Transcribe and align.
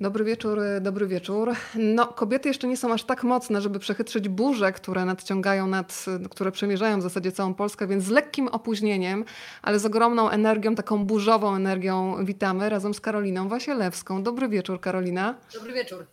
Dobry 0.00 0.24
wieczór, 0.24 0.58
dobry 0.80 1.06
wieczór. 1.06 1.52
No, 1.74 2.06
kobiety 2.06 2.48
jeszcze 2.48 2.68
nie 2.68 2.76
są 2.76 2.92
aż 2.92 3.04
tak 3.04 3.24
mocne, 3.24 3.60
żeby 3.60 3.78
przechytrzyć 3.78 4.28
burze, 4.28 4.72
które 4.72 5.04
nadciągają 5.04 5.66
nad, 5.66 6.04
które 6.30 6.52
przemierzają 6.52 6.98
w 6.98 7.02
zasadzie 7.02 7.32
całą 7.32 7.54
Polskę, 7.54 7.86
więc 7.86 8.04
z 8.04 8.08
lekkim 8.08 8.48
opóźnieniem, 8.48 9.24
ale 9.62 9.78
z 9.78 9.86
ogromną 9.86 10.30
energią, 10.30 10.74
taką 10.74 11.04
burzową 11.04 11.56
energią 11.56 12.24
witamy 12.24 12.68
razem 12.68 12.94
z 12.94 13.00
Karoliną 13.00 13.48
Wasielewską. 13.48 14.22
Dobry 14.22 14.48
wieczór, 14.48 14.80
Karolina. 14.80 15.34
Dobry 15.54 15.72
wieczór. 15.72 16.06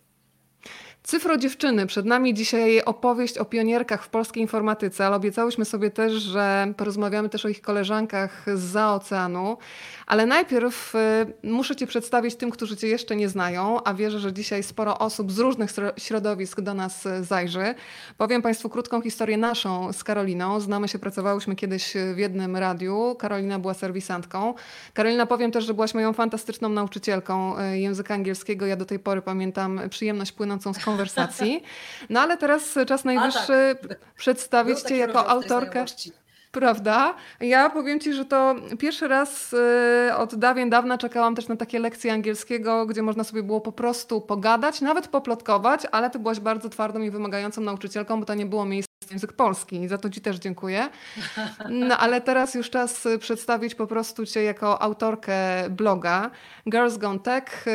Cyfro 1.04 1.36
dziewczyny, 1.36 1.86
przed 1.86 2.06
nami 2.06 2.34
dzisiaj 2.34 2.82
opowieść 2.82 3.38
o 3.38 3.44
pionierkach 3.44 4.04
w 4.04 4.08
polskiej 4.08 4.42
informatyce, 4.42 5.06
ale 5.06 5.16
obiecałyśmy 5.16 5.64
sobie 5.64 5.90
też, 5.90 6.12
że 6.12 6.74
porozmawiamy 6.76 7.28
też 7.28 7.44
o 7.44 7.48
ich 7.48 7.62
koleżankach 7.62 8.46
za 8.54 8.94
oceanu. 8.94 9.58
Ale 10.06 10.26
najpierw 10.26 10.94
y, 10.94 11.48
muszę 11.48 11.76
Cię 11.76 11.86
przedstawić 11.86 12.34
tym, 12.34 12.50
którzy 12.50 12.76
Cię 12.76 12.88
jeszcze 12.88 13.16
nie 13.16 13.28
znają, 13.28 13.84
a 13.84 13.94
wierzę, 13.94 14.18
że 14.18 14.32
dzisiaj 14.32 14.62
sporo 14.62 14.98
osób 14.98 15.32
z 15.32 15.38
różnych 15.38 15.70
środowisk 15.96 16.60
do 16.60 16.74
nas 16.74 17.04
zajrzy. 17.20 17.74
Powiem 18.18 18.42
Państwu 18.42 18.68
krótką 18.68 19.00
historię 19.00 19.36
naszą 19.36 19.92
z 19.92 20.04
Karoliną. 20.04 20.60
Znamy 20.60 20.88
się, 20.88 20.98
pracowałyśmy 20.98 21.56
kiedyś 21.56 21.94
w 22.14 22.18
jednym 22.18 22.56
radiu. 22.56 23.16
Karolina 23.18 23.58
była 23.58 23.74
serwisantką. 23.74 24.54
Karolina 24.94 25.26
powiem 25.26 25.52
też, 25.52 25.64
że 25.64 25.74
byłaś 25.74 25.94
moją 25.94 26.12
fantastyczną 26.12 26.68
nauczycielką 26.68 27.58
y, 27.58 27.78
języka 27.78 28.14
angielskiego. 28.14 28.66
Ja 28.66 28.76
do 28.76 28.84
tej 28.84 28.98
pory 28.98 29.22
pamiętam 29.22 29.80
przyjemność 29.90 30.32
płynącą 30.32 30.74
z 30.74 30.78
konwersacji. 30.92 31.62
No 32.10 32.20
ale 32.20 32.36
teraz 32.36 32.74
czas 32.86 33.04
najwyższy 33.04 33.76
tak. 33.88 33.98
przedstawić 34.16 34.80
Cię 34.80 34.96
jako 34.96 35.28
autorkę. 35.28 35.84
Prawda? 36.52 37.14
Ja 37.40 37.70
powiem 37.70 38.00
Ci, 38.00 38.14
że 38.14 38.24
to 38.24 38.54
pierwszy 38.78 39.08
raz 39.08 39.52
y, 39.52 40.16
od 40.16 40.34
dawien 40.34 40.70
dawna 40.70 40.98
czekałam 40.98 41.34
też 41.34 41.48
na 41.48 41.56
takie 41.56 41.78
lekcje 41.78 42.12
angielskiego, 42.12 42.86
gdzie 42.86 43.02
można 43.02 43.24
sobie 43.24 43.42
było 43.42 43.60
po 43.60 43.72
prostu 43.72 44.20
pogadać, 44.20 44.80
nawet 44.80 45.08
poplotkować, 45.08 45.86
ale 45.92 46.10
Ty 46.10 46.18
byłaś 46.18 46.40
bardzo 46.40 46.68
twardą 46.68 47.00
i 47.00 47.10
wymagającą 47.10 47.60
nauczycielką, 47.60 48.20
bo 48.20 48.26
to 48.26 48.34
nie 48.34 48.46
było 48.46 48.64
miejsce 48.64 48.92
na 49.10 49.14
język 49.14 49.32
polski 49.32 49.88
za 49.88 49.98
to 49.98 50.10
Ci 50.10 50.20
też 50.20 50.36
dziękuję. 50.36 50.88
No 51.68 51.98
ale 51.98 52.20
teraz 52.20 52.54
już 52.54 52.70
czas 52.70 53.08
przedstawić 53.18 53.74
po 53.74 53.86
prostu 53.86 54.26
Cię 54.26 54.42
jako 54.42 54.82
autorkę 54.82 55.36
bloga 55.70 56.30
Girls 56.70 56.96
Gone 56.96 57.18
Tech 57.18 57.66
y, 57.66 57.70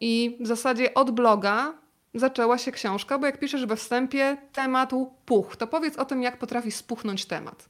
i 0.00 0.38
w 0.40 0.46
zasadzie 0.46 0.94
od 0.94 1.10
bloga 1.10 1.79
zaczęła 2.14 2.58
się 2.58 2.72
książka, 2.72 3.18
bo 3.18 3.26
jak 3.26 3.38
piszesz 3.38 3.66
we 3.66 3.76
wstępie 3.76 4.36
temat 4.52 4.90
puch, 5.26 5.56
to 5.56 5.66
powiedz 5.66 5.98
o 5.98 6.04
tym, 6.04 6.22
jak 6.22 6.38
potrafi 6.38 6.72
spuchnąć 6.72 7.26
temat. 7.26 7.68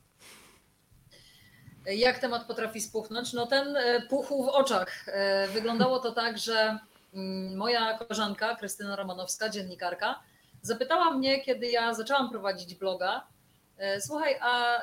Jak 1.87 2.19
temat 2.19 2.47
potrafi 2.47 2.81
spuchnąć? 2.81 3.33
No 3.33 3.47
ten 3.47 3.77
e, 3.77 4.01
puchł 4.01 4.45
w 4.45 4.49
oczach. 4.49 5.09
E, 5.09 5.49
wyglądało 5.49 5.99
to 5.99 6.13
tak, 6.13 6.39
że 6.39 6.79
mm, 7.15 7.57
moja 7.57 7.99
koleżanka 7.99 8.57
Krystyna 8.57 8.97
Romanowska, 8.97 9.49
dziennikarka, 9.49 10.21
zapytała 10.63 11.11
mnie, 11.11 11.41
kiedy 11.41 11.67
ja 11.71 11.95
zaczęłam 11.95 12.31
prowadzić 12.31 12.75
bloga, 12.75 13.27
e, 13.79 14.01
słuchaj, 14.01 14.37
a 14.41 14.81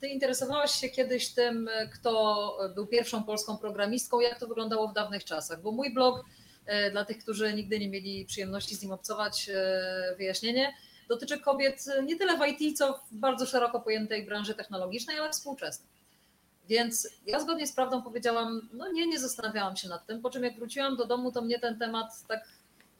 ty 0.00 0.08
interesowałaś 0.08 0.70
się 0.70 0.88
kiedyś 0.88 1.34
tym, 1.34 1.70
kto 1.94 2.58
był 2.74 2.86
pierwszą 2.86 3.22
polską 3.22 3.58
programistką, 3.58 4.20
jak 4.20 4.38
to 4.40 4.46
wyglądało 4.46 4.88
w 4.88 4.94
dawnych 4.94 5.24
czasach? 5.24 5.62
Bo 5.62 5.72
mój 5.72 5.94
blog, 5.94 6.24
dla 6.92 7.04
tych, 7.04 7.18
którzy 7.18 7.54
nigdy 7.54 7.78
nie 7.78 7.88
mieli 7.88 8.24
przyjemności 8.24 8.74
z 8.74 8.82
nim 8.82 8.92
obcować, 8.92 9.50
wyjaśnienie, 10.16 10.74
dotyczy 11.08 11.40
kobiet 11.40 11.84
nie 12.04 12.16
tyle 12.16 12.38
w 12.38 12.46
IT, 12.46 12.78
co 12.78 12.92
w 12.92 13.14
bardzo 13.14 13.46
szeroko 13.46 13.80
pojętej 13.80 14.26
branży 14.26 14.54
technologicznej, 14.54 15.18
ale 15.18 15.30
współczesnej. 15.30 15.94
Więc 16.68 17.08
ja 17.26 17.40
zgodnie 17.40 17.66
z 17.66 17.72
prawdą 17.72 18.02
powiedziałam, 18.02 18.68
no 18.72 18.92
nie, 18.92 19.06
nie 19.06 19.18
zastanawiałam 19.18 19.76
się 19.76 19.88
nad 19.88 20.06
tym, 20.06 20.22
po 20.22 20.30
czym 20.30 20.44
jak 20.44 20.56
wróciłam 20.56 20.96
do 20.96 21.04
domu, 21.04 21.32
to 21.32 21.42
mnie 21.42 21.58
ten 21.58 21.78
temat 21.78 22.26
tak 22.28 22.48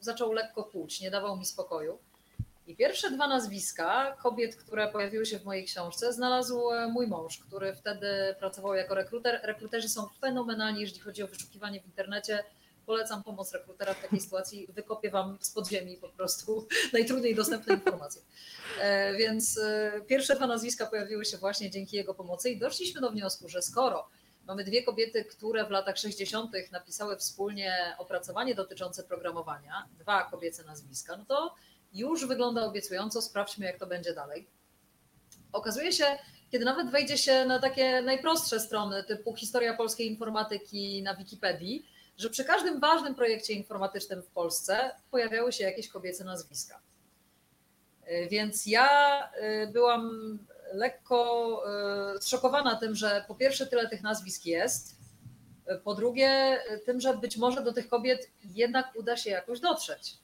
zaczął 0.01 0.33
lekko 0.33 0.65
kłuć, 0.65 1.01
nie 1.01 1.11
dawał 1.11 1.37
mi 1.37 1.47
spokoju. 1.47 1.99
I 2.67 2.77
pierwsze 2.77 3.11
dwa 3.11 3.29
nazwiska 3.29 4.17
kobiet, 4.23 4.57
które 4.57 4.89
pojawiły 4.89 5.27
się 5.27 5.39
w 5.39 5.45
mojej 5.45 5.65
książce, 5.65 6.13
znalazł 6.13 6.71
e, 6.71 6.89
mój 6.89 7.07
mąż, 7.07 7.39
który 7.39 7.75
wtedy 7.75 8.35
pracował 8.39 8.75
jako 8.75 8.95
rekruter. 8.95 9.41
Rekruterzy 9.43 9.89
są 9.89 10.09
fenomenalni, 10.21 10.81
jeżeli 10.81 11.01
chodzi 11.01 11.23
o 11.23 11.27
wyszukiwanie 11.27 11.81
w 11.81 11.87
internecie 11.87 12.45
Polecam 12.87 13.23
pomoc 13.23 13.53
rekrutera 13.53 13.95
w 13.95 14.03
takiej 14.03 14.21
sytuacji. 14.21 14.67
Wykopię 14.69 15.11
Wam 15.11 15.39
z 15.41 15.51
podziemi 15.51 15.97
po 15.97 16.09
prostu 16.09 16.67
najtrudniej 16.93 17.35
dostępne 17.35 17.75
informacje. 17.75 18.23
E, 18.81 19.15
więc 19.17 19.59
e, 19.59 20.01
pierwsze 20.07 20.37
dwa 20.37 20.47
nazwiska 20.47 20.87
pojawiły 20.87 21.25
się 21.25 21.37
właśnie 21.37 21.71
dzięki 21.71 21.97
jego 21.97 22.15
pomocy 22.15 22.51
i 22.51 22.59
doszliśmy 22.59 23.01
do 23.01 23.11
wniosku, 23.11 23.49
że 23.49 23.63
skoro 23.63 24.09
mamy 24.47 24.65
dwie 24.65 24.83
kobiety, 24.83 25.25
które 25.25 25.67
w 25.67 25.71
latach 25.71 25.99
60. 25.99 26.53
napisały 26.73 27.17
wspólnie 27.17 27.97
opracowanie 27.99 28.55
dotyczące 28.55 29.03
programowania, 29.03 29.89
dwa 29.99 30.25
kobiece 30.31 30.65
nazwiska, 30.65 31.17
no 31.17 31.25
to 31.25 31.55
już 31.93 32.27
wygląda 32.27 32.65
obiecująco. 32.65 33.23
Sprawdźmy, 33.23 33.67
jak 33.67 33.79
to 33.79 33.87
będzie 33.87 34.15
dalej. 34.15 34.47
Okazuje 35.53 35.93
się, 35.93 36.05
kiedy 36.51 36.65
nawet 36.65 36.91
wejdzie 36.91 37.19
się 37.19 37.45
na 37.45 37.59
takie 37.59 38.03
najprostsze 38.03 38.61
strony, 38.61 39.05
typu 39.05 39.37
historia 39.37 39.77
polskiej 39.77 40.11
informatyki 40.11 41.03
na 41.03 41.15
Wikipedii, 41.15 41.87
że 42.17 42.31
przy 42.31 42.45
każdym 42.45 42.81
ważnym 42.81 43.15
projekcie 43.15 43.53
informatycznym 43.53 44.23
w 44.23 44.27
Polsce 44.27 44.91
pojawiały 45.11 45.53
się 45.53 45.65
jakieś 45.65 45.89
kobiece 45.89 46.25
nazwiska. 46.25 46.81
Y, 48.09 48.29
więc 48.31 48.67
ja 48.67 49.21
y, 49.63 49.73
byłam 49.73 50.39
lekko 50.73 51.63
y, 52.17 52.21
zszokowana 52.23 52.77
tym, 52.77 52.95
że 52.95 53.25
po 53.29 53.35
pierwsze 53.35 53.67
tyle 53.67 53.89
tych 53.89 54.03
nazwisk 54.03 54.47
jest, 54.47 55.05
po 55.85 55.95
drugie 55.95 56.59
tym, 56.87 57.01
że 57.01 57.17
być 57.17 57.37
może 57.37 57.63
do 57.63 57.73
tych 57.73 57.89
kobiet 57.89 58.31
jednak 58.45 58.93
uda 58.97 59.17
się 59.17 59.31
jakoś 59.31 59.61
dotrzeć. 59.61 60.15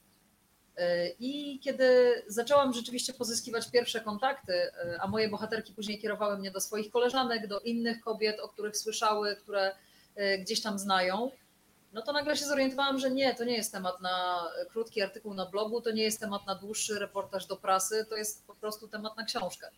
I 1.18 1.60
kiedy 1.60 2.22
zaczęłam 2.26 2.72
rzeczywiście 2.72 3.12
pozyskiwać 3.12 3.70
pierwsze 3.70 4.00
kontakty, 4.00 4.52
a 5.00 5.08
moje 5.08 5.28
bohaterki 5.28 5.72
później 5.72 5.98
kierowały 5.98 6.38
mnie 6.38 6.50
do 6.50 6.60
swoich 6.60 6.90
koleżanek, 6.90 7.46
do 7.46 7.60
innych 7.60 8.00
kobiet, 8.00 8.40
o 8.40 8.48
których 8.48 8.76
słyszały, 8.76 9.36
które 9.36 9.76
gdzieś 10.38 10.62
tam 10.62 10.78
znają, 10.78 11.30
no 11.92 12.02
to 12.02 12.12
nagle 12.12 12.36
się 12.36 12.44
zorientowałam, 12.44 12.98
że 12.98 13.10
nie, 13.10 13.34
to 13.34 13.44
nie 13.44 13.56
jest 13.56 13.72
temat 13.72 14.00
na 14.00 14.46
krótki 14.68 15.02
artykuł 15.02 15.34
na 15.34 15.46
blogu, 15.46 15.80
to 15.80 15.90
nie 15.90 16.02
jest 16.02 16.20
temat 16.20 16.46
na 16.46 16.54
dłuższy 16.54 16.98
reportaż 16.98 17.46
do 17.46 17.56
prasy, 17.56 18.06
to 18.08 18.16
jest 18.16 18.46
po 18.46 18.54
prostu 18.54 18.88
temat 18.88 19.16
na 19.16 19.24
książkę. 19.24 19.70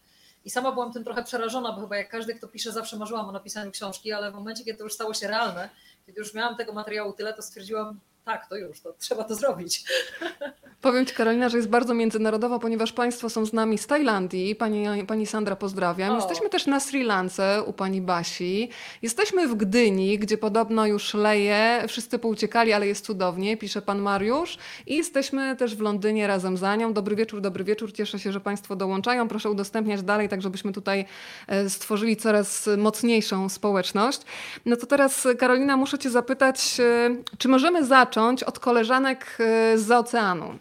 I 0.45 0.51
sama 0.51 0.73
byłam 0.73 0.93
tym 0.93 1.05
trochę 1.05 1.25
przerażona, 1.25 1.73
bo 1.73 1.81
chyba 1.81 1.97
jak 1.97 2.09
każdy, 2.09 2.35
kto 2.35 2.49
pisze, 2.49 2.73
zawsze 2.73 2.97
marzyłam 2.97 3.29
o 3.29 3.33
napisaniu 3.33 3.71
książki, 3.71 4.13
ale 4.13 4.31
w 4.31 4.35
momencie, 4.35 4.65
kiedy 4.65 4.79
to 4.79 4.85
już 4.85 4.93
stało 4.93 5.15
się 5.15 5.29
realne, 5.29 5.71
kiedy 6.07 6.21
już 6.21 6.35
miałam 6.35 6.57
tego 6.57 6.73
materiału 6.73 7.13
tyle, 7.13 7.35
to 7.35 7.43
stwierdziłam, 7.43 8.01
tak, 8.25 8.49
to 8.49 8.57
już, 8.57 8.81
to 8.81 8.93
trzeba 8.99 9.25
to 9.25 9.35
zrobić. 9.35 9.85
Powiem 10.81 11.07
Ci 11.07 11.15
Karolina, 11.15 11.49
że 11.49 11.57
jest 11.57 11.69
bardzo 11.69 11.95
międzynarodowa, 11.95 12.59
ponieważ 12.59 12.93
Państwo 12.93 13.31
są 13.31 13.45
z 13.45 13.53
nami 13.53 13.79
z 13.79 13.87
Tajlandii. 13.87 14.55
Pani, 14.55 15.07
pani 15.07 15.27
Sandra 15.27 15.57
pozdrawiam. 15.57 16.13
O. 16.13 16.17
Jesteśmy 16.17 16.49
też 16.49 16.67
na 16.67 16.81
Sri 16.81 17.05
Lance 17.05 17.63
u 17.67 17.73
Pani 17.73 18.01
Basi. 18.01 18.69
Jesteśmy 19.03 19.49
w 19.49 19.55
Gdyni, 19.55 20.19
gdzie 20.19 20.39
podobno 20.39 20.87
już 20.87 21.15
leje. 21.15 21.85
Wszyscy 21.89 22.19
pouciekali, 22.19 22.73
ale 22.73 22.87
jest 22.87 23.05
cudownie, 23.05 23.57
pisze 23.57 23.83
Pan 23.83 23.99
Mariusz. 23.99 24.59
I 24.87 24.97
jesteśmy 24.97 25.57
też 25.57 25.77
w 25.77 25.81
Londynie 25.81 26.27
razem 26.27 26.57
za 26.57 26.77
nią. 26.77 26.93
Dobry 26.93 27.17
wieczór, 27.17 27.41
dobry 27.41 27.65
wieczór. 27.65 27.93
Cieszę 27.93 28.19
się, 28.19 28.33
że 28.33 28.41
Państwo 28.41 28.77
dołączają. 28.77 29.29
Proszę 29.29 29.51
udostępniać 29.51 30.03
dalej, 30.03 30.29
tak 30.29 30.43
żebyśmy 30.43 30.73
tutaj 30.73 31.05
e, 31.47 31.71
stworzyli 31.71 32.17
coraz 32.17 32.69
mocniejszą 32.79 33.49
społeczność. 33.49 34.21
No 34.67 34.77
to 34.77 34.87
teraz 34.87 35.29
Karolina, 35.39 35.77
muszę 35.77 35.99
Cię 35.99 36.11
zapytać, 36.11 36.81
e, 36.81 37.17
czy 37.39 37.49
możemy 37.49 37.85
zacząć 37.85 38.12
od 38.47 38.59
koleżanek 38.59 39.37
e, 39.41 39.79
z 39.79 39.91
oceanu? 39.91 40.55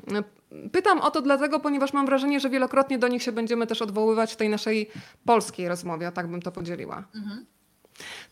Pytam 0.71 1.01
o 1.01 1.11
to 1.11 1.21
dlatego, 1.21 1.59
ponieważ 1.59 1.93
mam 1.93 2.05
wrażenie, 2.05 2.39
że 2.39 2.49
wielokrotnie 2.49 2.99
do 2.99 3.07
nich 3.07 3.23
się 3.23 3.31
będziemy 3.31 3.67
też 3.67 3.81
odwoływać 3.81 4.33
w 4.33 4.35
tej 4.35 4.49
naszej 4.49 4.89
polskiej 5.25 5.67
rozmowie, 5.67 6.11
tak 6.11 6.27
bym 6.27 6.41
to 6.41 6.51
podzieliła. 6.51 7.03
Mhm. 7.15 7.45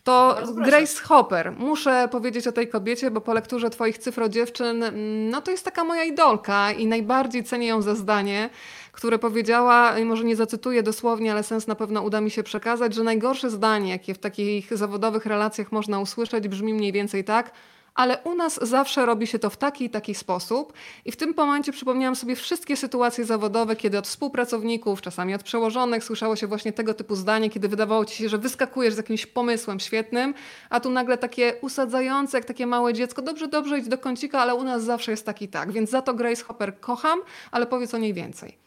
To 0.04 0.38
Grace 0.54 1.02
Hopper. 1.02 1.52
Muszę 1.58 2.08
powiedzieć 2.10 2.46
o 2.46 2.52
tej 2.52 2.68
kobiecie, 2.68 3.10
bo 3.10 3.20
po 3.20 3.34
lekturze 3.34 3.70
Twoich 3.70 3.98
cyfro 3.98 4.28
dziewczyn, 4.28 4.84
no 5.30 5.40
to 5.40 5.50
jest 5.50 5.64
taka 5.64 5.84
moja 5.84 6.04
idolka 6.04 6.72
i 6.72 6.86
najbardziej 6.86 7.44
cenię 7.44 7.66
ją 7.66 7.82
za 7.82 7.94
zdanie, 7.94 8.50
które 8.92 9.18
powiedziała, 9.18 9.94
może 10.04 10.24
nie 10.24 10.36
zacytuję 10.36 10.82
dosłownie, 10.82 11.32
ale 11.32 11.42
sens 11.42 11.66
na 11.66 11.74
pewno 11.74 12.02
uda 12.02 12.20
mi 12.20 12.30
się 12.30 12.42
przekazać, 12.42 12.94
że 12.94 13.02
najgorsze 13.02 13.50
zdanie, 13.50 13.90
jakie 13.90 14.14
w 14.14 14.18
takich 14.18 14.76
zawodowych 14.76 15.26
relacjach 15.26 15.72
można 15.72 16.00
usłyszeć, 16.00 16.48
brzmi 16.48 16.74
mniej 16.74 16.92
więcej 16.92 17.24
tak– 17.24 17.50
ale 18.00 18.18
u 18.24 18.34
nas 18.34 18.58
zawsze 18.62 19.06
robi 19.06 19.26
się 19.26 19.38
to 19.38 19.50
w 19.50 19.56
taki 19.56 19.84
i 19.84 19.90
taki 19.90 20.14
sposób. 20.14 20.72
I 21.04 21.12
w 21.12 21.16
tym 21.16 21.34
momencie 21.36 21.72
przypomniałam 21.72 22.16
sobie 22.16 22.36
wszystkie 22.36 22.76
sytuacje 22.76 23.24
zawodowe, 23.24 23.76
kiedy 23.76 23.98
od 23.98 24.08
współpracowników, 24.08 25.02
czasami 25.02 25.34
od 25.34 25.42
przełożonych, 25.42 26.04
słyszało 26.04 26.36
się 26.36 26.46
właśnie 26.46 26.72
tego 26.72 26.94
typu 26.94 27.16
zdanie, 27.16 27.50
kiedy 27.50 27.68
wydawało 27.68 28.04
ci 28.04 28.16
się, 28.16 28.28
że 28.28 28.38
wyskakujesz 28.38 28.94
z 28.94 28.96
jakimś 28.96 29.26
pomysłem 29.26 29.80
świetnym, 29.80 30.34
a 30.70 30.80
tu 30.80 30.90
nagle 30.90 31.18
takie 31.18 31.54
usadzające, 31.60 32.38
jak 32.38 32.44
takie 32.44 32.66
małe 32.66 32.94
dziecko, 32.94 33.22
dobrze, 33.22 33.48
dobrze, 33.48 33.78
idź 33.78 33.88
do 33.88 33.98
kącika, 33.98 34.40
ale 34.40 34.54
u 34.54 34.64
nas 34.64 34.84
zawsze 34.84 35.10
jest 35.10 35.26
taki 35.26 35.48
tak. 35.48 35.72
Więc 35.72 35.90
za 35.90 36.02
to 36.02 36.14
Grace 36.14 36.44
Hopper 36.44 36.80
kocham, 36.80 37.20
ale 37.50 37.66
powiedz 37.66 37.94
o 37.94 37.98
niej 37.98 38.14
więcej. 38.14 38.58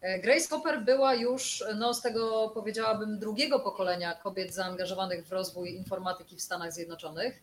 E, 0.00 0.18
Grace 0.18 0.48
Hopper 0.48 0.84
była 0.84 1.14
już 1.14 1.64
no, 1.76 1.94
z 1.94 2.02
tego 2.02 2.50
powiedziałabym 2.54 3.18
drugiego 3.18 3.60
pokolenia 3.60 4.14
kobiet 4.14 4.54
zaangażowanych 4.54 5.26
w 5.26 5.32
rozwój 5.32 5.74
informatyki 5.74 6.36
w 6.36 6.42
Stanach 6.42 6.72
Zjednoczonych. 6.72 7.42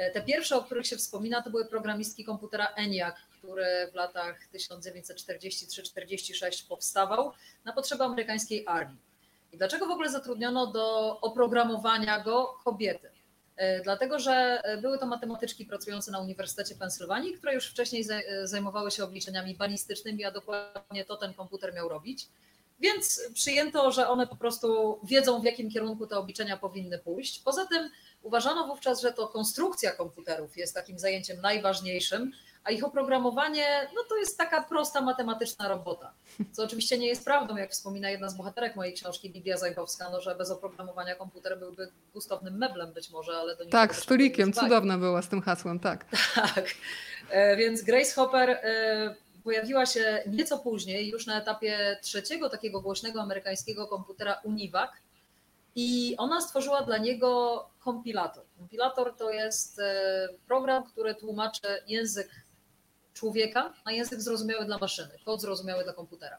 E, 0.00 0.10
te 0.10 0.22
pierwsze, 0.22 0.56
o 0.56 0.62
których 0.62 0.86
się 0.86 0.96
wspomina, 0.96 1.42
to 1.42 1.50
były 1.50 1.64
programistki 1.64 2.24
komputera 2.24 2.66
ENIAC, 2.66 3.14
który 3.38 3.66
w 3.92 3.94
latach 3.94 4.38
1943-46 4.54 6.68
powstawał 6.68 7.32
na 7.64 7.72
potrzeby 7.72 8.04
amerykańskiej 8.04 8.64
armii. 8.66 8.98
I 9.52 9.56
dlaczego 9.56 9.86
w 9.86 9.90
ogóle 9.90 10.10
zatrudniono 10.10 10.66
do 10.66 11.20
oprogramowania 11.20 12.20
go 12.20 12.58
kobiety? 12.64 13.10
E, 13.56 13.82
dlatego, 13.82 14.18
że 14.18 14.62
były 14.82 14.98
to 14.98 15.06
matematyczki 15.06 15.66
pracujące 15.66 16.10
na 16.10 16.20
Uniwersytecie 16.20 16.74
Pensylwanii, 16.74 17.32
które 17.32 17.54
już 17.54 17.70
wcześniej 17.70 18.04
zajmowały 18.44 18.90
się 18.90 19.04
obliczeniami 19.04 19.54
balistycznymi, 19.54 20.24
a 20.24 20.30
dokładnie 20.30 21.04
to 21.04 21.16
ten 21.16 21.34
komputer 21.34 21.74
miał 21.74 21.88
robić. 21.88 22.28
Więc 22.80 23.20
przyjęto, 23.34 23.92
że 23.92 24.08
one 24.08 24.26
po 24.26 24.36
prostu 24.36 25.00
wiedzą, 25.04 25.40
w 25.40 25.44
jakim 25.44 25.70
kierunku 25.70 26.06
te 26.06 26.18
obliczenia 26.18 26.56
powinny 26.56 26.98
pójść. 26.98 27.42
Poza 27.42 27.66
tym 27.66 27.90
uważano 28.22 28.66
wówczas, 28.66 29.00
że 29.00 29.12
to 29.12 29.28
konstrukcja 29.28 29.92
komputerów 29.92 30.56
jest 30.56 30.74
takim 30.74 30.98
zajęciem 30.98 31.40
najważniejszym, 31.40 32.32
a 32.64 32.70
ich 32.70 32.84
oprogramowanie 32.84 33.88
no 33.94 34.02
to 34.08 34.16
jest 34.16 34.38
taka 34.38 34.62
prosta 34.62 35.00
matematyczna 35.00 35.68
robota. 35.68 36.14
Co 36.52 36.64
oczywiście 36.64 36.98
nie 36.98 37.06
jest 37.06 37.24
prawdą, 37.24 37.56
jak 37.56 37.70
wspomina 37.70 38.10
jedna 38.10 38.28
z 38.28 38.36
bohaterek 38.36 38.76
mojej 38.76 38.94
książki, 38.94 39.32
Lidia 39.32 39.56
Zajchowska, 39.56 40.10
no, 40.10 40.20
że 40.20 40.34
bez 40.34 40.50
oprogramowania 40.50 41.14
komputer 41.14 41.58
byłby 41.58 41.92
gustownym 42.12 42.58
meblem 42.58 42.92
być 42.92 43.10
może, 43.10 43.32
ale 43.32 43.56
do 43.56 43.66
Tak, 43.66 43.94
stolikiem, 43.94 44.52
cudowna 44.52 44.98
była 44.98 45.22
z 45.22 45.28
tym 45.28 45.42
hasłem, 45.42 45.80
tak. 45.80 46.04
Tak, 46.54 46.64
e, 47.30 47.56
więc 47.56 47.82
Grace 47.82 48.14
Hopper 48.14 48.50
e, 48.50 49.14
pojawiła 49.44 49.86
się 49.86 50.22
nieco 50.26 50.58
później, 50.58 51.08
już 51.08 51.26
na 51.26 51.40
etapie 51.40 51.98
trzeciego 52.02 52.50
takiego 52.50 52.80
głośnego 52.80 53.22
amerykańskiego 53.22 53.86
komputera 53.86 54.40
Univac 54.44 54.90
i 55.74 56.14
ona 56.18 56.40
stworzyła 56.40 56.82
dla 56.82 56.98
niego 56.98 57.66
kompilator. 57.80 58.44
Kompilator 58.58 59.16
to 59.16 59.30
jest 59.30 59.78
e, 59.78 60.28
program, 60.46 60.84
który 60.84 61.14
tłumaczy 61.14 61.82
język 61.86 62.30
człowieka 63.14 63.74
na 63.86 63.92
język 63.92 64.20
zrozumiały 64.20 64.64
dla 64.64 64.78
maszyny, 64.78 65.18
kod 65.24 65.40
zrozumiały 65.40 65.84
dla 65.84 65.92
komputera. 65.92 66.38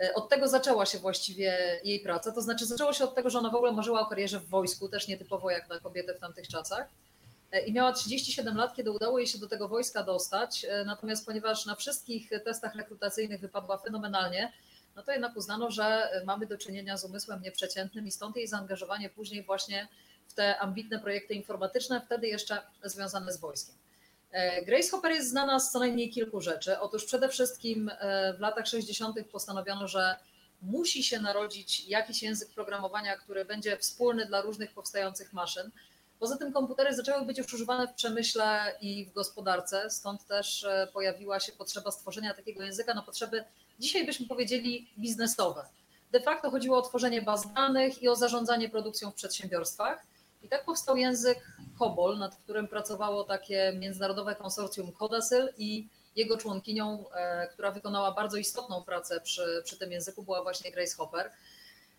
E, 0.00 0.14
od 0.14 0.28
tego 0.28 0.48
zaczęła 0.48 0.86
się 0.86 0.98
właściwie 0.98 1.80
jej 1.84 2.00
praca, 2.00 2.32
to 2.32 2.42
znaczy 2.42 2.66
zaczęło 2.66 2.92
się 2.92 3.04
od 3.04 3.14
tego, 3.14 3.30
że 3.30 3.38
ona 3.38 3.50
w 3.50 3.54
ogóle 3.54 3.72
marzyła 3.72 4.00
o 4.00 4.06
karierze 4.06 4.40
w 4.40 4.48
wojsku, 4.48 4.88
też 4.88 5.08
nietypowo 5.08 5.50
jak 5.50 5.68
na 5.68 5.80
kobietę 5.80 6.14
w 6.14 6.20
tamtych 6.20 6.48
czasach. 6.48 6.88
E, 7.52 7.60
I 7.66 7.72
miała 7.72 7.92
37 7.92 8.56
lat, 8.56 8.74
kiedy 8.74 8.90
udało 8.90 9.18
jej 9.18 9.26
się 9.26 9.38
do 9.38 9.48
tego 9.48 9.68
wojska 9.68 10.02
dostać. 10.02 10.66
Natomiast 10.86 11.26
ponieważ 11.26 11.66
na 11.66 11.74
wszystkich 11.74 12.30
testach 12.44 12.74
rekrutacyjnych 12.74 13.40
wypadła 13.40 13.78
fenomenalnie, 13.78 14.52
no 14.96 15.02
to 15.02 15.12
jednak 15.12 15.36
uznano, 15.36 15.70
że 15.70 16.10
mamy 16.26 16.46
do 16.46 16.58
czynienia 16.58 16.96
z 16.96 17.04
umysłem 17.04 17.42
nieprzeciętnym 17.42 18.06
i 18.06 18.10
stąd 18.10 18.36
jej 18.36 18.48
zaangażowanie 18.48 19.10
później 19.10 19.44
właśnie 19.44 19.88
w 20.28 20.34
te 20.34 20.58
ambitne 20.58 20.98
projekty 20.98 21.34
informatyczne, 21.34 22.00
wtedy 22.06 22.26
jeszcze 22.26 22.62
związane 22.84 23.32
z 23.32 23.40
wojskiem. 23.40 23.74
E, 24.30 24.64
Grace 24.64 24.90
Hopper 24.90 25.12
jest 25.12 25.30
znana 25.30 25.60
z 25.60 25.70
co 25.70 25.78
najmniej 25.78 26.10
kilku 26.10 26.40
rzeczy. 26.40 26.78
Otóż 26.78 27.04
przede 27.04 27.28
wszystkim 27.28 27.90
e, 27.98 28.34
w 28.34 28.40
latach 28.40 28.66
60. 28.66 29.16
postanowiono, 29.32 29.88
że 29.88 30.16
musi 30.62 31.04
się 31.04 31.20
narodzić 31.20 31.88
jakiś 31.88 32.22
język 32.22 32.50
programowania, 32.54 33.16
który 33.16 33.44
będzie 33.44 33.76
wspólny 33.76 34.26
dla 34.26 34.40
różnych 34.40 34.72
powstających 34.72 35.32
maszyn. 35.32 35.70
Poza 36.22 36.36
tym 36.36 36.52
komputery 36.52 36.94
zaczęły 36.94 37.26
być 37.26 37.38
już 37.38 37.54
używane 37.54 37.88
w 37.88 37.94
przemyśle 37.94 38.76
i 38.80 39.06
w 39.06 39.12
gospodarce, 39.12 39.90
stąd 39.90 40.26
też 40.26 40.64
e, 40.64 40.88
pojawiła 40.92 41.40
się 41.40 41.52
potrzeba 41.52 41.90
stworzenia 41.90 42.34
takiego 42.34 42.62
języka 42.62 42.94
na 42.94 43.02
potrzeby, 43.02 43.44
dzisiaj 43.78 44.06
byśmy 44.06 44.26
powiedzieli, 44.26 44.90
biznesowe. 44.98 45.66
De 46.12 46.20
facto 46.20 46.50
chodziło 46.50 46.78
o 46.78 46.82
tworzenie 46.82 47.22
baz 47.22 47.52
danych 47.52 48.02
i 48.02 48.08
o 48.08 48.16
zarządzanie 48.16 48.68
produkcją 48.68 49.10
w 49.10 49.14
przedsiębiorstwach. 49.14 50.02
I 50.42 50.48
tak 50.48 50.64
powstał 50.64 50.96
język 50.96 51.38
COBOL, 51.78 52.18
nad 52.18 52.36
którym 52.36 52.68
pracowało 52.68 53.24
takie 53.24 53.72
międzynarodowe 53.78 54.34
konsorcjum 54.34 54.92
Codasyl 54.92 55.52
i 55.58 55.88
jego 56.16 56.36
członkinią, 56.36 57.04
e, 57.14 57.46
która 57.46 57.70
wykonała 57.70 58.12
bardzo 58.12 58.36
istotną 58.36 58.82
pracę 58.82 59.20
przy, 59.20 59.62
przy 59.64 59.78
tym 59.78 59.92
języku, 59.92 60.22
była 60.22 60.42
właśnie 60.42 60.72
Grace 60.72 60.96
Hopper. 60.96 61.30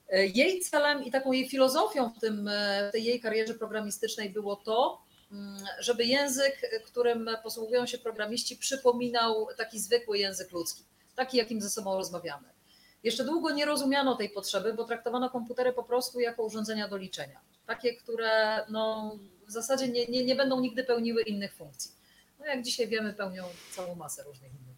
E, 0.10 0.26
jej 0.26 0.60
celem 0.62 1.04
i 1.04 1.12
taką 1.12 1.32
jej 1.32 1.50
filozofią 1.50 2.10
w, 2.10 2.20
tym, 2.20 2.48
e, 2.48 2.90
w 2.90 2.92
tej 2.92 3.04
jej 3.04 3.22
karierze 3.22 3.54
programistycznej 3.54 4.30
było 4.30 4.56
to, 4.56 5.02
mm, 5.32 5.58
żeby 5.80 6.06
język, 6.06 6.62
którym 6.86 7.30
posługują 7.44 7.86
się 7.86 7.98
programiści, 7.98 8.58
przypominał 8.58 9.48
taki 9.58 9.80
zwykły 9.80 10.18
język 10.18 10.52
ludzki, 10.52 10.84
taki, 11.16 11.38
jakim 11.38 11.62
ze 11.62 11.70
sobą 11.70 11.98
rozmawiamy. 11.98 12.48
Jeszcze 13.04 13.24
długo 13.24 13.52
nie 13.52 13.66
rozumiano 13.66 14.16
tej 14.16 14.30
potrzeby, 14.30 14.74
bo 14.74 14.84
traktowano 14.84 15.30
komputery 15.30 15.74
po 15.74 15.84
prostu 15.84 16.20
jako 16.20 16.44
urządzenia 16.44 16.88
do 16.88 16.98
liczenia 16.98 17.40
takie, 17.66 17.96
które 17.96 18.66
no, 18.70 19.16
w 19.48 19.52
zasadzie 19.52 19.88
nie, 19.88 20.06
nie, 20.08 20.26
nie 20.26 20.36
będą 20.36 20.60
nigdy 20.60 20.84
pełniły 20.84 21.22
innych 21.22 21.54
funkcji. 21.54 21.92
No 22.40 22.46
jak 22.46 22.64
dzisiaj 22.64 22.88
wiemy, 22.88 23.14
pełnią 23.14 23.44
całą 23.72 23.96
masę 23.96 24.24
różnych 24.24 24.52
innych 24.52 24.73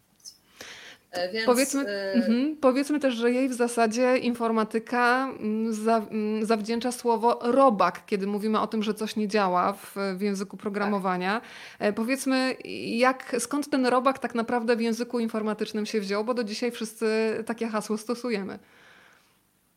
więc, 1.32 1.46
powiedzmy, 1.46 1.84
yy... 2.28 2.56
powiedzmy 2.60 3.00
też, 3.00 3.14
że 3.14 3.30
jej 3.30 3.48
w 3.48 3.54
zasadzie 3.54 4.18
informatyka 4.18 5.28
mm, 5.38 5.74
za, 5.74 5.96
mm, 5.96 6.46
zawdzięcza 6.46 6.92
słowo 6.92 7.38
robak, 7.42 8.06
kiedy 8.06 8.26
mówimy 8.26 8.60
o 8.60 8.66
tym, 8.66 8.82
że 8.82 8.94
coś 8.94 9.16
nie 9.16 9.28
działa 9.28 9.72
w, 9.72 9.96
w 10.16 10.20
języku 10.20 10.56
programowania. 10.56 11.40
Tak. 11.78 11.94
Powiedzmy, 11.94 12.56
jak, 12.84 13.36
skąd 13.38 13.70
ten 13.70 13.86
robak 13.86 14.18
tak 14.18 14.34
naprawdę 14.34 14.76
w 14.76 14.80
języku 14.80 15.18
informatycznym 15.18 15.86
się 15.86 16.00
wziął, 16.00 16.24
bo 16.24 16.34
do 16.34 16.44
dzisiaj 16.44 16.70
wszyscy 16.70 17.06
takie 17.46 17.68
hasło 17.68 17.98
stosujemy. 17.98 18.58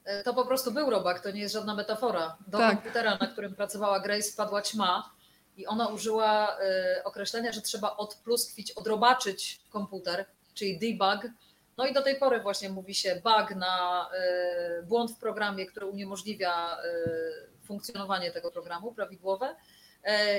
E, 0.06 0.24
to 0.24 0.34
po 0.34 0.46
prostu 0.46 0.72
był 0.72 0.90
robak, 0.90 1.20
to 1.20 1.32
nie 1.32 1.42
jest 1.42 1.54
żadna 1.54 1.76
metafora. 1.76 2.38
Do 2.48 2.58
tak. 2.58 2.76
komputera, 2.76 3.18
na 3.22 3.28
którym 3.28 3.56
pracowała 3.56 4.00
Grace, 4.00 4.32
wpadła 4.32 4.62
ćma 4.62 5.12
i 5.58 5.66
ona 5.66 5.88
użyła 5.88 6.58
e, 6.60 7.02
określenia, 7.04 7.52
że 7.52 7.62
trzeba 7.62 7.98
odpluskwić, 7.98 8.72
odrobaczyć 8.72 9.60
komputer, 9.70 10.26
czyli 10.60 10.80
debug. 10.80 11.32
No 11.78 11.88
i 11.88 11.94
do 11.94 12.02
tej 12.02 12.16
pory 12.16 12.40
właśnie 12.40 12.70
mówi 12.70 12.96
się 12.96 13.22
bug 13.24 13.56
na 13.56 14.06
e, 14.14 14.84
błąd 14.84 15.12
w 15.12 15.18
programie, 15.20 15.66
który 15.66 15.86
uniemożliwia 15.86 16.78
funkcjonowanie 17.64 18.32
tego 18.32 18.52
programu 18.52 18.94
prawidłowe. 18.94 19.56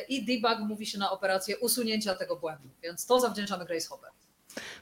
I 0.08 0.24
debug 0.24 0.58
mówi 0.68 0.86
się 0.86 0.98
na 0.98 1.10
operację 1.10 1.58
usunięcia 1.58 2.14
tego 2.14 2.36
błędu. 2.36 2.68
Więc 2.82 3.06
to 3.06 3.20
zawdzięczamy 3.20 3.64
Grace 3.64 3.88
Hopper. 3.88 4.10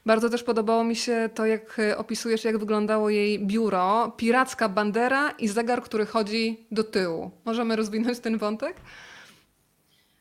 Bardzo 0.05 0.29
też 0.29 0.43
podobało 0.43 0.83
mi 0.83 0.95
się 0.95 1.29
to, 1.35 1.45
jak 1.45 1.77
opisujesz, 1.97 2.43
jak 2.43 2.57
wyglądało 2.57 3.09
jej 3.09 3.47
biuro. 3.47 4.13
Piracka 4.17 4.69
bandera 4.69 5.31
i 5.31 5.47
zegar, 5.47 5.83
który 5.83 6.05
chodzi 6.05 6.67
do 6.71 6.83
tyłu. 6.83 7.31
Możemy 7.45 7.75
rozwinąć 7.75 8.19
ten 8.19 8.37
wątek? 8.37 8.75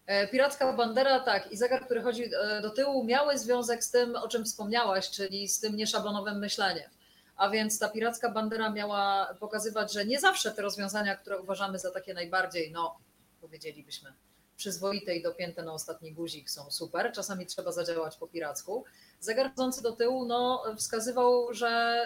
E, 0.08 0.26
piracka 0.28 0.72
bandera, 0.72 1.20
tak, 1.20 1.52
i 1.52 1.56
zegar, 1.56 1.84
który 1.84 2.02
chodzi 2.02 2.24
e, 2.24 2.60
do 2.60 2.70
tyłu, 2.70 3.04
miały 3.04 3.38
związek 3.38 3.84
z 3.84 3.90
tym, 3.90 4.16
o 4.16 4.28
czym 4.28 4.44
wspomniałaś, 4.44 5.10
czyli 5.10 5.48
z 5.48 5.60
tym 5.60 5.76
nieszablonowym 5.76 6.38
myśleniem. 6.38 6.90
A 7.36 7.50
więc 7.50 7.78
ta 7.78 7.88
piracka 7.88 8.30
bandera 8.30 8.70
miała 8.70 9.34
pokazywać, 9.40 9.92
że 9.92 10.06
nie 10.06 10.20
zawsze 10.20 10.52
te 10.52 10.62
rozwiązania, 10.62 11.16
które 11.16 11.40
uważamy 11.40 11.78
za 11.78 11.90
takie 11.90 12.14
najbardziej, 12.14 12.70
no, 12.72 12.98
powiedzielibyśmy, 13.40 14.12
przyzwoite 14.56 15.16
i 15.16 15.22
dopięte 15.22 15.62
na 15.62 15.72
ostatni 15.72 16.12
guzik 16.12 16.50
są 16.50 16.70
super. 16.70 17.12
Czasami 17.12 17.46
trzeba 17.46 17.72
zadziałać 17.72 18.16
po 18.16 18.26
piracku. 18.26 18.84
Zegar 19.20 19.50
chodzący 19.50 19.82
do 19.82 19.92
tyłu 19.92 20.26
no, 20.26 20.64
wskazywał, 20.76 21.54
że 21.54 22.02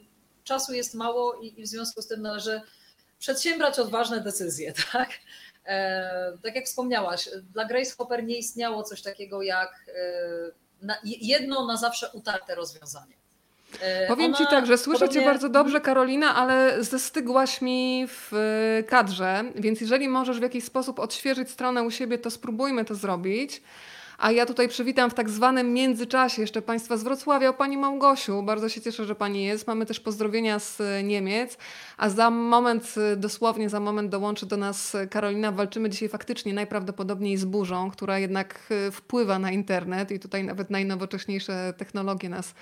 y, 0.00 0.44
czasu 0.44 0.72
jest 0.72 0.94
mało 0.94 1.34
i, 1.34 1.60
i 1.60 1.62
w 1.62 1.66
związku 1.66 2.02
z 2.02 2.06
tym 2.06 2.22
należy 2.22 2.60
przedsiębrać 3.18 3.78
odważne 3.78 4.20
decyzje. 4.20 4.72
Tak? 4.92 5.08
E, 5.66 6.38
tak 6.42 6.54
jak 6.54 6.64
wspomniałaś, 6.64 7.28
dla 7.52 7.64
Grace 7.64 7.94
Hopper 7.98 8.24
nie 8.24 8.38
istniało 8.38 8.82
coś 8.82 9.02
takiego 9.02 9.42
jak 9.42 9.84
na, 10.82 10.96
jedno 11.04 11.66
na 11.66 11.76
zawsze 11.76 12.10
utarte 12.12 12.54
rozwiązanie. 12.54 13.14
E, 13.80 14.06
Powiem 14.06 14.26
Ona 14.26 14.38
Ci 14.38 14.44
tak, 14.50 14.66
że 14.66 14.78
słyszę 14.78 14.98
podobnie... 14.98 15.20
Cię 15.20 15.26
bardzo 15.26 15.48
dobrze, 15.48 15.80
Karolina, 15.80 16.34
ale 16.34 16.84
zestygłaś 16.84 17.60
mi 17.60 18.06
w 18.08 18.32
kadrze, 18.88 19.44
więc 19.54 19.80
jeżeli 19.80 20.08
możesz 20.08 20.38
w 20.38 20.42
jakiś 20.42 20.64
sposób 20.64 20.98
odświeżyć 20.98 21.50
stronę 21.50 21.82
u 21.82 21.90
siebie, 21.90 22.18
to 22.18 22.30
spróbujmy 22.30 22.84
to 22.84 22.94
zrobić. 22.94 23.62
A 24.24 24.32
ja 24.32 24.46
tutaj 24.46 24.68
przywitam 24.68 25.10
w 25.10 25.14
tak 25.14 25.30
zwanym 25.30 25.72
międzyczasie 25.72 26.42
jeszcze 26.42 26.62
Państwa 26.62 26.96
z 26.96 27.02
Wrocławia 27.02 27.48
o 27.48 27.54
Pani 27.54 27.78
Małgosiu. 27.78 28.42
Bardzo 28.42 28.68
się 28.68 28.80
cieszę, 28.80 29.04
że 29.04 29.14
Pani 29.14 29.44
jest. 29.44 29.66
Mamy 29.66 29.86
też 29.86 30.00
pozdrowienia 30.00 30.58
z 30.58 30.80
e, 30.80 31.02
Niemiec. 31.02 31.58
A 31.96 32.08
za 32.08 32.30
moment, 32.30 32.94
e, 33.12 33.16
dosłownie 33.16 33.68
za 33.68 33.80
moment 33.80 34.10
dołączy 34.10 34.46
do 34.46 34.56
nas 34.56 34.96
Karolina. 35.10 35.52
Walczymy 35.52 35.90
dzisiaj 35.90 36.08
faktycznie 36.08 36.54
najprawdopodobniej 36.54 37.36
z 37.36 37.44
burzą, 37.44 37.90
która 37.90 38.18
jednak 38.18 38.60
e, 38.70 38.90
wpływa 38.90 39.38
na 39.38 39.50
internet 39.50 40.10
i 40.10 40.20
tutaj 40.20 40.44
nawet 40.44 40.70
najnowocześniejsze 40.70 41.74
technologie 41.76 42.28
nas 42.28 42.54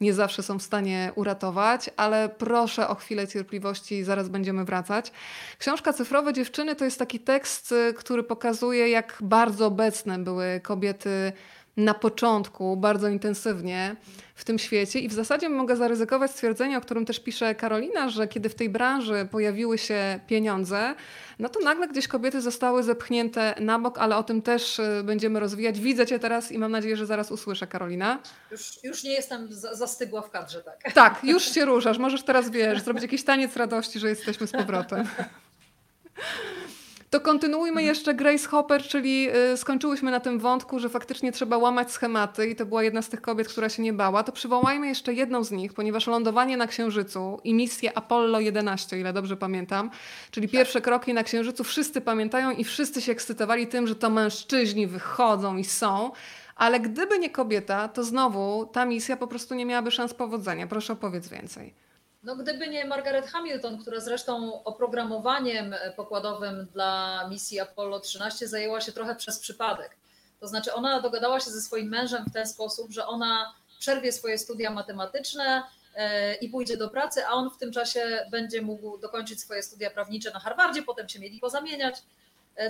nie 0.00 0.14
zawsze 0.14 0.42
są 0.42 0.58
w 0.58 0.62
stanie 0.62 1.12
uratować, 1.14 1.90
ale 1.96 2.28
proszę 2.28 2.88
o 2.88 2.94
chwilę 2.94 3.28
cierpliwości, 3.28 4.04
zaraz 4.04 4.28
będziemy 4.28 4.64
wracać. 4.64 5.12
Książka 5.58 5.92
Cyfrowe 5.92 6.32
Dziewczyny 6.32 6.76
to 6.76 6.84
jest 6.84 6.98
taki 6.98 7.20
tekst, 7.20 7.74
który 7.96 8.22
pokazuje, 8.22 8.88
jak 8.88 9.18
bardzo 9.20 9.66
obecne 9.66 10.18
były 10.18 10.60
kobiety 10.62 11.32
na 11.78 11.94
początku 11.94 12.76
bardzo 12.76 13.08
intensywnie 13.08 13.96
w 14.34 14.44
tym 14.44 14.58
świecie 14.58 14.98
i 14.98 15.08
w 15.08 15.12
zasadzie 15.12 15.48
mogę 15.48 15.76
zaryzykować 15.76 16.30
stwierdzenie, 16.30 16.78
o 16.78 16.80
którym 16.80 17.04
też 17.04 17.20
pisze 17.20 17.54
Karolina, 17.54 18.08
że 18.08 18.28
kiedy 18.28 18.48
w 18.48 18.54
tej 18.54 18.68
branży 18.68 19.28
pojawiły 19.30 19.78
się 19.78 20.20
pieniądze, 20.26 20.94
no 21.38 21.48
to 21.48 21.60
nagle 21.60 21.88
gdzieś 21.88 22.08
kobiety 22.08 22.40
zostały 22.40 22.82
zepchnięte 22.82 23.54
na 23.60 23.78
bok, 23.78 23.98
ale 23.98 24.16
o 24.16 24.22
tym 24.22 24.42
też 24.42 24.78
y, 24.78 25.02
będziemy 25.04 25.40
rozwijać. 25.40 25.80
Widzę 25.80 26.06
Cię 26.06 26.18
teraz 26.18 26.52
i 26.52 26.58
mam 26.58 26.72
nadzieję, 26.72 26.96
że 26.96 27.06
zaraz 27.06 27.30
usłyszę, 27.30 27.66
Karolina. 27.66 28.18
Już, 28.50 28.84
już 28.84 29.04
nie 29.04 29.12
jestem 29.12 29.52
za, 29.52 29.74
zastygła 29.74 30.22
w 30.22 30.30
kadrze, 30.30 30.62
tak. 30.62 30.92
Tak, 30.92 31.24
już 31.24 31.54
się 31.54 31.64
ruszasz. 31.64 31.98
Możesz 31.98 32.22
teraz, 32.22 32.50
wiesz, 32.50 32.82
zrobić 32.82 33.02
jakiś 33.02 33.24
taniec 33.24 33.56
radości, 33.56 33.98
że 33.98 34.08
jesteśmy 34.08 34.46
z 34.46 34.52
powrotem. 34.52 35.06
To 37.10 37.20
kontynuujmy 37.20 37.82
jeszcze 37.82 38.14
Grace 38.14 38.48
Hopper, 38.48 38.82
czyli 38.82 39.28
y, 39.52 39.56
skończyłyśmy 39.56 40.10
na 40.10 40.20
tym 40.20 40.38
wątku, 40.38 40.78
że 40.78 40.88
faktycznie 40.88 41.32
trzeba 41.32 41.58
łamać 41.58 41.92
schematy 41.92 42.46
i 42.46 42.56
to 42.56 42.66
była 42.66 42.82
jedna 42.82 43.02
z 43.02 43.08
tych 43.08 43.20
kobiet, 43.20 43.48
która 43.48 43.68
się 43.68 43.82
nie 43.82 43.92
bała. 43.92 44.22
To 44.22 44.32
przywołajmy 44.32 44.88
jeszcze 44.88 45.12
jedną 45.14 45.44
z 45.44 45.50
nich, 45.50 45.72
ponieważ 45.72 46.06
lądowanie 46.06 46.56
na 46.56 46.66
Księżycu 46.66 47.40
i 47.44 47.54
misję 47.54 47.98
Apollo 47.98 48.40
11, 48.40 48.96
o 48.96 48.98
ile 48.98 49.12
dobrze 49.12 49.36
pamiętam, 49.36 49.90
czyli 50.30 50.48
pierwsze 50.48 50.80
kroki 50.80 51.14
na 51.14 51.22
Księżycu, 51.22 51.64
wszyscy 51.64 52.00
pamiętają 52.00 52.50
i 52.50 52.64
wszyscy 52.64 53.02
się 53.02 53.12
ekscytowali 53.12 53.66
tym, 53.66 53.86
że 53.86 53.94
to 53.94 54.10
mężczyźni 54.10 54.86
wychodzą 54.86 55.56
i 55.56 55.64
są. 55.64 56.10
Ale 56.56 56.80
gdyby 56.80 57.18
nie 57.18 57.30
kobieta, 57.30 57.88
to 57.88 58.04
znowu 58.04 58.68
ta 58.72 58.84
misja 58.84 59.16
po 59.16 59.26
prostu 59.26 59.54
nie 59.54 59.66
miałaby 59.66 59.90
szans 59.90 60.14
powodzenia. 60.14 60.66
Proszę 60.66 60.92
opowiedz 60.92 61.28
więcej. 61.28 61.87
No 62.22 62.36
gdyby 62.36 62.68
nie 62.68 62.84
Margaret 62.84 63.26
Hamilton, 63.26 63.78
która 63.78 64.00
zresztą 64.00 64.64
oprogramowaniem 64.64 65.74
pokładowym 65.96 66.66
dla 66.72 67.26
misji 67.30 67.60
Apollo 67.60 68.00
13 68.00 68.48
zajęła 68.48 68.80
się 68.80 68.92
trochę 68.92 69.14
przez 69.14 69.38
przypadek. 69.38 69.96
To 70.40 70.48
znaczy 70.48 70.74
ona 70.74 71.00
dogadała 71.00 71.40
się 71.40 71.50
ze 71.50 71.60
swoim 71.60 71.88
mężem 71.88 72.24
w 72.24 72.32
ten 72.32 72.46
sposób, 72.46 72.90
że 72.90 73.06
ona 73.06 73.54
przerwie 73.78 74.12
swoje 74.12 74.38
studia 74.38 74.70
matematyczne 74.70 75.62
e, 75.94 76.34
i 76.34 76.48
pójdzie 76.48 76.76
do 76.76 76.88
pracy, 76.88 77.26
a 77.26 77.30
on 77.30 77.50
w 77.50 77.56
tym 77.56 77.72
czasie 77.72 78.26
będzie 78.30 78.62
mógł 78.62 78.98
dokończyć 78.98 79.40
swoje 79.40 79.62
studia 79.62 79.90
prawnicze 79.90 80.30
na 80.30 80.40
Harvardzie, 80.40 80.82
potem 80.82 81.08
się 81.08 81.20
mieli 81.20 81.40
pozamieniać 81.40 82.02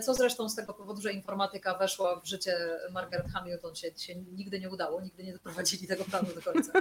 co 0.02 0.14
zresztą 0.14 0.48
z 0.48 0.54
tego 0.54 0.74
powodu, 0.74 1.00
że 1.00 1.12
informatyka 1.12 1.74
weszła 1.74 2.20
w 2.20 2.26
życie 2.26 2.56
Margaret 2.90 3.26
Hamilton 3.32 3.74
się, 3.74 3.90
się 3.96 4.14
nigdy 4.14 4.60
nie 4.60 4.70
udało, 4.70 5.00
nigdy 5.00 5.24
nie 5.24 5.32
doprowadzili 5.32 5.86
tego 5.86 6.04
planu 6.04 6.28
do 6.34 6.42
końca. 6.42 6.72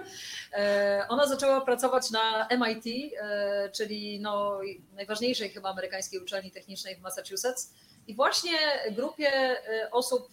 E, 0.54 1.06
ona 1.10 1.28
zaczęła 1.28 1.62
pracować 1.62 2.12
na 2.12 2.48
MIT, 2.50 3.14
e, 3.22 3.70
czyli 3.70 4.20
no, 4.20 4.60
najważniejszej 4.94 5.50
chyba 5.50 5.70
amerykańskiej 5.70 6.20
uczelni 6.20 6.52
technicznej 6.52 6.96
w 6.96 7.02
Massachusetts. 7.02 7.74
I 8.08 8.16
właśnie 8.16 8.58
grupie 8.92 9.58
osób, 9.92 10.30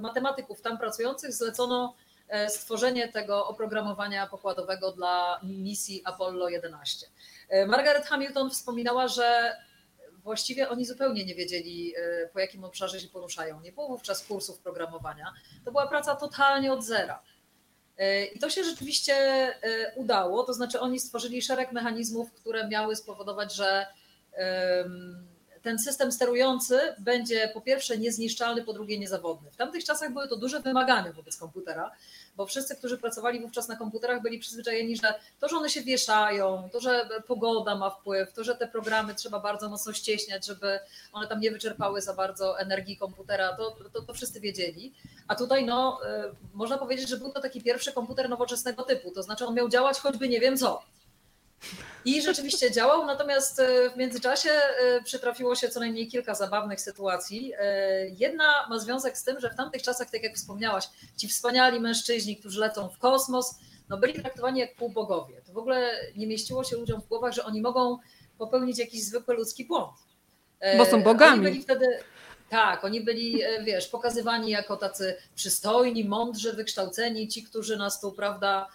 matematyków 0.00 0.60
tam 0.62 0.78
pracujących 0.78 1.32
zlecono 1.32 1.94
stworzenie 2.48 3.08
tego 3.08 3.46
oprogramowania 3.46 4.26
pokładowego 4.26 4.92
dla 4.92 5.40
misji 5.42 6.02
Apollo 6.04 6.48
11. 6.48 7.06
Margaret 7.66 8.06
Hamilton 8.06 8.50
wspominała, 8.50 9.08
że 9.08 9.56
właściwie 10.22 10.68
oni 10.68 10.84
zupełnie 10.86 11.24
nie 11.24 11.34
wiedzieli, 11.34 11.94
e, 11.96 12.28
po 12.28 12.40
jakim 12.40 12.64
obszarze 12.64 13.00
się 13.00 13.08
poruszają. 13.08 13.60
Nie 13.60 13.72
było 13.72 13.88
wówczas 13.88 14.24
kursów 14.24 14.58
programowania. 14.58 15.32
To 15.64 15.70
była 15.70 15.86
praca 15.86 16.16
totalnie 16.16 16.72
od 16.72 16.84
zera. 16.84 17.22
E, 17.96 18.24
I 18.24 18.38
to 18.38 18.50
się 18.50 18.64
rzeczywiście 18.64 19.14
e, 19.14 19.94
udało, 19.96 20.44
to 20.44 20.54
znaczy 20.54 20.80
oni 20.80 21.00
stworzyli 21.00 21.42
szereg 21.42 21.72
mechanizmów, 21.72 22.32
które 22.32 22.68
miały 22.68 22.96
spowodować, 22.96 23.54
że 23.54 23.86
ten 25.62 25.78
system 25.78 26.12
sterujący 26.12 26.80
będzie 26.98 27.50
po 27.54 27.60
pierwsze 27.60 27.98
niezniszczalny, 27.98 28.64
po 28.64 28.72
drugie 28.72 28.98
niezawodny. 28.98 29.50
W 29.50 29.56
tamtych 29.56 29.84
czasach 29.84 30.12
były 30.12 30.28
to 30.28 30.36
duże 30.36 30.60
wymagania 30.60 31.12
wobec 31.12 31.36
komputera, 31.36 31.90
bo 32.36 32.46
wszyscy, 32.46 32.76
którzy 32.76 32.98
pracowali 32.98 33.40
wówczas 33.40 33.68
na 33.68 33.76
komputerach, 33.76 34.22
byli 34.22 34.38
przyzwyczajeni, 34.38 34.96
że 34.96 35.14
to, 35.40 35.48
że 35.48 35.56
one 35.56 35.70
się 35.70 35.82
wieszają, 35.82 36.68
to, 36.72 36.80
że 36.80 37.08
pogoda 37.26 37.76
ma 37.76 37.90
wpływ, 37.90 38.32
to, 38.32 38.44
że 38.44 38.54
te 38.54 38.68
programy 38.68 39.14
trzeba 39.14 39.40
bardzo 39.40 39.68
mocno 39.68 39.92
ścieśniać, 39.92 40.46
żeby 40.46 40.80
one 41.12 41.26
tam 41.26 41.40
nie 41.40 41.50
wyczerpały 41.50 42.00
za 42.02 42.14
bardzo 42.14 42.58
energii 42.58 42.96
komputera, 42.96 43.56
to, 43.56 43.76
to, 43.92 44.02
to 44.02 44.14
wszyscy 44.14 44.40
wiedzieli. 44.40 44.94
A 45.28 45.34
tutaj, 45.34 45.64
no, 45.64 46.00
y, 46.04 46.34
można 46.54 46.78
powiedzieć, 46.78 47.08
że 47.08 47.16
był 47.16 47.32
to 47.32 47.40
taki 47.40 47.62
pierwszy 47.62 47.92
komputer 47.92 48.28
nowoczesnego 48.28 48.82
typu, 48.82 49.10
to 49.10 49.22
znaczy 49.22 49.46
on 49.46 49.54
miał 49.54 49.68
działać 49.68 49.98
choćby 49.98 50.28
nie 50.28 50.40
wiem 50.40 50.56
co. 50.56 50.82
I 52.04 52.22
rzeczywiście 52.22 52.70
działał, 52.70 53.06
natomiast 53.06 53.60
e, 53.60 53.90
w 53.90 53.96
międzyczasie 53.96 54.50
e, 54.50 55.02
przytrafiło 55.02 55.54
się 55.54 55.68
co 55.68 55.80
najmniej 55.80 56.08
kilka 56.08 56.34
zabawnych 56.34 56.80
sytuacji. 56.80 57.52
E, 57.58 58.08
jedna 58.08 58.66
ma 58.68 58.78
związek 58.78 59.18
z 59.18 59.24
tym, 59.24 59.40
że 59.40 59.50
w 59.50 59.56
tamtych 59.56 59.82
czasach, 59.82 60.10
tak 60.10 60.22
jak 60.22 60.34
wspomniałaś, 60.34 60.88
ci 61.16 61.28
wspaniali 61.28 61.80
mężczyźni, 61.80 62.36
którzy 62.36 62.60
lecą 62.60 62.88
w 62.88 62.98
kosmos, 62.98 63.54
no 63.88 63.98
byli 63.98 64.22
traktowani 64.22 64.60
jak 64.60 64.74
półbogowie. 64.74 65.42
To 65.46 65.52
w 65.52 65.58
ogóle 65.58 65.90
nie 66.16 66.26
mieściło 66.26 66.64
się 66.64 66.76
ludziom 66.76 67.00
w 67.00 67.08
głowach, 67.08 67.32
że 67.32 67.44
oni 67.44 67.60
mogą 67.60 67.98
popełnić 68.38 68.78
jakiś 68.78 69.04
zwykły 69.04 69.34
ludzki 69.34 69.64
błąd. 69.64 69.90
Bo 70.78 70.84
są 70.84 71.02
bogami. 71.02 71.32
Oni 71.32 71.42
byli 71.42 71.62
wtedy, 71.62 71.86
tak, 72.48 72.84
oni 72.84 73.00
byli, 73.00 73.42
wiesz, 73.64 73.88
pokazywani 73.88 74.50
jako 74.50 74.76
tacy 74.76 75.16
przystojni, 75.34 76.04
mądrzy, 76.04 76.52
wykształceni, 76.52 77.28
ci, 77.28 77.42
którzy 77.42 77.76
nas 77.76 78.00
tu, 78.00 78.12
prawda, 78.12 78.68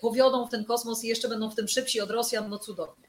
powiodą 0.00 0.46
w 0.46 0.50
ten 0.50 0.64
kosmos 0.64 1.04
i 1.04 1.08
jeszcze 1.08 1.28
będą 1.28 1.50
w 1.50 1.54
tym 1.54 1.68
szybsi 1.68 2.00
od 2.00 2.10
Rosjan, 2.10 2.50
no 2.50 2.58
cudownie. 2.58 3.08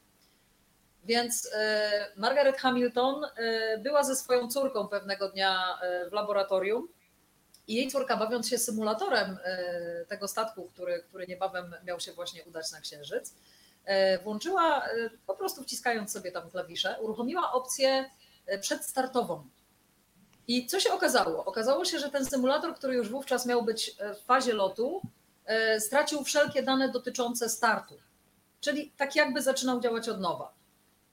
Więc 1.04 1.50
e, 1.54 2.12
Margaret 2.16 2.56
Hamilton 2.56 3.24
e, 3.24 3.78
była 3.78 4.04
ze 4.04 4.16
swoją 4.16 4.48
córką 4.48 4.88
pewnego 4.88 5.28
dnia 5.28 5.78
w 6.10 6.12
laboratorium 6.12 6.88
i 7.68 7.74
jej 7.74 7.90
córka, 7.90 8.16
bawiąc 8.16 8.48
się 8.48 8.58
symulatorem 8.58 9.38
tego 10.08 10.28
statku, 10.28 10.70
który, 10.74 11.04
który 11.08 11.26
niebawem 11.26 11.74
miał 11.84 12.00
się 12.00 12.12
właśnie 12.12 12.44
udać 12.44 12.72
na 12.72 12.80
Księżyc, 12.80 13.34
włączyła, 14.24 14.82
po 15.26 15.34
prostu 15.34 15.62
wciskając 15.62 16.12
sobie 16.12 16.32
tam 16.32 16.50
klawisze, 16.50 16.96
uruchomiła 17.00 17.52
opcję 17.52 18.10
przedstartową. 18.60 19.44
I 20.48 20.66
co 20.66 20.80
się 20.80 20.92
okazało? 20.92 21.44
Okazało 21.44 21.84
się, 21.84 21.98
że 21.98 22.10
ten 22.10 22.26
symulator, 22.26 22.74
który 22.74 22.94
już 22.94 23.08
wówczas 23.08 23.46
miał 23.46 23.62
być 23.62 23.96
w 24.22 24.26
fazie 24.26 24.52
lotu, 24.52 25.02
E, 25.02 25.25
stracił 25.78 26.24
wszelkie 26.24 26.62
dane 26.62 26.88
dotyczące 26.88 27.48
startu. 27.48 27.94
Czyli 28.60 28.92
tak 28.96 29.16
jakby 29.16 29.42
zaczynał 29.42 29.80
działać 29.80 30.08
od 30.08 30.20
nowa. 30.20 30.52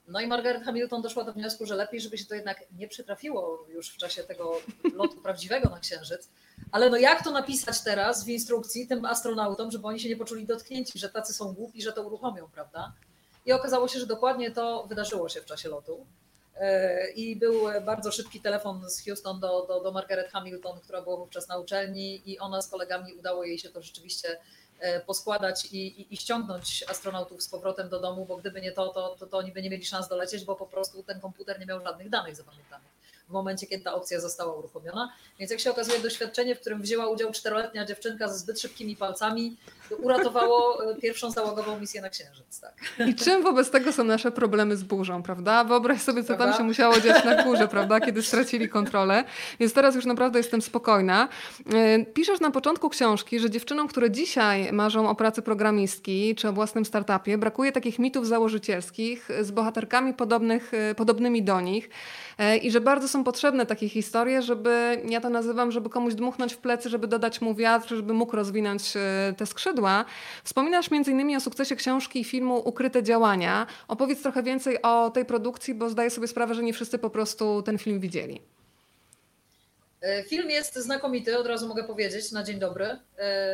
No 0.08 0.22
i 0.22 0.28
Margaret 0.28 0.64
Hamilton 0.64 1.02
doszła 1.02 1.24
do 1.24 1.34
wniosku, 1.34 1.66
że 1.66 1.76
lepiej, 1.76 2.02
żeby 2.02 2.18
się 2.18 2.26
to 2.26 2.36
jednak 2.36 2.64
nie 2.78 2.88
przytrafiło 2.88 3.66
już 3.70 3.90
w 3.90 3.98
czasie 3.98 4.24
tego 4.24 4.62
lotu 4.94 5.22
prawdziwego 5.24 5.70
na 5.70 5.80
Księżyc. 5.80 6.30
Ale 6.72 6.90
no 6.90 6.98
jak 6.98 7.24
to 7.24 7.32
napisać 7.32 7.84
teraz 7.84 8.26
w 8.26 8.30
instrukcji 8.30 8.88
tym 8.88 9.06
astronautom, 9.06 9.72
żeby 9.72 9.88
oni 9.88 10.00
się 10.00 10.10
nie 10.10 10.16
poczuli 10.16 10.46
dotknięci, 10.46 11.00
że 11.00 11.10
tacy 11.10 11.34
są 11.34 11.54
głupi, 11.54 11.82
że 11.82 11.94
to 11.94 12.04
uruchomią, 12.04 12.50
prawda? 12.54 12.94
I 13.46 13.52
okazało 13.52 13.88
się, 13.88 14.00
że 14.00 14.06
dokładnie 14.06 14.52
to 14.52 14.86
wydarzyło 14.88 15.30
się 15.30 15.42
w 15.42 15.46
czasie 15.46 15.70
lotu. 15.70 16.06
E, 16.56 17.10
I 17.12 17.36
był 17.36 17.54
bardzo 17.86 18.12
szybki 18.12 18.42
telefon 18.42 18.90
z 18.90 19.06
Houston 19.06 19.40
do, 19.40 19.66
do, 19.68 19.80
do 19.80 19.92
Margaret 19.92 20.32
Hamilton, 20.32 20.80
która 20.80 21.02
była 21.02 21.18
wówczas 21.18 21.48
na 21.48 21.58
uczelni, 21.58 22.32
i 22.32 22.40
ona 22.40 22.62
z 22.62 22.68
kolegami 22.68 23.14
udało 23.14 23.44
jej 23.44 23.60
się 23.60 23.70
to 23.70 23.82
rzeczywiście 23.82 24.40
e, 24.80 25.00
poskładać 25.00 25.66
i, 25.66 26.02
i, 26.02 26.14
i, 26.14 26.18
ściągnąć 26.18 26.86
astronautów 26.90 27.44
z 27.44 27.50
powrotem 27.50 27.90
do 27.90 28.00
domu, 28.00 28.26
bo 28.26 28.38
gdyby 28.38 28.62
nie 28.62 28.72
to, 28.72 28.88
to, 28.88 29.16
to, 29.20 29.28
to 29.28 29.38
oni 29.38 29.52
by 29.52 29.62
nie 29.62 29.70
mieli 29.70 29.86
szans 29.86 30.08
dolecieć, 30.08 30.46
bo 30.46 30.56
po 30.56 30.66
prostu 30.66 31.04
ten 31.04 31.20
komputer 31.20 31.60
nie 31.60 31.66
miał 31.66 31.82
żadnych 31.82 32.10
danych 32.10 32.36
zapamiętanych 32.36 33.03
momencie, 33.34 33.68
kiedy 33.68 33.84
ta 33.84 33.94
opcja 33.94 34.20
została 34.20 34.54
uruchomiona. 34.54 35.14
Więc 35.40 35.52
jak 35.52 35.60
się 35.60 35.72
okazuje, 35.72 36.00
doświadczenie, 36.00 36.56
w 36.56 36.60
którym 36.60 36.82
wzięła 36.82 37.08
udział 37.08 37.32
czteroletnia 37.32 37.86
dziewczynka 37.86 38.28
ze 38.28 38.38
zbyt 38.40 38.60
szybkimi 38.60 38.96
palcami, 38.96 39.58
uratowało 40.02 40.90
e, 40.92 40.96
pierwszą 40.96 41.32
załogową 41.32 41.80
misję 41.80 42.02
na 42.02 42.10
Księżyc. 42.10 42.60
Tak. 42.60 43.08
I 43.08 43.16
czym 43.16 43.44
wobec 43.44 43.72
tego 43.72 43.94
są 43.94 44.04
nasze 44.04 44.32
problemy 44.32 44.78
z 44.78 44.84
burzą, 44.84 45.24
prawda? 45.24 45.64
Wyobraź 45.64 46.02
sobie, 46.02 46.24
co 46.24 46.28
prawda? 46.28 46.46
tam 46.46 46.58
się 46.58 46.64
musiało 46.64 47.00
dziać 47.00 47.26
na 47.26 47.44
górze, 47.44 47.68
prawda? 47.68 48.00
Kiedy 48.00 48.24
stracili 48.24 48.70
kontrolę. 48.70 49.24
Więc 49.60 49.74
teraz 49.74 49.96
już 49.96 50.06
naprawdę 50.06 50.40
jestem 50.40 50.62
spokojna. 50.62 51.30
E, 51.74 52.06
piszesz 52.06 52.40
na 52.40 52.52
początku 52.52 52.90
książki, 52.90 53.40
że 53.40 53.50
dziewczynom, 53.50 53.88
które 53.88 54.12
dzisiaj 54.12 54.72
marzą 54.72 55.10
o 55.10 55.16
pracy 55.16 55.42
programistki 55.42 56.36
czy 56.36 56.50
o 56.50 56.54
własnym 56.54 56.86
startupie, 56.86 57.38
brakuje 57.38 57.72
takich 57.72 58.00
mitów 58.00 58.28
założycielskich 58.28 59.30
z 59.42 59.52
bohaterkami 59.52 60.14
podobnych, 60.14 60.74
e, 60.74 60.96
podobnymi 60.96 61.44
do 61.44 61.62
nich. 61.62 61.90
I 62.62 62.72
że 62.72 62.82
bardzo 62.82 63.08
są 63.08 63.23
potrzebne 63.24 63.66
takie 63.66 63.90
historie, 63.90 64.42
żeby, 64.42 65.02
ja 65.10 65.22
to 65.22 65.30
nazywam, 65.30 65.72
żeby 65.72 65.90
komuś 65.90 66.16
dmuchnąć 66.16 66.54
w 66.54 66.58
plecy, 66.58 66.90
żeby 66.90 67.08
dodać 67.08 67.42
mu 67.42 67.56
wiatr, 67.56 67.90
żeby 67.90 68.14
mógł 68.14 68.36
rozwinąć 68.36 68.94
e, 68.96 69.34
te 69.38 69.46
skrzydła. 69.46 70.06
Wspominasz 70.44 70.92
innymi 70.92 71.36
o 71.36 71.40
sukcesie 71.40 71.76
książki 71.76 72.20
i 72.20 72.24
filmu 72.24 72.70
Ukryte 72.70 73.04
działania. 73.04 73.68
Opowiedz 73.88 74.22
trochę 74.22 74.44
więcej 74.44 74.82
o 74.82 75.10
tej 75.10 75.26
produkcji, 75.26 75.74
bo 75.74 75.90
zdaję 75.90 76.10
sobie 76.10 76.28
sprawę, 76.28 76.56
że 76.56 76.64
nie 76.64 76.74
wszyscy 76.74 76.98
po 76.98 77.10
prostu 77.10 77.62
ten 77.62 77.78
film 77.78 78.00
widzieli. 78.00 78.42
E, 80.02 80.24
film 80.24 80.50
jest 80.50 80.76
znakomity, 80.76 81.38
od 81.38 81.48
razu 81.48 81.68
mogę 81.68 81.84
powiedzieć, 81.84 82.32
na 82.32 82.44
dzień 82.44 82.60
dobry. 82.60 82.98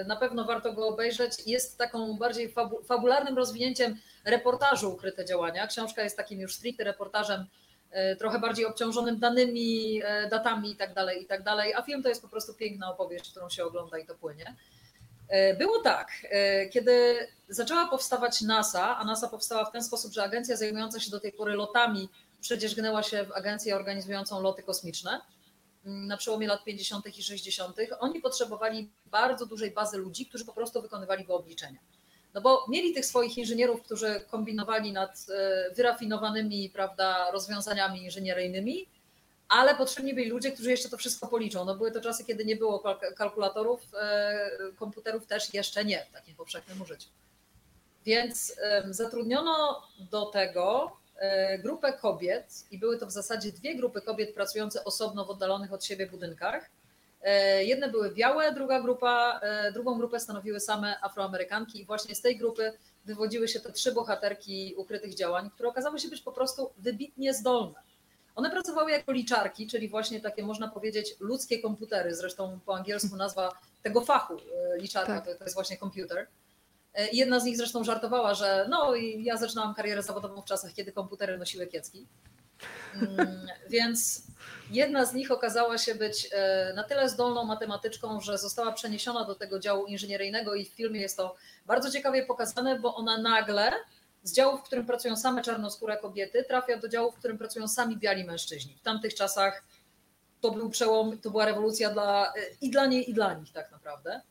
Na 0.08 0.16
pewno 0.16 0.46
warto 0.46 0.74
go 0.74 0.88
obejrzeć. 0.88 1.32
Jest 1.46 1.78
taką 1.78 2.18
bardziej 2.18 2.54
fabularnym 2.88 3.38
rozwinięciem 3.38 3.96
reportażu 4.26 4.94
Ukryte 4.94 5.26
Działania. 5.26 5.68
Książka 5.68 6.04
jest 6.04 6.18
takim 6.18 6.40
już 6.40 6.56
stricte 6.56 6.84
reportażem 6.84 7.46
trochę 8.20 8.40
bardziej 8.40 8.66
obciążonym 8.66 9.20
danymi, 9.20 10.02
datami 10.32 10.72
i 10.72 10.76
tak 10.76 10.94
dalej, 10.94 11.24
i 11.24 11.26
tak. 11.26 11.42
A 11.76 11.82
film 11.82 12.04
to 12.04 12.10
jest 12.10 12.22
po 12.22 12.28
prostu 12.28 12.54
piękna 12.54 12.92
opowieść, 12.92 13.32
którą 13.32 13.50
się 13.50 13.66
ogląda 13.66 13.98
i 13.98 14.06
to 14.06 14.16
płynie. 14.16 14.56
Było 15.58 15.82
tak, 15.82 16.12
kiedy 16.72 17.28
zaczęła 17.50 17.88
powstawać 17.88 18.42
NASA, 18.42 18.98
a 18.98 19.06
NASA 19.06 19.28
powstała 19.28 19.66
w 19.66 19.72
ten 19.72 19.84
sposób, 19.84 20.14
że 20.14 20.24
agencja 20.24 20.58
zajmująca 20.58 21.00
się 21.00 21.12
do 21.12 21.20
tej 21.20 21.32
pory 21.32 21.54
lotami 21.54 22.10
przecież 22.42 22.76
gnęła 22.76 23.04
się 23.04 23.26
w 23.26 23.32
agencję 23.32 23.76
organizującą 23.76 24.42
loty 24.42 24.64
kosmiczne 24.64 25.22
mm, 25.86 26.08
na 26.08 26.18
przełomie 26.18 26.48
lat 26.48 26.64
50. 26.64 27.18
i 27.18 27.24
60. 27.24 27.78
Oni 28.00 28.22
potrzebowali 28.22 28.90
bardzo 29.06 29.46
dużej 29.46 29.72
bazy 29.72 29.98
ludzi, 29.98 30.26
którzy 30.26 30.46
po 30.46 30.54
prostu 30.54 30.82
wykonywali 30.82 31.26
wyobliczenia. 31.26 31.80
No 32.34 32.42
bo 32.42 32.66
mieli 32.70 32.94
tych 32.94 33.06
swoich 33.06 33.38
inżynierów, 33.38 33.82
którzy 33.82 34.22
kombinowali 34.32 34.92
nad 34.92 35.26
e, 35.30 35.74
wyrafinowanymi 35.74 36.70
prawda, 36.70 37.32
rozwiązaniami 37.32 38.04
inżynieryjnymi, 38.04 38.88
ale 39.48 39.76
potrzebni 39.76 40.14
byli 40.14 40.30
ludzie, 40.30 40.52
którzy 40.52 40.72
jeszcze 40.72 40.90
to 40.90 40.98
wszystko 40.98 41.28
policzą. 41.28 41.66
No 41.66 41.76
były 41.76 41.92
to 41.92 42.02
czasy, 42.02 42.26
kiedy 42.26 42.46
nie 42.46 42.56
było 42.56 42.84
kalkulatorów, 43.16 43.82
e, 43.94 44.50
komputerów 44.76 45.26
też 45.26 45.54
jeszcze 45.54 45.86
nie 45.86 46.06
w 46.10 46.14
takim 46.14 46.36
powszechnym 46.36 46.82
użyciu. 46.82 47.10
Więc 48.06 48.56
zatrudniono 48.92 49.84
do 50.12 50.26
tego 50.26 51.00
E, 51.20 51.60
grupę 51.60 51.94
kobiet 51.94 52.66
i 52.72 52.78
były 52.78 52.98
to 52.98 53.06
w 53.06 53.12
zasadzie 53.12 53.52
dwie 53.52 53.76
grupy 53.76 54.02
kobiet 54.02 54.34
pracujące 54.34 54.84
osobno 54.84 55.26
w 55.26 55.30
oddalonych 55.30 55.74
od 55.74 55.86
siebie 55.86 56.08
budynkach. 56.08 56.70
E, 57.22 57.64
jedne 57.64 57.90
były 57.90 58.12
białe, 58.12 58.54
druga 58.54 58.82
grupa, 58.82 59.40
e, 59.44 59.72
drugą 59.72 59.98
grupę 59.98 60.20
stanowiły 60.20 60.60
same 60.60 61.04
Afroamerykanki 61.04 61.82
i 61.82 61.86
właśnie 61.86 62.16
z 62.16 62.22
tej 62.22 62.38
grupy 62.38 62.74
wywodziły 63.06 63.48
się 63.48 63.60
te 63.60 63.72
trzy 63.72 63.92
bohaterki 63.92 64.74
ukrytych 64.78 65.14
działań, 65.14 65.50
które 65.50 65.70
okazały 65.70 66.00
się 66.00 66.08
być 66.08 66.22
po 66.22 66.32
prostu 66.32 66.72
wybitnie 66.78 67.34
zdolne. 67.34 67.80
One 68.36 68.50
pracowały 68.50 68.92
jako 68.92 69.12
liczarki, 69.12 69.68
czyli 69.68 69.90
właśnie 69.90 70.22
takie 70.22 70.44
można 70.44 70.68
powiedzieć 70.68 71.16
ludzkie 71.20 71.60
komputery, 71.60 72.16
zresztą 72.16 72.60
po 72.66 72.76
angielsku 72.76 73.16
nazwa 73.16 73.52
tego 73.84 74.02
fachu 74.02 74.38
liczarka 74.78 75.14
tak. 75.14 75.26
to, 75.26 75.36
to 75.36 75.44
jest 75.44 75.56
właśnie 75.56 75.78
komputer. 75.78 76.28
E, 76.94 77.08
jedna 77.10 77.40
z 77.40 77.44
nich 77.44 77.58
zresztą 77.58 77.84
żartowała, 77.84 78.34
że 78.34 78.66
no 78.70 78.96
ja 79.18 79.38
zaczynałam 79.38 79.74
karierę 79.74 80.04
zawodową 80.04 80.42
w 80.42 80.46
czasach, 80.46 80.74
kiedy 80.74 80.92
komputery 80.92 81.38
nosiły 81.38 81.68
kiecki. 81.68 82.06
Mm, 82.96 83.48
więc 83.70 84.24
jedna 84.72 85.06
z 85.06 85.14
nich 85.14 85.32
okazała 85.32 85.78
się 85.78 85.96
być 85.96 86.30
e, 86.32 86.74
na 86.76 86.84
tyle 86.84 87.10
zdolną 87.10 87.44
matematyczką, 87.44 88.22
że 88.22 88.38
została 88.38 88.72
przeniesiona 88.72 89.26
do 89.26 89.36
tego 89.36 89.60
działu 89.60 89.86
inżynieryjnego 89.86 90.56
i 90.56 90.66
w 90.66 90.70
filmie 90.70 91.02
jest 91.02 91.18
to 91.18 91.36
bardzo 91.66 91.92
ciekawie 91.92 92.26
pokazane, 92.26 92.80
bo 92.80 92.96
ona 92.96 93.18
nagle 93.18 93.72
z 94.24 94.34
działu, 94.34 94.58
w 94.58 94.64
którym 94.64 94.86
pracują 94.86 95.16
same 95.16 95.42
czarnoskóre 95.42 95.98
kobiety, 95.98 96.44
trafia 96.44 96.78
do 96.78 96.88
działu, 96.88 97.12
w 97.12 97.16
którym 97.16 97.38
pracują 97.38 97.68
sami 97.68 97.98
biali 97.98 98.24
mężczyźni. 98.24 98.76
W 98.76 98.82
tamtych 98.82 99.16
czasach 99.16 99.64
to 100.42 100.52
był 100.52 100.70
przełom, 100.70 101.18
to 101.18 101.32
była 101.32 101.46
rewolucja 101.46 101.90
dla, 101.90 102.28
e, 102.28 102.32
i 102.62 102.70
dla 102.70 102.86
niej, 102.86 103.10
i 103.10 103.14
dla 103.14 103.34
nich 103.34 103.54
tak 103.54 103.72
naprawdę. 103.72 104.22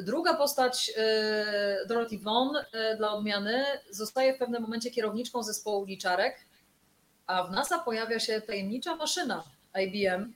Druga 0.00 0.34
postać, 0.34 0.92
e, 0.96 1.86
Dorothy 1.86 2.18
Vaughan, 2.18 2.64
dla 2.96 3.12
odmiany, 3.12 3.64
zostaje 3.90 4.34
w 4.34 4.38
pewnym 4.38 4.62
momencie 4.62 4.90
kierowniczką 4.90 5.42
zespołu 5.42 5.84
liczarek, 5.84 6.46
a 7.26 7.42
w 7.42 7.50
NASA 7.50 7.78
pojawia 7.78 8.20
się 8.20 8.40
tajemnicza 8.40 8.96
maszyna 8.96 9.44
IBM. 9.74 10.32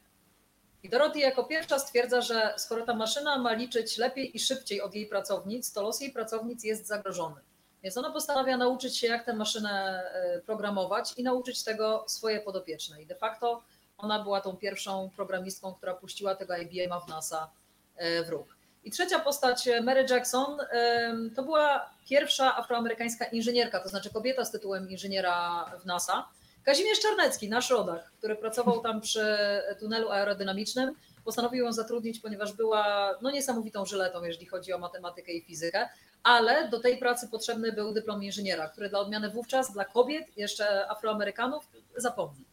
I 0.82 0.88
Dorothy 0.88 1.18
jako 1.18 1.44
pierwsza 1.44 1.78
stwierdza, 1.78 2.20
że 2.20 2.54
skoro 2.56 2.86
ta 2.86 2.94
maszyna 2.94 3.38
ma 3.38 3.52
liczyć 3.52 3.98
lepiej 3.98 4.36
i 4.36 4.38
szybciej 4.38 4.80
od 4.80 4.94
jej 4.94 5.06
pracownic, 5.06 5.72
to 5.72 5.82
los 5.82 6.00
jej 6.00 6.12
pracownic 6.12 6.64
jest 6.64 6.86
zagrożony. 6.86 7.40
Więc 7.82 7.96
ona 7.96 8.10
postanawia 8.10 8.56
nauczyć 8.56 8.98
się, 8.98 9.06
jak 9.06 9.24
tę 9.24 9.34
maszynę 9.34 10.02
e, 10.12 10.40
programować 10.40 11.12
i 11.16 11.22
nauczyć 11.22 11.64
tego 11.64 12.04
swoje 12.08 12.40
podopieczne. 12.40 13.02
I 13.02 13.06
de 13.06 13.14
facto 13.14 13.62
ona 13.98 14.22
była 14.22 14.40
tą 14.40 14.56
pierwszą 14.56 15.10
programistką, 15.16 15.74
która 15.74 15.94
puściła 15.94 16.34
tego 16.34 16.56
IBM-a 16.56 17.00
w 17.00 17.08
NASA 17.08 17.50
w 18.26 18.28
ruch. 18.28 18.56
I 18.84 18.90
trzecia 18.90 19.18
postać, 19.18 19.68
e, 19.68 19.80
Mary 19.80 20.06
Jackson, 20.10 20.58
to 21.36 21.42
była 21.42 21.90
pierwsza 22.08 22.56
afroamerykańska 22.56 23.24
inżynierka, 23.24 23.80
to 23.80 23.88
znaczy 23.88 24.10
kobieta 24.10 24.44
z 24.44 24.50
tytułem 24.50 24.90
inżyniera 24.90 25.64
w 25.82 25.86
NASA. 25.86 26.28
Kazimierz 26.66 27.00
Czarnecki, 27.00 27.48
nasz 27.48 27.70
rodak, 27.70 28.10
który 28.18 28.36
pracował 28.36 28.80
tam 28.80 29.00
przy 29.00 29.36
tunelu 29.80 30.10
aerodynamicznym, 30.10 30.94
postanowił 31.24 31.64
ją 31.64 31.72
zatrudnić, 31.72 32.20
ponieważ 32.20 32.52
była 32.52 33.14
no, 33.22 33.30
niesamowitą 33.30 33.86
żyletą, 33.86 34.24
jeżeli 34.24 34.46
chodzi 34.46 34.72
o 34.72 34.78
matematykę 34.78 35.32
i 35.32 35.42
fizykę, 35.42 35.88
ale 36.22 36.68
do 36.68 36.80
tej 36.80 36.98
pracy 36.98 37.28
potrzebny 37.28 37.72
był 37.72 37.92
dyplom 37.92 38.24
inżyniera, 38.24 38.68
który 38.68 38.88
dla 38.88 38.98
odmiany 38.98 39.30
wówczas 39.30 39.72
dla 39.72 39.84
kobiet, 39.84 40.26
jeszcze 40.36 40.90
afroamerykanów, 40.90 41.68
zapomni. 41.96 42.44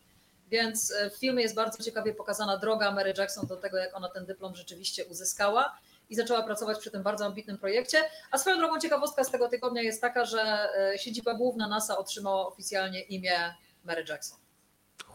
Więc 0.50 0.92
e, 0.92 1.10
w 1.10 1.16
filmie 1.16 1.44
jest 1.44 1.56
bardzo 1.56 1.84
ciekawie 1.84 2.14
pokazana 2.14 2.58
droga 2.58 2.92
Mary 2.92 3.14
Jackson 3.18 3.48
do 3.48 3.58
tego, 3.58 3.78
jak 3.78 3.98
ona 3.98 4.10
ten 4.10 4.26
dyplom 4.26 4.56
rzeczywiście 4.56 5.06
uzyskała 5.06 5.78
i 6.10 6.16
zaczęła 6.16 6.44
pracować 6.44 6.80
przy 6.80 6.92
tym 6.92 7.04
bardzo 7.04 7.26
ambitnym 7.26 7.58
projekcie. 7.58 7.98
A 8.32 8.38
swoją 8.38 8.58
drogą 8.58 8.80
ciekawostka 8.80 9.24
z 9.24 9.32
tego 9.32 9.50
tygodnia 9.50 9.82
jest 9.82 10.02
taka, 10.02 10.26
że 10.26 10.70
e, 10.94 10.98
siedziba 10.98 11.34
główna 11.34 11.68
NASA 11.68 11.98
otrzymała 11.98 12.48
oficjalnie 12.48 13.02
imię 13.02 13.54
Mary 13.86 14.04
Jackson. 14.04 14.43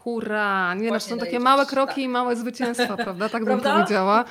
Hurra! 0.03 0.73
Nie, 0.73 0.91
no, 0.91 0.99
są 0.99 1.17
takie 1.17 1.39
małe 1.39 1.65
kroki 1.65 1.93
tak. 1.93 1.97
i 1.97 2.07
małe 2.07 2.35
zwycięstwa, 2.35 2.97
prawda? 3.05 3.29
Tak 3.29 3.45
bym 3.45 3.61
powiedziała. 3.61 4.25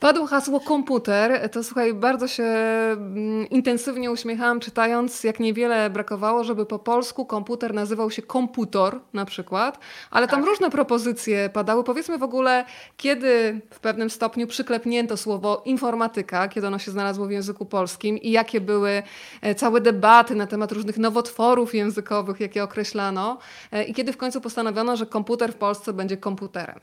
Padło 0.00 0.26
hasło 0.26 0.60
komputer. 0.60 1.50
To 1.50 1.64
słuchaj, 1.64 1.94
bardzo 1.94 2.28
się 2.28 2.44
mm, 2.44 3.48
intensywnie 3.50 4.10
uśmiechałam 4.10 4.60
czytając, 4.60 5.24
jak 5.24 5.40
niewiele 5.40 5.90
brakowało, 5.90 6.44
żeby 6.44 6.66
po 6.66 6.78
polsku 6.78 7.26
komputer 7.26 7.74
nazywał 7.74 8.10
się 8.10 8.22
komputor 8.22 9.00
na 9.12 9.24
przykład, 9.24 9.78
ale 10.10 10.28
tam 10.28 10.40
tak. 10.40 10.48
różne 10.48 10.70
propozycje 10.70 11.50
padały. 11.50 11.84
Powiedzmy 11.84 12.18
w 12.18 12.22
ogóle, 12.22 12.64
kiedy 12.96 13.60
w 13.70 13.80
pewnym 13.80 14.10
stopniu 14.10 14.46
przyklepnięto 14.46 15.16
słowo 15.16 15.62
informatyka, 15.64 16.48
kiedy 16.48 16.66
ono 16.66 16.78
się 16.78 16.90
znalazło 16.90 17.26
w 17.26 17.30
języku 17.30 17.66
polskim 17.66 18.18
i 18.18 18.30
jakie 18.30 18.60
były 18.60 19.02
e, 19.42 19.54
całe 19.54 19.80
debaty 19.80 20.34
na 20.34 20.46
temat 20.46 20.72
różnych 20.72 20.98
nowotworów 20.98 21.74
językowych, 21.74 22.40
jakie 22.40 22.64
określano 22.64 23.38
e, 23.72 23.84
i 23.84 23.94
kiedy 23.94 24.12
w 24.12 24.16
końcu 24.16 24.40
postanowiono, 24.40 24.96
że 24.96 25.05
komputer 25.06 25.52
w 25.52 25.56
Polsce 25.56 25.92
będzie 25.92 26.16
komputerem. 26.16 26.80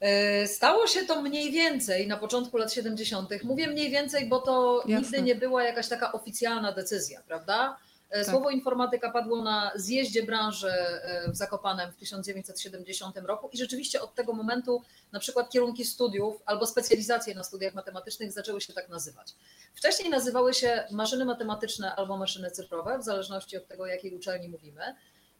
E, 0.00 0.46
stało 0.46 0.86
się 0.86 1.04
to 1.06 1.22
mniej 1.22 1.52
więcej 1.52 2.06
na 2.06 2.16
początku 2.16 2.56
lat 2.56 2.72
70. 2.72 3.30
Mówię 3.44 3.66
mniej 3.66 3.90
więcej, 3.90 4.28
bo 4.28 4.40
to 4.40 4.82
Jasne. 4.86 4.96
nigdy 4.96 5.22
nie 5.22 5.34
była 5.34 5.64
jakaś 5.64 5.88
taka 5.88 6.12
oficjalna 6.12 6.72
decyzja, 6.72 7.22
prawda? 7.26 7.76
E, 8.10 8.24
tak. 8.24 8.30
Słowo 8.34 8.50
informatyka 8.50 9.10
padło 9.10 9.42
na 9.42 9.72
zjeździe 9.74 10.22
branży 10.22 10.70
e, 10.70 11.30
w 11.32 11.36
Zakopanem 11.36 11.92
w 11.92 11.96
1970 11.96 13.16
roku 13.16 13.48
i 13.52 13.58
rzeczywiście 13.58 14.00
od 14.02 14.14
tego 14.14 14.32
momentu 14.32 14.82
na 15.12 15.20
przykład 15.20 15.50
kierunki 15.50 15.84
studiów 15.84 16.42
albo 16.46 16.66
specjalizacje 16.66 17.34
na 17.34 17.44
studiach 17.44 17.74
matematycznych 17.74 18.32
zaczęły 18.32 18.60
się 18.60 18.72
tak 18.72 18.88
nazywać. 18.88 19.34
Wcześniej 19.74 20.10
nazywały 20.10 20.54
się 20.54 20.84
maszyny 20.90 21.24
matematyczne 21.24 21.94
albo 21.94 22.16
maszyny 22.16 22.50
cyfrowe, 22.50 22.98
w 22.98 23.02
zależności 23.02 23.56
od 23.56 23.68
tego, 23.68 23.86
jakiej 23.86 24.16
uczelni 24.16 24.48
mówimy. 24.48 24.94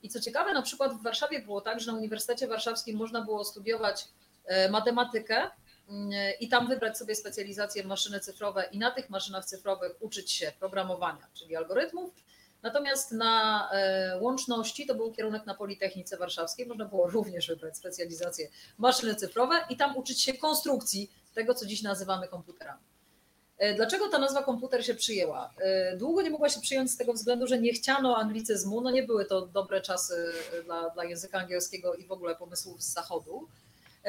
I 0.06 0.08
co 0.08 0.20
ciekawe, 0.20 0.52
na 0.52 0.62
przykład 0.62 0.92
w 0.94 1.02
Warszawie 1.02 1.40
było 1.40 1.60
tak, 1.60 1.80
że 1.80 1.92
na 1.92 1.98
Uniwersytecie 1.98 2.46
Warszawskim 2.46 2.96
można 2.96 3.22
było 3.22 3.44
studiować 3.44 4.08
e, 4.44 4.68
matematykę 4.68 5.50
mm, 5.88 6.10
i 6.40 6.48
tam 6.48 6.68
wybrać 6.68 6.98
sobie 6.98 7.14
specjalizację 7.14 7.84
maszyny 7.84 8.20
cyfrowe 8.20 8.68
i 8.72 8.78
na 8.78 8.90
tych 8.90 9.10
maszynach 9.10 9.44
cyfrowych 9.44 9.92
uczyć 10.00 10.32
się 10.32 10.52
programowania, 10.58 11.26
czyli 11.34 11.56
algorytmów. 11.56 12.14
Natomiast 12.62 13.12
na 13.12 13.68
e, 13.72 14.18
łączności 14.20 14.86
to 14.86 14.94
był 14.94 15.12
kierunek 15.12 15.46
na 15.46 15.54
Politechnice 15.54 16.16
Warszawskiej. 16.16 16.66
Można 16.66 16.84
było 16.84 17.10
również 17.10 17.48
wybrać 17.48 17.76
specjalizację 17.76 18.48
maszyny 18.78 19.14
cyfrowe 19.14 19.60
i 19.70 19.76
tam 19.76 19.96
uczyć 19.96 20.22
się 20.22 20.34
konstrukcji 20.34 21.10
tego, 21.34 21.54
co 21.54 21.66
dziś 21.66 21.82
nazywamy 21.82 22.28
komputerami. 22.28 22.82
E, 23.58 23.74
dlaczego 23.74 24.08
ta 24.08 24.18
nazwa 24.18 24.42
komputer 24.42 24.86
się 24.86 24.94
przyjęła? 24.94 25.50
E, 25.58 25.96
długo 25.96 26.22
nie 26.22 26.30
mogła 26.30 26.48
się 26.48 26.60
przyjąć 26.60 26.90
z 26.90 26.96
tego 26.96 27.12
względu, 27.12 27.46
że 27.46 27.58
nie 27.58 27.72
chciano 27.72 28.16
anglicyzmu, 28.16 28.80
no 28.80 28.90
nie 28.90 29.02
były 29.02 29.24
to 29.24 29.46
dobre 29.46 29.80
czasy 29.80 30.32
e, 30.58 30.62
dla, 30.62 30.90
dla 30.90 31.04
języka 31.04 31.38
angielskiego 31.38 31.94
i 31.94 32.06
w 32.06 32.12
ogóle 32.12 32.36
pomysłów 32.36 32.82
z 32.82 32.92
zachodu. 32.92 33.48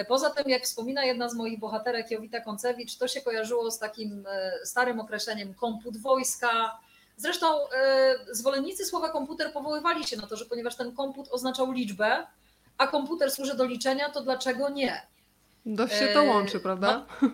Poza 0.07 0.29
tym, 0.29 0.49
jak 0.49 0.63
wspomina 0.63 1.05
jedna 1.05 1.29
z 1.29 1.36
moich 1.36 1.60
bohaterek, 1.60 2.12
Jowita 2.12 2.41
Koncewicz, 2.41 2.97
to 2.97 3.07
się 3.07 3.21
kojarzyło 3.21 3.71
z 3.71 3.79
takim 3.79 4.27
starym 4.63 4.99
określeniem 4.99 5.53
komput 5.53 5.97
wojska. 5.97 6.79
Zresztą 7.17 7.47
zwolennicy 8.31 8.86
słowa 8.86 9.10
komputer 9.10 9.53
powoływali 9.53 10.03
się 10.03 10.17
na 10.17 10.27
to, 10.27 10.36
że 10.36 10.45
ponieważ 10.45 10.75
ten 10.75 10.95
komput 10.95 11.27
oznaczał 11.31 11.71
liczbę, 11.71 12.27
a 12.77 12.88
komputer 12.88 13.31
służy 13.31 13.55
do 13.55 13.65
liczenia, 13.65 14.10
to 14.10 14.21
dlaczego 14.21 14.69
nie? 14.69 15.01
Dość 15.65 15.95
się 15.99 16.07
to 16.07 16.23
łączy, 16.23 16.60
prawda? 16.60 17.05
No, 17.21 17.29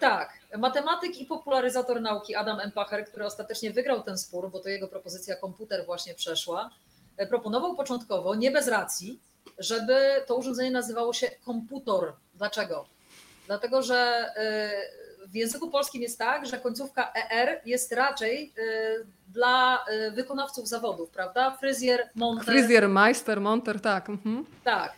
tak. 0.00 0.37
Matematyk 0.56 1.20
i 1.20 1.26
popularyzator 1.26 2.00
nauki 2.00 2.34
Adam 2.34 2.60
Empacher, 2.60 3.06
który 3.06 3.24
ostatecznie 3.24 3.72
wygrał 3.72 4.02
ten 4.02 4.18
spór, 4.18 4.50
bo 4.50 4.60
to 4.60 4.68
jego 4.68 4.88
propozycja 4.88 5.36
komputer 5.36 5.86
właśnie 5.86 6.14
przeszła, 6.14 6.70
e, 7.16 7.26
proponował 7.26 7.76
początkowo, 7.76 8.34
nie 8.34 8.50
bez 8.50 8.68
racji, 8.68 9.20
żeby 9.58 10.22
to 10.26 10.36
urządzenie 10.36 10.70
nazywało 10.70 11.12
się 11.12 11.30
komputor. 11.44 12.12
Dlaczego? 12.34 12.86
Dlatego, 13.46 13.82
że 13.82 13.96
e, 14.36 15.28
w 15.28 15.34
języku 15.34 15.70
polskim 15.70 16.02
jest 16.02 16.18
tak, 16.18 16.46
że 16.46 16.58
końcówka 16.58 17.12
ER 17.12 17.60
jest 17.64 17.92
raczej 17.92 18.52
dla 19.28 19.84
wykonawców 20.12 20.68
zawodów, 20.68 21.10
prawda? 21.10 21.56
Fryzjer, 21.60 22.08
monter. 22.14 22.44
Fryzjer, 22.44 22.88
majster, 22.88 23.40
monter, 23.40 23.80
tak. 23.80 24.08
Mhm. 24.08 24.46
Tak. 24.64 24.92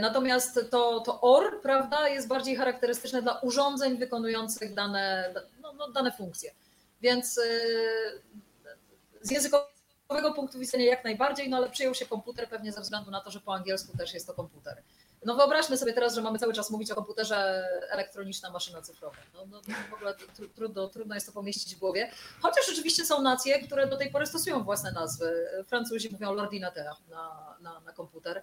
Natomiast 0.00 0.60
to, 0.70 1.00
to 1.00 1.20
OR, 1.20 1.60
prawda, 1.62 2.08
jest 2.08 2.28
bardziej 2.28 2.56
charakterystyczne 2.56 3.22
dla 3.22 3.38
urządzeń 3.38 3.98
wykonujących 3.98 4.74
dane, 4.74 5.34
no, 5.62 5.72
no, 5.72 5.88
dane 5.88 6.12
funkcje. 6.12 6.50
Więc 7.00 7.40
z 9.22 9.30
językowego 9.30 10.32
punktu 10.34 10.58
widzenia 10.58 10.84
jak 10.84 11.04
najbardziej, 11.04 11.48
no 11.48 11.56
ale 11.56 11.70
przyjął 11.70 11.94
się 11.94 12.06
komputer 12.06 12.48
pewnie 12.48 12.72
ze 12.72 12.80
względu 12.80 13.10
na 13.10 13.20
to, 13.20 13.30
że 13.30 13.40
po 13.40 13.54
angielsku 13.54 13.96
też 13.96 14.14
jest 14.14 14.26
to 14.26 14.34
komputer. 14.34 14.82
No 15.24 15.34
wyobraźmy 15.34 15.76
sobie 15.76 15.92
teraz, 15.92 16.14
że 16.14 16.22
mamy 16.22 16.38
cały 16.38 16.52
czas 16.52 16.70
mówić 16.70 16.90
o 16.90 16.94
komputerze 16.94 17.68
elektroniczna 17.90 18.50
maszyna 18.50 18.82
cyfrowa. 18.82 19.16
No, 19.34 19.46
no, 19.46 19.60
no 19.68 19.74
w 19.90 19.94
ogóle 19.94 20.14
trudno, 20.54 20.88
trudno 20.88 21.14
jest 21.14 21.26
to 21.26 21.32
pomieścić 21.32 21.74
w 21.74 21.78
głowie. 21.78 22.10
Chociaż 22.40 22.68
oczywiście 22.72 23.04
są 23.04 23.22
nacje, 23.22 23.66
które 23.66 23.86
do 23.86 23.96
tej 23.96 24.10
pory 24.10 24.26
stosują 24.26 24.64
własne 24.64 24.92
nazwy. 24.92 25.48
Francuzi 25.66 26.10
mówią 26.12 26.34
l'ordinateur 26.34 26.94
na, 27.10 27.56
na, 27.60 27.80
na 27.80 27.92
komputer. 27.92 28.42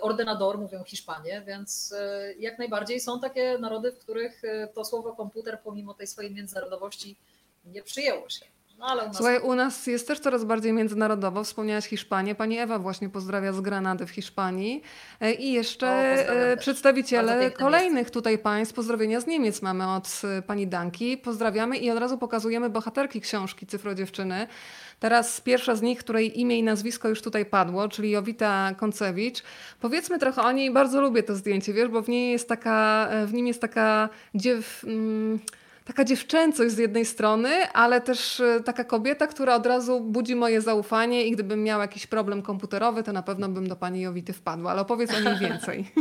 Ordynador 0.00 0.58
mówią 0.58 0.84
Hiszpanie, 0.84 1.42
więc 1.46 1.92
e, 1.92 2.32
jak 2.38 2.58
najbardziej 2.58 3.00
są 3.00 3.20
takie 3.20 3.58
narody, 3.58 3.92
w 3.92 3.98
których 3.98 4.44
e, 4.44 4.68
to 4.68 4.84
słowo 4.84 5.12
komputer, 5.12 5.60
pomimo 5.64 5.94
tej 5.94 6.06
swojej 6.06 6.34
międzynarodowości, 6.34 7.16
nie 7.64 7.82
przyjęło 7.82 8.28
się. 8.28 8.44
Ale 8.84 9.02
u 9.02 9.06
nas... 9.06 9.16
Słuchaj, 9.16 9.40
u 9.40 9.54
nas 9.54 9.86
jest 9.86 10.08
też 10.08 10.20
coraz 10.20 10.44
bardziej 10.44 10.72
międzynarodowo. 10.72 11.44
Wspomniałaś 11.44 11.86
Hiszpanię. 11.86 12.34
Pani 12.34 12.58
Ewa 12.58 12.78
właśnie 12.78 13.08
pozdrawia 13.08 13.52
z 13.52 13.60
Granady 13.60 14.06
w 14.06 14.10
Hiszpanii. 14.10 14.82
E, 15.20 15.32
I 15.32 15.52
jeszcze 15.52 15.86
o, 16.54 16.60
przedstawiciele 16.60 17.50
kolejnych 17.50 18.10
tutaj 18.10 18.38
państw. 18.38 18.74
Pozdrowienia 18.74 19.20
z 19.20 19.26
Niemiec 19.26 19.62
mamy 19.62 19.94
od 19.94 20.22
pani 20.46 20.66
Danki. 20.66 21.18
Pozdrawiamy 21.18 21.76
i 21.76 21.90
od 21.90 21.98
razu 21.98 22.18
pokazujemy 22.18 22.70
bohaterki 22.70 23.20
książki 23.20 23.66
Cyfro 23.66 23.94
Dziewczyny. 23.94 24.46
Teraz 25.00 25.40
pierwsza 25.40 25.74
z 25.74 25.82
nich, 25.82 25.98
której 25.98 26.40
imię 26.40 26.58
i 26.58 26.62
nazwisko 26.62 27.08
już 27.08 27.22
tutaj 27.22 27.46
padło, 27.46 27.88
czyli 27.88 28.10
Jowita 28.10 28.74
Koncewicz. 28.76 29.42
Powiedzmy 29.80 30.18
trochę 30.18 30.42
o 30.42 30.52
niej. 30.52 30.72
Bardzo 30.72 31.00
lubię 31.00 31.22
to 31.22 31.34
zdjęcie, 31.34 31.72
wiesz, 31.72 31.88
bo 31.88 32.02
w 32.02 32.08
niej 32.08 32.32
jest 32.32 32.48
taka, 32.48 33.08
w 33.26 33.32
nim 33.32 33.46
jest 33.46 33.60
taka 33.60 34.08
dziew... 34.34 34.84
Mm, 34.84 35.38
taka 35.84 36.04
dziewczęcość 36.04 36.74
z 36.74 36.78
jednej 36.78 37.04
strony, 37.04 37.72
ale 37.72 38.00
też 38.00 38.40
e, 38.40 38.60
taka 38.64 38.84
kobieta, 38.84 39.26
która 39.26 39.54
od 39.54 39.66
razu 39.66 40.00
budzi 40.00 40.34
moje 40.34 40.60
zaufanie 40.60 41.26
i 41.26 41.30
gdybym 41.30 41.62
miała 41.62 41.82
jakiś 41.82 42.06
problem 42.06 42.42
komputerowy, 42.42 43.02
to 43.02 43.12
na 43.12 43.22
pewno 43.22 43.48
bym 43.48 43.68
do 43.68 43.76
pani 43.76 44.00
Jowity 44.00 44.32
wpadła, 44.32 44.70
ale 44.70 44.80
opowiedz 44.80 45.14
o 45.14 45.20
niej 45.20 45.38
więcej. 45.38 45.92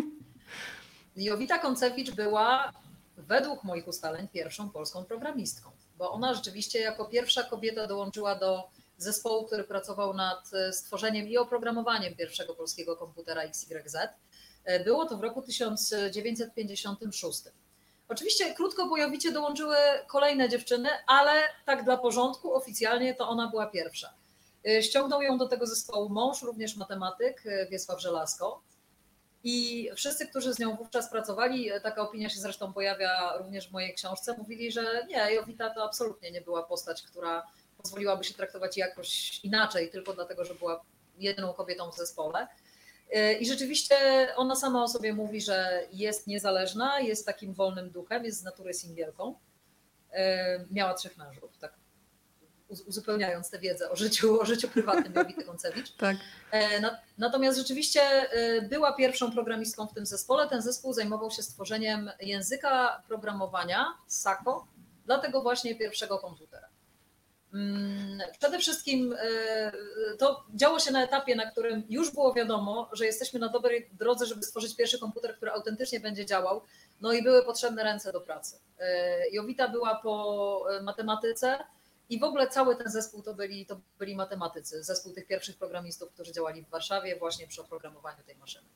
Jowita 1.15 1.59
Koncewicz 1.59 2.11
była 2.11 2.71
według 3.17 3.63
moich 3.63 3.87
ustaleń 3.87 4.27
pierwszą 4.27 4.69
polską 4.69 5.05
programistką, 5.05 5.69
bo 5.97 6.11
ona 6.11 6.33
rzeczywiście 6.33 6.79
jako 6.79 7.05
pierwsza 7.05 7.43
kobieta 7.43 7.87
dołączyła 7.87 8.35
do 8.35 8.69
zespołu, 8.97 9.45
który 9.45 9.63
pracował 9.63 10.13
nad 10.13 10.53
e, 10.53 10.73
stworzeniem 10.73 11.27
i 11.27 11.37
oprogramowaniem 11.37 12.15
pierwszego 12.15 12.55
polskiego 12.55 12.95
komputera 12.95 13.41
XYZ. 13.41 13.97
E, 14.63 14.83
było 14.83 15.05
to 15.05 15.17
w 15.17 15.21
roku 15.21 15.41
1956. 15.41 17.43
Oczywiście 18.07 18.53
krótko 18.53 18.85
bojowicie 18.85 19.31
dołączyły 19.31 19.75
kolejne 20.07 20.49
dziewczyny, 20.49 20.89
ale 21.07 21.41
tak 21.65 21.83
dla 21.83 21.97
porządku 21.97 22.53
oficjalnie 22.53 23.15
to 23.15 23.29
ona 23.29 23.47
była 23.47 23.65
pierwsza. 23.67 24.13
Y, 24.67 24.83
ściągnął 24.83 25.21
ją 25.21 25.37
do 25.37 25.47
tego 25.47 25.67
zespołu 25.67 26.09
mąż, 26.09 26.41
również 26.41 26.75
matematyk 26.75 27.45
y, 27.45 27.67
Wiesław 27.71 28.01
Żelazko. 28.01 28.61
I 29.43 29.89
wszyscy, 29.95 30.27
którzy 30.27 30.53
z 30.53 30.59
nią 30.59 30.75
wówczas 30.75 31.09
pracowali, 31.09 31.73
y, 31.73 31.81
taka 31.81 32.01
opinia 32.01 32.29
się 32.29 32.39
zresztą 32.39 32.73
pojawia 32.73 33.37
również 33.37 33.69
w 33.69 33.71
mojej 33.71 33.93
książce, 33.95 34.35
mówili, 34.37 34.71
że 34.71 35.05
nie, 35.09 35.33
Jowita 35.33 35.69
to 35.69 35.83
absolutnie 35.83 36.31
nie 36.31 36.41
była 36.41 36.63
postać, 36.63 37.01
która 37.01 37.43
pozwoliłaby 37.77 38.23
się 38.23 38.33
traktować 38.33 38.77
jakoś 38.77 39.39
inaczej, 39.43 39.89
tylko 39.89 40.13
dlatego, 40.13 40.45
że 40.45 40.55
była 40.55 40.81
jedyną 41.17 41.53
kobietą 41.53 41.91
w 41.91 41.97
zespole. 41.97 42.47
E, 43.13 43.33
I 43.33 43.45
rzeczywiście 43.45 43.95
ona 44.35 44.55
sama 44.55 44.83
o 44.83 44.87
sobie 44.87 45.13
mówi, 45.13 45.41
że 45.41 45.87
jest 45.91 46.27
niezależna, 46.27 46.99
jest 46.99 47.25
takim 47.25 47.53
wolnym 47.53 47.89
duchem, 47.91 48.25
jest 48.25 48.39
z 48.39 48.43
natury 48.43 48.73
singielką. 48.73 49.35
E, 50.11 50.65
miała 50.71 50.93
trzech 50.93 51.17
mężów, 51.17 51.57
tak 51.57 51.73
uzupełniając 52.87 53.49
tę 53.49 53.59
wiedzę 53.59 53.89
o 53.89 53.95
życiu, 53.95 54.41
o 54.41 54.45
życiu 54.45 54.67
prywatnym 54.67 55.13
Jowity 55.13 55.43
Koncewicz. 55.43 55.95
Tak. 55.97 56.17
E, 56.51 56.81
natomiast 57.17 57.57
rzeczywiście 57.57 58.01
była 58.69 58.93
pierwszą 58.93 59.31
programistką 59.31 59.87
w 59.87 59.93
tym 59.93 60.05
zespole. 60.05 60.49
Ten 60.49 60.61
zespół 60.61 60.93
zajmował 60.93 61.31
się 61.31 61.43
stworzeniem 61.43 62.11
języka 62.21 63.03
programowania 63.07 63.85
SACO 64.07 64.67
dla 65.05 65.17
tego 65.17 65.41
właśnie 65.41 65.75
pierwszego 65.75 66.19
komputera. 66.19 66.72
Mm, 67.53 68.19
przede 68.39 68.59
wszystkim 68.59 69.15
e, 69.19 69.71
to 70.17 70.45
działo 70.55 70.79
się 70.79 70.91
na 70.91 71.03
etapie, 71.03 71.35
na 71.35 71.51
którym 71.51 71.83
już 71.89 72.11
było 72.11 72.33
wiadomo, 72.33 72.89
że 72.93 73.05
jesteśmy 73.05 73.39
na 73.39 73.49
dobrej 73.49 73.89
drodze, 73.91 74.25
żeby 74.25 74.43
stworzyć 74.43 74.75
pierwszy 74.75 74.99
komputer, 74.99 75.35
który 75.35 75.51
autentycznie 75.51 75.99
będzie 75.99 76.25
działał. 76.25 76.61
No 77.01 77.13
i 77.13 77.23
były 77.23 77.45
potrzebne 77.45 77.83
ręce 77.83 78.11
do 78.11 78.21
pracy. 78.21 78.59
E, 78.79 79.29
Jowita 79.29 79.67
była 79.67 79.95
po 79.95 80.65
e, 80.79 80.81
matematyce 80.81 81.59
i 82.09 82.19
w 82.19 82.23
ogóle 82.23 82.47
cały 82.47 82.75
ten 82.75 82.91
zespół 82.91 83.21
to 83.21 83.33
byli, 83.33 83.65
to 83.65 83.81
byli 83.99 84.15
matematycy. 84.15 84.83
Zespół 84.83 85.13
tych 85.13 85.27
pierwszych 85.27 85.57
programistów, 85.57 86.11
którzy 86.13 86.31
działali 86.31 86.63
w 86.63 86.69
Warszawie 86.69 87.15
właśnie 87.19 87.47
przy 87.47 87.61
oprogramowaniu 87.61 88.23
tej 88.23 88.35
maszyny. 88.35 88.67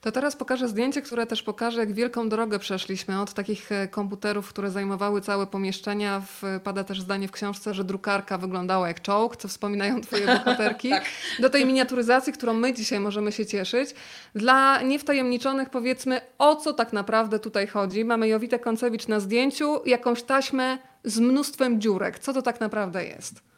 To 0.00 0.12
teraz 0.12 0.36
pokażę 0.36 0.68
zdjęcie, 0.68 1.02
które 1.02 1.26
też 1.26 1.42
pokaże, 1.42 1.80
jak 1.80 1.92
wielką 1.92 2.28
drogę 2.28 2.58
przeszliśmy 2.58 3.20
od 3.20 3.34
takich 3.34 3.72
e, 3.72 3.88
komputerów, 3.88 4.48
które 4.48 4.70
zajmowały 4.70 5.20
całe 5.20 5.46
pomieszczenia. 5.46 6.22
Pada 6.64 6.84
też 6.84 7.00
zdanie 7.00 7.28
w 7.28 7.32
książce, 7.32 7.74
że 7.74 7.84
drukarka 7.84 8.38
wyglądała 8.38 8.88
jak 8.88 9.02
czołg, 9.02 9.36
co 9.36 9.48
wspominają 9.48 10.00
twoje 10.06 10.26
bohaterki, 10.26 10.90
tak. 10.98 11.04
do 11.38 11.50
tej 11.50 11.66
miniaturyzacji, 11.66 12.32
którą 12.32 12.54
my 12.54 12.74
dzisiaj 12.74 13.00
możemy 13.00 13.32
się 13.32 13.46
cieszyć. 13.46 13.94
Dla 14.34 14.82
niewtajemniczonych 14.82 15.70
powiedzmy, 15.70 16.20
o 16.38 16.56
co 16.56 16.72
tak 16.72 16.92
naprawdę 16.92 17.38
tutaj 17.38 17.66
chodzi. 17.66 18.04
Mamy 18.04 18.28
Jowitę 18.28 18.58
Koncewicz 18.58 19.08
na 19.08 19.20
zdjęciu, 19.20 19.80
jakąś 19.86 20.22
taśmę 20.22 20.78
z 21.04 21.18
mnóstwem 21.18 21.80
dziurek. 21.80 22.18
Co 22.18 22.32
to 22.32 22.42
tak 22.42 22.60
naprawdę 22.60 23.04
jest? 23.04 23.48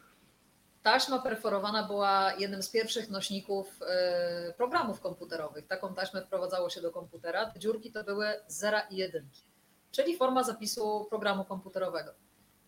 Taśma 0.83 1.19
perforowana 1.19 1.83
była 1.83 2.35
jednym 2.39 2.63
z 2.63 2.71
pierwszych 2.71 3.11
nośników 3.11 3.81
e, 3.83 4.53
programów 4.57 5.01
komputerowych. 5.01 5.67
Taką 5.67 5.95
taśmę 5.95 6.23
wprowadzało 6.23 6.71
się 6.71 6.81
do 6.81 6.91
komputera. 6.91 7.47
Te 7.47 7.61
dziurki 7.61 7.93
to 7.93 8.05
były 8.05 8.27
zera 8.47 8.81
i 8.81 8.97
jedynki, 8.97 9.43
czyli 9.93 10.17
forma 10.17 10.45
zapisu 10.45 11.07
programu 11.11 11.45
komputerowego. 11.45 12.11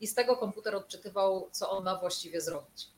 I 0.00 0.06
z 0.06 0.14
tego 0.14 0.36
komputer 0.36 0.74
odczytywał, 0.74 1.48
co 1.52 1.70
on 1.70 1.84
ma 1.84 1.96
właściwie 1.96 2.40
zrobić. 2.40 2.88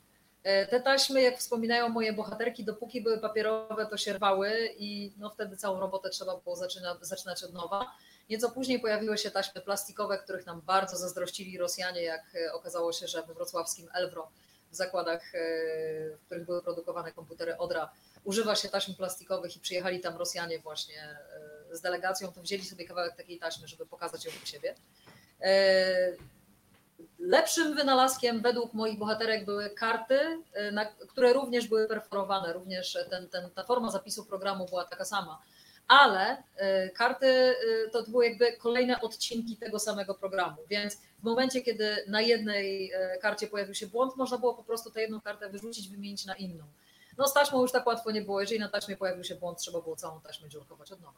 E, 0.43 0.67
te 0.67 0.79
taśmy, 0.79 1.21
jak 1.21 1.37
wspominają 1.37 1.89
moje 1.89 2.13
bohaterki, 2.13 2.63
dopóki 2.63 3.01
były 3.01 3.19
papierowe, 3.19 3.85
to 3.85 3.97
się 3.97 4.13
rwały 4.13 4.69
i 4.77 5.13
no 5.17 5.29
wtedy 5.29 5.57
całą 5.57 5.79
robotę 5.79 6.09
trzeba 6.09 6.37
było 6.37 6.55
zaczyna, 6.55 6.97
zaczynać 7.01 7.43
od 7.43 7.53
nowa. 7.53 7.91
Nieco 8.29 8.51
później 8.51 8.79
pojawiły 8.79 9.17
się 9.17 9.31
taśmy 9.31 9.61
plastikowe, 9.61 10.17
których 10.17 10.45
nam 10.45 10.61
bardzo 10.61 10.97
zazdrościli 10.97 11.57
Rosjanie, 11.57 12.01
jak 12.01 12.23
e, 12.35 12.53
okazało 12.53 12.93
się, 12.93 13.07
że 13.07 13.23
we 13.23 13.33
wrocławskim 13.33 13.89
Elwro 13.93 14.31
zakładach, 14.75 15.35
e, 15.35 15.39
w 16.17 16.25
których 16.25 16.45
były 16.45 16.61
produkowane 16.61 17.11
komputery 17.11 17.57
Odra, 17.57 17.91
używa 18.23 18.55
się 18.55 18.69
taśm 18.69 18.95
plastikowych 18.95 19.55
i 19.55 19.59
przyjechali 19.59 19.99
tam 19.99 20.17
Rosjanie 20.17 20.59
właśnie 20.59 21.17
e, 21.71 21.75
z 21.75 21.81
delegacją, 21.81 22.31
to 22.31 22.41
wzięli 22.41 22.63
sobie 22.63 22.87
kawałek 22.87 23.15
takiej 23.15 23.39
taśmy, 23.39 23.67
żeby 23.67 23.85
pokazać 23.85 24.25
ją 24.25 24.31
u 24.43 24.45
siebie. 24.45 24.75
E, 25.41 26.11
lepszym 27.19 27.75
wynalazkiem 27.75 28.41
według 28.41 28.73
moich 28.73 28.97
bohaterek 28.97 29.45
były 29.45 29.69
karty, 29.69 30.19
które 31.07 31.33
również 31.33 31.67
były 31.67 31.87
perforowane, 31.87 32.53
również 32.53 32.97
ten, 33.09 33.29
ten, 33.29 33.49
ta 33.49 33.63
forma 33.63 33.91
zapisu 33.91 34.25
programu 34.25 34.65
była 34.65 34.85
taka 34.85 35.05
sama 35.05 35.41
ale 35.87 36.37
y, 36.37 36.89
karty 36.89 37.27
y, 37.27 37.89
to 37.91 38.03
były 38.03 38.25
jakby 38.25 38.57
kolejne 38.57 39.01
odcinki 39.01 39.57
tego 39.57 39.79
samego 39.79 40.15
programu, 40.15 40.57
więc 40.69 40.95
w 41.19 41.23
momencie, 41.23 41.61
kiedy 41.61 42.03
na 42.07 42.21
jednej 42.21 42.93
y, 42.93 43.19
karcie 43.21 43.47
pojawił 43.47 43.75
się 43.75 43.87
błąd, 43.87 44.15
można 44.15 44.37
było 44.37 44.53
po 44.53 44.63
prostu 44.63 44.91
tę 44.91 45.01
jedną 45.01 45.21
kartę 45.21 45.49
wyrzucić, 45.49 45.89
wymienić 45.89 46.25
na 46.25 46.35
inną. 46.35 46.63
No 47.17 47.27
z 47.27 47.33
taśmą 47.33 47.61
już 47.61 47.71
tak 47.71 47.87
łatwo 47.87 48.11
nie 48.11 48.21
było, 48.21 48.41
jeżeli 48.41 48.59
na 48.59 48.69
taśmie 48.69 48.97
pojawił 48.97 49.23
się 49.23 49.35
błąd, 49.35 49.57
trzeba 49.57 49.81
było 49.81 49.95
całą 49.95 50.21
taśmę 50.21 50.49
dziurkować 50.49 50.91
od 50.91 51.01
nowa. 51.01 51.17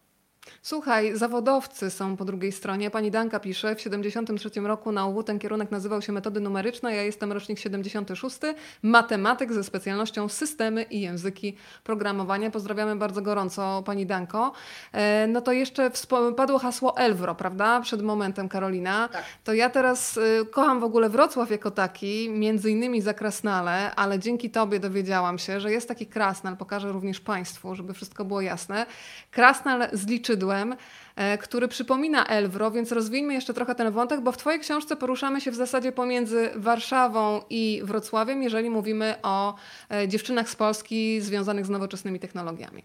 Słuchaj, 0.62 1.18
zawodowcy 1.18 1.92
są 1.92 2.18
po 2.18 2.26
drugiej 2.26 2.52
stronie. 2.52 2.92
Pani 2.92 3.12
Danka 3.12 3.40
pisze, 3.40 3.76
w 3.76 3.82
73 3.82 4.50
roku 4.62 4.92
na 4.92 5.06
UW 5.06 5.24
ten 5.24 5.40
kierunek 5.40 5.72
nazywał 5.72 6.02
się 6.02 6.12
metody 6.12 6.40
numeryczne. 6.40 6.96
Ja 6.96 7.04
jestem 7.04 7.32
rocznik 7.32 7.60
76, 7.60 8.38
matematyk 8.82 9.54
ze 9.54 9.64
specjalnością 9.64 10.30
systemy 10.30 10.84
i 10.84 11.02
języki 11.02 11.56
programowania. 11.84 12.52
Pozdrawiamy 12.52 12.96
bardzo 12.96 13.22
gorąco 13.22 13.84
Pani 13.86 14.06
Danko. 14.06 14.52
E, 14.92 15.28
no 15.28 15.42
to 15.42 15.52
jeszcze 15.52 15.92
padło 16.38 16.60
hasło 16.60 16.98
Elwro, 16.98 17.36
prawda? 17.36 17.82
Przed 17.82 18.02
momentem 18.02 18.50
Karolina. 18.50 19.08
Tak. 19.08 19.24
To 19.44 19.54
ja 19.54 19.70
teraz 19.70 20.18
y, 20.18 20.46
kocham 20.52 20.80
w 20.80 20.84
ogóle 20.84 21.10
Wrocław 21.10 21.52
jako 21.52 21.72
taki, 21.72 22.30
między 22.30 22.72
innymi 22.72 23.02
za 23.02 23.14
Krasnale, 23.14 23.96
ale 23.96 24.20
dzięki 24.20 24.50
Tobie 24.50 24.80
dowiedziałam 24.80 25.40
się, 25.40 25.60
że 25.60 25.72
jest 25.72 25.88
taki 25.88 26.06
Krasnal, 26.06 26.58
pokażę 26.58 26.92
również 26.92 27.20
Państwu, 27.20 27.76
żeby 27.76 27.94
wszystko 27.94 28.26
było 28.26 28.42
jasne. 28.42 28.86
Krasnal 29.32 29.90
z 29.94 30.08
liczy 30.08 30.37
skrzydłem, 30.38 30.76
e, 31.16 31.38
który 31.38 31.68
przypomina 31.68 32.26
Elwro, 32.28 32.72
więc 32.72 32.92
rozwijmy 32.92 33.34
jeszcze 33.34 33.54
trochę 33.54 33.76
ten 33.76 33.92
wątek, 33.92 34.22
bo 34.22 34.32
w 34.32 34.38
Twojej 34.38 34.60
książce 34.60 34.96
poruszamy 34.96 35.42
się 35.42 35.52
w 35.52 35.56
zasadzie 35.56 35.92
pomiędzy 35.92 36.50
Warszawą 36.56 37.42
i 37.50 37.82
Wrocławiem, 37.84 38.44
jeżeli 38.44 38.70
mówimy 38.70 39.16
o 39.24 39.56
e, 39.92 40.08
dziewczynach 40.08 40.50
z 40.50 40.56
Polski 40.56 41.22
związanych 41.22 41.66
z 41.66 41.70
nowoczesnymi 41.70 42.20
technologiami. 42.20 42.84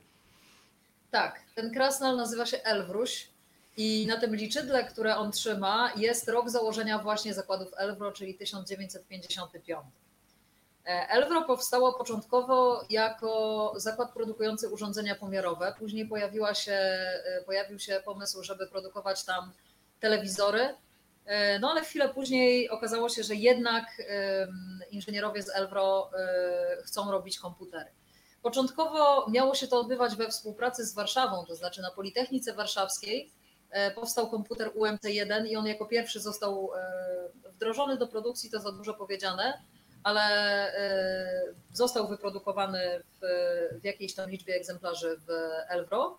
Tak, 1.11 1.41
ten 1.55 1.73
krasnal 1.73 2.17
nazywa 2.17 2.47
się 2.47 2.57
Elwruś 2.57 3.29
i 3.77 4.07
na 4.07 4.21
tym 4.21 4.37
liczydle, 4.37 4.85
które 4.85 5.17
on 5.17 5.33
trzyma, 5.33 5.93
jest 5.97 6.29
rok 6.29 6.51
założenia 6.51 6.99
właśnie 6.99 7.35
zakładów 7.35 7.69
Elwro, 7.77 8.13
czyli 8.13 8.35
1955. 8.35 9.81
E, 10.87 11.09
Elwro 11.09 11.43
powstało 11.43 11.93
początkowo 11.93 12.85
jako 12.91 13.73
zakład 13.77 14.13
produkujący 14.13 14.69
urządzenia 14.69 15.15
pomiarowe. 15.15 15.75
Później 15.79 16.07
pojawiła 16.07 16.55
się, 16.55 16.73
e, 16.73 17.43
pojawił 17.47 17.79
się 17.79 18.03
pomysł, 18.05 18.43
żeby 18.43 18.67
produkować 18.67 19.25
tam 19.25 19.53
telewizory. 20.01 20.75
E, 21.25 21.59
no 21.59 21.71
ale 21.71 21.81
chwilę 21.81 22.09
później 22.09 22.71
okazało 22.71 23.09
się, 23.09 23.23
że 23.23 23.35
jednak 23.35 23.85
inżynierowie 24.91 25.43
z 25.43 25.49
Elwro 25.49 26.11
chcą 26.85 27.11
robić 27.11 27.39
komputery. 27.39 27.91
Początkowo 28.43 29.31
miało 29.31 29.55
się 29.55 29.69
to 29.69 29.81
odbywać 29.81 30.17
we 30.17 30.29
współpracy 30.29 30.87
z 30.87 30.95
Warszawą, 30.95 31.45
to 31.47 31.57
znaczy 31.57 31.83
na 31.83 31.91
Politechnice 31.91 32.53
Warszawskiej 32.55 33.33
powstał 33.95 34.31
komputer 34.31 34.69
UMT1 34.69 35.47
i 35.47 35.57
on 35.57 35.67
jako 35.67 35.87
pierwszy 35.87 36.21
został 36.21 36.71
wdrożony 37.45 37.97
do 37.97 38.07
produkcji, 38.07 38.51
to 38.51 38.61
za 38.61 38.73
dużo 38.73 38.95
powiedziane 38.95 39.63
ale 40.03 40.23
e, 40.75 41.43
został 41.73 42.09
wyprodukowany 42.09 42.81
w, 43.21 43.27
w 43.81 43.85
jakiejś 43.85 44.15
tam 44.15 44.31
liczbie 44.31 44.55
egzemplarzy 44.55 45.17
w 45.27 45.31
Elwro. 45.69 46.19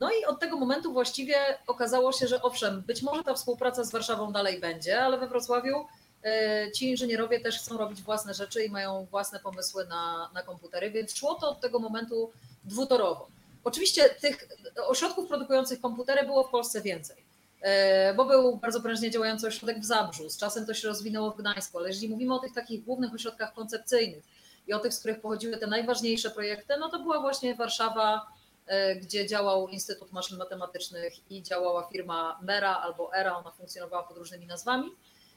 No 0.00 0.10
i 0.10 0.24
od 0.24 0.40
tego 0.40 0.56
momentu 0.56 0.92
właściwie 0.92 1.36
okazało 1.66 2.12
się, 2.12 2.26
że 2.26 2.42
owszem, 2.42 2.82
być 2.82 3.02
może 3.02 3.24
ta 3.24 3.34
współpraca 3.34 3.84
z 3.84 3.90
Warszawą 3.90 4.32
dalej 4.32 4.60
będzie, 4.60 5.00
ale 5.00 5.18
we 5.18 5.28
Wrocławiu 5.28 5.86
e, 6.24 6.72
ci 6.72 6.90
inżynierowie 6.90 7.40
też 7.40 7.58
chcą 7.58 7.78
robić 7.78 8.02
własne 8.02 8.34
rzeczy 8.34 8.64
i 8.64 8.70
mają 8.70 9.06
własne 9.10 9.40
pomysły 9.40 9.86
na, 9.86 10.30
na 10.34 10.42
komputery, 10.42 10.90
więc 10.90 11.16
szło 11.16 11.34
to 11.34 11.50
od 11.50 11.60
tego 11.60 11.78
momentu 11.78 12.32
dwutorowo. 12.64 13.28
Oczywiście 13.64 14.04
tych 14.04 14.48
ośrodków 14.86 15.28
produkujących 15.28 15.80
komputery 15.80 16.26
było 16.26 16.44
w 16.44 16.50
Polsce 16.50 16.82
więcej. 16.82 17.27
E, 17.62 18.14
bo 18.14 18.24
był 18.24 18.56
bardzo 18.56 18.80
prężnie 18.80 19.10
działający 19.10 19.46
ośrodek 19.46 19.80
w 19.80 19.84
Zabrzu, 19.84 20.30
z 20.30 20.38
czasem 20.38 20.66
to 20.66 20.74
się 20.74 20.88
rozwinęło 20.88 21.30
w 21.30 21.36
Gdańsku, 21.36 21.78
ale 21.78 21.88
jeżeli 21.88 22.08
mówimy 22.08 22.34
o 22.34 22.38
tych 22.38 22.52
takich 22.52 22.84
głównych 22.84 23.14
ośrodkach 23.14 23.54
koncepcyjnych 23.54 24.24
i 24.66 24.72
o 24.72 24.78
tych, 24.78 24.94
z 24.94 24.98
których 24.98 25.20
pochodziły 25.20 25.56
te 25.56 25.66
najważniejsze 25.66 26.30
projekty, 26.30 26.74
no 26.80 26.88
to 26.88 26.98
była 26.98 27.20
właśnie 27.20 27.54
Warszawa, 27.54 28.26
e, 28.66 28.96
gdzie 28.96 29.26
działał 29.26 29.68
Instytut 29.68 30.12
Maszyn 30.12 30.38
Matematycznych 30.38 31.30
i 31.30 31.42
działała 31.42 31.88
firma 31.92 32.38
Mera 32.42 32.76
albo 32.76 33.14
ERA, 33.14 33.36
ona 33.36 33.50
funkcjonowała 33.50 34.02
pod 34.02 34.16
różnymi 34.16 34.46
nazwami. 34.46 34.90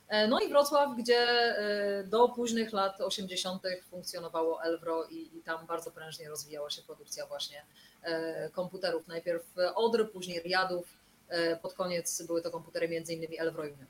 E, 0.07 0.27
no 0.27 0.39
i 0.39 0.49
Wrocław, 0.49 0.97
gdzie 0.97 1.27
do 2.05 2.29
późnych 2.29 2.73
lat 2.73 3.01
80. 3.01 3.63
funkcjonowało 3.89 4.63
Elwro 4.63 5.05
i, 5.05 5.37
i 5.37 5.41
tam 5.45 5.65
bardzo 5.65 5.91
prężnie 5.91 6.29
rozwijała 6.29 6.69
się 6.69 6.81
produkcja 6.81 7.25
właśnie 7.25 7.65
komputerów. 8.51 9.07
Najpierw 9.07 9.43
Odry, 9.75 10.05
później 10.05 10.41
Riadów, 10.41 11.00
pod 11.61 11.73
koniec 11.73 12.23
były 12.27 12.41
to 12.41 12.51
komputery 12.51 12.89
między 12.89 13.13
innymi 13.13 13.39
Elwroiny. 13.39 13.85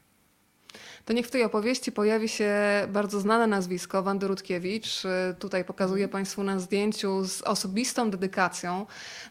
To 1.05 1.13
niech 1.13 1.27
w 1.27 1.31
tej 1.31 1.43
opowieści 1.43 1.91
pojawi 1.91 2.29
się 2.29 2.53
bardzo 2.89 3.19
znane 3.19 3.47
nazwisko, 3.47 4.03
Wandy 4.03 4.27
Rutkiewicz. 4.27 5.05
E, 5.05 5.35
tutaj 5.39 5.65
pokazuję 5.65 6.03
mhm. 6.03 6.11
Państwu 6.11 6.43
na 6.43 6.59
zdjęciu 6.59 7.25
z 7.25 7.41
osobistą 7.41 8.09
dedykacją 8.09 8.85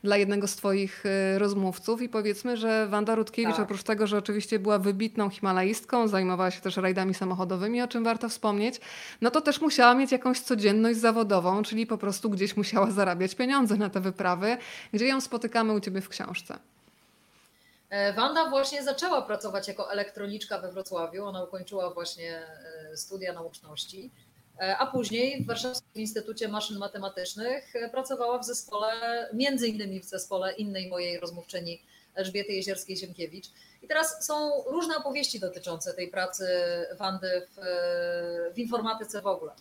dla 0.05 0.17
jednego 0.17 0.49
z 0.49 0.57
Twoich 0.57 1.07
e, 1.07 1.39
rozmówców. 1.39 2.03
I 2.03 2.09
powiedzmy, 2.09 2.57
że 2.57 2.87
Wanda 2.89 3.15
Rutkiewicz, 3.15 3.57
tak. 3.57 3.65
oprócz 3.65 3.83
tego, 3.83 4.07
że 4.07 4.19
oczywiście 4.19 4.59
była 4.59 4.79
wybitną 4.79 5.31
himalaistką, 5.31 6.09
zajmowała 6.09 6.51
się 6.51 6.61
też 6.61 6.77
rajdami 6.77 7.15
samochodowymi, 7.15 7.83
o 7.83 7.89
czym 7.89 8.05
warto 8.05 8.29
wspomnieć, 8.29 8.81
no 9.21 9.31
to 9.31 9.41
też 9.41 9.61
musiała 9.61 9.95
mieć 9.95 10.13
jakąś 10.13 10.41
codzienność 10.41 10.99
zawodową, 10.99 11.63
czyli 11.63 11.87
po 11.87 11.99
prostu 11.99 12.31
gdzieś 12.31 12.57
musiała 12.57 12.91
zarabiać 12.91 13.35
pieniądze 13.35 13.77
na 13.77 13.91
te 13.91 14.01
wyprawy. 14.01 14.57
Gdzie 14.93 15.07
ją 15.07 15.21
spotykamy 15.21 15.73
u 15.73 15.81
Ciebie 15.81 16.01
w 16.01 16.09
książce? 16.09 16.59
E, 17.91 18.13
Wanda 18.13 18.51
właśnie 18.51 18.83
zaczęła 18.83 19.23
pracować 19.23 19.69
jako 19.69 19.93
elektroniczka 19.93 20.59
we 20.59 20.73
Wrocławiu. 20.73 21.25
Ona 21.25 21.45
ukończyła 21.45 21.91
właśnie 21.91 22.47
e, 22.93 22.97
studia 22.97 23.33
nauczności, 23.33 24.11
e, 24.61 24.77
a 24.79 24.87
później 24.87 25.45
w 25.45 25.47
Warszawskim 25.47 26.03
Instytucie 26.03 26.49
Maszyn 26.49 26.79
Matematycznych 26.79 27.73
pracowała 27.93 28.39
w 28.39 28.45
zespole, 28.45 28.91
między 29.33 29.69
innymi 29.69 30.01
w 30.01 30.05
zespole 30.05 30.53
innej 30.53 30.89
mojej 30.89 31.21
rozmówczyni 31.21 31.83
Elżbiety 32.15 32.53
Jezierskiej-Ziemkiewicz. 32.53 33.47
I 33.83 33.89
teraz 33.89 34.27
są 34.27 34.63
różne 34.67 34.97
opowieści 34.97 35.41
dotyczące 35.41 35.95
tej 35.95 36.09
pracy 36.09 36.47
Wandy 36.99 37.47
w, 37.51 37.61
w 38.55 38.59
informatyce 38.59 39.23
w 39.23 39.27
ogóle. 39.27 39.53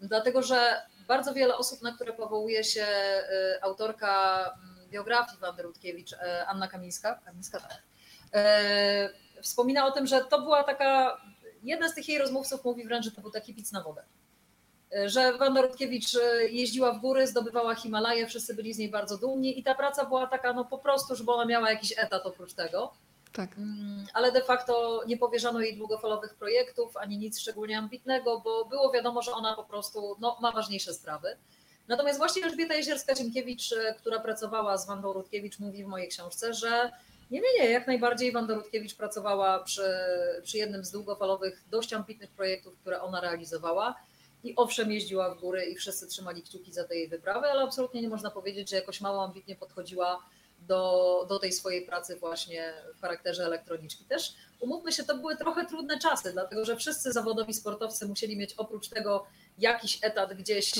Dlatego, 0.00 0.42
że 0.42 0.82
bardzo 1.08 1.34
wiele 1.34 1.56
osób, 1.56 1.82
na 1.82 1.92
które 1.92 2.12
powołuje 2.12 2.64
się 2.64 2.86
autorka 3.62 4.52
biografii 4.96 5.40
Wandy 5.40 5.62
Rutkiewicz, 5.62 6.12
e, 6.12 6.46
Anna 6.46 6.68
Kamińska, 6.68 7.20
Kamińska 7.24 7.60
tak, 7.60 7.82
e, 8.34 9.10
wspomina 9.42 9.86
o 9.86 9.90
tym, 9.90 10.06
że 10.06 10.24
to 10.24 10.40
była 10.40 10.64
taka, 10.64 11.20
jeden 11.62 11.90
z 11.90 11.94
tych 11.94 12.08
jej 12.08 12.18
rozmówców 12.18 12.64
mówi 12.64 12.84
wręcz, 12.84 13.04
że 13.04 13.10
to 13.10 13.20
był 13.20 13.30
taki 13.30 13.54
pic 13.54 13.72
na 13.72 13.82
wodę. 13.82 14.02
E, 14.92 15.08
że 15.08 15.38
Wanda 15.38 15.62
Rutkiewicz 15.62 16.16
jeździła 16.50 16.92
w 16.92 17.00
góry, 17.00 17.26
zdobywała 17.26 17.74
Himalaje, 17.74 18.26
wszyscy 18.26 18.54
byli 18.54 18.74
z 18.74 18.78
niej 18.78 18.90
bardzo 18.90 19.18
dumni 19.18 19.58
i 19.58 19.62
ta 19.62 19.74
praca 19.74 20.04
była 20.04 20.26
taka 20.26 20.52
no 20.52 20.64
po 20.64 20.78
prostu, 20.78 21.16
żeby 21.16 21.32
ona 21.32 21.44
miała 21.44 21.70
jakiś 21.70 21.92
etat 21.98 22.26
oprócz 22.26 22.52
tego. 22.52 22.92
Tak. 23.32 23.58
Mm, 23.58 24.06
ale 24.14 24.32
de 24.32 24.42
facto 24.42 25.02
nie 25.06 25.16
powierzano 25.16 25.60
jej 25.60 25.76
długofalowych 25.76 26.34
projektów, 26.34 26.96
ani 26.96 27.18
nic 27.18 27.40
szczególnie 27.40 27.78
ambitnego, 27.78 28.40
bo 28.40 28.64
było 28.64 28.92
wiadomo, 28.92 29.22
że 29.22 29.32
ona 29.32 29.56
po 29.56 29.64
prostu 29.64 30.16
no, 30.20 30.38
ma 30.40 30.52
ważniejsze 30.52 30.94
sprawy. 30.94 31.36
Natomiast 31.88 32.18
właśnie 32.18 32.44
Elżbieta 32.44 32.74
Jezierska-Ziemkiewicz, 32.74 33.72
e, 33.72 33.94
która 33.94 34.20
pracowała 34.20 34.78
z 34.78 34.86
Wandą 34.86 35.12
Rutkiewicz, 35.12 35.58
mówi 35.58 35.84
w 35.84 35.86
mojej 35.86 36.08
książce, 36.08 36.54
że 36.54 36.90
nie, 37.30 37.40
nie, 37.40 37.60
nie, 37.60 37.70
jak 37.70 37.86
najbardziej 37.86 38.32
Wanda 38.32 38.54
Rutkiewicz 38.54 38.94
pracowała 38.94 39.58
przy, 39.58 39.94
przy 40.42 40.58
jednym 40.58 40.84
z 40.84 40.90
długofalowych, 40.90 41.64
dość 41.70 41.92
ambitnych 41.92 42.30
projektów, 42.30 42.78
które 42.80 43.02
ona 43.02 43.20
realizowała. 43.20 43.94
I 44.44 44.56
owszem, 44.56 44.92
jeździła 44.92 45.34
w 45.34 45.40
góry 45.40 45.64
i 45.64 45.74
wszyscy 45.74 46.06
trzymali 46.06 46.42
kciuki 46.42 46.72
za 46.72 46.84
te 46.84 46.96
jej 46.96 47.08
wyprawy, 47.08 47.46
ale 47.46 47.62
absolutnie 47.62 48.02
nie 48.02 48.08
można 48.08 48.30
powiedzieć, 48.30 48.70
że 48.70 48.76
jakoś 48.76 49.00
mało 49.00 49.24
ambitnie 49.24 49.56
podchodziła 49.56 50.22
do, 50.60 51.26
do 51.28 51.38
tej 51.38 51.52
swojej 51.52 51.86
pracy 51.86 52.16
właśnie 52.16 52.74
w 52.96 53.00
charakterze 53.00 53.44
elektroniczki. 53.44 54.04
Też 54.04 54.34
umówmy 54.60 54.92
się, 54.92 55.04
to 55.04 55.16
były 55.16 55.36
trochę 55.36 55.66
trudne 55.66 55.98
czasy, 55.98 56.32
dlatego 56.32 56.64
że 56.64 56.76
wszyscy 56.76 57.12
zawodowi 57.12 57.54
sportowcy 57.54 58.06
musieli 58.06 58.36
mieć 58.36 58.54
oprócz 58.54 58.88
tego 58.88 59.26
jakiś 59.58 59.98
etat 60.02 60.34
gdzieś 60.34 60.70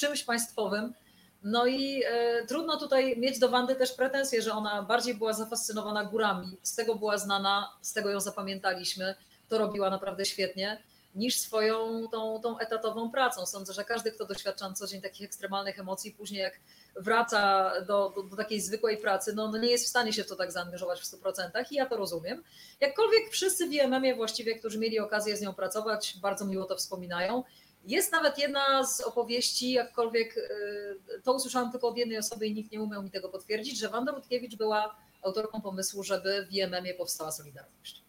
czymś 0.00 0.24
państwowym. 0.24 0.94
No 1.42 1.66
i 1.66 2.02
e, 2.04 2.46
trudno 2.46 2.76
tutaj 2.76 3.16
mieć 3.18 3.38
do 3.38 3.48
Wandy 3.48 3.74
też 3.74 3.92
pretensje, 3.92 4.42
że 4.42 4.52
ona 4.52 4.82
bardziej 4.82 5.14
była 5.14 5.32
zafascynowana 5.32 6.04
górami, 6.04 6.56
z 6.62 6.74
tego 6.74 6.94
była 6.94 7.18
znana, 7.18 7.72
z 7.82 7.92
tego 7.92 8.10
ją 8.10 8.20
zapamiętaliśmy, 8.20 9.14
to 9.48 9.58
robiła 9.58 9.90
naprawdę 9.90 10.24
świetnie, 10.24 10.82
niż 11.14 11.38
swoją 11.38 12.08
tą, 12.08 12.40
tą 12.42 12.58
etatową 12.58 13.10
pracą. 13.10 13.46
Sądzę, 13.46 13.72
że 13.72 13.84
każdy, 13.84 14.12
kto 14.12 14.26
doświadcza 14.26 14.68
na 14.68 14.74
co 14.74 14.86
dzień 14.86 15.00
takich 15.00 15.26
ekstremalnych 15.26 15.78
emocji, 15.80 16.12
później 16.12 16.42
jak 16.42 16.60
wraca 16.96 17.72
do, 17.86 18.12
do, 18.16 18.22
do 18.22 18.36
takiej 18.36 18.60
zwykłej 18.60 18.96
pracy, 18.96 19.32
no, 19.34 19.48
no, 19.48 19.58
nie 19.58 19.70
jest 19.70 19.84
w 19.84 19.88
stanie 19.88 20.12
się 20.12 20.24
w 20.24 20.28
to 20.28 20.36
tak 20.36 20.52
zaangażować 20.52 21.00
w 21.00 21.04
100% 21.04 21.64
i 21.70 21.74
ja 21.74 21.86
to 21.86 21.96
rozumiem. 21.96 22.42
Jakkolwiek 22.80 23.30
wszyscy 23.30 23.68
w 23.68 23.72
IMM-ie 23.72 24.14
właściwie, 24.14 24.58
którzy 24.58 24.78
mieli 24.78 24.98
okazję 25.00 25.36
z 25.36 25.40
nią 25.40 25.54
pracować, 25.54 26.16
bardzo 26.22 26.44
miło 26.44 26.64
to 26.64 26.76
wspominają 26.76 27.44
jest 27.84 28.12
nawet 28.12 28.38
jedna 28.38 28.86
z 28.86 29.00
opowieści, 29.00 29.72
jakkolwiek 29.72 30.36
y, 30.36 31.22
to 31.24 31.32
usłyszałam 31.32 31.70
tylko 31.70 31.88
od 31.88 31.96
jednej 31.96 32.18
osoby 32.18 32.46
i 32.46 32.54
nikt 32.54 32.72
nie 32.72 32.82
umiał 32.82 33.02
mi 33.02 33.10
tego 33.10 33.28
potwierdzić, 33.28 33.78
że 33.78 33.88
Wanda 33.88 34.12
Rutkiewicz 34.12 34.56
była 34.56 34.96
autorką 35.22 35.60
pomysłu, 35.60 36.02
żeby 36.02 36.46
w 36.46 36.52
IMM-ie 36.52 36.94
powstała 36.94 37.32
Solidarność. 37.32 38.02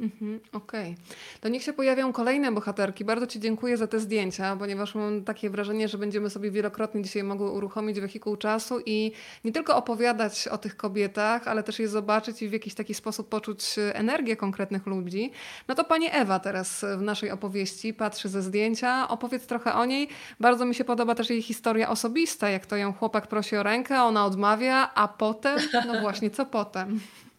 Mhm, 0.00 0.40
Okej. 0.52 0.92
Okay. 0.92 1.14
To 1.40 1.48
niech 1.48 1.62
się 1.62 1.72
pojawią 1.72 2.12
kolejne 2.12 2.52
bohaterki. 2.52 3.04
Bardzo 3.04 3.26
Ci 3.26 3.40
dziękuję 3.40 3.76
za 3.76 3.86
te 3.86 4.00
zdjęcia, 4.00 4.56
ponieważ 4.56 4.94
mam 4.94 5.24
takie 5.24 5.50
wrażenie, 5.50 5.88
że 5.88 5.98
będziemy 5.98 6.30
sobie 6.30 6.50
wielokrotnie 6.50 7.02
dzisiaj 7.02 7.22
mogły 7.22 7.50
uruchomić 7.50 8.00
wehikuł 8.00 8.36
czasu 8.36 8.80
i 8.86 9.12
nie 9.44 9.52
tylko 9.52 9.76
opowiadać 9.76 10.48
o 10.48 10.58
tych 10.58 10.76
kobietach, 10.76 11.48
ale 11.48 11.62
też 11.62 11.78
je 11.78 11.88
zobaczyć 11.88 12.42
i 12.42 12.48
w 12.48 12.52
jakiś 12.52 12.74
taki 12.74 12.94
sposób 12.94 13.28
poczuć 13.28 13.64
energię 13.92 14.36
konkretnych 14.36 14.86
ludzi. 14.86 15.30
No 15.68 15.74
to 15.74 15.84
Pani 15.84 16.06
Ewa 16.12 16.38
teraz 16.38 16.84
w 16.98 17.02
naszej 17.02 17.30
opowieści 17.30 17.94
patrzy 17.94 18.28
ze 18.28 18.42
zdjęcia. 18.42 19.08
Opowiedz 19.08 19.46
trochę 19.46 19.74
o 19.74 19.84
niej. 19.84 20.08
Bardzo 20.40 20.64
mi 20.64 20.74
się 20.74 20.84
podoba 20.84 21.14
też 21.14 21.30
jej 21.30 21.42
historia 21.42 21.88
osobista, 21.88 22.50
jak 22.50 22.66
to 22.66 22.76
ją 22.76 22.92
chłopak 22.92 23.26
prosi 23.26 23.56
o 23.56 23.62
rękę, 23.62 24.02
ona 24.02 24.24
odmawia, 24.24 24.90
a 24.94 25.08
potem, 25.08 25.58
no 25.86 26.00
właśnie, 26.00 26.30
co 26.30 26.46
potem? 26.46 27.00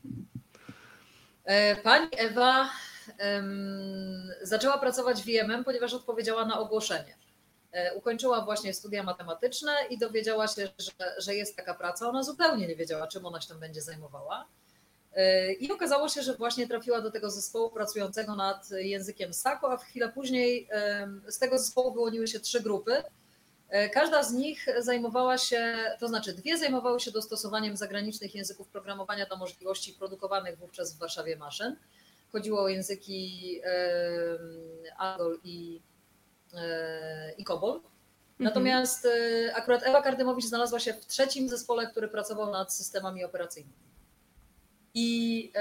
E, 1.51 1.75
pani 1.75 2.07
Ewa 2.17 2.69
um, 3.19 4.31
zaczęła 4.41 4.77
pracować 4.77 5.23
w 5.23 5.27
IMM, 5.27 5.63
ponieważ 5.63 5.93
odpowiedziała 5.93 6.45
na 6.45 6.59
ogłoszenie. 6.59 7.17
Ukończyła 7.95 8.41
właśnie 8.41 8.73
studia 8.73 9.03
matematyczne 9.03 9.71
i 9.89 9.97
dowiedziała 9.97 10.47
się, 10.47 10.67
że, 10.77 10.91
że 11.17 11.35
jest 11.35 11.55
taka 11.55 11.73
praca. 11.73 12.09
Ona 12.09 12.23
zupełnie 12.23 12.67
nie 12.67 12.75
wiedziała, 12.75 13.07
czym 13.07 13.25
ona 13.25 13.41
się 13.41 13.47
tam 13.47 13.59
będzie 13.59 13.81
zajmowała. 13.81 14.47
I 15.59 15.71
okazało 15.71 16.09
się, 16.09 16.21
że 16.21 16.33
właśnie 16.33 16.67
trafiła 16.67 17.01
do 17.01 17.11
tego 17.11 17.29
zespołu 17.29 17.69
pracującego 17.69 18.35
nad 18.35 18.69
językiem 18.71 19.33
Sako, 19.33 19.71
a 19.71 19.77
w 19.77 19.83
chwilę 19.83 20.09
później 20.09 20.69
z 21.27 21.39
tego 21.39 21.59
zespołu 21.59 21.93
wyłoniły 21.93 22.27
się 22.27 22.39
trzy 22.39 22.61
grupy. 22.61 23.03
Każda 23.93 24.23
z 24.23 24.34
nich 24.34 24.65
zajmowała 24.79 25.38
się, 25.38 25.75
to 25.99 26.07
znaczy 26.07 26.34
dwie 26.34 26.57
zajmowały 26.57 26.99
się 26.99 27.12
dostosowaniem 27.12 27.77
zagranicznych 27.77 28.36
języków 28.36 28.67
programowania 28.67 29.25
do 29.25 29.38
możliwości 29.38 29.93
produkowanych 29.93 30.57
wówczas 30.57 30.95
w 30.95 30.99
Warszawie 30.99 31.38
maszyn. 31.38 31.75
Chodziło 32.31 32.62
o 32.62 32.67
języki 32.67 33.62
Agol 34.97 35.39
i, 35.43 35.81
i 37.38 37.43
Kobol. 37.43 37.75
Mhm. 37.75 37.91
Natomiast 38.39 39.07
akurat 39.53 39.84
Ewa 39.84 40.01
Kardymowicz 40.01 40.45
znalazła 40.45 40.79
się 40.79 40.93
w 40.93 41.05
trzecim 41.05 41.49
zespole, 41.49 41.88
który 41.88 42.07
pracował 42.07 42.51
nad 42.51 42.73
systemami 42.73 43.23
operacyjnymi. 43.23 43.75
I 44.93 45.51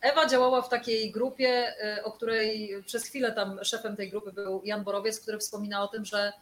Ewa 0.00 0.26
działała 0.26 0.62
w 0.62 0.68
takiej 0.68 1.10
grupie, 1.10 1.74
e, 1.84 2.04
o 2.04 2.12
której 2.12 2.82
przez 2.86 3.04
chwilę 3.04 3.32
tam 3.32 3.64
szefem 3.64 3.96
tej 3.96 4.10
grupy 4.10 4.32
był 4.32 4.62
Jan 4.64 4.84
Borowiec, 4.84 5.20
który 5.20 5.38
wspominał 5.38 5.84
o 5.84 5.88
tym, 5.88 6.04
że 6.04 6.32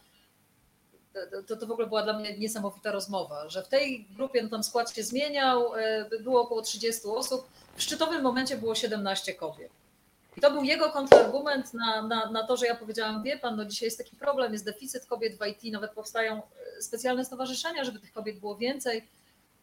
to, 1.47 1.55
to 1.55 1.67
w 1.67 1.71
ogóle 1.71 1.87
była 1.87 2.03
dla 2.03 2.19
mnie 2.19 2.37
niesamowita 2.37 2.91
rozmowa, 2.91 3.49
że 3.49 3.63
w 3.63 3.67
tej 3.67 4.05
grupie 4.15 4.43
no 4.43 4.49
tam 4.49 4.63
skład 4.63 4.95
się 4.95 5.03
zmieniał, 5.03 5.75
e, 5.75 6.09
było 6.19 6.41
około 6.41 6.61
30 6.61 7.01
osób, 7.07 7.47
w 7.75 7.81
szczytowym 7.81 8.21
momencie 8.21 8.57
było 8.57 8.75
17 8.75 9.33
kobiet. 9.33 9.71
I 10.37 10.41
to 10.41 10.51
był 10.51 10.63
jego 10.63 10.89
kontrargument 10.89 11.73
na, 11.73 12.01
na, 12.01 12.31
na 12.31 12.47
to, 12.47 12.57
że 12.57 12.65
ja 12.65 12.75
powiedziałam, 12.75 13.23
wie 13.23 13.37
pan, 13.37 13.55
no 13.55 13.65
dzisiaj 13.65 13.87
jest 13.87 13.97
taki 13.97 14.15
problem, 14.15 14.53
jest 14.53 14.65
deficyt 14.65 15.05
kobiet 15.05 15.39
w 15.39 15.45
IT, 15.47 15.73
nawet 15.73 15.91
powstają 15.91 16.41
e, 16.77 16.81
specjalne 16.81 17.25
stowarzyszenia, 17.25 17.83
żeby 17.83 17.99
tych 17.99 18.13
kobiet 18.13 18.39
było 18.39 18.55
więcej. 18.55 19.07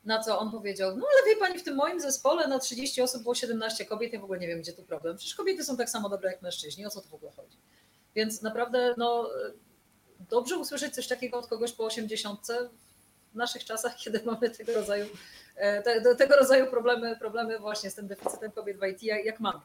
Na 0.04 0.22
co 0.22 0.38
on 0.38 0.50
powiedział, 0.50 0.96
no 0.96 1.06
ale 1.12 1.34
wie 1.34 1.40
pani, 1.40 1.58
w 1.58 1.62
tym 1.62 1.74
moim 1.74 2.00
zespole 2.00 2.48
na 2.48 2.58
30 2.58 3.02
osób 3.02 3.22
było 3.22 3.34
17 3.34 3.84
kobiet, 3.84 4.12
ja 4.12 4.20
w 4.20 4.24
ogóle 4.24 4.38
nie 4.38 4.46
wiem, 4.46 4.60
gdzie 4.60 4.72
tu 4.72 4.82
problem. 4.82 5.16
Przecież 5.16 5.34
kobiety 5.34 5.64
są 5.64 5.76
tak 5.76 5.90
samo 5.90 6.08
dobre 6.08 6.32
jak 6.32 6.42
mężczyźni, 6.42 6.86
o 6.86 6.90
co 6.90 7.00
tu 7.00 7.08
w 7.08 7.14
ogóle 7.14 7.32
chodzi? 7.36 7.56
Więc 8.14 8.42
naprawdę, 8.42 8.94
no, 8.96 9.30
dobrze 10.30 10.56
usłyszeć 10.58 10.94
coś 10.94 11.08
takiego 11.08 11.38
od 11.38 11.46
kogoś 11.46 11.72
po 11.72 11.84
80 11.84 12.46
w 13.32 13.36
naszych 13.36 13.64
czasach, 13.64 13.96
kiedy 13.96 14.20
mamy 14.24 14.50
tego 14.50 14.74
rodzaju, 14.74 15.06
e, 15.56 15.82
te, 15.82 16.16
tego 16.16 16.36
rodzaju 16.36 16.66
problemy, 16.66 17.16
problemy 17.16 17.58
właśnie 17.58 17.90
z 17.90 17.94
tym 17.94 18.06
deficytem 18.06 18.52
kobiet 18.52 18.78
w 18.78 18.86
IT, 18.86 19.02
jak, 19.02 19.24
jak 19.24 19.40
mamy. 19.40 19.60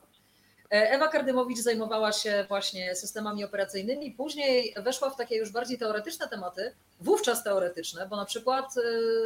E, 0.71 0.91
Ewa 0.91 1.07
Kardymowicz 1.07 1.59
zajmowała 1.59 2.11
się 2.11 2.45
właśnie 2.47 2.95
systemami 2.95 3.43
operacyjnymi, 3.43 4.11
później 4.11 4.73
weszła 4.77 5.09
w 5.09 5.17
takie 5.17 5.35
już 5.35 5.51
bardziej 5.51 5.77
teoretyczne 5.77 6.27
tematy, 6.27 6.75
wówczas 6.99 7.43
teoretyczne, 7.43 8.07
bo 8.07 8.15
na 8.15 8.25
przykład 8.25 8.77
e, 8.77 8.81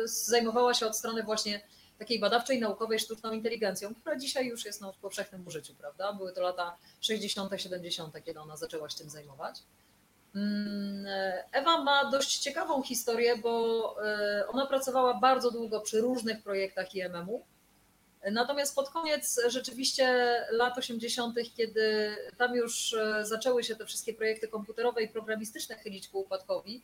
zajmowała 0.08 0.74
się 0.74 0.88
od 0.88 0.98
strony 0.98 1.24
właśnie 1.24 1.62
takiej 2.00 2.20
badawczej, 2.20 2.60
naukowej 2.60 3.00
sztuczną 3.00 3.32
inteligencją, 3.32 3.96
która 3.96 4.16
dzisiaj 4.16 4.48
już 4.48 4.66
jest 4.66 4.82
no, 4.82 4.94
w 4.94 4.98
powszechnym 4.98 5.48
użyciu, 5.48 5.76
prawda? 5.76 6.14
Były 6.14 6.34
to 6.34 6.42
lata 6.42 6.78
60., 7.02 7.52
70., 7.58 8.24
kiedy 8.26 8.40
ona 8.40 8.58
zaczęła 8.58 8.90
się 8.90 8.98
tym 8.98 9.10
zajmować. 9.10 9.60
Mm, 10.36 11.06
Ewa 11.52 11.84
ma 11.84 12.12
dość 12.12 12.40
ciekawą 12.40 12.84
historię, 12.84 13.38
bo 13.38 13.96
e, 14.06 14.48
ona 14.48 14.66
pracowała 14.66 15.14
bardzo 15.14 15.52
długo 15.52 15.82
przy 15.82 16.02
różnych 16.02 16.44
projektach 16.44 16.96
IMM-u 16.96 17.44
Natomiast 18.32 18.76
pod 18.76 18.90
koniec 18.90 19.42
rzeczywiście 19.48 20.36
lat 20.52 20.78
80., 20.78 21.36
kiedy 21.58 22.16
tam 22.38 22.56
już 22.56 22.94
e, 22.94 23.26
zaczęły 23.26 23.64
się 23.64 23.76
te 23.76 23.86
wszystkie 23.86 24.14
projekty 24.14 24.48
komputerowe 24.48 25.04
i 25.04 25.08
programistyczne 25.08 25.76
chylić 25.76 26.08
ku 26.08 26.20
upadkowi, 26.20 26.84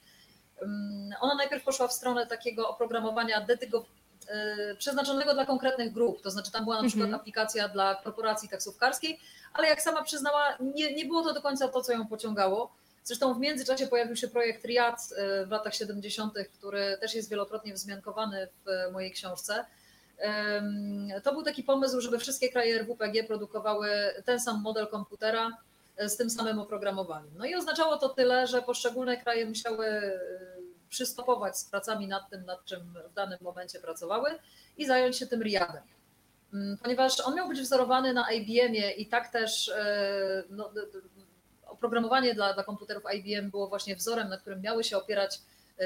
mm, 0.62 1.10
ona 1.22 1.36
najpierw 1.36 1.64
poszła 1.64 1.88
w 1.88 1.94
stronę 1.94 2.28
takiego 2.28 2.70
oprogramowania 2.70 3.42
dedygo, 3.42 3.86
e, 4.28 4.76
przeznaczonego 4.76 5.34
dla 5.34 5.46
konkretnych 5.46 5.94
grup. 5.94 6.22
To 6.22 6.32
znaczy 6.32 6.52
tam 6.52 6.64
była 6.64 6.82
na 6.82 6.88
przykład 6.88 7.06
mhm. 7.06 7.22
aplikacja 7.22 7.70
dla 7.70 7.96
korporacji 7.96 8.50
taksówkarskiej, 8.50 9.20
ale 9.54 9.68
jak 9.68 9.82
sama 9.82 10.04
przyznała, 10.04 10.58
nie, 10.60 10.96
nie 10.96 11.06
było 11.06 11.24
to 11.24 11.34
do 11.34 11.42
końca 11.42 11.68
to, 11.68 11.82
co 11.82 11.92
ją 11.92 12.08
pociągało. 12.08 12.74
Zresztą 13.08 13.34
w 13.34 13.39
międzyczasie 13.39 13.88
pojawił 13.88 14.15
się 14.15 14.28
projekt 14.28 14.65
RIAD 14.65 15.00
e, 15.17 15.46
w 15.46 15.52
latach 15.52 15.76
70., 15.76 16.34
który 16.54 16.98
też 17.02 17.15
jest 17.15 17.30
wielokrotnie 17.30 17.74
wzmiankowany 17.74 18.48
w 18.65 18.91
mojej 18.91 19.12
książce 19.12 19.65
to 21.24 21.34
był 21.34 21.43
taki 21.43 21.63
pomysł, 21.63 22.02
żeby 22.02 22.20
wszystkie 22.20 22.50
kraje 22.50 22.80
RWPG 22.80 23.24
produkowały 23.24 23.89
ten 24.26 24.39
sam 24.39 24.62
model 24.62 24.88
komputera 24.88 25.58
e, 25.98 26.10
z 26.10 26.17
tym 26.17 26.30
samym 26.30 26.60
oprogramowaniem. 26.60 27.32
No 27.38 27.46
i 27.46 27.56
oznaczało 27.56 27.98
to 27.98 28.10
tyle, 28.10 28.48
że 28.48 28.62
poszczególne 28.62 29.17
kraje 29.17 29.46
musiały 29.46 29.88
przystopować 30.89 31.58
z 31.58 31.65
pracami 31.65 32.08
nad 32.08 32.30
tym, 32.30 32.46
nad 32.46 32.65
czym 32.65 32.93
w 33.10 33.13
danym 33.13 33.38
momencie 33.41 33.80
pracowały 33.80 34.30
i 34.78 34.86
zająć 34.86 35.17
się 35.17 35.28
tym 35.28 35.43
RIADem. 35.43 35.84
Ponieważ 36.84 37.20
on 37.20 37.36
miał 37.36 37.48
być 37.48 37.62
wzorowany 37.62 38.13
na 38.13 38.32
IBM-ie 38.32 38.91
i 38.91 39.06
tak 39.06 39.32
też 39.32 39.72
no, 40.50 40.72
oprogramowanie 41.69 42.34
dla, 42.34 42.53
dla 42.53 42.63
komputerów 42.63 43.03
IBM 43.13 43.49
było 43.51 43.67
właśnie 43.67 43.95
wzorem, 43.95 44.30
na 44.30 44.38
którym 44.38 44.62
miały 44.62 44.84
się 44.84 44.97
opierać 44.97 45.39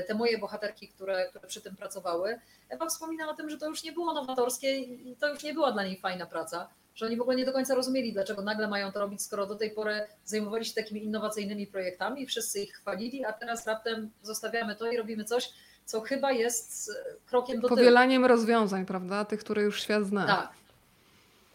te 0.07 0.13
moje 0.13 0.37
bohaterki, 0.37 0.87
które, 0.87 1.29
które 1.29 1.47
przy 1.47 1.61
tym 1.61 1.75
pracowały. 1.75 2.39
Ewa 2.69 2.85
wspomina 2.85 3.29
o 3.29 3.33
tym, 3.33 3.49
że 3.49 3.57
to 3.57 3.67
już 3.67 3.83
nie 3.83 3.91
było 3.91 4.13
nowatorskie 4.13 4.77
i 4.79 5.15
to 5.19 5.29
już 5.29 5.43
nie 5.43 5.53
była 5.53 5.71
dla 5.71 5.83
niej 5.83 5.99
fajna 5.99 6.25
praca, 6.25 6.69
że 6.95 7.05
oni 7.05 7.17
w 7.17 7.21
ogóle 7.21 7.37
nie 7.37 7.45
do 7.45 7.53
końca 7.53 7.75
rozumieli, 7.75 8.13
dlaczego 8.13 8.41
nagle 8.41 8.67
mają 8.67 8.91
to 8.91 8.99
robić, 8.99 9.21
skoro 9.21 9.45
do 9.45 9.55
tej 9.55 9.71
pory 9.71 10.01
zajmowali 10.25 10.65
się 10.65 10.73
takimi 10.73 11.03
innowacyjnymi 11.03 11.67
projektami, 11.67 12.25
wszyscy 12.25 12.59
ich 12.59 12.73
chwalili, 12.73 13.25
a 13.25 13.33
teraz 13.33 13.67
raptem 13.67 14.11
zostawiamy 14.21 14.75
to 14.75 14.91
i 14.91 14.97
robimy 14.97 15.23
coś, 15.23 15.49
co 15.85 16.01
chyba 16.01 16.31
jest 16.31 16.91
krokiem 17.25 17.61
do 17.61 17.67
tyłu. 17.67 17.77
Powielaniem 17.77 18.25
rozwiązań, 18.25 18.85
prawda? 18.85 19.25
Tych, 19.25 19.39
które 19.39 19.61
już 19.61 19.81
świat 19.81 20.05
zna. 20.05 20.27
Tak. 20.27 20.60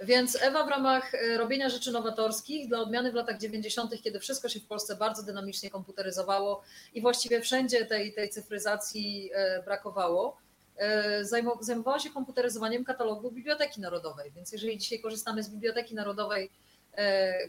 Więc 0.00 0.42
Ewa 0.42 0.64
w 0.64 0.68
ramach 0.68 1.14
e, 1.14 1.38
robienia 1.38 1.68
rzeczy 1.68 1.92
nowatorskich, 1.92 2.68
dla 2.68 2.78
odmiany 2.78 3.12
w 3.12 3.14
latach 3.14 3.38
90., 3.38 4.02
kiedy 4.02 4.20
wszystko 4.20 4.48
się 4.48 4.60
w 4.60 4.66
Polsce 4.66 4.96
bardzo 4.96 5.22
dynamicznie 5.22 5.70
komputeryzowało 5.70 6.62
i 6.94 7.00
właściwie 7.00 7.40
wszędzie 7.40 7.86
tej, 7.86 8.14
tej 8.14 8.30
cyfryzacji 8.30 9.30
e, 9.34 9.62
brakowało, 9.62 10.36
e, 10.76 11.24
zajmowała 11.60 11.98
się 11.98 12.10
komputeryzowaniem 12.10 12.84
katalogu 12.84 13.30
Biblioteki 13.30 13.80
Narodowej. 13.80 14.32
Więc 14.32 14.52
jeżeli 14.52 14.78
dzisiaj 14.78 15.00
korzystamy 15.00 15.42
z 15.42 15.50
Biblioteki 15.50 15.94
Narodowej, 15.94 16.50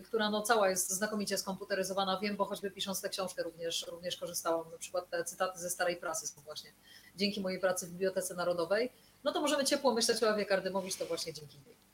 która 0.04 0.30
no 0.30 0.42
cała 0.42 0.70
jest 0.70 0.92
znakomicie 0.92 1.38
skomputeryzowana, 1.38 2.20
wiem, 2.22 2.36
bo 2.36 2.46
choćby 2.46 2.72
pisząc 2.72 3.02
tę 3.02 3.10
książkę 3.10 3.44
również, 3.44 3.86
również 3.92 4.18
korzystałam, 4.18 4.72
na 4.72 4.78
przykład 4.78 5.10
te 5.10 5.24
cytaty 5.24 5.60
ze 5.60 5.70
starej 5.70 5.96
prasy 5.96 6.28
są 6.28 6.42
właśnie 6.42 6.74
dzięki 7.16 7.42
mojej 7.42 7.60
pracy 7.60 7.88
w 7.88 7.90
Bibliotece 7.90 8.36
Narodowej, 8.36 8.92
no 9.24 9.32
to 9.32 9.42
możemy 9.42 9.66
ciepło 9.66 9.94
myśleć 9.94 10.24
o 10.24 10.30
Ewie 10.30 10.46
Kardymowicz, 10.46 10.96
to 10.96 11.06
właśnie 11.06 11.34
dzięki 11.34 11.58
niej. 11.66 11.87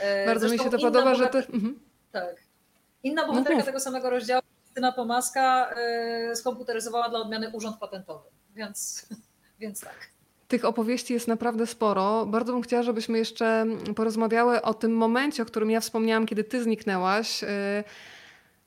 E, 0.00 0.26
Bardzo 0.26 0.48
mi 0.48 0.58
się 0.58 0.70
to 0.70 0.78
podoba, 0.78 1.14
że 1.14 1.26
to... 1.26 1.38
Mhm. 1.38 1.80
Tak. 2.12 2.36
Inna 3.02 3.26
bohaterka 3.26 3.58
no 3.58 3.64
tego 3.64 3.80
samego 3.80 4.10
rozdziału, 4.10 4.42
Krystyna 4.62 4.92
Pomaska, 4.92 5.70
e, 5.70 6.36
skomputeryzowała 6.36 7.08
dla 7.08 7.18
odmiany 7.18 7.50
urząd 7.52 7.76
patentowy, 7.76 8.28
więc, 8.54 9.06
więc 9.60 9.80
tak. 9.80 10.12
Tych 10.48 10.64
opowieści 10.64 11.14
jest 11.14 11.28
naprawdę 11.28 11.66
sporo. 11.66 12.26
Bardzo 12.26 12.52
bym 12.52 12.62
chciała, 12.62 12.82
żebyśmy 12.82 13.18
jeszcze 13.18 13.66
porozmawiały 13.96 14.62
o 14.62 14.74
tym 14.74 14.96
momencie, 14.96 15.42
o 15.42 15.46
którym 15.46 15.70
ja 15.70 15.80
wspomniałam, 15.80 16.26
kiedy 16.26 16.44
ty 16.44 16.62
zniknęłaś. 16.62 17.44
E, 17.44 17.84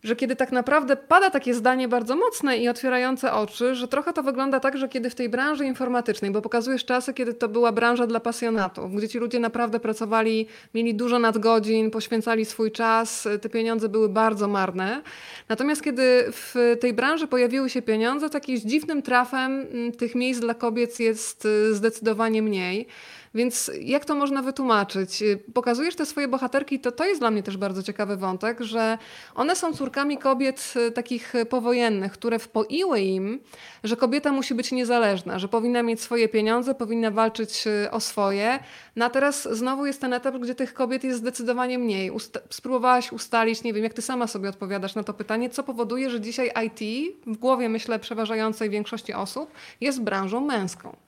że 0.05 0.15
kiedy 0.15 0.35
tak 0.35 0.51
naprawdę 0.51 0.95
pada 0.95 1.29
takie 1.29 1.53
zdanie 1.53 1.87
bardzo 1.87 2.15
mocne 2.15 2.57
i 2.57 2.69
otwierające 2.69 3.33
oczy, 3.33 3.75
że 3.75 3.87
trochę 3.87 4.13
to 4.13 4.23
wygląda 4.23 4.59
tak, 4.59 4.77
że 4.77 4.89
kiedy 4.89 5.09
w 5.09 5.15
tej 5.15 5.29
branży 5.29 5.65
informatycznej, 5.65 6.31
bo 6.31 6.41
pokazujesz 6.41 6.85
czasy, 6.85 7.13
kiedy 7.13 7.33
to 7.33 7.49
była 7.49 7.71
branża 7.71 8.07
dla 8.07 8.19
pasjonatów, 8.19 8.95
gdzie 8.95 9.09
ci 9.09 9.19
ludzie 9.19 9.39
naprawdę 9.39 9.79
pracowali, 9.79 10.47
mieli 10.73 10.95
dużo 10.95 11.19
nadgodzin, 11.19 11.91
poświęcali 11.91 12.45
swój 12.45 12.71
czas, 12.71 13.27
te 13.41 13.49
pieniądze 13.49 13.89
były 13.89 14.09
bardzo 14.09 14.47
marne. 14.47 15.01
Natomiast 15.49 15.83
kiedy 15.83 16.25
w 16.31 16.75
tej 16.79 16.93
branży 16.93 17.27
pojawiły 17.27 17.69
się 17.69 17.81
pieniądze, 17.81 18.29
to 18.29 18.37
jakimś 18.37 18.59
dziwnym 18.59 19.01
trafem 19.01 19.65
tych 19.97 20.15
miejsc 20.15 20.39
dla 20.39 20.53
kobiet 20.53 20.99
jest 20.99 21.45
y, 21.45 21.75
zdecydowanie 21.75 22.41
mniej. 22.41 22.87
Więc 23.35 23.71
jak 23.81 24.05
to 24.05 24.15
można 24.15 24.41
wytłumaczyć? 24.41 25.23
Pokazujesz 25.53 25.95
te 25.95 26.05
swoje 26.05 26.27
bohaterki, 26.27 26.79
to 26.79 26.91
to 26.91 27.05
jest 27.05 27.21
dla 27.21 27.31
mnie 27.31 27.43
też 27.43 27.57
bardzo 27.57 27.83
ciekawy 27.83 28.17
wątek, 28.17 28.61
że 28.61 28.97
one 29.35 29.55
są 29.55 29.73
córkami 29.73 30.17
kobiet 30.17 30.73
e, 30.75 30.91
takich 30.91 31.33
powojennych, 31.49 32.11
które 32.11 32.39
wpoiły 32.39 32.99
im, 32.99 33.39
że 33.83 33.97
kobieta 33.97 34.31
musi 34.31 34.55
być 34.55 34.71
niezależna, 34.71 35.39
że 35.39 35.47
powinna 35.47 35.83
mieć 35.83 36.01
swoje 36.01 36.29
pieniądze, 36.29 36.75
powinna 36.75 37.11
walczyć 37.11 37.63
o 37.91 37.99
swoje. 37.99 38.59
No 38.95 39.05
a 39.05 39.09
teraz 39.09 39.47
znowu 39.51 39.85
jest 39.85 40.01
ten 40.01 40.13
etap, 40.13 40.37
gdzie 40.37 40.55
tych 40.55 40.73
kobiet 40.73 41.03
jest 41.03 41.19
zdecydowanie 41.19 41.79
mniej. 41.79 42.11
Usta 42.11 42.39
spróbowałaś 42.49 43.11
ustalić, 43.11 43.63
nie 43.63 43.73
wiem, 43.73 43.83
jak 43.83 43.93
ty 43.93 44.01
sama 44.01 44.27
sobie 44.27 44.49
odpowiadasz 44.49 44.95
na 44.95 45.03
to 45.03 45.13
pytanie, 45.13 45.49
co 45.49 45.63
powoduje, 45.63 46.09
że 46.09 46.21
dzisiaj 46.21 46.51
IT 46.65 47.13
w 47.27 47.37
głowie, 47.37 47.69
myślę, 47.69 47.99
przeważającej 47.99 48.69
większości 48.69 49.13
osób 49.13 49.51
jest 49.81 50.01
branżą 50.01 50.41
męską. 50.41 51.04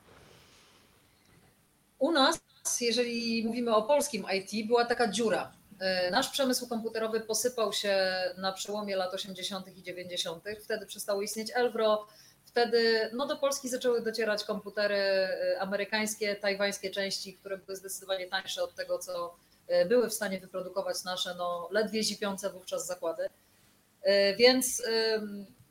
U 1.99 2.11
nas, 2.11 2.39
jeżeli 2.81 3.43
mówimy 3.45 3.75
o 3.75 3.83
polskim 3.83 4.25
IT, 4.33 4.67
była 4.67 4.85
taka 4.85 5.07
dziura. 5.07 5.51
E, 5.79 6.11
nasz 6.11 6.29
przemysł 6.29 6.67
komputerowy 6.67 7.21
posypał 7.21 7.73
się 7.73 8.07
na 8.37 8.53
przełomie 8.53 8.95
lat 8.95 9.13
80. 9.13 9.77
i 9.77 9.83
90. 9.83 10.43
Wtedy 10.63 10.85
przestało 10.85 11.21
istnieć 11.21 11.51
Elvro. 11.55 12.07
Wtedy 12.45 13.09
no, 13.13 13.27
do 13.27 13.37
Polski 13.37 13.69
zaczęły 13.69 14.01
docierać 14.01 14.43
komputery 14.43 14.95
e, 14.95 15.57
amerykańskie, 15.59 16.35
tajwańskie 16.35 16.89
części, 16.89 17.33
które 17.33 17.57
były 17.57 17.75
zdecydowanie 17.75 18.27
tańsze 18.27 18.63
od 18.63 18.75
tego, 18.75 18.99
co 18.99 19.35
e, 19.67 19.85
były 19.85 20.09
w 20.09 20.13
stanie 20.13 20.39
wyprodukować 20.39 21.03
nasze 21.03 21.35
no, 21.35 21.69
ledwie 21.71 22.03
zipiące 22.03 22.49
wówczas 22.49 22.87
zakłady. 22.87 23.29
Więc 24.37 24.83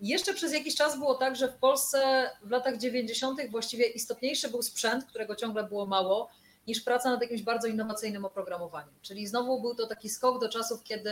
jeszcze 0.00 0.34
przez 0.34 0.52
jakiś 0.52 0.74
czas 0.74 0.98
było 0.98 1.14
tak, 1.14 1.36
że 1.36 1.48
w 1.48 1.56
Polsce 1.56 2.30
w 2.42 2.50
latach 2.50 2.78
90. 2.78 3.40
właściwie 3.50 3.86
istotniejszy 3.86 4.48
był 4.48 4.62
sprzęt, 4.62 5.04
którego 5.04 5.36
ciągle 5.36 5.64
było 5.64 5.86
mało 5.86 6.30
niż 6.66 6.80
praca 6.80 7.10
nad 7.10 7.22
jakimś 7.22 7.42
bardzo 7.42 7.68
innowacyjnym 7.68 8.24
oprogramowaniem. 8.24 8.94
Czyli 9.02 9.26
znowu 9.26 9.60
był 9.60 9.74
to 9.74 9.86
taki 9.86 10.08
skok 10.08 10.40
do 10.40 10.48
czasów, 10.48 10.82
kiedy 10.82 11.10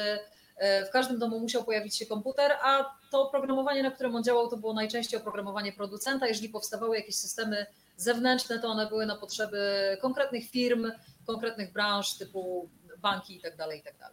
e, 0.57 0.87
w 0.87 0.91
każdym 0.91 1.19
domu 1.19 1.41
musiał 1.41 1.65
pojawić 1.65 1.97
się 1.97 2.07
komputer, 2.07 2.53
a 2.63 2.97
to 3.11 3.23
oprogramowanie, 3.23 3.83
na 3.83 3.91
którym 3.91 4.17
on 4.17 4.25
działał, 4.25 4.49
to 4.49 4.57
było 4.57 4.75
najczęściej 4.75 5.21
oprogramowanie 5.21 5.73
producenta. 5.73 6.27
Jeżeli 6.27 6.49
powstawały 6.49 6.97
jakieś 6.97 7.15
systemy 7.15 7.67
zewnętrzne, 7.97 8.59
to 8.59 8.69
one 8.69 8.87
były 8.87 9.07
na 9.07 9.17
potrzeby 9.17 9.97
konkretnych 10.01 10.51
firm, 10.51 10.93
konkretnych 11.27 11.73
branż 11.73 12.15
typu 12.15 12.69
banki 12.99 13.35
itd. 13.35 13.57
Tak 13.57 13.77
itd. 13.77 14.09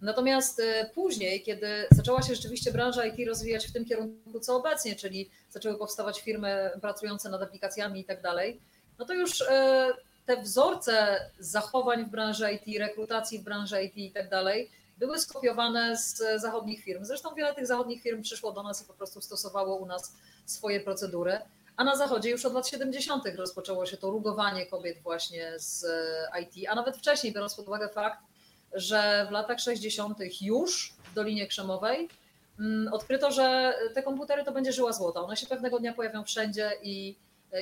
Natomiast 0.00 0.60
e, 0.60 0.90
później, 0.94 1.42
kiedy 1.42 1.86
zaczęła 1.90 2.22
się 2.22 2.34
rzeczywiście 2.34 2.72
branża 2.72 3.06
IT 3.06 3.28
rozwijać 3.28 3.66
w 3.66 3.72
tym 3.72 3.84
kierunku, 3.84 4.40
co 4.40 4.56
obecnie, 4.56 4.96
czyli 4.96 5.30
zaczęły 5.50 5.78
powstawać 5.78 6.20
firmy 6.20 6.70
pracujące 6.80 7.28
nad 7.28 7.42
aplikacjami 7.42 8.00
i 8.00 8.04
tak 8.04 8.22
dalej, 8.22 8.60
no 8.98 9.04
to 9.04 9.14
już 9.14 9.40
e, 9.42 9.92
te 10.26 10.42
wzorce 10.42 11.20
zachowań 11.38 12.04
w 12.04 12.08
branży 12.08 12.52
IT, 12.52 12.78
rekrutacji 12.78 13.38
w 13.38 13.42
branży 13.42 13.82
IT 13.82 13.96
i 13.96 14.10
tak 14.10 14.28
dalej, 14.28 14.70
były 14.98 15.18
skopiowane 15.18 15.96
z 15.96 16.22
zachodnich 16.40 16.84
firm. 16.84 17.04
Zresztą 17.04 17.34
wiele 17.34 17.54
tych 17.54 17.66
zachodnich 17.66 18.02
firm 18.02 18.22
przyszło 18.22 18.52
do 18.52 18.62
nas 18.62 18.82
i 18.82 18.86
po 18.86 18.92
prostu 18.92 19.20
stosowało 19.20 19.76
u 19.76 19.86
nas 19.86 20.12
swoje 20.46 20.80
procedury. 20.80 21.38
A 21.76 21.84
na 21.84 21.96
zachodzie 21.96 22.30
już 22.30 22.44
od 22.44 22.52
lat 22.52 22.68
70. 22.68 23.24
rozpoczęło 23.36 23.86
się 23.86 23.96
to 23.96 24.10
rugowanie 24.10 24.66
kobiet 24.66 24.98
właśnie 25.02 25.52
z 25.56 25.86
IT, 26.42 26.68
a 26.68 26.74
nawet 26.74 26.96
wcześniej, 26.96 27.32
biorąc 27.32 27.54
pod 27.54 27.68
uwagę 27.68 27.88
fakt, 27.88 28.18
że 28.72 29.26
w 29.28 29.30
latach 29.30 29.60
60. 29.60 30.18
już 30.40 30.94
w 31.10 31.14
Dolinie 31.14 31.46
Krzemowej 31.46 32.08
mm, 32.58 32.92
odkryto, 32.92 33.30
że 33.30 33.74
te 33.94 34.02
komputery 34.02 34.44
to 34.44 34.52
będzie 34.52 34.72
żyła 34.72 34.92
złota. 34.92 35.20
One 35.20 35.36
się 35.36 35.46
pewnego 35.46 35.78
dnia 35.78 35.92
pojawią 35.92 36.24
wszędzie 36.24 36.72
i, 36.82 37.16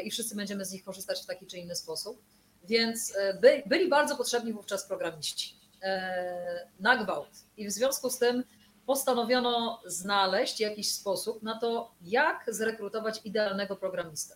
i 0.05 0.11
wszyscy 0.11 0.37
będziemy 0.37 0.65
z 0.65 0.73
nich 0.73 0.85
korzystać 0.85 1.23
w 1.23 1.27
taki 1.27 1.47
czy 1.47 1.59
inny 1.59 1.77
sposób. 1.77 2.23
Więc 2.65 3.17
e, 3.17 3.35
by, 3.35 3.63
byli 3.67 3.89
bardzo 3.89 4.17
potrzebni 4.17 4.53
wówczas 4.53 4.87
programiści 4.87 5.57
e, 5.83 6.69
na 6.81 7.05
gwałt. 7.05 7.29
I 7.57 7.67
w 7.67 7.71
związku 7.71 8.11
z 8.11 8.19
tym 8.19 8.45
postanowiono 8.87 9.83
znaleźć 9.87 10.61
jakiś 10.61 10.93
sposób 10.93 11.43
na 11.43 11.59
to, 11.59 11.91
jak 12.03 12.45
zrekrutować 12.49 13.21
idealnego 13.25 13.77
programistę. 13.77 14.35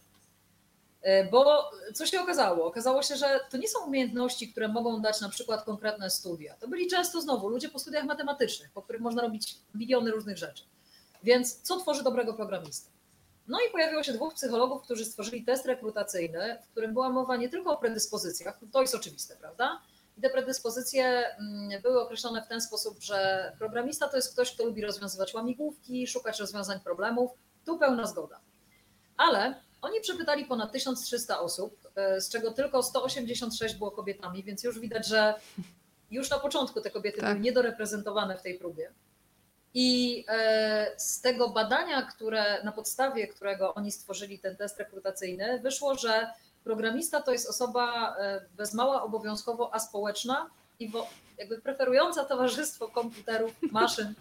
E, 1.03 1.25
bo 1.25 1.71
co 1.95 2.07
się 2.07 2.21
okazało? 2.21 2.67
Okazało 2.67 3.03
się, 3.03 3.17
że 3.17 3.41
to 3.51 3.57
nie 3.57 3.69
są 3.69 3.87
umiejętności, 3.87 4.53
które 4.53 4.69
mogą 4.69 5.01
dać 5.01 5.21
na 5.21 5.29
przykład 5.29 5.65
konkretne 5.65 6.11
studia. 6.11 6.57
To 6.61 6.69
byli 6.69 6.87
często 6.87 7.21
znowu 7.21 7.49
ludzie 7.49 7.69
po 7.69 7.79
studiach 7.79 8.05
matematycznych, 8.05 8.71
po 8.73 8.83
których 8.83 9.01
można 9.01 9.23
robić 9.23 9.57
miliony 9.75 10.11
różnych 10.11 10.39
rzeczy. 10.39 10.65
Więc 11.23 11.61
co 11.63 11.81
tworzy 11.81 12.03
dobrego 12.03 12.35
programistę? 12.35 12.91
No 13.49 13.59
i 13.69 13.73
pojawiło 13.73 14.03
się 14.03 14.13
dwóch 14.13 14.35
psychologów, 14.35 14.83
którzy 14.83 15.05
stworzyli 15.05 15.45
test 15.45 15.67
rekrutacyjny, 15.67 16.59
w 16.65 16.69
którym 16.71 16.93
była 16.93 17.11
mowa 17.11 17.37
nie 17.37 17.49
tylko 17.49 17.73
o 17.73 17.77
predyspozycjach, 17.77 18.61
to 18.73 18.81
jest 18.81 18.95
oczywiste, 18.95 19.37
prawda? 19.37 19.81
I 20.19 20.21
te 20.21 20.31
predyspozycje 20.31 21.05
mm, 21.05 21.83
były 21.83 22.03
określone 22.03 22.43
w 22.43 22.49
ten 22.49 22.61
sposób, 22.61 23.01
że 23.01 23.53
programista 23.59 24.09
to 24.09 24.17
jest 24.17 24.33
ktoś, 24.33 24.55
kto 24.55 24.65
lubi 24.65 24.83
rozwiązywać 24.83 25.35
łamigłówki, 25.35 26.07
szukać 26.07 26.41
rozwiązań 26.41 26.81
problemów. 26.81 27.31
Tu 27.65 27.79
pełna 27.79 28.07
zgoda. 28.07 28.41
Ale 29.17 29.55
oni 29.83 30.01
przepytali 30.01 30.45
ponad 30.45 30.73
1300 30.73 31.41
osób, 31.41 31.89
e, 31.95 32.21
z 32.21 32.29
czego 32.29 32.51
tylko 32.51 32.83
186 32.83 33.75
było 33.75 33.91
kobietami, 33.91 34.45
więc 34.45 34.65
już 34.65 34.79
widać, 34.81 35.07
że 35.07 35.35
już 36.11 36.31
na 36.31 36.39
początku 36.39 36.81
te 36.81 36.91
kobiety 36.91 37.21
tak. 37.21 37.31
były 37.31 37.41
niedoreprezentowane 37.41 38.37
w 38.37 38.43
tej 38.43 38.59
próbie. 38.59 38.93
I 39.75 40.25
e, 40.29 40.95
z 40.97 41.21
tego 41.21 41.49
badania, 41.49 42.03
które, 42.03 42.65
na 42.65 42.73
podstawie 42.73 43.29
którego 43.29 43.75
oni 43.75 43.93
stworzyli 43.93 44.39
ten 44.39 44.57
test 44.57 44.79
rekrutacyjny, 44.79 45.61
wyszło, 45.61 45.95
że 45.95 46.33
programista 46.65 47.23
to 47.23 47.33
jest 47.33 47.49
osoba 47.49 48.17
e, 48.17 48.41
bez 48.57 48.75
mała 48.75 49.03
obowiązkowo 49.03 49.75
aspołeczna 49.75 50.51
i 50.81 50.93
jakby 51.39 51.61
preferująca 51.61 52.25
towarzystwo 52.25 52.89
komputerów, 52.89 53.53
maszyn 53.73 54.15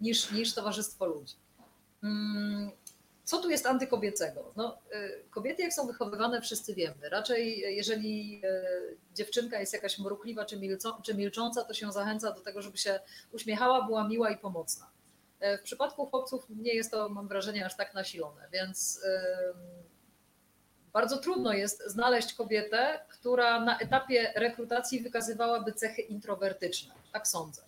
niż, 0.00 0.30
niż 0.30 0.54
towarzystwo 0.54 1.06
ludzi. 1.06 1.34
Co 3.32 3.38
tu 3.38 3.50
jest 3.50 3.66
antykobiecego? 3.66 4.52
No, 4.56 4.78
e, 4.90 5.08
kobiety, 5.30 5.62
jak 5.62 5.72
są 5.72 5.86
wychowywane, 5.86 6.40
wszyscy 6.40 6.74
wiemy. 6.74 7.08
Raczej, 7.08 7.58
jeżeli 7.76 8.42
dziewczynka 9.14 9.60
jest 9.60 9.72
jakaś 9.72 9.98
mrukliwa 9.98 10.44
czy, 10.44 10.60
czy 11.02 11.14
milcząca, 11.14 11.64
to 11.64 11.74
się 11.74 11.92
zachęca 11.92 12.32
do 12.32 12.40
tego, 12.40 12.62
żeby 12.62 12.78
się 12.78 13.00
uśmiechała, 13.32 13.86
była 13.86 14.08
miła 14.08 14.30
i 14.30 14.38
pomocna. 14.38 14.90
E, 15.40 15.58
w 15.58 15.62
przypadku 15.62 16.06
chłopców 16.06 16.46
nie 16.50 16.74
jest 16.74 16.90
to, 16.90 17.08
mam 17.08 17.28
wrażenie, 17.28 17.66
aż 17.66 17.76
tak 17.76 17.94
nasilone, 17.94 18.48
więc 18.52 19.00
bardzo 20.92 21.18
trudno 21.18 21.52
jest 21.52 21.82
znaleźć 21.86 22.34
kobietę, 22.34 23.00
która 23.08 23.60
na 23.60 23.78
etapie 23.78 24.32
rekrutacji 24.36 25.00
wykazywałaby 25.00 25.72
cechy 25.72 26.02
introwertyczne. 26.02 26.94
Tak 27.12 27.28
sądzę. 27.28 27.62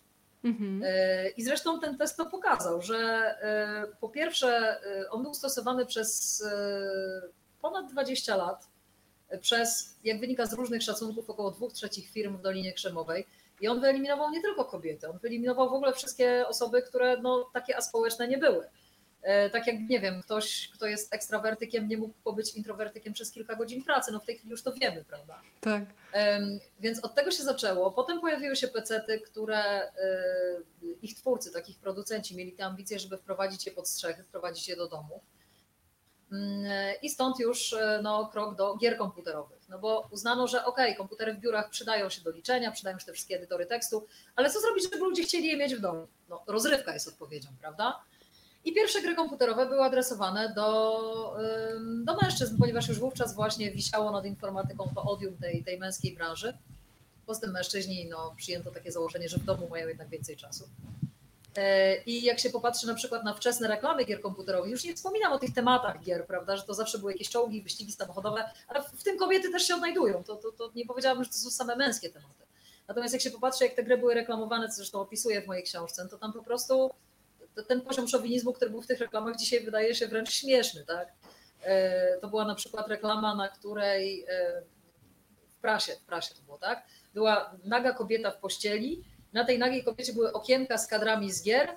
Mhm. 0.45 0.81
E, 0.85 1.29
I 1.29 1.43
zresztą 1.43 1.79
ten 1.79 1.97
test 1.97 2.17
to 2.17 2.25
pokazał, 2.25 2.81
że 2.81 2.97
e, 2.97 3.87
po 3.99 4.09
pierwsze, 4.09 4.79
on 5.11 5.23
był 5.23 5.33
stosowany 5.33 5.85
przez 5.85 6.43
ponad 7.61 7.91
20 7.91 8.35
lat, 8.35 8.67
przez, 9.41 9.95
jak 10.03 10.19
wynika 10.19 10.45
z 10.45 10.53
różnych 10.53 10.83
szacunków, 10.83 11.29
około 11.29 11.51
dwóch 11.51 11.73
trzecich 11.73 12.09
firm 12.09 12.37
w 12.37 12.41
Dolinie 12.41 12.73
Krzemowej. 12.73 13.25
I 13.61 13.67
on 13.67 13.81
wyeliminował 13.81 14.29
nie 14.29 14.41
tylko 14.41 14.65
kobiety, 14.65 15.09
on 15.09 15.17
wyeliminował 15.17 15.69
w 15.69 15.73
ogóle 15.73 15.93
wszystkie 15.93 16.47
osoby, 16.47 16.81
które 16.81 17.17
no, 17.21 17.49
takie 17.53 17.77
aspołeczne 17.77 18.27
nie 18.27 18.37
były. 18.37 18.67
E, 19.25 19.49
tak 19.49 19.67
jak, 19.67 19.75
nie 19.89 19.99
wiem, 19.99 20.21
ktoś, 20.21 20.69
kto 20.73 20.85
jest 20.85 21.13
ekstrawertykiem, 21.13 21.87
nie 21.87 21.97
mógł 21.97 22.13
pobyć 22.23 22.55
introwertykiem 22.55 23.13
przez 23.13 23.31
kilka 23.31 23.55
godzin 23.55 23.83
pracy. 23.83 24.11
No 24.11 24.19
w 24.19 24.25
tej 24.25 24.37
chwili 24.37 24.51
już 24.51 24.63
to 24.63 24.73
wiemy, 24.73 25.03
prawda? 25.05 25.41
Tak. 25.61 25.83
Więc 26.79 26.99
od 27.03 27.15
tego 27.15 27.31
się 27.31 27.43
zaczęło. 27.43 27.91
Potem 27.91 28.21
pojawiły 28.21 28.55
się 28.55 28.67
pecety, 28.67 29.19
które 29.19 29.57
e, 29.57 29.91
ich 31.01 31.15
twórcy, 31.15 31.51
takich 31.51 31.79
producenci 31.79 32.35
mieli 32.35 32.51
te 32.51 32.65
ambicje, 32.65 32.99
żeby 32.99 33.17
wprowadzić 33.17 33.65
je 33.65 33.71
pod 33.71 33.87
strzechy, 33.87 34.23
wprowadzić 34.23 34.67
je 34.67 34.75
do 34.75 34.87
domów. 34.87 35.21
Mm, 36.31 36.93
I 37.01 37.09
stąd 37.09 37.39
już 37.39 37.73
e, 37.73 37.99
no, 38.03 38.25
krok 38.25 38.55
do 38.55 38.75
gier 38.75 38.97
komputerowych. 38.97 39.69
No 39.69 39.79
bo 39.79 40.07
uznano, 40.11 40.47
że 40.47 40.65
ok, 40.65 40.77
komputery 40.97 41.33
w 41.33 41.39
biurach 41.39 41.69
przydają 41.69 42.09
się 42.09 42.21
do 42.21 42.31
liczenia, 42.31 42.71
przydają 42.71 42.99
się 42.99 43.05
te 43.05 43.13
wszystkie 43.13 43.35
edytory 43.35 43.65
tekstu, 43.65 44.07
ale 44.35 44.49
co 44.49 44.59
zrobić, 44.59 44.83
żeby 44.83 44.97
ludzie 44.97 45.23
chcieli 45.23 45.47
je 45.47 45.57
mieć 45.57 45.75
w 45.75 45.79
domu? 45.79 46.07
No, 46.29 46.43
rozrywka 46.47 46.93
jest 46.93 47.07
odpowiedzią, 47.07 47.49
prawda? 47.61 48.03
I 48.65 48.73
pierwsze 48.73 49.01
gry 49.01 49.15
komputerowe 49.15 49.65
były 49.65 49.83
adresowane 49.83 50.53
do, 50.55 51.37
do 52.03 52.17
mężczyzn, 52.21 52.57
ponieważ 52.59 52.87
już 52.87 52.99
wówczas 52.99 53.35
właśnie 53.35 53.71
wisiało 53.71 54.11
nad 54.11 54.25
informatyką 54.25 54.91
to 54.95 55.03
odium 55.03 55.37
tej, 55.37 55.63
tej 55.63 55.79
męskiej 55.79 56.15
branży. 56.15 56.57
Poza 57.25 57.41
tym 57.41 57.51
mężczyźni 57.51 58.07
no, 58.09 58.33
przyjęto 58.37 58.71
takie 58.71 58.91
założenie, 58.91 59.29
że 59.29 59.37
w 59.37 59.43
domu 59.43 59.67
mają 59.69 59.87
jednak 59.87 60.09
więcej 60.09 60.37
czasu. 60.37 60.63
E, 61.57 61.97
I 62.03 62.23
jak 62.23 62.39
się 62.39 62.49
popatrzy 62.49 62.87
na 62.87 62.93
przykład 62.93 63.23
na 63.23 63.33
wczesne 63.33 63.67
reklamy 63.67 64.05
gier 64.05 64.21
komputerowych, 64.21 64.71
już 64.71 64.83
nie 64.83 64.95
wspominam 64.95 65.33
o 65.33 65.39
tych 65.39 65.53
tematach 65.53 66.03
gier, 66.03 66.25
prawda, 66.25 66.57
że 66.57 66.63
to 66.63 66.73
zawsze 66.73 66.99
były 66.99 67.11
jakieś 67.11 67.29
czołgi, 67.29 67.61
wyścigi 67.61 67.91
samochodowe, 67.91 68.49
ale 68.67 68.83
w 68.83 69.03
tym 69.03 69.17
kobiety 69.17 69.51
też 69.51 69.67
się 69.67 69.75
odnajdują. 69.75 70.23
To, 70.23 70.35
to, 70.35 70.51
to 70.51 70.71
nie 70.75 70.85
powiedziałabym, 70.85 71.23
że 71.23 71.29
to 71.29 71.35
są 71.35 71.49
same 71.49 71.75
męskie 71.75 72.09
tematy. 72.09 72.45
Natomiast 72.87 73.13
jak 73.13 73.23
się 73.23 73.31
popatrzy, 73.31 73.63
jak 73.63 73.73
te 73.73 73.83
gry 73.83 73.97
były 73.97 74.13
reklamowane, 74.13 74.69
co 74.69 74.75
zresztą 74.75 75.01
opisuję 75.01 75.41
w 75.41 75.47
mojej 75.47 75.63
książce, 75.63 76.07
to 76.09 76.17
tam 76.17 76.33
po 76.33 76.43
prostu 76.43 76.91
ten 77.63 77.81
poziom 77.81 78.07
szowinizmu, 78.07 78.53
który 78.53 78.71
był 78.71 78.81
w 78.81 78.87
tych 78.87 78.99
reklamach, 78.99 79.35
dzisiaj 79.35 79.59
wydaje 79.59 79.95
się 79.95 80.07
wręcz 80.07 80.31
śmieszny. 80.31 80.85
Tak? 80.85 81.13
E, 81.63 82.17
to 82.17 82.27
była 82.27 82.45
na 82.45 82.55
przykład 82.55 82.87
reklama, 82.87 83.35
na 83.35 83.49
której 83.49 84.25
e, 84.29 84.61
w 85.57 85.61
prasie, 85.61 85.93
w 85.93 86.05
prasie 86.05 86.35
to 86.35 86.41
było, 86.41 86.57
tak? 86.57 86.85
Była 87.13 87.55
naga 87.63 87.93
kobieta 87.93 88.31
w 88.31 88.37
pościeli 88.37 89.03
na 89.35 89.43
tej 89.43 89.59
nagiej 89.59 89.83
kobiecie 89.83 90.13
były 90.13 90.33
okienka 90.33 90.77
z 90.77 90.87
kadrami 90.87 91.31
z 91.31 91.43
gier 91.43 91.69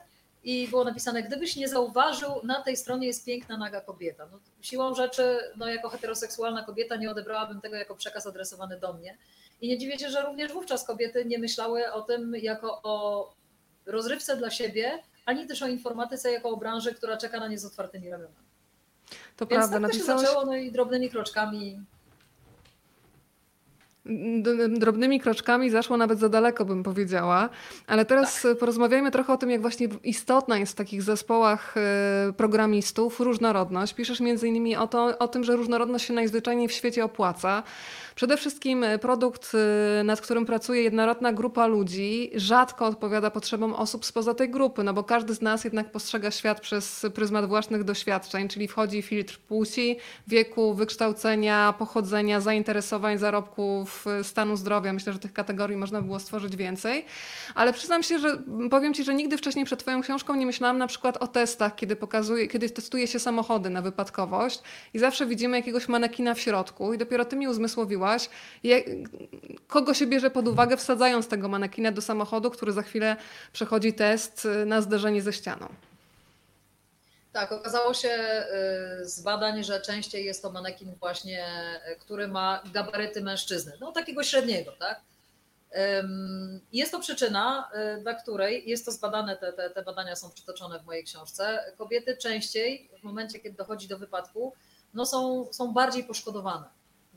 i 0.44 0.68
było 0.68 0.84
napisane, 0.84 1.22
gdybyś 1.22 1.56
nie 1.56 1.68
zauważył, 1.68 2.30
na 2.44 2.62
tej 2.62 2.76
stronie 2.76 3.06
jest 3.06 3.24
piękna 3.24 3.56
naga 3.56 3.80
kobieta. 3.80 4.28
No, 4.32 4.40
siłą 4.60 4.94
rzeczy, 4.94 5.38
no, 5.56 5.68
jako 5.68 5.88
heteroseksualna 5.88 6.64
kobieta 6.64 6.96
nie 6.96 7.10
odebrałabym 7.10 7.60
tego 7.60 7.76
jako 7.76 7.94
przekaz 7.94 8.26
adresowany 8.26 8.80
do 8.80 8.92
mnie. 8.92 9.18
I 9.60 9.68
nie 9.68 9.78
dziwię 9.78 9.98
się, 9.98 10.10
że 10.10 10.22
również 10.22 10.52
wówczas 10.52 10.84
kobiety 10.84 11.24
nie 11.24 11.38
myślały 11.38 11.92
o 11.92 12.02
tym 12.02 12.34
jako 12.36 12.80
o 12.82 13.28
rozrywce 13.86 14.36
dla 14.36 14.50
siebie, 14.50 15.02
ani 15.28 15.46
też 15.46 15.62
o 15.62 15.66
informatyce 15.66 16.32
jako 16.32 16.48
o 16.48 16.56
branży, 16.56 16.94
która 16.94 17.16
czeka 17.16 17.40
na 17.40 17.48
nie 17.48 17.58
z 17.58 17.64
otwartymi 17.64 18.10
ramionami. 18.10 18.34
To 19.36 19.46
Więc 19.46 19.58
prawda, 19.58 19.80
tak 19.80 19.90
to 19.90 19.98
się 19.98 20.04
zaczęło, 20.04 20.46
no 20.46 20.56
i 20.56 20.72
drobnymi 20.72 21.10
kroczkami 21.10 21.80
Drobnymi 24.68 25.20
kroczkami 25.20 25.70
zaszło 25.70 25.96
nawet 25.96 26.18
za 26.18 26.28
daleko, 26.28 26.64
bym 26.64 26.82
powiedziała. 26.82 27.48
Ale 27.86 28.04
teraz 28.04 28.42
Tak. 28.42 28.58
porozmawiajmy 28.58 29.10
trochę 29.10 29.32
o 29.32 29.36
tym, 29.36 29.50
jak 29.50 29.60
właśnie 29.60 29.88
istotna 30.04 30.58
jest 30.58 30.72
w 30.72 30.74
takich 30.74 31.02
zespołach 31.02 31.74
e, 31.76 32.32
programistów 32.32 33.20
różnorodność. 33.20 33.94
Piszesz 33.94 34.20
między 34.20 34.48
innymi 34.48 34.76
o, 34.76 34.86
to, 34.86 35.18
o 35.18 35.28
tym, 35.28 35.44
że 35.44 35.56
różnorodność 35.56 36.04
się 36.04 36.14
najzwyczajniej 36.14 36.68
w 36.68 36.72
świecie 36.72 37.04
opłaca. 37.04 37.62
Przede 38.18 38.36
wszystkim 38.36 38.84
e, 38.84 38.98
produkt, 38.98 39.52
e, 40.00 40.04
nad 40.04 40.20
którym 40.20 40.46
pracuje 40.46 40.82
jednorodna 40.82 41.32
grupa 41.32 41.66
ludzi, 41.66 42.30
rzadko 42.34 42.86
odpowiada 42.86 43.30
potrzebom 43.30 43.74
osób 43.74 44.04
spoza 44.04 44.34
tej 44.34 44.50
grupy, 44.50 44.82
no 44.82 44.94
bo 44.94 45.04
każdy 45.04 45.34
z 45.34 45.42
nas 45.42 45.64
jednak 45.64 45.92
postrzega 45.92 46.30
świat 46.30 46.60
przez 46.60 47.06
pryzmat 47.14 47.46
własnych 47.46 47.84
doświadczeń, 47.84 48.48
czyli 48.48 48.68
wchodzi 48.68 49.02
filtr 49.02 49.38
płci, 49.38 49.96
wieku, 50.26 50.74
wykształcenia, 50.74 51.74
pochodzenia, 51.78 52.40
zainteresowań, 52.40 53.18
zarobków, 53.18 54.06
e, 54.06 54.24
stanu 54.24 54.56
zdrowia. 54.56 54.92
Myślę, 54.92 55.12
że 55.12 55.18
tych 55.18 55.32
kategorii 55.32 55.76
można 55.76 56.00
by 56.00 56.06
było 56.06 56.18
stworzyć 56.18 56.56
więcej. 56.56 57.04
Ale 57.54 57.72
przyznam 57.72 58.02
się, 58.02 58.18
że 58.18 58.38
powiem 58.70 58.94
Ci, 58.94 59.04
że 59.04 59.14
nigdy 59.14 59.36
wcześniej 59.38 59.64
przed 59.64 59.80
Twoją 59.80 60.02
książką 60.02 60.34
nie 60.34 60.46
myślałam 60.46 60.78
na 60.78 60.86
przykład 60.86 61.16
o 61.16 61.26
testach, 61.26 61.76
kiedy, 61.76 61.96
pokazuje, 61.96 62.48
kiedy 62.48 62.70
testuje 62.70 63.06
się 63.06 63.18
samochody 63.18 63.70
na 63.70 63.82
wypadkowość 63.82 64.62
i 64.94 64.98
zawsze 64.98 65.26
widzimy 65.26 65.56
jakiegoś 65.56 65.88
manekina 65.88 66.34
w 66.34 66.40
środku 66.40 66.94
i 66.94 66.98
dopiero 66.98 67.24
Ty 67.24 67.36
mi 67.36 67.48
uzmysłowiłaś, 67.48 68.07
kogo 69.68 69.94
się 69.94 70.06
bierze 70.06 70.30
pod 70.30 70.48
uwagę, 70.48 70.76
wsadzając 70.76 71.28
tego 71.28 71.48
manekina 71.48 71.92
do 71.92 72.02
samochodu, 72.02 72.50
który 72.50 72.72
za 72.72 72.82
chwilę 72.82 73.16
przechodzi 73.52 73.92
test 73.92 74.44
y, 74.44 74.66
na 74.66 74.80
zderzenie 74.80 75.22
ze 75.22 75.32
ścianą. 75.32 75.68
Tak, 77.32 77.52
okazało 77.52 77.94
się 77.94 78.08
y, 79.02 79.08
z 79.08 79.20
badań, 79.20 79.64
że 79.64 79.80
częściej 79.80 80.24
jest 80.24 80.42
to 80.42 80.52
manekin 80.52 80.94
właśnie, 81.00 81.44
y, 81.92 81.96
który 81.96 82.28
ma 82.28 82.62
gabaryty 82.72 83.22
mężczyzny, 83.22 83.72
no 83.80 83.92
takiego 83.92 84.22
średniego, 84.22 84.72
tak? 84.72 85.00
Jest 86.72 86.92
to 86.92 87.00
przyczyna, 87.00 87.70
dla 88.02 88.14
której 88.14 88.68
jest 88.68 88.84
to 88.84 88.92
zbadane, 88.92 89.36
te, 89.36 89.52
te, 89.52 89.70
te 89.70 89.82
badania 89.82 90.16
są 90.16 90.30
przytoczone 90.30 90.80
w 90.80 90.86
mojej 90.86 91.04
książce. 91.04 91.72
Kobiety 91.78 92.16
częściej 92.16 92.90
w 93.00 93.04
momencie, 93.04 93.38
kiedy 93.38 93.56
dochodzi 93.56 93.88
do 93.88 93.98
wypadku, 93.98 94.52
no 94.94 95.06
są, 95.06 95.48
są 95.52 95.72
bardziej 95.72 96.04
poszkodowane. 96.04 96.66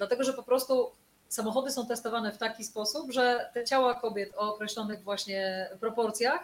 Dlatego, 0.02 0.24
że 0.24 0.34
po 0.34 0.44
prostu 0.44 0.92
samochody 1.28 1.72
są 1.72 1.88
testowane 1.88 2.32
w 2.32 2.38
taki 2.38 2.64
sposób, 2.64 3.12
że 3.12 3.50
te 3.54 3.64
ciała 3.64 3.96
kobiet 3.96 4.34
o 4.36 4.56
określonych 4.56 5.04
właśnie 5.04 5.70
proporcjach 5.80 6.42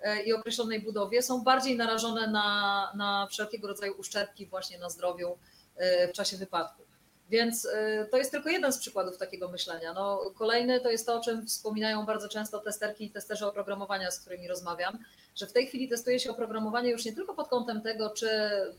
e, 0.00 0.22
i 0.22 0.32
określonej 0.32 0.80
budowie 0.80 1.22
są 1.22 1.42
bardziej 1.44 1.76
narażone 1.76 2.28
na, 2.28 2.92
na 2.94 3.26
wszelkiego 3.30 3.68
rodzaju 3.68 3.94
uszczerbki 3.98 4.46
właśnie 4.46 4.78
na 4.78 4.90
zdrowiu 4.90 5.38
e, 5.76 6.08
w 6.08 6.12
czasie 6.12 6.36
wypadku. 6.36 6.82
Więc 7.30 7.66
e, 7.66 8.06
to 8.10 8.16
jest 8.16 8.30
tylko 8.30 8.48
jeden 8.48 8.72
z 8.72 8.78
przykładów 8.78 9.18
takiego 9.18 9.48
myślenia. 9.48 9.92
No, 9.92 10.30
kolejny 10.34 10.80
to 10.80 10.90
jest 10.90 11.06
to, 11.06 11.14
o 11.14 11.20
czym 11.20 11.46
wspominają 11.46 12.06
bardzo 12.06 12.28
często 12.28 12.58
testerki 12.58 13.04
i 13.04 13.10
testerzy 13.10 13.46
oprogramowania, 13.46 14.10
z 14.10 14.20
którymi 14.20 14.48
rozmawiam, 14.48 14.98
że 15.36 15.46
w 15.46 15.52
tej 15.52 15.66
chwili 15.66 15.88
testuje 15.88 16.20
się 16.20 16.30
oprogramowanie 16.30 16.90
już 16.90 17.04
nie 17.04 17.12
tylko 17.12 17.34
pod 17.34 17.48
kątem 17.48 17.82
tego, 17.82 18.10
czy 18.10 18.28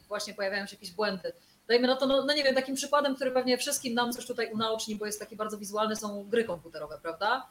właśnie 0.08 0.34
pojawiają 0.34 0.66
się 0.66 0.76
jakieś 0.76 0.91
błędy. 0.91 1.34
Dajmy 1.68 1.88
na 1.88 1.95
to, 1.95 2.08
no, 2.08 2.26
no 2.26 2.34
nie 2.34 2.43
wiem, 2.43 2.56
takim 2.56 2.76
przykładem, 2.76 3.16
który 3.16 3.32
pewnie 3.32 3.58
wszystkim 3.58 3.93
nam 3.93 4.14
coś 4.14 4.26
tutaj 4.26 4.51
unaoczni, 4.54 4.95
bo 4.95 5.06
jest 5.06 5.20
taki 5.20 5.36
bardzo 5.36 5.58
wizualny, 5.58 5.95
są 5.95 6.24
gry 6.30 6.43
komputerowe, 6.43 6.99
prawda? 7.01 7.47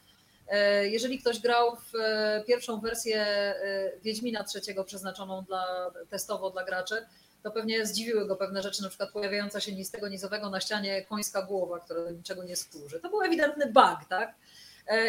E, 0.48 0.88
Jeżeli 0.88 1.18
ktoś 1.18 1.40
grał 1.40 1.76
w 1.76 1.96
e, 1.96 2.44
pierwszą 2.46 2.80
wersję 2.80 3.16
e, 3.20 3.90
Wiedźmina 4.02 4.44
trzeciego 4.44 4.84
przeznaczoną 4.84 5.42
dla, 5.42 5.90
testowo 6.10 6.50
dla 6.50 6.64
graczy, 6.64 7.06
to 7.42 7.50
pewnie 7.50 7.86
zdziwiły 7.86 8.26
go 8.26 8.36
pewne 8.36 8.62
rzeczy, 8.62 8.82
na 8.82 8.88
przykład 8.88 9.10
pojawiająca 9.10 9.60
się 9.60 9.72
ni 9.72 9.84
z 9.84 9.90
tego 9.90 10.08
nizowego 10.08 10.50
na 10.50 10.60
ścianie 10.60 11.04
końska 11.04 11.42
głowa, 11.42 11.80
która 11.80 12.04
do 12.04 12.10
niczego 12.10 12.44
nie 12.44 12.56
służy. 12.56 13.00
To 13.00 13.08
był 13.08 13.22
ewidentny 13.22 13.66
bug, 13.66 13.98
tak? 14.08 14.34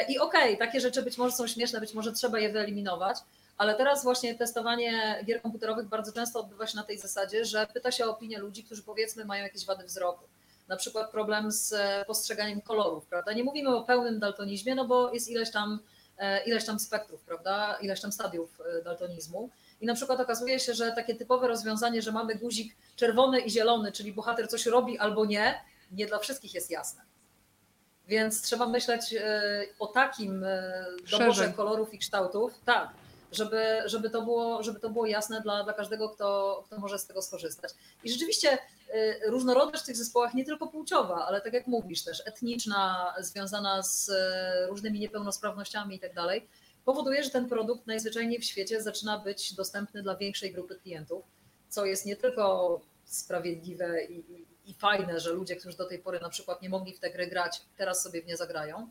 I 0.09 0.19
okej, 0.19 0.57
takie 0.57 0.81
rzeczy 0.81 1.01
być 1.01 1.17
może 1.17 1.35
są 1.35 1.47
śmieszne, 1.47 1.79
być 1.79 1.93
może 1.93 2.11
trzeba 2.11 2.39
je 2.39 2.49
wyeliminować, 2.49 3.17
ale 3.57 3.75
teraz 3.75 4.03
właśnie 4.03 4.35
testowanie 4.35 5.23
gier 5.25 5.41
komputerowych 5.41 5.87
bardzo 5.87 6.13
często 6.13 6.39
odbywa 6.39 6.67
się 6.67 6.77
na 6.77 6.83
tej 6.83 6.97
zasadzie, 6.97 7.45
że 7.45 7.67
pyta 7.73 7.91
się 7.91 8.05
o 8.05 8.11
opinię 8.11 8.39
ludzi, 8.39 8.63
którzy 8.63 8.83
powiedzmy 8.83 9.25
mają 9.25 9.43
jakieś 9.43 9.65
wady 9.65 9.83
wzroku. 9.83 10.25
Na 10.67 10.75
przykład 10.75 11.11
problem 11.11 11.51
z 11.51 11.75
postrzeganiem 12.07 12.61
kolorów, 12.61 13.05
prawda? 13.05 13.33
Nie 13.33 13.43
mówimy 13.43 13.75
o 13.75 13.83
pełnym 13.83 14.19
daltonizmie, 14.19 14.75
no 14.75 14.85
bo 14.85 15.13
jest 15.13 15.29
ileś 15.29 15.51
tam, 15.51 15.79
e, 16.17 16.43
ileś 16.43 16.65
tam 16.65 16.79
spektrów, 16.79 17.21
prawda? 17.21 17.77
Ileś 17.81 18.01
tam 18.01 18.11
stadiów 18.11 18.61
e, 18.61 18.83
daltonizmu. 18.83 19.49
I 19.81 19.85
na 19.85 19.93
przykład 19.95 20.19
okazuje 20.19 20.59
się, 20.59 20.73
że 20.73 20.91
takie 20.91 21.15
typowe 21.15 21.47
rozwiązanie, 21.47 22.01
że 22.01 22.11
mamy 22.11 22.35
guzik 22.35 22.75
czerwony 22.95 23.39
i 23.39 23.49
zielony, 23.49 23.91
czyli 23.91 24.13
bohater 24.13 24.49
coś 24.49 24.65
robi 24.65 24.97
albo 24.97 25.25
nie, 25.25 25.61
nie 25.91 26.05
dla 26.05 26.19
wszystkich 26.19 26.53
jest 26.53 26.71
jasne. 26.71 27.01
Więc 28.07 28.41
trzeba 28.41 28.67
myśleć 28.67 29.13
e, 29.13 29.65
o 29.79 29.87
takim 29.87 30.45
doborze 31.11 31.33
Szerzej. 31.33 31.53
kolorów 31.53 31.93
i 31.93 31.99
kształtów, 31.99 32.53
tak, 32.65 32.89
żeby, 33.35 33.81
żeby, 33.85 34.09
to, 34.09 34.21
było, 34.21 34.63
żeby 34.63 34.79
to 34.79 34.89
było 34.89 35.05
jasne 35.05 35.41
dla, 35.41 35.63
dla 35.63 35.73
każdego, 35.73 36.09
kto, 36.09 36.63
kto 36.65 36.79
może 36.79 36.99
z 36.99 37.05
tego 37.05 37.21
skorzystać. 37.21 37.71
I 38.03 38.11
rzeczywiście 38.11 38.49
e, 38.51 39.29
różnorodność 39.29 39.83
w 39.83 39.85
tych 39.85 39.97
zespołach 39.97 40.33
nie 40.33 40.45
tylko 40.45 40.67
płciowa, 40.67 41.25
ale 41.27 41.41
tak 41.41 41.53
jak 41.53 41.67
mówisz 41.67 42.03
też 42.03 42.21
etniczna, 42.25 43.13
związana 43.19 43.83
z 43.83 44.09
e, 44.09 44.67
różnymi 44.67 44.99
niepełnosprawnościami 44.99 45.95
i 45.95 45.99
tak 45.99 46.13
dalej, 46.13 46.47
powoduje, 46.85 47.23
że 47.23 47.29
ten 47.29 47.49
produkt 47.49 47.87
najzwyczajniej 47.87 48.39
w 48.39 48.45
świecie 48.45 48.81
zaczyna 48.81 49.19
być 49.19 49.53
dostępny 49.53 50.03
dla 50.03 50.15
większej 50.15 50.53
grupy 50.53 50.75
klientów, 50.75 51.23
co 51.69 51.85
jest 51.85 52.05
nie 52.05 52.15
tylko 52.15 52.81
sprawiedliwe 53.05 54.03
i, 54.03 54.33
i, 54.33 54.45
i 54.65 54.73
fajne, 54.73 55.19
że 55.19 55.33
ludzie, 55.33 55.55
którzy 55.55 55.77
do 55.77 55.85
tej 55.85 55.99
pory 55.99 56.19
na 56.19 56.29
przykład 56.29 56.61
nie 56.61 56.69
mogli 56.69 56.93
w 56.93 56.99
te 56.99 57.11
gry 57.11 57.27
grać, 57.27 57.61
teraz 57.77 58.03
sobie 58.03 58.21
w 58.21 58.25
nie 58.25 58.37
zagrają. 58.37 58.89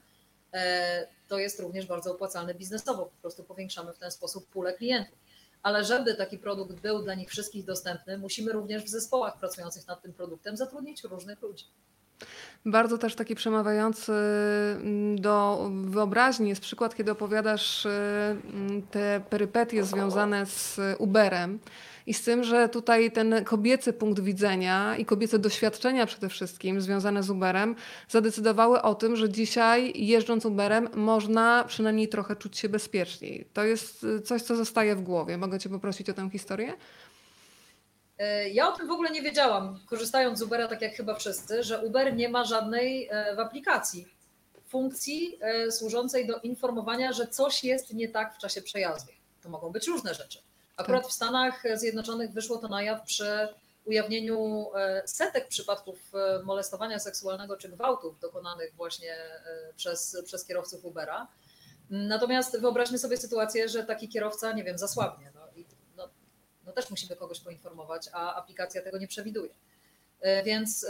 E, 0.53 1.07
To 1.29 1.39
jest 1.39 1.61
również 1.61 1.87
bardzo 1.87 2.13
opłacalne 2.13 2.55
biznesowo, 2.55 3.05
po 3.05 3.21
prostu 3.21 3.45
powiększamy 3.45 3.93
w 3.93 3.99
ten 3.99 4.11
sposób 4.11 4.47
pulę 4.47 4.73
klientów. 4.73 5.19
Ale 5.63 5.85
żeby 5.85 6.15
taki 6.15 6.39
produkt 6.39 6.81
był 6.81 7.03
dla 7.03 7.15
nich 7.15 7.31
wszystkich 7.31 7.65
dostępny, 7.65 8.19
musimy 8.19 8.53
również 8.53 8.85
w 8.85 8.89
zespołach 8.89 9.39
pracujących 9.39 9.87
nad 9.87 10.03
tym 10.03 10.13
produktem 10.13 10.57
zatrudnić 10.57 11.05
różnych 11.05 11.43
ludzi. 11.43 11.65
Bardzo 12.67 12.99
też 12.99 13.15
taki 13.15 13.35
przemawiający 13.35 14.13
mm, 14.13 15.21
do 15.21 15.69
wyobraźni 15.85 16.49
jest 16.49 16.61
przykład, 16.63 16.95
kiedy 16.95 17.11
opowiadasz 17.11 17.87
y, 17.87 17.89
mm, 17.89 18.83
te 18.91 19.21
perypetie 19.31 19.85
związane 19.85 20.47
z 20.47 20.81
Uberem 20.99 21.59
i 22.07 22.15
z 22.15 22.23
tym, 22.23 22.45
że 22.45 22.69
tutaj 22.69 23.13
ten 23.13 23.45
kobiecy 23.45 23.93
punkt 23.93 24.21
widzenia 24.21 24.97
i 24.97 25.05
kobiece 25.05 25.39
doświadczenia 25.39 26.07
przede 26.07 26.29
wszystkim 26.29 26.81
związane 26.81 27.23
z 27.23 27.31
Uberem 27.31 27.77
zadecydowały 28.09 28.83
o 28.83 28.95
tym, 28.95 29.17
że 29.17 29.29
dzisiaj 29.29 29.93
jeżdżąc 30.07 30.45
Uberem 30.47 30.89
można 30.95 31.65
przynajmniej 31.69 32.09
trochę 32.09 32.37
czuć 32.37 32.59
się 32.59 32.69
bezpieczniej. 32.69 33.47
To 33.53 33.65
jest 33.65 34.05
y, 34.05 34.21
coś, 34.21 34.43
co 34.43 34.57
zostaje 34.57 34.97
w 34.97 35.03
głowie. 35.03 35.39
Mogę 35.39 35.59
Cię 35.59 35.69
poprosić 35.69 36.11
o 36.11 36.15
tę 36.15 36.31
historię? 36.33 36.73
E, 38.19 38.49
Ja 38.49 38.69
o 38.69 38.77
tym 38.77 38.87
w 38.89 38.91
ogóle 38.91 39.11
nie 39.11 39.23
wiedziałam, 39.23 39.79
korzystając 39.87 40.39
z 40.39 40.43
Ubera, 40.43 40.69
tak 40.69 40.83
jak 40.83 40.95
chyba 40.95 41.15
wszyscy, 41.15 41.63
że 41.63 41.81
Uber 41.87 42.17
nie 42.17 42.29
ma 42.29 42.45
żadnej 42.45 43.09
e, 43.11 43.37
w 43.37 43.41
aplikacji 43.41 44.07
funkcji 44.69 45.39
e, 45.41 45.73
służącej 45.73 46.27
do 46.27 46.41
informowania, 46.41 47.13
że 47.13 47.27
coś 47.27 47.65
jest 47.65 47.95
nie 47.95 48.09
tak 48.09 48.35
w 48.35 48.39
czasie 48.39 48.63
przejazdu. 48.63 49.13
To 49.43 49.49
mogą 49.49 49.71
być 49.71 49.89
różne 49.89 50.15
rzeczy. 50.15 50.39
Akurat 50.83 51.07
w 51.07 51.13
Stanach 51.13 51.63
Zjednoczonych 51.75 52.31
wyszło 52.33 52.59
to 52.59 52.69
na 52.69 52.83
jaw 52.83 53.03
przy 53.03 53.49
ujawnieniu 53.85 54.67
e, 54.75 55.03
setek 55.07 55.49
przypadków 55.49 56.13
e, 56.15 56.43
molestowania 56.43 56.99
seksualnego 56.99 57.57
czy 57.57 57.69
gwałtów 57.69 58.21
dokonanych 58.21 58.75
właśnie 58.75 59.15
e, 59.15 59.73
przez, 59.77 60.17
przez 60.25 60.45
kierowców 60.45 60.85
Ubera. 60.85 61.29
Natomiast 61.91 62.61
wyobraźmy 62.61 62.99
sobie 62.99 63.17
sytuację, 63.17 63.69
że 63.69 63.85
taki 63.85 64.09
kierowca, 64.09 64.53
nie 64.53 64.65
wiem, 64.65 64.79
zasłabnie. 64.79 65.33
No, 65.35 65.41
i, 65.57 65.67
no, 65.97 66.09
no 66.67 66.73
też 66.73 66.91
musimy 66.91 67.17
kogoś 67.17 67.41
poinformować, 67.41 68.09
a 68.13 68.35
aplikacja 68.35 68.83
tego 68.83 68.99
nie 68.99 69.09
przewiduje. 69.09 69.51
Więc 70.45 70.87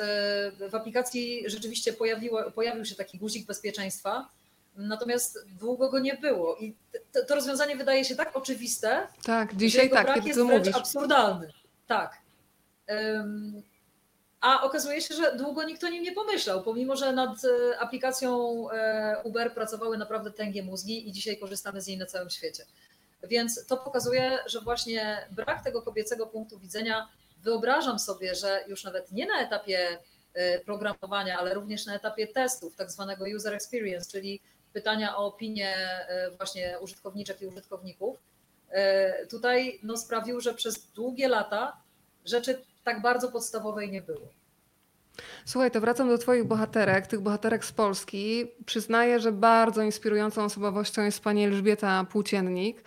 w 0.71 0.75
aplikacji 0.75 1.51
rzeczywiście 1.51 1.93
pojawiło, 1.93 2.51
pojawił 2.51 2.85
się 2.85 2.95
taki 2.95 3.19
guzik 3.19 3.47
bezpieczeństwa, 3.47 4.29
natomiast 4.77 5.39
długo 5.61 5.89
go 5.91 5.99
nie 5.99 6.15
było. 6.15 6.57
I 6.57 6.77
to, 7.13 7.25
to 7.25 7.35
rozwiązanie 7.35 7.77
wydaje 7.77 8.05
się 8.05 8.17
tak 8.17 8.37
oczywiste, 8.37 9.07
Tak, 9.25 9.57
dzisiaj 9.57 9.91
tak, 9.91 10.07
brak 10.07 10.27
jest 10.27 10.41
wręcz 10.41 10.59
mówisz. 10.67 10.77
absurdalny. 10.77 11.53
Tak. 11.87 12.19
Ym, 12.91 13.63
A 14.41 14.63
okazuje 14.63 15.01
się, 15.01 15.15
że 15.15 15.37
długo 15.37 15.63
nikt 15.65 15.85
o 15.85 15.89
nim 15.89 16.03
nie 16.03 16.13
pomyślał, 16.13 16.63
pomimo 16.63 16.97
że 16.97 17.13
nad 17.13 17.45
e, 17.45 17.79
aplikacją 17.79 18.31
e, 18.71 19.17
Uber 19.25 19.55
pracowały 19.55 19.99
naprawdę 19.99 20.31
tęgie 20.31 20.63
mózgi 20.63 21.09
i 21.09 21.13
dzisiaj 21.13 21.39
korzystamy 21.39 21.81
z 21.81 21.87
niej 21.87 21.99
na 21.99 22.07
całym 22.07 22.31
świecie. 22.31 22.65
Więc 23.23 23.67
to 23.67 23.77
pokazuje, 23.77 24.39
że 24.47 24.61
właśnie 24.61 25.27
brak 25.31 25.65
tego 25.65 25.83
kobiecego 25.83 26.27
punktu 26.27 26.59
widzenia, 26.59 27.09
wyobrażam 27.43 27.99
sobie, 27.99 28.35
że 28.35 28.65
już 28.69 28.85
nawet 28.85 29.13
nie 29.13 29.27
na 29.27 29.41
etapie 29.41 29.99
e, 30.35 30.59
programowania, 30.59 31.39
ale 31.39 31.55
również 31.55 31.87
na 31.87 31.95
etapie 31.95 32.27
testów, 32.27 32.77
tak 32.77 32.91
zwanego 32.91 33.25
user 33.37 33.55
experience, 33.55 34.11
czyli 34.11 34.41
pytania 34.73 35.17
o 35.17 35.27
opinie 35.27 35.77
e, 35.77 36.31
właśnie 36.37 36.79
użytkowniczek 36.81 37.43
i 37.43 37.47
użytkowników, 37.47 38.17
e, 38.71 39.27
tutaj 39.27 39.81
no, 39.83 39.97
sprawił, 39.97 40.41
że 40.41 40.55
przez 40.55 40.87
długie 40.87 41.29
lata 41.29 41.77
rzeczy 42.25 42.65
tak 42.85 43.03
bardzo 43.03 43.33
podstawowej 43.33 43.91
nie 43.91 44.03
było. 44.03 44.29
Słuchaj, 45.45 45.71
to 45.71 45.81
wracam 45.81 46.09
do 46.09 46.19
Twoich 46.19 46.45
bohaterek, 46.45 47.07
tych 47.07 47.21
bohaterek 47.21 47.65
z 47.65 47.73
Polski. 47.73 48.47
Przyznaję, 48.67 49.21
że 49.21 49.33
bardzo 49.33 49.83
inspirującą 49.83 50.45
osobowością 50.45 51.03
jest 51.03 51.21
pani 51.21 51.45
Elżbieta 51.45 52.05
Płóciennik. 52.11 52.85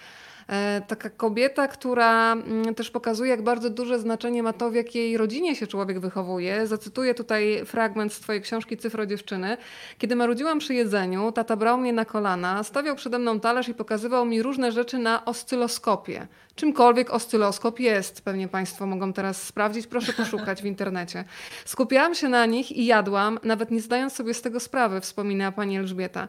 E, 0.49 0.81
taka 0.87 1.09
kobieta, 1.09 1.67
która 1.67 2.31
mm, 2.31 2.75
też 2.75 2.91
pokazuje, 2.91 3.29
jak 3.29 3.41
bardzo 3.41 3.69
duże 3.69 3.99
znaczenie 3.99 4.43
ma 4.43 4.53
to, 4.53 4.71
w 4.71 4.75
jakiej 4.75 5.17
rodzinie 5.17 5.55
się 5.55 5.67
człowiek 5.67 5.99
wychowuje. 5.99 6.67
Zacytuję 6.67 7.13
tutaj 7.13 7.65
fragment 7.65 8.13
z 8.13 8.19
Twojej 8.19 8.41
książki 8.41 8.77
Cyfro 8.77 9.05
dziewczyny. 9.05 9.57
Kiedy 9.97 10.15
marudziłam 10.15 10.59
przy 10.59 10.73
jedzeniu, 10.73 11.31
tata 11.31 11.55
brał 11.55 11.77
mnie 11.77 11.93
na 11.93 12.05
kolana, 12.05 12.63
stawiał 12.63 12.95
przede 12.95 13.19
mną 13.19 13.39
talerz 13.39 13.69
i 13.69 13.73
pokazywał 13.73 14.25
mi 14.25 14.41
różne 14.41 14.71
rzeczy 14.71 14.97
na 14.97 15.25
oscyloskopie. 15.25 16.27
Czymkolwiek 16.55 17.09
oscyloskop 17.11 17.79
jest, 17.79 18.21
pewnie 18.21 18.47
Państwo 18.47 18.85
mogą 18.85 19.13
teraz 19.13 19.43
sprawdzić, 19.43 19.87
proszę 19.87 20.13
poszukać 20.13 20.61
w 20.61 20.65
internecie. 20.75 21.23
Skupiałam 21.65 22.15
się 22.15 22.29
na 22.29 22.45
nich 22.45 22.71
i 22.71 22.85
jadłam, 22.85 23.39
nawet 23.43 23.71
nie 23.71 23.81
zdając 23.81 24.13
sobie 24.13 24.33
z 24.33 24.41
tego 24.41 24.59
sprawy, 24.59 25.01
wspomina 25.01 25.51
pani 25.51 25.77
Elżbieta. 25.77 26.27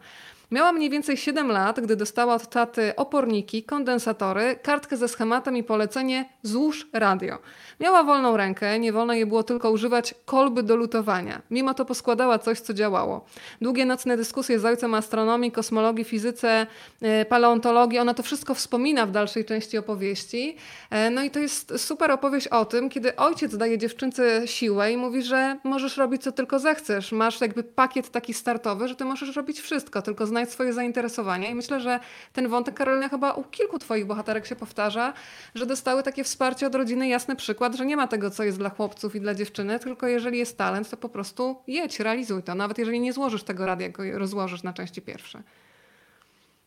Miała 0.50 0.72
mniej 0.72 0.90
więcej 0.90 1.16
7 1.16 1.48
lat, 1.48 1.80
gdy 1.80 1.96
dostała 1.96 2.34
od 2.34 2.48
taty 2.48 2.96
oporniki, 2.96 3.62
kondensatory, 3.62 4.56
kartkę 4.62 4.96
ze 4.96 5.08
schematem 5.08 5.56
i 5.56 5.62
polecenie 5.62 6.28
złóż 6.42 6.86
radio. 6.92 7.38
Miała 7.80 8.04
wolną 8.04 8.36
rękę, 8.36 8.78
nie 8.78 8.92
wolno 8.92 9.12
jej 9.12 9.26
było 9.26 9.42
tylko 9.42 9.70
używać 9.70 10.14
kolby 10.24 10.62
do 10.62 10.76
lutowania. 10.76 11.42
Mimo 11.50 11.74
to 11.74 11.84
poskładała 11.84 12.38
coś, 12.38 12.60
co 12.60 12.74
działało. 12.74 13.24
Długie 13.60 13.86
nocne 13.86 14.16
dyskusje 14.16 14.58
z 14.58 14.64
ojcem 14.64 14.94
astronomii, 14.94 15.52
kosmologii, 15.52 16.04
fizyce, 16.04 16.66
e, 17.02 17.24
paleontologii, 17.24 17.98
ona 17.98 18.14
to 18.14 18.22
wszystko 18.22 18.54
wspomina 18.54 19.06
w 19.06 19.10
dalszej 19.10 19.44
części 19.44 19.78
opowieści. 19.78 20.56
E, 20.90 21.10
no 21.10 21.22
i 21.22 21.30
to 21.30 21.38
jest 21.38 21.72
super 21.76 22.10
opowieść 22.10 22.48
o 22.48 22.64
tym, 22.64 22.88
kiedy 22.88 23.16
ojciec 23.16 23.56
daje 23.56 23.78
dziewczynce 23.78 24.48
siłę 24.48 24.92
i 24.92 24.96
mówi, 24.96 25.22
że 25.22 25.58
możesz 25.64 25.96
robić 25.96 26.22
co 26.22 26.32
tylko 26.32 26.58
zechcesz. 26.58 27.12
Masz 27.12 27.40
jakby 27.40 27.62
pakiet 27.62 28.10
taki 28.10 28.34
startowy, 28.34 28.88
że 28.88 28.94
ty 28.94 29.04
możesz 29.04 29.36
robić 29.36 29.60
wszystko, 29.60 30.02
tylko 30.02 30.26
znajdź 30.36 30.50
swoje 30.50 30.72
zainteresowania. 30.72 31.48
I 31.48 31.54
myślę, 31.54 31.80
że 31.80 32.00
ten 32.32 32.48
wątek 32.48 32.74
Karolina 32.74 33.08
chyba 33.08 33.32
u 33.32 33.44
kilku 33.44 33.78
twoich 33.78 34.06
bohaterek 34.06 34.46
się 34.46 34.56
powtarza, 34.56 35.12
że 35.54 35.66
dostały 35.66 36.02
takie 36.02 36.24
wsparcie 36.24 36.66
od 36.66 36.74
rodziny, 36.74 37.08
jasny 37.08 37.36
przykład, 37.36 37.74
że 37.74 37.86
nie 37.86 37.96
ma 37.96 38.06
tego, 38.06 38.30
co 38.30 38.44
jest 38.44 38.58
dla 38.58 38.70
chłopców 38.70 39.14
i 39.14 39.20
dla 39.20 39.34
dziewczyny, 39.34 39.78
tylko 39.78 40.06
jeżeli 40.06 40.38
jest 40.38 40.58
talent, 40.58 40.90
to 40.90 40.96
po 40.96 41.08
prostu 41.08 41.56
jedź, 41.66 42.00
realizuj 42.00 42.42
to. 42.42 42.54
Nawet 42.54 42.78
jeżeli 42.78 43.00
nie 43.00 43.12
złożysz 43.12 43.42
tego 43.42 43.66
radia, 43.66 43.86
jak 43.86 43.98
rozłożysz 44.14 44.62
na 44.62 44.72
części 44.72 45.02
pierwsze. 45.02 45.42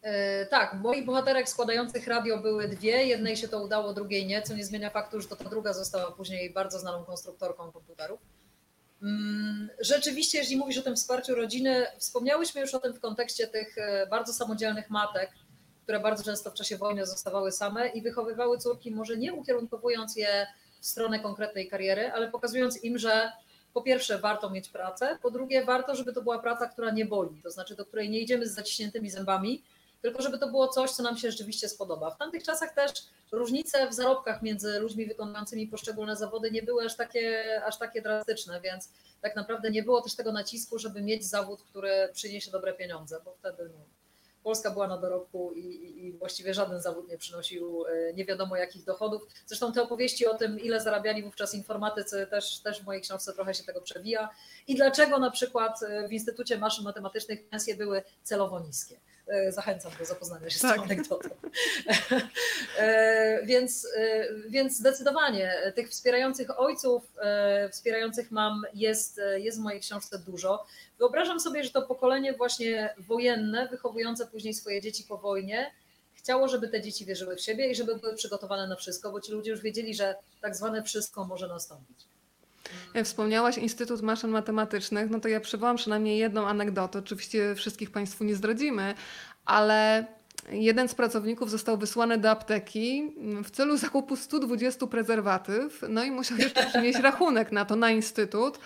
E, 0.02 0.46
tak, 0.46 0.74
moich 0.74 1.06
bohaterek 1.06 1.50
składających 1.50 2.08
radio 2.08 2.38
były 2.38 2.68
dwie. 2.68 3.06
Jednej 3.06 3.38
się 3.38 3.48
to 3.48 3.64
udało, 3.64 3.94
drugiej 3.94 4.26
nie, 4.26 4.42
co 4.42 4.56
nie 4.56 4.66
zmienia 4.66 4.90
faktu, 4.90 5.22
że 5.22 5.28
to 5.28 5.36
ta 5.36 5.50
druga 5.50 5.74
została 5.74 6.12
później 6.12 6.54
bardzo 6.54 6.80
znaną 6.80 7.04
konstruktorką 7.06 7.72
komputerów. 7.72 8.20
Mm, 9.02 9.70
rzeczywiście, 9.80 10.38
jeżeli 10.38 10.58
mówisz 10.58 10.78
o 10.78 10.82
tym 10.82 10.96
wsparciu 10.96 11.36
rodziny, 11.36 11.86
wspomniałyśmy 11.98 12.62
już 12.62 12.74
o 12.74 12.80
tym 12.80 12.94
w 12.94 13.00
kontekście 13.00 13.48
tych 13.48 13.78
e, 13.78 14.08
bardzo 14.08 14.34
samodzielnych 14.34 14.90
matek, 14.90 15.32
które 15.84 16.00
bardzo 16.00 16.24
często 16.24 16.52
w 16.52 16.54
czasie 16.54 16.78
wojny 16.78 17.06
zostawały 17.06 17.52
same 17.52 17.88
i 17.88 18.02
wychowywały 18.02 18.58
córki, 18.58 18.92
może 18.92 19.18
nie 19.18 19.34
ukierunkowując 19.34 20.16
je 20.16 20.48
w 20.80 20.86
stronę 20.86 21.20
konkretnej 21.20 21.68
kariery, 21.68 22.12
ale 22.12 22.32
pokazując 22.32 22.84
im, 22.84 22.98
że 22.98 23.32
po 23.74 23.82
pierwsze 23.82 24.18
warto 24.18 24.50
mieć 24.50 24.70
pracę, 24.70 25.18
po 25.22 25.32
drugie 25.32 25.66
warto, 25.66 25.96
żeby 25.96 26.14
to 26.14 26.22
była 26.22 26.40
praca, 26.40 26.68
która 26.68 26.92
nie 26.92 27.06
boli, 27.06 27.42
to 27.44 27.52
znaczy 27.52 27.76
do 27.76 27.86
której 27.86 28.10
nie 28.10 28.20
idziemy 28.20 28.48
z 28.48 28.54
zaciśniętymi 28.54 29.10
zębami, 29.10 29.64
tylko 30.02 30.22
żeby 30.22 30.38
to 30.38 30.48
było 30.48 30.68
coś, 30.68 30.92
co 30.92 31.04
nam 31.04 31.18
się 31.18 31.32
rzeczywiście 31.32 31.70
spodoba. 31.70 32.12
W 32.12 32.18
tamtych 32.18 32.44
czasach 32.44 32.74
też 32.74 32.92
różnice 33.32 33.90
w 33.90 33.94
zarobkach 33.94 34.42
między 34.42 34.80
ludźmi 34.80 35.06
wykonującymi 35.06 35.68
poszczególne 35.68 36.16
zawody 36.16 36.52
nie 36.52 36.64
były 36.64 36.86
aż 36.86 36.96
takie, 36.96 37.62
aż 37.66 37.78
takie 37.78 38.02
drastyczne, 38.02 38.62
więc 38.62 38.90
tak 39.22 39.36
naprawdę 39.36 39.72
nie 39.72 39.84
było 39.84 40.02
też 40.02 40.16
tego 40.16 40.32
nacisku, 40.32 40.80
żeby 40.80 41.02
mieć 41.02 41.26
zawód, 41.26 41.64
który 41.64 42.10
przyniesie 42.14 42.52
dobre 42.52 42.74
pieniądze, 42.74 43.22
bo 43.26 43.34
wtedy 43.34 43.70
no, 43.74 43.80
Polska 44.44 44.72
była 44.72 44.88
na 44.88 44.98
dorobku 44.98 45.54
i, 45.54 45.60
i, 45.60 46.06
i, 46.06 46.14
właściwie 46.14 46.54
żaden 46.54 46.82
zawód 46.82 47.10
nie 47.10 47.18
przynosił 47.18 47.86
e, 47.86 48.14
nie 48.14 48.26
wiadomo 48.26 48.56
jakich 48.56 48.84
dochodów. 48.84 49.22
Zresztą 49.46 49.74
te 49.74 49.82
opowieści 49.82 50.28
o 50.28 50.38
tym, 50.38 50.60
ile 50.60 50.82
zarabiali 50.82 51.24
wówczas 51.24 51.54
informatycy, 51.54 52.28
też, 52.30 52.60
też 52.60 52.82
w 52.82 52.86
mojej 52.86 53.02
książce 53.02 53.34
trochę 53.34 53.54
się 53.54 53.64
tego 53.64 53.82
przewija. 53.82 54.30
I 54.68 54.76
dlaczego 54.76 55.20
na 55.20 55.32
przykład 55.32 55.84
e, 55.84 56.08
w 56.08 56.14
Instytucie 56.14 56.58
Maszyn 56.58 56.84
Matematycznych 56.84 57.50
pensje 57.50 57.76
były 57.76 58.02
celowo 58.24 58.60
niskie. 58.60 59.00
E, 59.30 59.52
zachęcam 59.52 59.92
do 60.00 60.06
zapoznania 60.06 60.50
się 60.50 60.60
tak. 60.60 60.74
z 60.74 60.76
tą 60.76 60.84
anegdotą. 60.84 61.30
E, 62.78 63.46
więc, 63.46 63.88
e, 63.96 64.28
więc 64.50 64.78
zdecydowanie 64.78 65.74
tych 65.76 65.90
wspierających 65.90 66.60
ojców, 66.60 67.04
wspierających 67.72 68.32
mam 68.32 68.62
jest, 68.74 69.22
jest 69.38 69.60
w 69.60 69.62
mojej 69.62 69.82
książce 69.82 70.20
dużo. 70.20 70.66
Wyobrażam 71.00 71.40
sobie, 71.40 71.64
że 71.64 71.70
to 71.70 71.82
pokolenie 71.82 72.34
właśnie 72.34 72.96
wojenne, 72.98 73.68
wychowujące 73.68 74.28
później 74.28 74.54
swoje 74.54 74.82
dzieci 74.82 75.04
po 75.04 75.18
wojnie, 75.18 75.72
chciało, 76.14 76.48
żeby 76.48 76.68
te 76.68 76.82
dzieci 76.82 77.06
wierzyły 77.06 77.36
w 77.36 77.42
siebie 77.42 77.72
i 77.72 77.76
żeby 77.76 77.96
były 77.96 78.16
przygotowane 78.16 78.68
na 78.68 78.76
wszystko, 78.76 79.12
bo 79.12 79.22
ci 79.22 79.32
ludzie 79.32 79.52
już 79.52 79.62
wiedzieli, 79.62 79.96
że 79.96 80.16
tak 80.42 80.56
zwane 80.56 80.84
wszystko 80.84 81.26
może 81.26 81.48
nastąpić. 81.48 81.98
Wspomniałaś 83.04 83.58
Instytut 83.58 84.02
Maszyn 84.02 84.30
Matematycznych, 84.30 85.10
no 85.10 85.20
to 85.20 85.28
ja 85.28 85.40
przywołam 85.40 85.78
przynajmniej 85.78 86.18
jedną 86.18 86.48
anegdotę. 86.48 87.00
Oczywiście 87.00 87.56
wszystkich 87.56 87.92
Państwu 87.92 88.24
nie 88.24 88.36
zdradzimy, 88.36 88.94
ale 89.46 90.06
jeden 90.52 90.90
z 90.90 90.96
pracowników 90.96 91.50
został 91.50 91.78
wysłany 91.78 92.18
do 92.18 92.30
apteki 92.30 93.14
w 93.44 93.52
celu 93.52 93.78
zakupu 93.78 94.16
120 94.16 94.88
prezerwatyw, 94.88 95.86
no 95.90 96.04
i 96.04 96.12
musiał 96.12 96.38
jeszcze 96.38 96.66
przynieść 96.66 97.00
rachunek 97.10 97.52
na 97.52 97.66
to, 97.66 97.76
na 97.76 97.92
Instytut. 97.92 98.60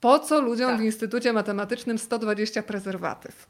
Po 0.00 0.18
co 0.18 0.40
ludziom 0.40 0.70
tak. 0.70 0.80
w 0.80 0.84
Instytucie 0.84 1.32
Matematycznym 1.32 1.98
120 1.98 2.62
prezerwatyw? 2.62 3.46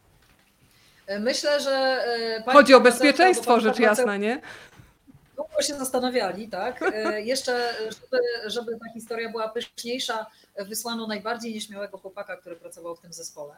Myślę, 1.20 1.60
że. 1.60 2.04
E, 2.46 2.52
Chodzi 2.52 2.74
o 2.74 2.80
bezpieczeństwo, 2.80 3.60
rzecz 3.60 3.78
jasna, 3.78 4.16
nie? 4.16 4.40
Się 5.62 5.74
zastanawiali, 5.74 6.48
tak? 6.48 6.82
E, 6.82 7.22
jeszcze, 7.22 7.74
żeby, 7.78 8.22
żeby 8.46 8.72
ta 8.72 8.92
historia 8.94 9.30
była 9.30 9.48
pyszniejsza, 9.48 10.26
wysłano 10.58 11.06
najbardziej 11.06 11.54
nieśmiałego 11.54 11.98
chłopaka, 11.98 12.36
który 12.36 12.56
pracował 12.56 12.96
w 12.96 13.00
tym 13.00 13.12
zespole. 13.12 13.54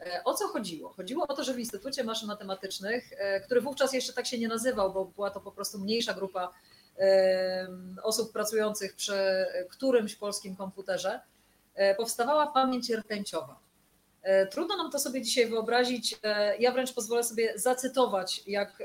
E, 0.00 0.24
o 0.24 0.34
co 0.34 0.48
chodziło? 0.48 0.92
Chodziło 0.92 1.26
o 1.28 1.34
to, 1.34 1.44
że 1.44 1.54
w 1.54 1.58
Instytucie 1.58 2.04
Maszyn 2.04 2.28
Matematycznych, 2.28 3.10
e, 3.16 3.40
który 3.40 3.60
wówczas 3.60 3.92
jeszcze 3.92 4.12
tak 4.12 4.26
się 4.26 4.38
nie 4.38 4.48
nazywał, 4.48 4.92
bo 4.92 5.04
była 5.04 5.30
to 5.30 5.40
po 5.40 5.52
prostu 5.52 5.78
mniejsza 5.78 6.14
grupa 6.14 6.52
osób 8.02 8.32
pracujących 8.32 8.96
przy 8.96 9.46
którymś 9.70 10.14
polskim 10.14 10.56
komputerze, 10.56 11.20
powstawała 11.96 12.46
pamięć 12.46 12.90
rtęciowa. 12.90 13.58
Trudno 14.50 14.76
nam 14.76 14.90
to 14.90 14.98
sobie 14.98 15.22
dzisiaj 15.22 15.46
wyobrazić. 15.46 16.18
Ja 16.58 16.72
wręcz 16.72 16.92
pozwolę 16.92 17.24
sobie 17.24 17.58
zacytować, 17.58 18.42
jak, 18.46 18.82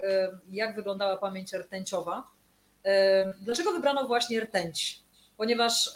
jak 0.51 0.75
wyglądała 0.75 1.17
pamięć 1.17 1.53
rtęciowa. 1.53 2.27
Dlaczego 3.41 3.71
wybrano 3.71 4.07
właśnie 4.07 4.39
rtęć? 4.39 5.03
Ponieważ 5.37 5.93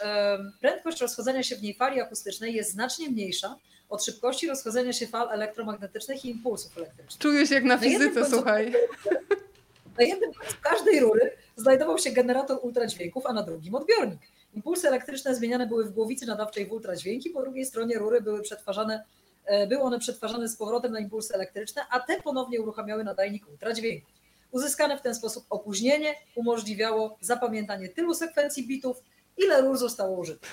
prędkość 0.62 1.02
rozchodzenia 1.02 1.44
się 1.44 1.56
w 1.56 1.62
niej 1.62 1.74
fali 1.74 2.02
akustycznej 2.02 2.54
jest 2.54 2.72
znacznie 2.72 3.10
mniejsza 3.10 3.56
od 3.90 4.06
szybkości 4.06 4.48
rozchodzenia 4.48 4.94
się 4.94 5.08
fal 5.08 5.30
elektromagnetycznych 5.32 6.26
i 6.26 6.30
impulsów 6.30 6.78
elektrycznych. 6.78 7.20
Czujesz 7.20 7.52
jak 7.52 7.64
na 7.64 7.78
fizyce, 7.78 8.20
na 8.20 8.30
słuchaj. 8.30 8.74
Na 10.00 10.06
jednym 10.06 10.34
końcu 10.34 10.56
każdej 10.62 11.00
rury 11.00 11.32
znajdował 11.56 11.98
się 11.98 12.12
generator 12.12 12.60
ultradźwięków, 12.62 13.26
a 13.26 13.34
na 13.34 13.44
drugim 13.44 13.76
odbiornik. 13.76 14.20
Impulsy 14.56 14.88
elektryczne 14.88 15.36
zmieniane 15.36 15.68
były 15.68 15.86
w 15.86 15.92
głowicy 15.92 16.26
nadawczej 16.26 16.66
w 16.66 16.72
ultradźwięki, 16.72 17.30
po 17.30 17.42
drugiej 17.42 17.66
stronie 17.66 17.98
rury 17.98 18.22
były 18.22 18.42
przetwarzane, 18.42 19.04
e, 19.46 19.68
były 19.68 19.82
one 19.82 20.00
przetwarzane 20.00 20.50
z 20.50 20.56
powrotem 20.56 20.92
na 20.92 21.00
impulsy 21.00 21.34
elektryczne, 21.34 21.82
a 21.90 22.00
te 22.00 22.22
ponownie 22.22 22.62
uruchamiały 22.62 23.04
nadajnik 23.04 23.50
ultradźwięków. 23.50 24.14
Uzyskane 24.54 24.98
w 24.98 25.02
ten 25.02 25.16
sposób 25.16 25.46
opóźnienie 25.50 26.16
umożliwiało 26.36 27.18
zapamiętanie 27.22 27.90
tylu 27.90 28.14
sekwencji 28.14 28.68
bitów, 28.68 28.98
ile 29.38 29.62
rur 29.62 29.78
zostało 29.78 30.18
użytych. 30.18 30.50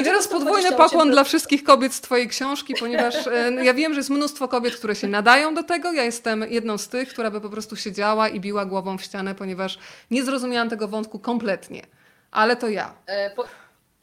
I 0.00 0.04
teraz 0.04 0.28
podwójny 0.28 0.72
pokłon 0.72 1.10
dla 1.10 1.24
wszystkich 1.24 1.64
kobiet 1.64 1.94
z 1.94 2.00
Twojej 2.00 2.28
książki, 2.28 2.74
ponieważ 2.80 3.26
e, 3.26 3.52
ja 3.64 3.74
wiem, 3.74 3.94
że 3.94 4.00
jest 4.00 4.10
mnóstwo 4.10 4.48
kobiet, 4.48 4.76
które 4.76 4.94
się 4.94 5.08
nadają 5.08 5.54
do 5.54 5.62
tego. 5.62 5.92
Ja 5.92 6.04
jestem 6.04 6.44
jedną 6.50 6.78
z 6.78 6.88
tych, 6.88 7.08
która 7.08 7.30
by 7.30 7.40
po 7.40 7.50
prostu 7.50 7.76
siedziała 7.76 8.28
i 8.28 8.40
biła 8.40 8.64
głową 8.64 8.98
w 8.98 9.02
ścianę, 9.02 9.34
ponieważ 9.34 9.78
nie 10.10 10.24
zrozumiałam 10.24 10.70
tego 10.70 10.88
wątku 10.88 11.18
kompletnie. 11.18 11.82
Ale 12.30 12.56
to 12.56 12.68
ja. 12.68 12.94
E, 13.06 13.30
po, 13.30 13.44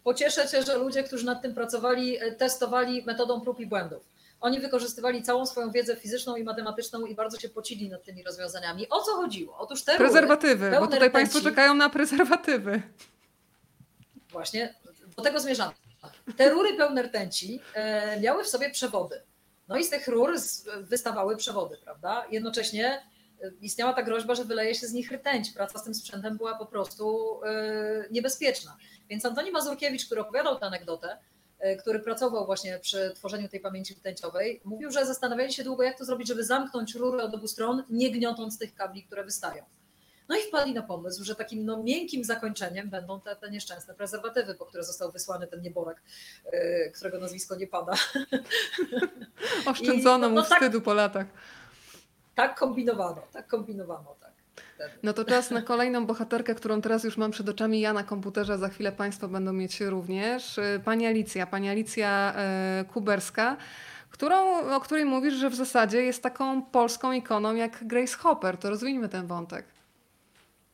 pocieszę 0.04 0.48
Cię, 0.48 0.64
że 0.64 0.78
ludzie, 0.78 1.04
którzy 1.04 1.26
nad 1.26 1.42
tym 1.42 1.54
pracowali, 1.54 2.18
e, 2.18 2.32
testowali 2.32 3.04
metodą 3.06 3.42
prób 3.42 3.60
i 3.60 3.66
błędów. 3.66 4.04
Oni 4.42 4.60
wykorzystywali 4.60 5.24
całą 5.24 5.46
swoją 5.46 5.72
wiedzę 5.72 5.96
fizyczną 5.96 6.36
i 6.36 6.44
matematyczną 6.44 7.06
i 7.06 7.16
bardzo 7.16 7.40
się 7.40 7.50
pocili 7.50 7.90
nad 7.90 8.04
tymi 8.04 8.24
rozwiązaniami. 8.24 8.90
O 8.90 9.02
co 9.02 9.12
chodziło? 9.12 9.58
Otóż 9.58 9.84
te 9.84 9.98
Prezerwatywy, 9.98 10.72
bo 10.80 10.88
tutaj 10.88 11.12
Państwo 11.12 11.42
czekają 11.42 11.74
na 11.74 11.90
prezerwatywy. 11.90 12.82
Właśnie 14.30 14.76
do 15.18 15.24
tego 15.24 15.40
zmierzamy. 15.40 15.74
Te 16.38 16.50
rury 16.50 16.78
pełne 16.78 17.02
rtęci 17.02 17.62
e, 17.74 18.20
miały 18.20 18.44
w 18.44 18.48
sobie 18.48 18.70
przewody. 18.70 19.22
No 19.68 19.78
i 19.78 19.84
z 19.84 19.90
tych 19.90 20.08
rur 20.08 20.34
wystawały 20.82 21.38
przewody, 21.38 21.78
prawda? 21.84 22.26
Jednocześnie 22.32 23.06
e, 23.42 23.52
istniała 23.62 23.94
ta 23.94 24.04
groźba, 24.04 24.36
że 24.36 24.46
wyleje 24.46 24.76
się 24.76 24.88
z 24.88 24.94
nich 24.94 25.12
rtęć. 25.12 25.52
Praca 25.52 25.80
z 25.80 25.84
tym 25.84 25.94
sprzętem 25.94 26.38
była 26.38 26.56
po 26.56 26.66
prostu 26.66 27.40
e, 27.44 28.06
niebezpieczna. 28.12 28.78
Więc 29.10 29.26
Antoni 29.26 29.52
Mazurkiewicz, 29.52 30.06
który 30.06 30.22
opowiadał 30.22 30.60
tę 30.60 30.66
anegdotę, 30.66 31.18
który 31.80 32.00
pracował 32.00 32.46
właśnie 32.46 32.80
przy 32.80 33.12
tworzeniu 33.16 33.50
tej 33.50 33.60
pamięci 33.60 33.94
rtęciowej, 33.94 34.62
mówił, 34.64 34.92
że 34.92 35.06
zastanawiali 35.06 35.54
się 35.54 35.64
długo, 35.64 35.84
jak 35.84 35.98
to 35.98 36.06
zrobić, 36.06 36.28
żeby 36.28 36.44
zamknąć 36.44 36.96
rury 36.96 37.22
od 37.22 37.34
obu 37.34 37.48
stron, 37.48 37.84
nie 37.90 38.12
gniotąc 38.12 38.58
tych 38.58 38.76
kabli, 38.76 39.04
które 39.04 39.24
wystają. 39.24 39.64
No 40.30 40.36
i 40.38 40.42
wpadli 40.42 40.74
na 40.74 40.82
pomysł, 40.82 41.24
że 41.24 41.36
takim 41.36 41.66
no, 41.66 41.84
miękkim 41.84 42.24
zakończeniem 42.24 42.90
będą 42.90 43.22
te, 43.22 43.36
te 43.36 43.52
nieszczęsne 43.52 43.94
prezerwatywy, 43.94 44.56
po 44.56 44.66
które 44.66 44.84
został 44.84 45.12
wysłany 45.12 45.48
ten 45.48 45.62
nieborak, 45.62 46.02
yy, 46.54 46.92
którego 46.96 47.20
nazwisko 47.20 47.56
nie 47.56 47.68
pada. 47.68 47.94
Oszczędzono 49.66 50.28
I, 50.28 50.30
no, 50.30 50.36
no, 50.36 50.42
mu 50.42 50.48
tak, 50.48 50.60
wstydu 50.60 50.82
po 50.82 50.94
latach. 50.94 51.28
Tak 52.36 52.60
kombinowano, 52.60 53.22
tak 53.34 53.48
kombinowano, 53.48 54.16
tak. 54.20 54.29
No 55.04 55.14
to 55.14 55.26
czas 55.26 55.52
na 55.52 55.62
kolejną 55.62 56.06
bohaterkę, 56.06 56.56
którą 56.56 56.82
teraz 56.82 57.04
już 57.04 57.18
mam 57.18 57.32
przed 57.32 57.50
oczami 57.50 57.80
ja 57.80 57.94
na 57.94 58.04
komputerze, 58.04 58.58
za 58.58 58.70
chwilę 58.70 58.92
Państwo 58.92 59.28
będą 59.28 59.54
mieć 59.54 59.82
również. 59.82 60.58
Y, 60.58 60.82
pani 60.86 61.08
Alicja, 61.08 61.48
pani 61.48 61.70
Alicja 61.70 62.36
y, 62.82 62.86
Kuberska, 62.86 63.58
którą, 64.10 64.70
o 64.76 64.80
której 64.80 65.06
mówisz, 65.06 65.34
że 65.34 65.50
w 65.50 65.56
zasadzie 65.56 66.02
jest 66.02 66.24
taką 66.24 66.62
polską 66.62 67.12
ikoną 67.12 67.56
jak 67.56 67.88
Grace 67.88 68.18
Hopper. 68.18 68.58
To 68.58 68.70
rozwijmy 68.70 69.10
ten 69.10 69.28
wątek. 69.28 69.66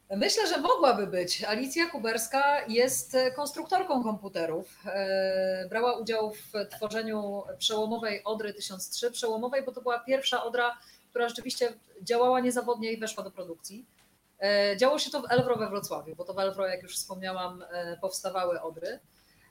Myślę, 0.09 0.47
że 0.47 0.61
mogłaby 0.61 1.07
być. 1.07 1.43
Alicja 1.43 1.89
Kuberska 1.89 2.65
jest 2.67 3.17
konstruktorką 3.35 4.03
komputerów. 4.03 4.79
E, 4.85 5.67
brała 5.69 5.93
udział 5.93 6.33
w 6.33 6.67
tworzeniu 6.75 7.43
przełomowej 7.57 8.23
Odry 8.23 8.53
1003. 8.53 9.11
Przełomowej, 9.11 9.63
bo 9.63 9.71
to 9.71 9.81
była 9.81 9.99
pierwsza 9.99 10.43
Odra, 10.43 10.77
która 11.09 11.29
rzeczywiście 11.29 11.73
działała 12.01 12.39
niezawodnie 12.39 12.91
i 12.91 12.97
weszła 12.97 13.23
do 13.23 13.31
produkcji. 13.31 13.85
E, 14.39 14.77
działo 14.77 14.99
się 14.99 15.11
to 15.11 15.21
w 15.21 15.31
Elwro 15.31 15.55
we 15.55 15.69
Wrocławiu, 15.69 16.15
bo 16.15 16.23
to 16.23 16.33
w 16.33 16.39
Elwro, 16.39 16.67
jak 16.67 16.83
już 16.83 16.95
wspomniałam, 16.95 17.63
e, 17.71 17.97
powstawały 17.97 18.61
Odry. 18.61 18.99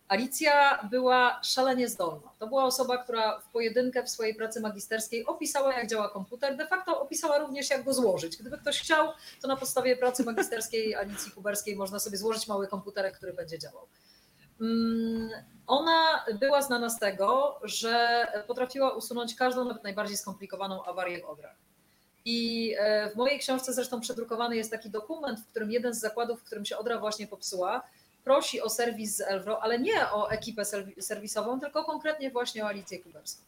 Alicja 0.09 0.83
była 0.91 1.41
szalenie 1.43 1.89
zdolna. 1.89 2.31
To 2.39 2.47
była 2.47 2.65
osoba, 2.65 2.99
która 2.99 3.41
w 3.41 3.49
pojedynkę 3.49 4.03
w 4.03 4.11
swojej 4.11 4.35
pracy 4.35 4.61
magisterskiej 4.61 5.27
opisała, 5.27 5.75
jak 5.79 5.91
działa 5.91 6.09
komputer. 6.09 6.57
De 6.57 6.67
facto 6.67 7.01
opisała 7.01 7.39
również, 7.39 7.71
jak 7.71 7.85
go 7.85 7.95
złożyć. 7.95 8.37
Gdyby 8.37 8.59
ktoś 8.59 8.81
chciał, 8.81 9.09
to 9.43 9.49
na 9.49 9.57
podstawie 9.57 9.97
pracy 9.97 10.25
magisterskiej 10.25 10.95
Alicji 10.95 11.33
Kuberskiej 11.33 11.77
można 11.77 11.99
sobie 11.99 12.17
złożyć 12.17 12.49
mały 12.49 12.69
komputerek, 12.69 13.17
który 13.17 13.33
będzie 13.33 13.59
działał. 13.59 13.87
Mm, 14.61 15.31
ona 15.67 16.25
była 16.41 16.63
znana 16.63 16.91
z 16.91 16.99
tego, 16.99 17.61
że 17.63 18.27
potrafiła 18.47 18.93
usunąć 18.93 19.35
każdą, 19.35 19.65
nawet 19.65 19.85
najbardziej 19.85 20.17
skomplikowaną 20.17 20.85
awarię 20.85 21.21
w 21.21 21.25
odrach. 21.25 21.64
I 22.25 22.75
e, 22.79 23.11
w 23.11 23.17
mojej 23.17 23.39
książce 23.39 23.73
zresztą 23.73 24.01
przedrukowany 24.01 24.57
jest 24.57 24.71
taki 24.71 24.91
dokument, 24.91 25.41
w 25.41 25.47
którym 25.47 25.71
jeden 25.71 25.95
z 25.95 26.01
zakładów, 26.01 26.41
w 26.41 26.45
którym 26.45 26.65
się 26.65 26.77
Odra 26.77 26.99
właśnie 26.99 27.27
popsuła, 27.27 27.83
prosi 28.25 28.61
o 28.61 28.71
serwis 28.71 29.17
z 29.17 29.21
Elwro, 29.21 29.63
ale 29.63 29.79
nie 29.79 30.11
o 30.13 30.31
ekipę 30.31 30.63
serwisową, 31.01 31.61
tylko 31.61 31.85
konkretnie 31.85 32.31
właśnie 32.31 32.65
o 32.65 32.67
Alicję 32.67 32.99
Kuberską. 32.99 33.43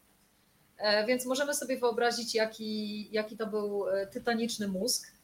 E, 0.79 1.07
więc 1.07 1.27
możemy 1.27 1.55
sobie 1.55 1.79
wyobrazić, 1.79 2.35
jaki, 2.35 3.09
jaki 3.13 3.37
to 3.37 3.47
był 3.47 3.89
e, 3.89 4.07
tytaniczny 4.07 4.69
mózg. 4.69 5.16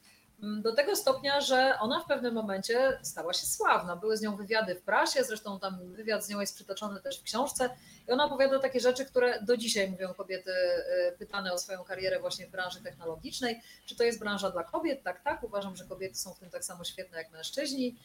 Mm, 0.42 0.62
do 0.62 0.74
tego 0.74 0.96
stopnia, 0.96 1.40
że 1.40 1.74
ona 1.80 2.00
w 2.00 2.06
pewnym 2.06 2.34
momencie 2.34 2.98
stała 3.02 3.32
się 3.32 3.46
sławna. 3.46 3.96
Były 3.96 4.16
z 4.16 4.22
nią 4.22 4.36
wywiady 4.36 4.74
w 4.74 4.82
prasie, 4.82 5.24
zresztą 5.24 5.60
tam 5.60 5.92
wywiad 5.92 6.24
z 6.24 6.28
nią 6.28 6.40
jest 6.40 6.54
przytoczony 6.54 7.00
też 7.00 7.20
w 7.20 7.22
książce. 7.22 7.70
I 8.08 8.10
ona 8.10 8.24
opowiada 8.24 8.58
takie 8.58 8.80
rzeczy, 8.80 9.04
które 9.04 9.42
do 9.42 9.56
dzisiaj 9.56 9.90
mówią 9.90 10.14
kobiety 10.14 10.52
e, 10.52 11.12
pytane 11.12 11.52
o 11.52 11.58
swoją 11.58 11.84
karierę 11.84 12.20
właśnie 12.20 12.46
w 12.46 12.50
branży 12.50 12.82
technologicznej. 12.82 13.60
Czy 13.86 13.96
to 13.96 14.04
jest 14.04 14.18
branża 14.18 14.50
dla 14.50 14.64
kobiet? 14.64 15.02
Tak, 15.02 15.22
tak. 15.24 15.42
Uważam, 15.42 15.76
że 15.76 15.84
kobiety 15.84 16.14
są 16.14 16.34
w 16.34 16.38
tym 16.38 16.50
tak 16.50 16.64
samo 16.64 16.84
świetne 16.84 17.18
jak 17.18 17.32
mężczyźni. 17.32 17.96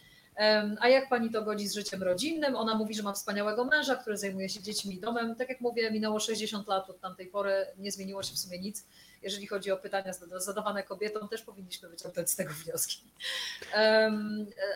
A 0.79 0.87
jak 0.87 1.09
pani 1.09 1.29
to 1.29 1.41
godzi 1.41 1.67
z 1.67 1.75
życiem 1.75 2.03
rodzinnym? 2.03 2.55
Ona 2.55 2.75
mówi, 2.75 2.93
że 2.93 3.03
ma 3.03 3.13
wspaniałego 3.13 3.65
męża, 3.65 3.95
który 3.95 4.17
zajmuje 4.17 4.49
się 4.49 4.61
dziećmi 4.61 4.95
i 4.95 4.99
domem. 4.99 5.35
Tak 5.35 5.49
jak 5.49 5.61
mówię, 5.61 5.91
minęło 5.91 6.19
60 6.19 6.67
lat 6.67 6.89
od 6.89 6.99
tamtej 6.99 7.27
pory, 7.27 7.65
nie 7.77 7.91
zmieniło 7.91 8.23
się 8.23 8.33
w 8.33 8.39
sumie 8.39 8.59
nic. 8.59 8.85
Jeżeli 9.21 9.47
chodzi 9.47 9.71
o 9.71 9.77
pytania 9.77 10.13
zadawane 10.37 10.83
kobietom, 10.83 11.29
też 11.29 11.41
powinniśmy 11.41 11.89
wyciągnąć 11.89 12.29
z 12.29 12.35
tego 12.35 12.53
wnioski. 12.53 13.01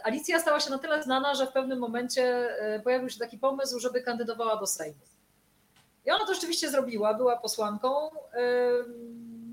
Alicja 0.03 0.39
stała 0.39 0.59
się 0.59 0.69
na 0.69 0.77
tyle 0.77 1.03
znana, 1.03 1.35
że 1.35 1.47
w 1.47 1.51
pewnym 1.51 1.79
momencie 1.79 2.23
e, 2.23 2.79
pojawił 2.79 3.09
się 3.09 3.19
taki 3.19 3.37
pomysł, 3.37 3.79
żeby 3.79 4.01
kandydowała 4.01 4.57
do 4.59 4.67
Sejmu. 4.67 4.99
I 6.05 6.11
ona 6.11 6.25
to 6.25 6.33
rzeczywiście 6.33 6.69
zrobiła, 6.69 7.13
była 7.13 7.37
posłanką. 7.37 8.09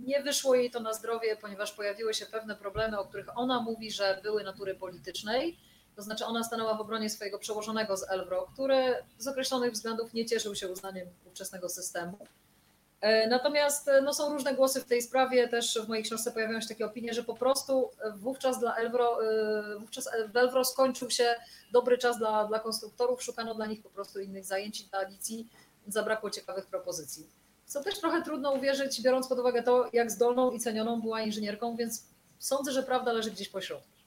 Nie 0.04 0.22
wyszło 0.22 0.54
jej 0.54 0.70
to 0.70 0.80
na 0.80 0.92
zdrowie, 0.92 1.36
ponieważ 1.36 1.72
pojawiły 1.72 2.14
się 2.14 2.26
pewne 2.26 2.56
problemy, 2.56 2.98
o 2.98 3.04
których 3.04 3.38
ona 3.38 3.60
mówi, 3.60 3.90
że 3.90 4.20
były 4.22 4.44
natury 4.44 4.74
politycznej 4.74 5.58
to 5.98 6.02
znaczy 6.02 6.26
ona 6.26 6.44
stanęła 6.44 6.74
w 6.74 6.80
obronie 6.80 7.10
swojego 7.10 7.38
przełożonego 7.38 7.96
z 7.96 8.10
Elbro, 8.10 8.46
który 8.52 8.94
z 9.18 9.28
określonych 9.28 9.72
względów 9.72 10.14
nie 10.14 10.26
cieszył 10.26 10.54
się 10.54 10.68
uznaniem 10.68 11.08
ówczesnego 11.26 11.68
systemu. 11.68 12.18
E, 13.00 13.28
natomiast 13.28 13.88
e, 13.88 14.02
no, 14.02 14.14
są 14.14 14.32
różne 14.32 14.54
głosy 14.54 14.80
w 14.80 14.84
tej 14.84 15.02
sprawie, 15.02 15.48
też 15.48 15.78
w 15.84 15.88
mojej 15.88 16.04
książce 16.04 16.32
pojawiają 16.32 16.60
się 16.60 16.68
takie 16.68 16.86
opinie, 16.86 17.14
że 17.14 17.24
po 17.24 17.34
prostu 17.34 17.90
wówczas 18.16 18.58
dla 18.58 18.76
Elbro, 18.76 19.24
e, 19.24 19.78
wówczas 19.78 20.08
w 20.32 20.36
Elbro 20.36 20.64
skończył 20.64 21.10
się 21.10 21.34
dobry 21.72 21.98
czas 21.98 22.18
dla, 22.18 22.44
dla 22.44 22.58
konstruktorów, 22.58 23.22
szukano 23.22 23.54
dla 23.54 23.66
nich 23.66 23.82
po 23.82 23.90
prostu 23.90 24.20
innych 24.20 24.44
zajęć 24.44 24.82
dla 24.82 24.98
Alicji, 24.98 25.48
zabrakło 25.86 26.30
ciekawych 26.30 26.66
propozycji. 26.66 27.26
Co 27.66 27.84
też 27.84 28.00
trochę 28.00 28.22
trudno 28.22 28.52
uwierzyć, 28.52 29.02
biorąc 29.02 29.28
pod 29.28 29.38
uwagę 29.38 29.62
to, 29.62 29.88
jak 29.92 30.10
zdolną 30.10 30.50
i 30.50 30.60
cenioną 30.60 31.00
była 31.00 31.20
inżynierką, 31.20 31.76
więc 31.76 32.04
sądzę, 32.38 32.72
że 32.72 32.82
prawda 32.82 33.12
leży 33.12 33.30
gdzieś 33.30 33.48
po 33.48 33.60
środku. 33.60 33.97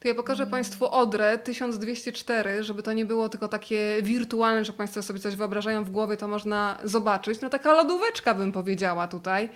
To 0.00 0.08
ja 0.08 0.14
pokażę 0.14 0.42
mm. 0.42 0.50
Państwu 0.50 0.86
Odrę 0.90 1.38
1204, 1.38 2.64
żeby 2.64 2.82
to 2.82 2.92
nie 2.92 3.04
było 3.04 3.28
tylko 3.28 3.48
takie 3.48 4.02
wirtualne, 4.02 4.64
że 4.64 4.72
Państwo 4.72 5.02
sobie 5.02 5.20
coś 5.20 5.36
wyobrażają 5.36 5.84
w 5.84 5.90
głowie, 5.90 6.16
to 6.16 6.28
można 6.28 6.78
zobaczyć. 6.84 7.40
No 7.40 7.50
taka 7.50 7.72
lodóweczka 7.72 8.34
bym 8.34 8.52
powiedziała 8.52 9.08
tutaj. 9.08 9.48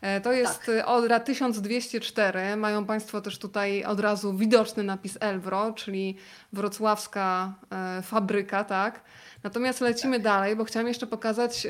E, 0.00 0.20
to 0.20 0.32
jest 0.32 0.60
tak. 0.66 0.88
Odra 0.88 1.20
1204. 1.20 2.56
Mają 2.56 2.84
Państwo 2.84 3.20
też 3.20 3.38
tutaj 3.38 3.84
od 3.84 4.00
razu 4.00 4.36
widoczny 4.36 4.82
napis 4.82 5.18
Elwro, 5.20 5.72
czyli 5.72 6.16
wrocławska 6.52 7.54
e, 7.70 8.02
fabryka, 8.02 8.64
tak? 8.64 9.00
Natomiast 9.42 9.80
lecimy 9.80 10.16
tak. 10.16 10.24
dalej, 10.24 10.56
bo 10.56 10.64
chciałam 10.64 10.88
jeszcze 10.88 11.06
pokazać, 11.06 11.66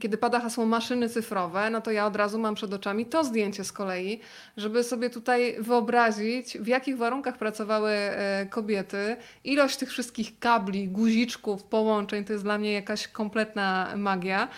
kiedy 0.00 0.18
pada 0.18 0.40
hasło 0.40 0.66
maszyny 0.66 1.08
cyfrowe, 1.08 1.70
no 1.70 1.80
to 1.80 1.90
ja 1.90 2.06
od 2.06 2.16
razu 2.16 2.38
mam 2.38 2.54
przed 2.54 2.72
oczami 2.72 3.06
to 3.06 3.24
zdjęcie 3.24 3.64
z 3.64 3.72
kolei, 3.72 4.20
żeby 4.56 4.84
sobie 4.84 5.10
tutaj 5.10 5.56
wyobrazić, 5.58 6.58
w 6.58 6.66
jakich 6.66 6.96
warunkach 6.98 7.38
pracowały 7.38 7.92
kobiety. 8.50 9.16
Ilość 9.44 9.76
tych 9.76 9.90
wszystkich 9.90 10.38
kabli, 10.38 10.88
guziczków, 10.88 11.62
połączeń 11.62 12.24
to 12.24 12.32
jest 12.32 12.44
dla 12.44 12.58
mnie 12.58 12.72
jakaś 12.72 13.08
kompletna 13.08 13.92
magia. 13.96 14.48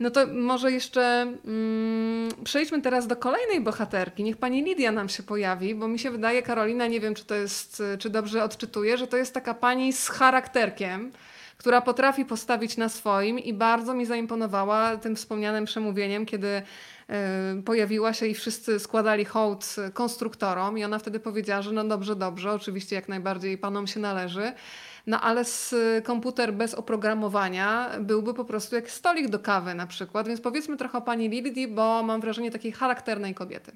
No 0.00 0.10
to 0.10 0.26
może 0.26 0.72
jeszcze 0.72 1.02
mm, 1.44 2.28
przejdźmy 2.44 2.82
teraz 2.82 3.06
do 3.06 3.16
kolejnej 3.16 3.60
bohaterki. 3.60 4.24
Niech 4.24 4.36
pani 4.36 4.64
Lidia 4.64 4.92
nam 4.92 5.08
się 5.08 5.22
pojawi, 5.22 5.74
bo 5.74 5.88
mi 5.88 5.98
się 5.98 6.10
wydaje, 6.10 6.42
Karolina, 6.42 6.86
nie 6.86 7.00
wiem, 7.00 7.14
czy 7.14 7.24
to 7.24 7.34
jest, 7.34 7.82
czy 7.98 8.10
dobrze 8.10 8.44
odczytuję, 8.44 8.98
że 8.98 9.06
to 9.06 9.16
jest 9.16 9.34
taka 9.34 9.54
pani 9.54 9.92
z 9.92 10.08
charakterkiem 10.08 11.12
która 11.58 11.80
potrafi 11.80 12.24
postawić 12.24 12.76
na 12.76 12.88
swoim 12.88 13.38
i 13.38 13.52
bardzo 13.52 13.94
mi 13.94 14.06
zaimponowała 14.06 14.96
tym 14.96 15.16
wspomnianym 15.16 15.64
przemówieniem, 15.64 16.26
kiedy 16.26 16.48
e, 17.08 17.62
pojawiła 17.64 18.12
się 18.12 18.26
i 18.26 18.34
wszyscy 18.34 18.80
składali 18.80 19.24
hołd 19.24 19.76
konstruktorom 19.94 20.78
i 20.78 20.84
ona 20.84 20.98
wtedy 20.98 21.20
powiedziała, 21.20 21.62
że 21.62 21.72
no 21.72 21.84
dobrze, 21.84 22.16
dobrze, 22.16 22.52
oczywiście 22.52 22.96
jak 22.96 23.08
najbardziej 23.08 23.58
panom 23.58 23.86
się 23.86 24.00
należy, 24.00 24.52
no 25.08 25.20
ale 25.20 25.44
z 25.44 25.74
komputer 26.04 26.52
bez 26.52 26.74
oprogramowania 26.74 27.90
byłby 28.00 28.34
po 28.34 28.44
prostu 28.44 28.74
jak 28.74 28.90
stolik 28.90 29.28
do 29.28 29.38
kawy 29.38 29.74
na 29.74 29.86
przykład, 29.86 30.28
więc 30.28 30.40
powiedzmy 30.40 30.76
trochę 30.76 30.98
o 30.98 31.02
pani 31.02 31.28
Lilii, 31.28 31.68
bo 31.68 32.02
mam 32.02 32.20
wrażenie 32.20 32.50
takiej 32.50 32.72
charakternej 32.72 33.34
kobiety. 33.34 33.72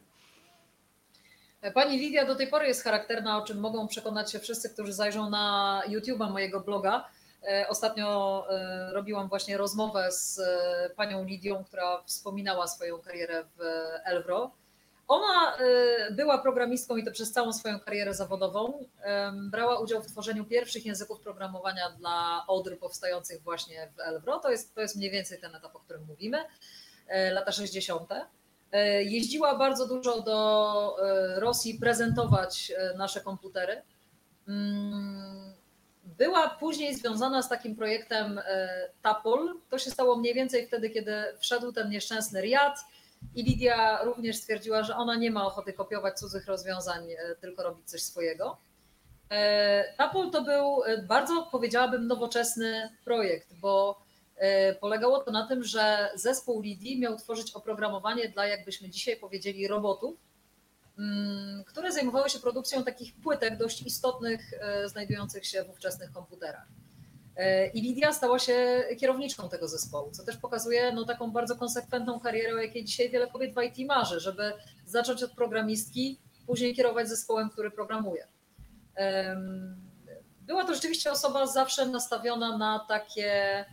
Pani 1.74 1.98
Lidia 1.98 2.26
do 2.26 2.34
tej 2.34 2.46
pory 2.46 2.66
jest 2.66 2.84
charakterna, 2.84 3.38
o 3.38 3.44
czym 3.44 3.60
mogą 3.60 3.88
przekonać 3.88 4.32
się 4.32 4.38
wszyscy, 4.38 4.70
którzy 4.70 4.92
zajrzą 4.92 5.30
na 5.30 5.82
YouTube'a 5.88 6.30
mojego 6.30 6.60
bloga. 6.60 7.08
E, 7.48 7.68
ostatnio 7.68 8.46
e, 8.50 8.92
robiłam 8.92 9.28
właśnie 9.28 9.56
rozmowę 9.56 10.12
z 10.12 10.38
e, 10.38 10.90
panią 10.96 11.24
Lidią, 11.24 11.64
która 11.64 12.02
wspominała 12.06 12.66
swoją 12.66 12.98
karierę 12.98 13.44
w 13.56 13.60
Elwro. 14.04 14.50
Ona 15.12 15.56
była 16.10 16.38
programistką 16.38 16.96
i 16.96 17.04
to 17.04 17.10
przez 17.10 17.32
całą 17.32 17.52
swoją 17.52 17.80
karierę 17.80 18.14
zawodową. 18.14 18.88
Brała 19.50 19.78
udział 19.78 20.02
w 20.02 20.06
tworzeniu 20.06 20.44
pierwszych 20.44 20.86
języków 20.86 21.20
programowania 21.20 21.90
dla 21.90 22.44
Odry 22.46 22.76
powstających 22.76 23.42
właśnie 23.42 23.92
w 23.96 24.00
Elwro. 24.00 24.38
To 24.38 24.50
jest, 24.50 24.74
to 24.74 24.80
jest 24.80 24.96
mniej 24.96 25.10
więcej 25.10 25.40
ten 25.40 25.54
etap, 25.54 25.76
o 25.76 25.80
którym 25.80 26.04
mówimy, 26.04 26.38
lata 27.32 27.52
60. 27.52 28.10
Jeździła 29.04 29.58
bardzo 29.58 29.88
dużo 29.88 30.22
do 30.22 30.96
Rosji 31.36 31.74
prezentować 31.74 32.72
nasze 32.96 33.20
komputery. 33.20 33.82
Mm, 34.48 35.54
była 36.04 36.48
później 36.48 36.94
związana 36.94 37.42
z 37.42 37.48
takim 37.48 37.76
projektem 37.76 38.38
e, 38.38 38.68
Tapol. 39.02 39.54
To 39.70 39.78
się 39.78 39.90
stało 39.90 40.16
mniej 40.16 40.34
więcej 40.34 40.66
wtedy, 40.66 40.90
kiedy 40.90 41.12
wszedł 41.40 41.72
ten 41.72 41.90
nieszczęsny 41.90 42.40
Riad 42.40 42.78
i 43.34 43.42
Lidia 43.42 44.04
również 44.04 44.36
stwierdziła, 44.36 44.82
że 44.82 44.96
ona 44.96 45.16
nie 45.16 45.30
ma 45.30 45.46
ochoty 45.46 45.72
kopiować 45.72 46.18
cudzych 46.18 46.46
rozwiązań, 46.46 47.12
e, 47.12 47.36
tylko 47.40 47.62
robić 47.62 47.90
coś 47.90 48.02
swojego. 48.02 48.56
E, 49.30 49.94
Tapol 49.96 50.30
to 50.30 50.42
był 50.42 50.82
bardzo, 51.06 51.48
powiedziałabym, 51.52 52.06
nowoczesny 52.06 52.90
projekt, 53.04 53.54
bo 53.54 54.02
E, 54.42 54.74
polegało 54.74 55.20
to 55.20 55.30
na 55.30 55.46
tym, 55.46 55.64
że 55.64 56.10
zespół 56.14 56.62
Lidii 56.62 57.00
miał 57.00 57.16
tworzyć 57.16 57.52
oprogramowanie 57.52 58.28
dla, 58.28 58.46
jakbyśmy 58.46 58.90
dzisiaj 58.90 59.16
powiedzieli, 59.16 59.68
robotów, 59.68 60.16
mm, 60.98 61.64
które 61.64 61.92
zajmowały 61.92 62.30
się 62.30 62.38
produkcją 62.38 62.84
takich 62.84 63.14
płytek 63.14 63.56
dość 63.56 63.82
istotnych, 63.82 64.52
e, 64.60 64.88
znajdujących 64.88 65.46
się 65.46 65.64
w 65.64 65.70
ówczesnych 65.70 66.12
komputerach. 66.12 66.66
E, 67.36 67.66
I 67.66 67.80
Lidia 67.80 68.12
stała 68.12 68.38
się 68.38 68.84
kierowniczką 69.00 69.48
tego 69.48 69.68
zespołu, 69.68 70.10
co 70.10 70.24
też 70.24 70.36
pokazuje 70.36 70.92
no, 70.92 71.04
taką 71.04 71.30
bardzo 71.30 71.56
konsekwentną 71.56 72.20
karierę, 72.20 72.54
o 72.54 72.58
jakiej 72.58 72.84
dzisiaj 72.84 73.10
wiele 73.10 73.26
kobiet 73.26 73.54
w 73.54 73.62
IT 73.62 73.88
marzy, 73.88 74.20
żeby 74.20 74.52
zacząć 74.86 75.22
od 75.22 75.32
programistki, 75.32 76.18
później 76.46 76.74
kierować 76.74 77.08
zespołem, 77.08 77.50
który 77.50 77.70
programuje. 77.70 78.26
Była 80.40 80.64
to 80.64 80.74
rzeczywiście 80.74 81.12
osoba 81.12 81.46
zawsze 81.46 81.86
nastawiona 81.86 82.58
na 82.58 82.86
takie 82.88 83.64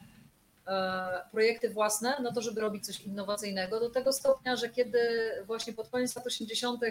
E, 0.70 1.30
projekty 1.32 1.70
własne, 1.70 2.16
no 2.22 2.32
to 2.34 2.42
żeby 2.42 2.62
robić 2.62 2.86
coś 2.86 3.02
innowacyjnego, 3.02 3.80
do 3.80 3.90
tego 3.90 4.14
stopnia, 4.14 4.56
że 4.56 4.70
kiedy 4.70 5.00
właśnie 5.46 5.74
pod 5.74 5.90
koniec 5.90 6.16
lat 6.16 6.28
80. 6.28 6.82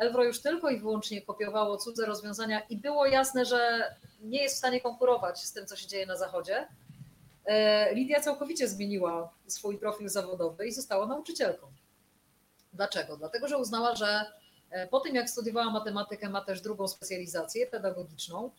Elwro 0.00 0.24
już 0.24 0.40
tylko 0.40 0.70
i 0.70 0.78
wyłącznie 0.78 1.22
kopiowało 1.22 1.76
cudze 1.76 2.06
rozwiązania 2.06 2.60
i 2.60 2.76
było 2.76 3.06
jasne, 3.06 3.44
że 3.44 3.94
nie 4.20 4.42
jest 4.42 4.54
w 4.54 4.58
stanie 4.58 4.80
konkurować 4.80 5.44
z 5.44 5.52
tym, 5.52 5.66
co 5.66 5.76
się 5.76 5.88
dzieje 5.88 6.06
na 6.06 6.16
zachodzie, 6.16 6.68
e, 7.44 7.94
Lidia 7.94 8.20
całkowicie 8.20 8.68
zmieniła 8.68 9.34
swój 9.46 9.78
profil 9.78 10.08
zawodowy 10.08 10.66
i 10.66 10.72
została 10.72 11.06
nauczycielką. 11.06 11.66
Dlaczego? 12.72 13.16
Dlatego, 13.16 13.48
że 13.48 13.58
uznała, 13.58 13.94
że 13.94 14.24
e, 14.70 14.86
po 14.86 15.00
tym, 15.00 15.14
jak 15.14 15.30
studiowała 15.30 15.70
matematykę, 15.70 16.28
ma 16.28 16.44
też 16.44 16.60
drugą 16.60 16.88
specjalizację 16.88 17.66
pedagogiczną, 17.66 18.50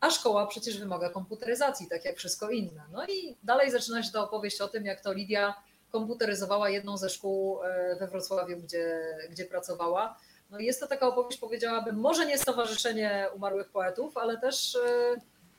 a 0.00 0.10
szkoła 0.10 0.46
przecież 0.46 0.78
wymaga 0.78 1.10
komputeryzacji, 1.10 1.88
tak 1.88 2.04
jak 2.04 2.16
wszystko 2.16 2.50
inne. 2.50 2.82
No 2.92 3.06
i 3.06 3.36
dalej 3.42 3.70
zaczyna 3.70 4.02
się 4.02 4.12
ta 4.12 4.22
opowieść 4.22 4.60
o 4.60 4.68
tym, 4.68 4.84
jak 4.84 5.00
to 5.00 5.12
Lidia 5.12 5.54
komputeryzowała 5.90 6.70
jedną 6.70 6.96
ze 6.96 7.10
szkół 7.10 7.62
e, 7.62 7.96
we 7.96 8.06
Wrocławiu, 8.06 8.56
gdzie, 8.56 9.16
gdzie 9.30 9.44
pracowała. 9.44 10.18
No 10.50 10.58
jest 10.58 10.80
to 10.80 10.86
taka 10.86 11.06
opowieść, 11.06 11.38
powiedziałabym, 11.38 11.96
może 11.96 12.26
nie 12.26 12.38
Stowarzyszenie 12.38 13.28
Umarłych 13.34 13.68
Poetów, 13.68 14.16
ale 14.16 14.38
też 14.38 14.76
e, 14.76 15.16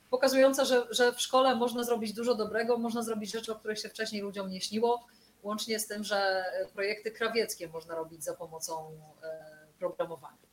pokazująca, 0.09 0.65
że, 0.65 0.87
że 0.89 1.13
w 1.13 1.21
szkole 1.21 1.55
można 1.55 1.83
zrobić 1.83 2.13
dużo 2.13 2.35
dobrego, 2.35 2.77
można 2.77 3.03
zrobić 3.03 3.31
rzeczy, 3.31 3.51
o 3.51 3.55
których 3.55 3.79
się 3.79 3.89
wcześniej 3.89 4.21
ludziom 4.21 4.49
nie 4.49 4.61
śniło, 4.61 5.07
łącznie 5.43 5.79
z 5.79 5.87
tym, 5.87 6.03
że 6.03 6.45
projekty 6.73 7.11
krawieckie 7.11 7.67
można 7.67 7.95
robić 7.95 8.23
za 8.23 8.33
pomocą 8.33 8.91
e, 9.23 9.45
programowania. 9.79 10.48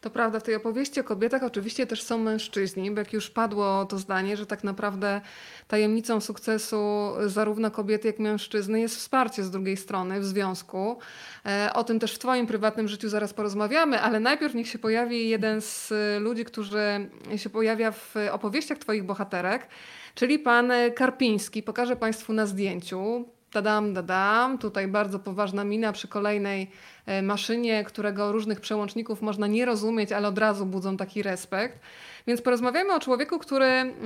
To 0.00 0.10
prawda, 0.10 0.40
w 0.40 0.42
tej 0.42 0.54
opowieści 0.54 1.00
o 1.00 1.04
kobietach 1.04 1.42
oczywiście 1.42 1.86
też 1.86 2.02
są 2.02 2.18
mężczyźni, 2.18 2.90
bo 2.90 2.98
jak 2.98 3.12
już 3.12 3.30
padło 3.30 3.84
to 3.84 3.98
zdanie, 3.98 4.36
że 4.36 4.46
tak 4.46 4.64
naprawdę 4.64 5.20
tajemnicą 5.68 6.20
sukcesu 6.20 7.12
zarówno 7.26 7.70
kobiety, 7.70 8.08
jak 8.08 8.18
mężczyzny 8.18 8.80
jest 8.80 8.96
wsparcie 8.96 9.42
z 9.42 9.50
drugiej 9.50 9.76
strony 9.76 10.20
w 10.20 10.24
związku. 10.24 10.98
E, 11.46 11.70
o 11.74 11.84
tym 11.84 11.98
też 11.98 12.14
w 12.14 12.18
Twoim 12.18 12.46
prywatnym 12.46 12.88
życiu 12.88 13.08
zaraz 13.08 13.34
porozmawiamy, 13.34 14.00
ale 14.00 14.20
najpierw 14.20 14.54
niech 14.54 14.68
się 14.68 14.78
pojawi 14.78 15.28
jeden 15.28 15.60
z 15.60 15.92
ludzi, 16.20 16.44
którzy 16.44 17.10
się 17.36 17.50
pojawia 17.50 17.92
w 17.92 18.14
opowieściach 18.32 18.78
Twoich 18.78 19.04
bohaterek, 19.04 19.68
czyli 20.14 20.38
pan 20.38 20.72
Karpiński. 20.94 21.62
Pokażę 21.62 21.96
Państwu 21.96 22.32
na 22.32 22.46
zdjęciu. 22.46 23.35
Tadam, 23.56 23.94
dadam. 23.94 24.58
Tutaj 24.58 24.88
bardzo 24.88 25.18
poważna 25.18 25.64
mina 25.64 25.92
przy 25.92 26.08
kolejnej 26.08 26.70
e, 27.06 27.22
maszynie, 27.22 27.84
którego 27.84 28.32
różnych 28.32 28.60
przełączników 28.60 29.22
można 29.22 29.46
nie 29.46 29.64
rozumieć, 29.64 30.12
ale 30.12 30.28
od 30.28 30.38
razu 30.38 30.66
budzą 30.66 30.96
taki 30.96 31.22
respekt. 31.22 31.78
Więc 32.26 32.42
porozmawiamy 32.42 32.94
o 32.94 33.00
człowieku, 33.00 33.38
który 33.38 33.66
mm, 33.66 33.96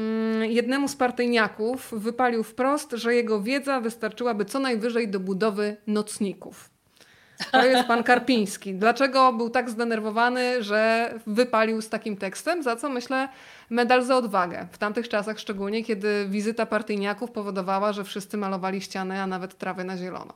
jednemu 0.44 0.88
z 0.88 0.96
partyjniaków 0.96 1.92
wypalił 1.92 2.44
wprost, 2.44 2.92
że 2.92 3.14
jego 3.14 3.42
wiedza 3.42 3.80
wystarczyłaby 3.80 4.44
co 4.44 4.58
najwyżej 4.58 5.08
do 5.08 5.20
budowy 5.20 5.76
nocników. 5.86 6.70
To 7.52 7.64
jest 7.64 7.88
pan 7.88 8.02
Karpiński. 8.02 8.74
Dlaczego 8.74 9.32
był 9.32 9.50
tak 9.50 9.70
zdenerwowany, 9.70 10.62
że 10.62 11.14
wypalił 11.26 11.82
z 11.82 11.88
takim 11.88 12.16
tekstem? 12.16 12.62
Za 12.62 12.76
co 12.76 12.88
myślę 12.88 13.28
medal 13.70 14.04
za 14.04 14.16
odwagę. 14.16 14.68
W 14.72 14.78
tamtych 14.78 15.08
czasach, 15.08 15.38
szczególnie 15.38 15.84
kiedy 15.84 16.26
wizyta 16.28 16.66
partyjniaków 16.66 17.30
powodowała, 17.30 17.92
że 17.92 18.04
wszyscy 18.04 18.36
malowali 18.36 18.80
ściany, 18.80 19.20
a 19.20 19.26
nawet 19.26 19.58
trawy 19.58 19.84
na 19.84 19.96
zielono. 19.96 20.34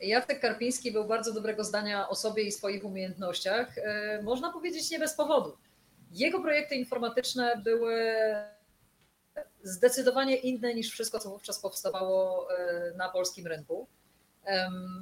Jacek 0.00 0.40
Karpiński 0.40 0.92
był 0.92 1.04
bardzo 1.04 1.32
dobrego 1.32 1.64
zdania 1.64 2.08
o 2.08 2.14
sobie 2.14 2.42
i 2.42 2.52
swoich 2.52 2.84
umiejętnościach. 2.84 3.78
E, 3.78 4.22
można 4.22 4.52
powiedzieć 4.52 4.90
nie 4.90 4.98
bez 4.98 5.14
powodu. 5.14 5.56
Jego 6.10 6.40
projekty 6.40 6.74
informatyczne 6.74 7.60
były 7.64 8.16
zdecydowanie 9.62 10.36
inne 10.36 10.74
niż 10.74 10.90
wszystko, 10.90 11.18
co 11.18 11.30
wówczas 11.30 11.60
powstawało 11.60 12.48
e, 12.52 12.92
na 12.96 13.08
polskim 13.08 13.46
rynku. 13.46 13.86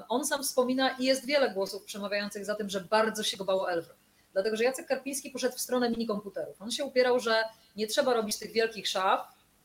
On 0.09 0.25
sam 0.25 0.43
wspomina 0.43 0.91
i 0.99 1.05
jest 1.05 1.27
wiele 1.27 1.51
głosów 1.51 1.85
przemawiających 1.85 2.45
za 2.45 2.55
tym, 2.55 2.71
że 2.71 2.81
bardzo 2.81 3.23
się 3.23 3.37
go 3.37 3.45
bało 3.45 3.71
Elwro. 3.71 3.95
Dlatego, 4.37 4.57
że 4.57 4.65
Jacek 4.65 4.87
Karpiński 4.87 5.31
poszedł 5.31 5.57
w 5.57 5.61
stronę 5.61 5.91
minikomputerów. 5.91 6.63
On 6.63 6.71
się 6.71 6.85
upierał, 6.85 7.21
że 7.21 7.45
nie 7.77 7.87
trzeba 7.87 8.15
robić 8.15 8.39
tych 8.39 8.53
wielkich 8.53 8.89
szaf, 8.89 9.21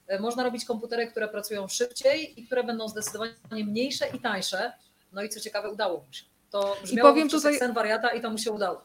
e, 0.08 0.20
można 0.20 0.44
robić 0.44 0.66
komputery, 0.66 1.08
które 1.08 1.28
pracują 1.28 1.68
szybciej 1.68 2.40
i 2.40 2.46
które 2.46 2.64
będą 2.64 2.88
zdecydowanie 2.88 3.34
mniejsze 3.52 4.06
i 4.08 4.20
tańsze. 4.20 4.74
No 5.12 5.24
i 5.24 5.30
co 5.30 5.40
ciekawe, 5.40 5.72
udało 5.72 6.04
mu 6.08 6.14
się. 6.14 6.26
To 6.50 6.78
brzmiało 6.84 7.10
I 7.10 7.12
powiem 7.12 7.30
tutaj... 7.30 7.58
sen 7.58 7.74
wariata 7.74 8.10
i 8.10 8.22
to 8.22 8.30
mu 8.30 8.38
się 8.38 8.52
udało. 8.52 8.82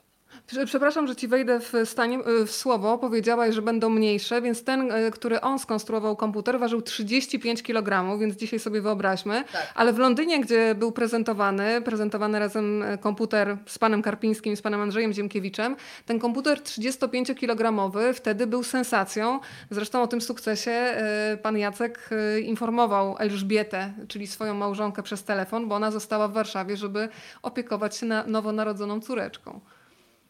Przepraszam, 0.66 1.07
że 1.07 1.16
ci 1.16 1.28
wejdę 1.28 1.61
w, 1.61 1.72
stanie, 1.84 2.18
w 2.47 2.51
słowo. 2.51 2.99
Powiedziałaś, 2.99 3.55
że 3.55 3.62
będą 3.62 3.90
mniejsze, 3.90 4.42
więc 4.42 4.64
ten, 4.64 4.92
e, 4.92 5.11
który 5.11 5.40
on 5.40 5.59
skonstruował 5.59 6.16
komputer, 6.16 6.59
ważył 6.59 6.82
35 6.82 7.62
kg, 7.62 8.18
więc 8.18 8.36
dzisiaj 8.36 8.59
sobie 8.59 8.80
wyobraźmy. 8.80 9.44
Tak. 9.53 9.72
Ale 9.74 9.92
w 9.92 9.99
Londynie, 9.99 10.40
gdzie 10.40 10.74
był 10.74 10.92
prezentowany, 10.92 11.82
prezentowany 11.82 12.38
razem 12.38 12.82
e, 12.82 12.99
komputer 12.99 13.57
z 13.66 13.78
panem 13.78 14.03
Karpińskim 14.03 14.53
i 14.53 14.57
z 14.57 14.62
panem 14.62 14.80
Andrzejem 14.80 15.12
Ziemkiewiczem, 15.12 15.76
ten 16.07 16.18
komputer 16.18 16.59
35-kilogramowy 16.59 18.14
wtedy 18.14 18.47
był 18.47 18.62
sensacją. 18.62 19.40
Zresztą 19.70 20.03
o 20.03 20.07
tym 20.07 20.20
sukcesie 20.20 20.70
e, 20.70 21.38
pan 21.42 21.59
Jacek 21.59 22.11
informował 22.42 23.16
Elżbietę, 23.18 23.92
czyli 24.09 24.26
swoją 24.26 24.55
małżonkę 24.55 25.03
przez 25.03 25.24
telefon, 25.24 25.68
bo 25.68 25.74
ona 25.74 25.90
została 25.90 26.28
w 26.28 26.32
Warszawie, 26.32 26.76
żeby 26.76 27.09
opiekować 27.42 27.97
się 27.97 28.07
na 28.07 28.26
nowonarodzoną 28.26 29.01
córeczką. 29.01 29.61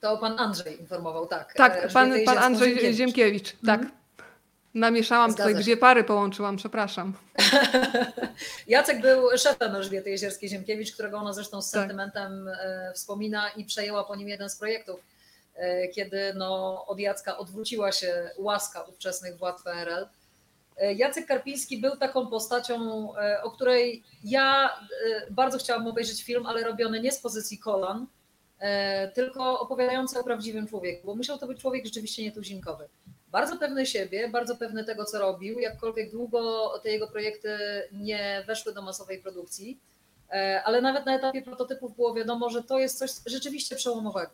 To 0.00 0.18
pan 0.18 0.38
Andrzej 0.38 0.80
informował, 0.80 1.26
tak. 1.26 1.54
Tak, 1.54 1.84
e, 1.84 1.88
pan, 1.88 2.12
pan 2.24 2.38
Andrzej 2.38 2.70
Ziemkiewicz. 2.70 2.96
Ziemkiewicz 2.96 3.52
tak. 3.66 3.80
Mhm. 3.80 4.06
Namieszałam 4.76 5.30
Zgadza 5.30 5.48
tutaj, 5.48 5.62
się. 5.62 5.64
dwie 5.64 5.76
pary 5.76 6.04
połączyłam, 6.04 6.56
przepraszam. 6.56 7.12
Jacek 8.66 9.00
był 9.00 9.38
szefem 9.38 9.74
Elżbiety 9.76 10.10
Jezierskiej-Ziemkiewicz, 10.10 10.92
którego 10.92 11.18
ona 11.18 11.32
zresztą 11.32 11.62
z 11.62 11.70
tak. 11.70 11.80
sentymentem 11.80 12.48
e, 12.48 12.92
wspomina 12.94 13.48
i 13.48 13.64
przejęła 13.64 14.04
po 14.04 14.16
nim 14.16 14.28
jeden 14.28 14.50
z 14.50 14.56
projektów, 14.56 15.00
e, 15.54 15.88
kiedy 15.88 16.34
no, 16.34 16.84
od 16.86 16.98
Jacka 16.98 17.38
odwróciła 17.38 17.92
się 17.92 18.30
łaska 18.38 18.82
ówczesnych 18.82 19.38
władz 19.38 19.62
PRL. 19.62 20.06
Jacek 20.96 21.26
Karpiński 21.26 21.78
był 21.78 21.96
taką 21.96 22.26
postacią, 22.26 23.08
o 23.42 23.50
której 23.50 24.02
ja 24.24 24.76
bardzo 25.30 25.58
chciałam 25.58 25.86
obejrzeć 25.86 26.24
film, 26.24 26.46
ale 26.46 26.64
robiony 26.64 27.00
nie 27.00 27.12
z 27.12 27.18
pozycji 27.18 27.58
kolan, 27.58 28.06
tylko 29.14 29.60
opowiadający 29.60 30.18
o 30.18 30.24
prawdziwym 30.24 30.66
człowieku, 30.66 31.06
bo 31.06 31.14
musiał 31.14 31.38
to 31.38 31.46
być 31.46 31.60
człowiek 31.60 31.84
rzeczywiście 31.84 32.22
nietuzinkowy. 32.22 32.88
Bardzo 33.28 33.56
pewny 33.56 33.86
siebie, 33.86 34.28
bardzo 34.28 34.56
pewny 34.56 34.84
tego, 34.84 35.04
co 35.04 35.18
robił, 35.18 35.58
jakkolwiek 35.58 36.10
długo 36.10 36.72
te 36.82 36.90
jego 36.90 37.08
projekty 37.08 37.58
nie 37.92 38.44
weszły 38.46 38.74
do 38.74 38.82
masowej 38.82 39.22
produkcji, 39.22 39.80
e, 40.30 40.62
ale 40.64 40.82
nawet 40.82 41.06
na 41.06 41.16
etapie 41.16 41.42
prototypów 41.42 41.96
było 41.96 42.14
wiadomo, 42.14 42.50
że 42.50 42.62
to 42.62 42.78
jest 42.78 42.98
coś 42.98 43.10
rzeczywiście 43.26 43.76
przełomowego. 43.76 44.30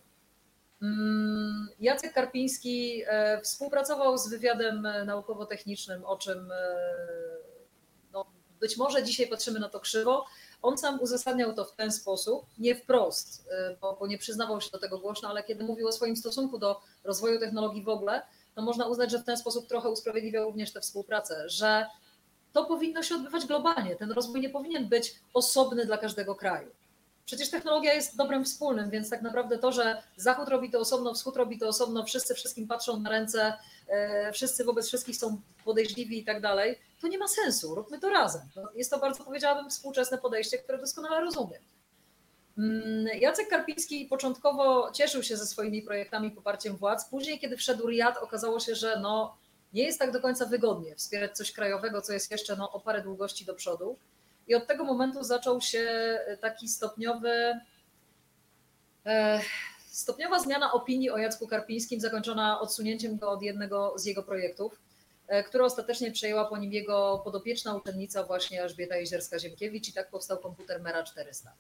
Mm, 0.83 1.69
Jacek 1.81 2.13
Karpiński 2.13 3.03
e, 3.07 3.41
współpracował 3.41 4.19
z 4.19 4.29
wywiadem 4.29 4.89
naukowo-technicznym, 5.07 6.05
o 6.05 6.17
czym 6.17 6.53
no, 8.13 8.27
być 8.61 8.77
może 8.77 9.03
dzisiaj 9.03 9.27
patrzymy 9.27 9.61
na 9.61 9.69
to 9.69 9.81
krzywo, 9.81 10.25
on 10.63 10.79
sam 10.79 11.01
uzasadniał 11.01 11.55
to 11.55 11.65
w 11.65 11.75
ten 11.75 11.93
sposób, 11.93 12.47
nie 12.59 12.75
wprost, 12.75 13.47
y, 13.47 13.77
bo, 13.81 13.97
bo 14.01 14.07
nie 14.07 14.19
przyznawał 14.19 14.61
się 14.61 14.71
do 14.71 14.79
tego 14.79 14.99
głośno, 14.99 15.29
ale 15.29 15.45
kiedy 15.45 15.65
mówił 15.65 15.89
o 15.89 15.93
swoim 15.93 16.17
stosunku 16.17 16.59
do 16.59 16.81
rozwoju 17.05 17.41
technologii 17.41 17.83
w 17.83 17.89
ogóle, 17.89 18.23
to 18.55 18.63
można 18.63 18.87
uznać, 18.87 19.11
że 19.11 19.19
w 19.19 19.25
ten 19.25 19.37
sposób 19.37 19.69
trochę 19.69 19.91
usprawiedliwiał 19.91 20.45
również 20.45 20.73
tę 20.73 20.81
współpracę, 20.81 21.49
że 21.49 21.87
to 22.53 22.65
powinno 22.65 23.03
się 23.03 23.15
odbywać 23.15 23.47
globalnie. 23.47 23.97
Ten 23.97 24.11
rozwój 24.11 24.41
nie 24.41 24.51
powinien 24.51 24.89
być 24.89 25.15
osobny 25.35 25.87
dla 25.87 25.99
każdego 25.99 26.35
kraju. 26.35 26.71
Przecież 27.25 27.51
technologia 27.51 27.95
jest 27.95 28.17
dobrem 28.17 28.45
wspólnym, 28.45 28.91
więc 28.91 29.11
tak 29.11 29.23
naprawdę 29.23 29.59
to, 29.59 29.73
że 29.73 30.03
Zachód 30.17 30.49
robi 30.49 30.71
to 30.71 30.79
osobno, 30.79 31.15
Wschód 31.15 31.37
robi 31.37 31.59
to 31.59 31.69
osobno, 31.69 32.05
wszyscy 32.05 32.35
wszystkim 32.35 32.69
patrzą 32.69 33.01
na 33.01 33.11
ręce, 33.11 33.55
e, 33.89 34.33
wszyscy 34.33 34.65
wobec 34.65 34.87
wszystkich 34.89 35.17
są 35.17 35.41
podejrzliwi 35.65 36.19
i 36.19 36.25
tak 36.25 36.41
dalej, 36.41 36.79
to 37.01 37.09
nie 37.09 37.19
ma 37.19 37.29
sensu. 37.29 37.75
Róbmy 37.75 38.01
to 38.01 38.11
razem. 38.11 38.43
No, 38.57 38.69
jest 38.75 38.91
to 38.91 38.99
bardzo, 38.99 39.25
powiedziałabym, 39.25 39.71
współczesne 39.71 40.19
podejście, 40.19 40.59
które 40.59 40.79
doskonale 40.79 41.21
rozumiem. 41.21 41.63
Mm, 42.59 43.07
Jacek 43.21 43.49
Karpiński 43.49 44.07
początkowo 44.07 44.91
cieszył 44.93 45.23
się 45.23 45.37
ze 45.37 45.47
swoimi 45.47 45.83
projektami 45.83 46.31
poparciem 46.31 46.77
władz. 46.77 47.09
Później, 47.09 47.39
kiedy 47.39 47.57
wszedł 47.57 47.89
Riad, 47.89 48.17
okazało 48.19 48.61
się, 48.61 48.75
że 48.75 49.01
no, 49.01 49.37
nie 49.73 49.83
jest 49.83 49.99
tak 49.99 50.13
do 50.13 50.21
końca 50.21 50.47
wygodnie 50.47 50.97
wspierać 50.97 51.37
coś 51.37 51.53
krajowego, 51.53 52.03
co 52.03 52.13
jest 52.13 52.31
jeszcze 52.31 52.57
no, 52.57 52.73
o 52.73 52.81
parę 52.81 53.03
długości 53.03 53.45
do 53.45 53.55
przodu. 53.55 53.97
I 54.49 54.55
od 54.55 54.67
tego 54.67 54.85
momentu 54.85 55.23
zaczął 55.23 55.61
się 55.61 56.19
taki 56.41 56.69
stopniowy, 56.69 57.61
e, 59.07 59.41
stopniowa 59.87 60.39
zmiana 60.39 60.73
opinii 60.73 61.11
o 61.11 61.19
Jacku 61.19 61.47
Karpińskim, 61.47 62.01
zakończona 62.01 62.61
odsunięciem 62.61 63.19
go 63.19 63.31
od 63.31 63.43
jednego 63.43 63.93
z 63.97 64.05
jego 64.05 64.23
projektów, 64.23 64.81
e, 65.29 65.45
które 65.45 65.65
ostatecznie 65.65 66.13
przejęła 66.13 66.45
po 66.45 66.59
nim 66.59 66.73
jego 66.73 67.21
podopieczna 67.25 67.75
uczennica 67.75 68.25
właśnie 68.25 68.63
Elżbieta 68.63 68.95
Jezierska-Ziemkiewicz 68.95 69.89
i 69.89 69.93
tak 69.93 70.11
powstał 70.11 70.39
komputer 70.39 70.83
Mera 70.83 71.03
400. 71.03 71.53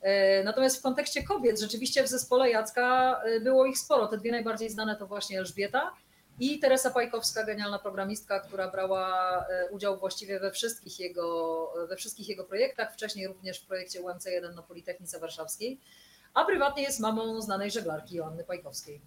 E, 0.00 0.44
natomiast 0.44 0.78
w 0.78 0.82
kontekście 0.82 1.22
kobiet, 1.22 1.60
rzeczywiście 1.60 2.02
w 2.02 2.08
zespole 2.08 2.50
Jacka 2.50 3.20
było 3.40 3.66
ich 3.66 3.78
sporo. 3.78 4.06
Te 4.06 4.18
dwie 4.18 4.30
najbardziej 4.30 4.70
znane 4.70 4.96
to 4.96 5.06
właśnie 5.06 5.38
Elżbieta 5.38 5.92
i 6.40 6.58
Teresa 6.58 6.90
Pajkowska, 6.90 7.44
genialna 7.44 7.78
programistka, 7.78 8.40
która 8.40 8.70
brała 8.70 9.38
e, 9.48 9.68
udział 9.70 9.98
właściwie 9.98 10.40
we 10.40 10.50
wszystkich 10.50 11.00
jego, 11.00 11.72
we 11.88 11.96
wszystkich 11.96 12.28
jego 12.28 12.44
projektach, 12.44 12.92
wcześniej 12.92 13.26
również 13.26 13.60
w 13.60 13.66
projekcie 13.66 14.02
UMC1 14.02 14.54
na 14.54 14.62
Politechnice 14.62 15.20
Warszawskiej, 15.20 15.80
a 16.34 16.44
prywatnie 16.44 16.82
jest 16.82 17.00
mamą 17.00 17.40
znanej 17.42 17.70
żeglarki 17.70 18.16
Joanny 18.16 18.44
Pajkowskiej. 18.44 19.00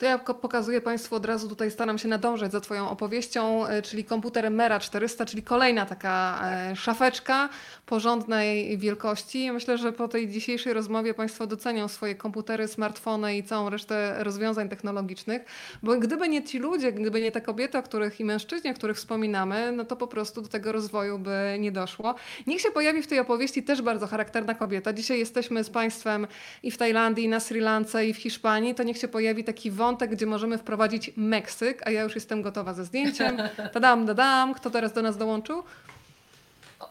To 0.00 0.06
ja 0.06 0.18
pokazuję 0.18 0.80
Państwu 0.80 1.16
od 1.16 1.26
razu, 1.26 1.48
tutaj 1.48 1.70
staram 1.70 1.98
się 1.98 2.08
nadążać 2.08 2.52
za 2.52 2.60
Twoją 2.60 2.90
opowieścią, 2.90 3.66
e, 3.66 3.82
czyli 3.82 4.04
komputer 4.04 4.50
Mera 4.50 4.80
400, 4.80 5.26
czyli 5.26 5.42
kolejna 5.42 5.86
taka 5.86 6.40
e, 6.44 6.76
szafeczka 6.76 7.48
porządnej 7.86 8.78
wielkości. 8.78 9.52
Myślę, 9.52 9.78
że 9.78 9.92
po 9.92 10.08
tej 10.08 10.28
dzisiejszej 10.28 10.72
rozmowie 10.72 11.14
Państwo 11.14 11.46
docenią 11.46 11.88
swoje 11.88 12.14
komputery, 12.14 12.68
smartfony 12.68 13.36
i 13.36 13.44
całą 13.44 13.70
resztę 13.70 14.14
rozwiązań 14.18 14.68
technologicznych, 14.68 15.42
bo 15.82 15.96
gdyby 15.96 16.28
nie 16.28 16.42
ci 16.42 16.58
ludzie, 16.58 16.92
gdyby 16.92 17.20
nie 17.20 17.32
te 17.32 17.40
kobiety, 17.40 17.78
o 17.78 17.82
których 17.82 18.20
i 18.20 18.24
mężczyźni, 18.24 18.70
o 18.70 18.74
których 18.74 18.96
wspominamy, 18.96 19.72
no 19.72 19.84
to 19.84 19.96
po 19.96 20.06
prostu 20.06 20.42
do 20.42 20.48
tego 20.48 20.72
rozwoju 20.72 21.18
by 21.18 21.56
nie 21.58 21.72
doszło. 21.72 22.14
Niech 22.46 22.60
się 22.60 22.70
pojawi 22.70 23.02
w 23.02 23.06
tej 23.06 23.18
opowieści 23.18 23.62
też 23.62 23.82
bardzo 23.82 24.06
charakterna 24.06 24.54
kobieta. 24.54 24.92
Dzisiaj 24.92 25.18
jesteśmy 25.18 25.64
z 25.64 25.70
Państwem 25.70 26.26
i 26.62 26.70
w 26.70 26.78
Tajlandii, 26.78 27.24
i 27.24 27.28
na 27.28 27.40
Sri 27.40 27.60
Lance, 27.60 28.06
i 28.06 28.14
w 28.14 28.16
Hiszpanii, 28.16 28.74
to 28.74 28.82
niech 28.82 28.98
się 28.98 29.08
pojawi 29.08 29.44
taki 29.44 29.70
wątek, 29.70 29.89
wątek, 29.90 30.10
gdzie 30.10 30.26
możemy 30.26 30.58
wprowadzić 30.58 31.10
Meksyk, 31.16 31.86
a 31.86 31.90
ja 31.90 32.02
już 32.02 32.14
jestem 32.14 32.42
gotowa 32.42 32.74
ze 32.74 32.84
zdjęciem. 32.84 33.42
Tadam, 33.72 34.06
dadam. 34.06 34.54
Kto 34.54 34.70
teraz 34.70 34.92
do 34.92 35.02
nas 35.02 35.16
dołączył? 35.16 35.62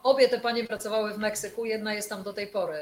Obie 0.03 0.29
te 0.29 0.39
panie 0.39 0.63
pracowały 0.63 1.13
w 1.13 1.17
Meksyku, 1.17 1.65
jedna 1.65 1.93
jest 1.93 2.09
tam 2.09 2.23
do 2.23 2.33
tej 2.33 2.47
pory. 2.47 2.77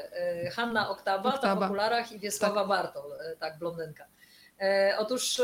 Y, 0.46 0.50
Hanna 0.50 0.90
Oktaba, 0.90 1.34
Oktaba. 1.34 1.54
ta 1.54 1.56
w 1.56 1.62
okularach 1.62 2.12
i 2.12 2.18
Wiesława 2.18 2.60
tak. 2.60 2.68
Bartol, 2.68 3.12
y, 3.12 3.36
tak, 3.36 3.58
blondynka. 3.58 4.04
Y, 4.04 4.96
otóż 4.98 5.42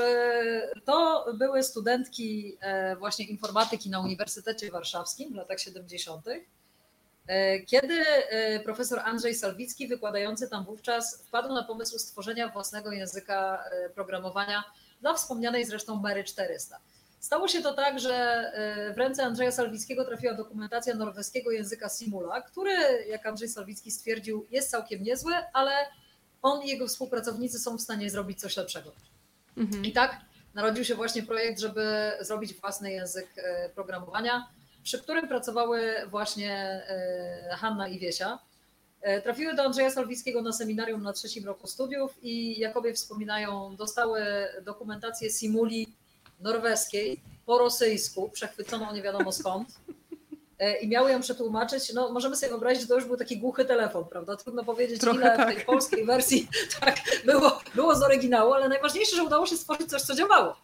to 0.84 1.26
były 1.34 1.62
studentki 1.62 2.58
właśnie 2.98 3.24
informatyki 3.24 3.90
na 3.90 4.00
Uniwersytecie 4.00 4.70
Warszawskim 4.70 5.32
w 5.32 5.36
latach 5.36 5.60
70. 5.60 6.26
Kiedy 7.66 8.04
profesor 8.64 8.98
Andrzej 8.98 9.34
Salwicki, 9.34 9.88
wykładający 9.88 10.48
tam 10.48 10.64
wówczas, 10.64 11.22
wpadł 11.26 11.54
na 11.54 11.62
pomysł 11.62 11.98
stworzenia 11.98 12.48
własnego 12.48 12.92
języka 12.92 13.64
programowania 13.94 14.64
dla 15.00 15.14
wspomnianej 15.14 15.64
zresztą 15.64 15.96
Mary 15.96 16.24
400. 16.24 16.78
Stało 17.20 17.48
się 17.48 17.62
to 17.62 17.74
tak, 17.74 18.00
że 18.00 18.52
w 18.94 18.98
ręce 18.98 19.24
Andrzeja 19.24 19.52
Salwickiego 19.52 20.04
trafiła 20.04 20.34
dokumentacja 20.34 20.94
norweskiego 20.94 21.50
języka 21.50 21.88
Simula, 21.88 22.42
który, 22.42 23.04
jak 23.08 23.26
Andrzej 23.26 23.48
Salwicki 23.48 23.90
stwierdził, 23.90 24.46
jest 24.50 24.70
całkiem 24.70 25.02
niezły, 25.02 25.34
ale 25.52 25.72
on 26.42 26.62
i 26.62 26.68
jego 26.68 26.86
współpracownicy 26.86 27.58
są 27.58 27.76
w 27.76 27.80
stanie 27.80 28.10
zrobić 28.10 28.40
coś 28.40 28.56
lepszego. 28.56 28.92
Mhm. 29.56 29.84
I 29.84 29.92
tak 29.92 30.16
narodził 30.54 30.84
się 30.84 30.94
właśnie 30.94 31.22
projekt, 31.22 31.60
żeby 31.60 32.12
zrobić 32.20 32.54
własny 32.54 32.92
język 32.92 33.28
programowania 33.74 34.48
przy 34.84 34.98
którym 34.98 35.28
pracowały 35.28 35.94
właśnie 36.10 36.52
e, 36.52 37.56
Hanna 37.56 37.88
i 37.88 37.98
Wiesia. 37.98 38.38
E, 39.00 39.22
trafiły 39.22 39.54
do 39.54 39.62
Andrzeja 39.62 39.90
Salwickiego 39.90 40.42
na 40.42 40.52
seminarium 40.52 41.02
na 41.02 41.12
trzecim 41.12 41.44
roku 41.44 41.66
studiów 41.66 42.14
i 42.22 42.60
Jakobie 42.60 42.94
wspominają, 42.94 43.76
dostały 43.76 44.22
dokumentację 44.62 45.30
simuli 45.30 45.88
norweskiej 46.40 47.20
po 47.46 47.58
rosyjsku, 47.58 48.30
przechwyconą 48.30 48.94
nie 48.94 49.02
wiadomo 49.02 49.32
skąd 49.32 49.68
e, 50.58 50.78
i 50.78 50.88
miały 50.88 51.12
ją 51.12 51.20
przetłumaczyć. 51.20 51.92
No, 51.92 52.12
możemy 52.12 52.36
sobie 52.36 52.50
wyobrazić, 52.50 52.82
że 52.82 52.88
to 52.88 52.94
już 52.94 53.04
był 53.04 53.16
taki 53.16 53.38
głuchy 53.38 53.64
telefon, 53.64 54.04
prawda? 54.04 54.36
Trudno 54.36 54.64
powiedzieć, 54.64 55.00
Trochę 55.00 55.18
ile 55.18 55.36
tak. 55.36 55.50
w 55.50 55.54
tej 55.54 55.64
polskiej 55.64 56.04
wersji 56.04 56.48
tak, 56.80 56.96
było, 57.24 57.60
było 57.74 57.94
z 57.94 58.02
oryginału, 58.02 58.52
ale 58.52 58.68
najważniejsze, 58.68 59.16
że 59.16 59.22
udało 59.22 59.46
się 59.46 59.56
stworzyć 59.56 59.90
coś, 59.90 60.02
co 60.02 60.14
działało. 60.14 60.56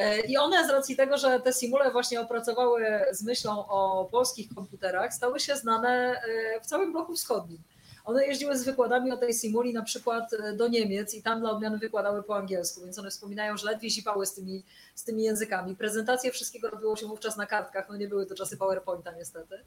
E, 0.00 0.20
I 0.20 0.36
one 0.36 0.66
z 0.66 0.70
racji 0.70 0.96
tego, 0.96 1.18
że 1.18 1.40
te 1.40 1.52
simule 1.52 1.90
właśnie 1.90 2.20
opracowały 2.20 2.86
z 3.12 3.22
myślą 3.22 3.66
o 3.68 4.08
polskich 4.10 4.54
komputerach, 4.54 5.14
stały 5.14 5.40
się 5.40 5.56
znane 5.56 6.22
e, 6.56 6.60
w 6.60 6.66
całym 6.66 6.92
bloku 6.92 7.14
wschodnim. 7.14 7.58
One 8.04 8.26
jeździły 8.26 8.58
z 8.58 8.64
wykładami 8.64 9.12
o 9.12 9.16
tej 9.16 9.34
simuli 9.34 9.72
na 9.72 9.82
przykład 9.82 10.32
e, 10.32 10.52
do 10.52 10.68
Niemiec 10.68 11.14
i 11.14 11.22
tam 11.22 11.40
dla 11.40 11.50
odmiany 11.50 11.78
wykładały 11.78 12.22
po 12.22 12.36
angielsku, 12.36 12.80
więc 12.80 12.98
one 12.98 13.10
wspominają, 13.10 13.56
że 13.56 13.66
ledwie 13.66 13.90
zipały 13.90 14.26
z 14.26 14.34
tymi, 14.34 14.62
z 14.94 15.04
tymi 15.04 15.22
językami. 15.22 15.76
Prezentacje 15.76 16.32
wszystkiego 16.32 16.70
robiło 16.70 16.96
się 16.96 17.06
wówczas 17.06 17.36
na 17.36 17.46
kartkach, 17.46 17.88
no 17.88 17.96
nie 17.96 18.08
były 18.08 18.26
to 18.26 18.34
czasy 18.34 18.56
PowerPointa 18.56 19.12
niestety. 19.12 19.58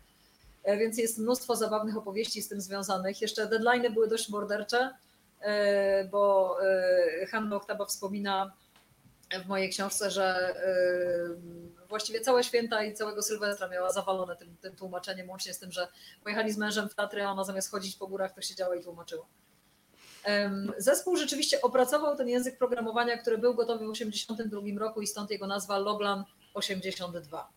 Więc 0.80 0.98
jest 0.98 1.18
mnóstwo 1.18 1.56
zabawnych 1.56 1.98
opowieści 1.98 2.42
z 2.42 2.50
tym 2.50 2.62
związanych. 2.62 3.22
Jeszcze 3.22 3.46
deadline'y 3.46 3.94
były 3.94 4.08
dość 4.08 4.30
mordercze, 4.30 4.90
bo 6.12 6.58
Hanna 7.32 7.56
Oktaba 7.56 7.86
wspomina 7.86 8.54
w 9.40 9.48
mojej 9.48 9.70
książce, 9.70 10.12
że 10.12 10.56
właściwie 11.90 12.22
całe 12.22 12.44
święta 12.44 12.84
i 12.84 12.94
całego 12.94 13.22
Sylwestra 13.22 13.68
miała 13.68 13.92
zawalone 13.92 14.36
tym, 14.36 14.58
tym 14.58 14.76
tłumaczeniem, 14.76 15.30
łącznie 15.30 15.54
z 15.54 15.60
tym, 15.60 15.72
że 15.72 15.88
pojechali 16.24 16.52
z 16.52 16.58
mężem 16.58 16.90
w 16.90 16.96
Tatry, 16.96 17.24
a 17.24 17.32
ona 17.32 17.44
zamiast 17.44 17.72
chodzić 17.72 17.96
po 17.96 18.08
górach, 18.08 18.34
to 18.34 18.42
siedziała 18.42 18.76
i 18.76 18.84
tłumaczyła. 18.84 19.26
Zespół 20.78 21.18
rzeczywiście 21.18 21.62
opracował 21.62 22.18
ten 22.18 22.28
język 22.28 22.58
programowania, 22.58 23.18
który 23.18 23.38
był 23.38 23.56
gotowy 23.56 23.88
w 23.88 23.92
1982 23.92 24.80
roku 24.80 25.02
i 25.02 25.08
stąd 25.08 25.32
jego 25.32 25.48
nazwa 25.48 25.78
Loglan 25.78 26.24
82. 26.54 27.52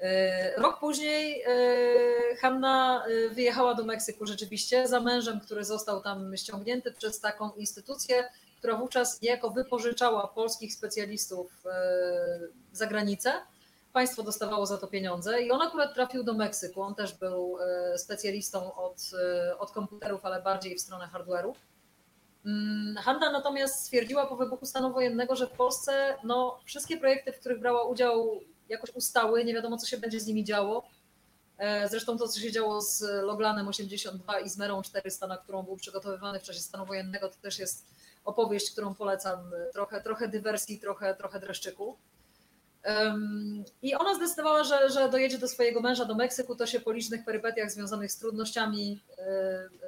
Y, 0.00 0.60
rok 0.60 0.80
później 0.80 1.42
y, 1.42 2.36
Hanna 2.36 3.04
wyjechała 3.32 3.74
do 3.74 3.84
Meksyku 3.84 4.26
rzeczywiście 4.26 4.88
za 4.88 5.00
mężem, 5.00 5.40
który 5.40 5.64
został 5.64 6.02
tam 6.02 6.36
ściągnięty 6.36 6.92
przez 6.92 7.20
taką 7.20 7.52
instytucję, 7.52 8.28
która 8.60 8.76
wówczas 8.76 9.22
niejako 9.22 9.50
wypożyczała 9.50 10.28
polskich 10.28 10.74
specjalistów 10.74 11.66
e, 11.66 11.70
za 12.72 12.86
granicę. 12.86 13.32
Państwo 13.92 14.22
dostawało 14.22 14.66
za 14.66 14.78
to 14.78 14.86
pieniądze 14.86 15.42
i 15.42 15.50
on 15.50 15.62
akurat 15.62 15.94
trafił 15.94 16.24
do 16.24 16.34
Meksyku. 16.34 16.82
On 16.82 16.94
też 16.94 17.14
był 17.14 17.58
e, 17.60 17.98
specjalistą 17.98 18.74
od, 18.74 19.10
e, 19.22 19.58
od 19.58 19.70
komputerów, 19.70 20.24
ale 20.24 20.42
bardziej 20.42 20.76
w 20.76 20.80
stronę 20.80 21.08
hardware'u. 21.12 21.52
Mm, 22.46 22.96
Hanna 22.96 23.32
natomiast 23.32 23.80
stwierdziła 23.80 24.26
po 24.26 24.36
wybuchu 24.36 24.66
stanu 24.66 24.92
wojennego, 24.92 25.36
że 25.36 25.46
w 25.46 25.50
Polsce 25.50 26.16
no, 26.24 26.60
wszystkie 26.64 26.96
projekty, 26.96 27.32
w 27.32 27.40
których 27.40 27.60
brała 27.60 27.84
udział, 27.84 28.40
jakoś 28.68 28.90
ustały, 28.94 29.44
nie 29.44 29.54
wiadomo 29.54 29.76
co 29.76 29.86
się 29.86 29.98
będzie 29.98 30.20
z 30.20 30.26
nimi 30.26 30.44
działo. 30.44 30.88
Zresztą 31.90 32.18
to, 32.18 32.28
co 32.28 32.40
się 32.40 32.52
działo 32.52 32.80
z 32.80 33.02
Loglanem 33.22 33.68
82 33.68 34.40
i 34.40 34.48
z 34.48 34.58
Merą 34.58 34.82
400, 34.82 35.26
na 35.26 35.36
którą 35.36 35.62
był 35.62 35.76
przygotowywany 35.76 36.40
w 36.40 36.42
czasie 36.42 36.60
stanu 36.60 36.86
wojennego, 36.86 37.28
to 37.28 37.36
też 37.36 37.58
jest 37.58 37.86
opowieść, 38.24 38.70
którą 38.70 38.94
polecam, 38.94 39.50
trochę, 39.72 40.00
trochę 40.00 40.28
dywersji, 40.28 40.80
trochę, 40.80 41.14
trochę 41.14 41.40
dreszczyku. 41.40 41.96
I 43.82 43.94
ona 43.94 44.14
zdecydowała, 44.14 44.64
że, 44.64 44.90
że 44.90 45.08
dojedzie 45.08 45.38
do 45.38 45.48
swojego 45.48 45.80
męża 45.80 46.04
do 46.04 46.14
Meksyku. 46.14 46.56
To 46.56 46.66
się 46.66 46.80
po 46.80 46.92
licznych 46.92 47.24
perypetiach 47.24 47.70
związanych 47.70 48.12
z 48.12 48.18
trudnościami 48.18 49.02
e, 49.18 49.22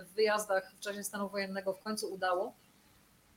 w 0.05 0.15
wyjazdach 0.15 0.73
w 0.77 0.81
czasie 0.81 1.05
stanu 1.05 1.29
wojennego 1.29 1.73
w 1.73 1.83
końcu 1.83 2.13
udało. 2.15 2.55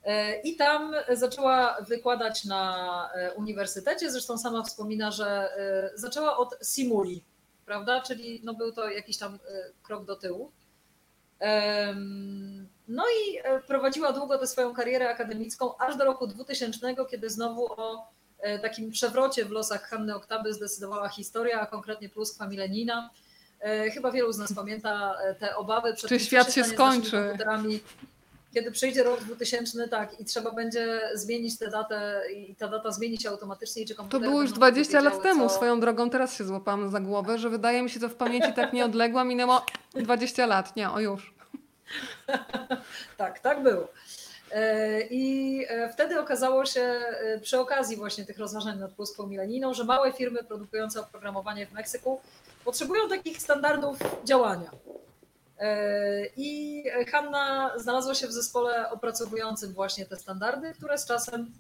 E, 0.04 0.42
I 0.42 0.56
tam 0.56 0.94
zaczęła 1.10 1.78
wykładać 1.82 2.46
na 2.46 3.10
e, 3.16 3.34
uniwersytecie. 3.34 4.12
Zresztą 4.12 4.38
sama 4.38 4.64
wspomina, 4.64 5.12
że 5.12 5.50
zaczęła 5.96 6.38
od 6.38 6.56
simuli, 6.64 7.24
prawda? 7.66 8.02
Czyli 8.02 8.42
no 8.44 8.54
był 8.54 8.72
to 8.72 8.90
jakiś 8.90 9.18
tam 9.18 9.40
krok 9.84 10.06
do 10.06 10.16
tyłu. 10.16 10.52
No 12.88 13.04
i 13.04 13.38
e, 13.44 13.60
prowadziła 13.60 14.12
długo 14.12 14.38
tę 14.38 14.48
swoją 14.48 14.74
karierę 14.74 15.10
akademicką, 15.10 15.78
aż 15.78 15.98
do 15.98 16.06
roku 16.06 16.28
2000, 16.28 16.96
kiedy 17.12 17.30
znowu 17.30 17.66
o 17.66 18.08
e, 18.40 18.60
takim 18.60 18.92
przewrocie 18.92 19.46
w 19.46 19.52
losach 19.52 19.90
Hanny 19.90 20.16
Oktaby 20.16 20.54
zdecydowała 20.54 21.10
historia, 21.10 21.62
a 21.62 21.66
konkretnie 21.66 22.10
pluskwa 22.10 22.48
Milenina. 22.48 23.10
E, 23.60 23.90
chyba 23.90 24.12
wielu 24.12 24.32
z 24.32 24.38
nas 24.38 24.54
pamięta 24.54 25.18
te 25.40 25.56
obawy 25.56 25.94
przed 25.94 26.10
Czy 26.10 26.20
świat 26.20 26.54
się 26.54 26.64
skończy? 26.64 27.38
Kiedy 28.54 28.72
przyjdzie 28.72 29.04
rok 29.04 29.24
2000, 29.24 29.88
tak, 29.88 30.20
i 30.20 30.26
trzeba 30.26 30.52
będzie 30.52 31.02
zmienić 31.14 31.58
tę 31.58 31.70
datę, 31.70 32.22
i 32.36 32.56
ta 32.56 32.68
data 32.68 32.92
zmieni 32.92 33.18
się 33.18 33.30
automatycznie. 33.30 33.86
Czy 33.86 33.96
to 34.10 34.20
było 34.20 34.42
już 34.42 34.52
20 34.52 35.02
lat 35.02 35.24
temu, 35.24 35.50
co... 35.50 35.56
swoją 35.56 35.80
drogą. 35.80 36.10
Teraz 36.10 36.38
się 36.38 36.44
złapałam 36.44 36.92
za 36.92 37.00
głowę, 37.00 37.40
że 37.40 37.50
wydaje 37.50 37.84
mi 37.84 37.90
się 37.90 38.00
to 38.00 38.10
w 38.10 38.16
pamięci 38.16 38.54
tak 38.54 38.74
nieodległa. 38.74 39.24
Minęło 39.24 39.66
20 39.96 40.46
lat. 40.46 40.76
Nie, 40.76 40.92
o 40.92 41.00
już. 41.00 41.35
tak, 43.18 43.40
tak 43.40 43.64
było. 43.64 43.88
I 45.10 45.66
wtedy 45.94 46.20
okazało 46.20 46.66
się 46.66 47.00
przy 47.42 47.60
okazji 47.60 47.98
właśnie 47.98 48.26
tych 48.26 48.38
rozważań 48.38 48.80
nad 48.80 48.92
pustką 48.92 49.28
milenijną, 49.28 49.74
że 49.74 49.84
małe 49.84 50.14
firmy 50.14 50.44
produkujące 50.44 51.02
oprogramowanie 51.02 51.68
w 51.68 51.72
Meksyku 51.72 52.22
potrzebują 52.66 53.10
takich 53.10 53.42
standardów 53.42 53.98
działania. 54.24 54.72
I 56.38 56.84
Hanna 57.12 57.72
znalazła 57.78 58.16
się 58.16 58.28
w 58.28 58.32
zespole 58.32 58.90
opracowującym 58.90 59.74
właśnie 59.74 60.06
te 60.06 60.16
standardy, 60.16 60.74
które 60.74 60.98
z 60.98 61.06
czasem 61.06 61.52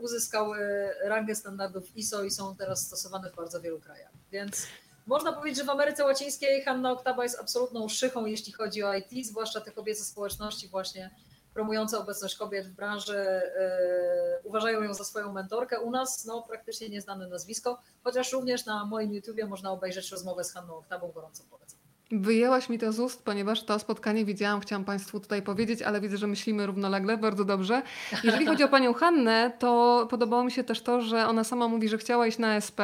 uzyskały 0.00 0.58
rangę 1.04 1.34
standardów 1.34 1.96
ISO 1.96 2.24
i 2.24 2.30
są 2.30 2.56
teraz 2.56 2.86
stosowane 2.86 3.30
w 3.30 3.36
bardzo 3.36 3.60
wielu 3.60 3.80
krajach. 3.80 4.10
Więc 4.32 4.66
można 5.06 5.32
powiedzieć, 5.32 5.58
że 5.58 5.64
w 5.64 5.70
Ameryce 5.70 6.04
Łacińskiej 6.04 6.62
Hanna 6.62 6.92
Oktaba 6.92 7.22
jest 7.22 7.40
absolutną 7.40 7.88
szychą, 7.88 8.26
jeśli 8.26 8.52
chodzi 8.52 8.82
o 8.82 8.94
IT, 8.94 9.26
zwłaszcza 9.26 9.60
te 9.60 9.70
kobiece 9.70 10.04
społeczności 10.04 10.68
właśnie 10.68 11.10
promujące 11.54 11.98
obecność 11.98 12.36
kobiet 12.36 12.66
w 12.66 12.72
branży 12.72 13.12
yy, 13.14 14.48
uważają 14.48 14.82
ją 14.82 14.94
za 14.94 15.04
swoją 15.04 15.32
mentorkę. 15.32 15.80
U 15.80 15.90
nas 15.90 16.24
no, 16.24 16.42
praktycznie 16.42 16.88
nieznane 16.88 17.28
nazwisko, 17.28 17.80
chociaż 18.04 18.32
również 18.32 18.66
na 18.66 18.84
moim 18.84 19.14
YouTubie 19.14 19.46
można 19.46 19.70
obejrzeć 19.70 20.10
rozmowę 20.10 20.44
z 20.44 20.52
Hanną 20.52 20.76
Oktabą, 20.76 21.12
gorąco 21.12 21.44
polecam. 21.50 21.79
Wyjęłaś 22.12 22.68
mi 22.68 22.78
to 22.78 22.92
z 22.92 23.00
ust, 23.00 23.24
ponieważ 23.24 23.62
to 23.62 23.78
spotkanie 23.78 24.24
widziałam, 24.24 24.60
chciałam 24.60 24.84
Państwu 24.84 25.20
tutaj 25.20 25.42
powiedzieć, 25.42 25.82
ale 25.82 26.00
widzę, 26.00 26.16
że 26.16 26.26
myślimy 26.26 26.66
równolegle, 26.66 27.16
bardzo 27.16 27.44
dobrze. 27.44 27.82
Jeżeli 28.24 28.46
chodzi 28.46 28.64
o 28.64 28.68
Panią 28.68 28.94
Hannę, 28.94 29.52
to 29.58 30.06
podobało 30.10 30.44
mi 30.44 30.52
się 30.52 30.64
też 30.64 30.82
to, 30.82 31.00
że 31.00 31.26
ona 31.26 31.44
sama 31.44 31.68
mówi, 31.68 31.88
że 31.88 31.98
chciała 31.98 32.26
iść 32.26 32.38
na 32.38 32.56
SP 32.66 32.80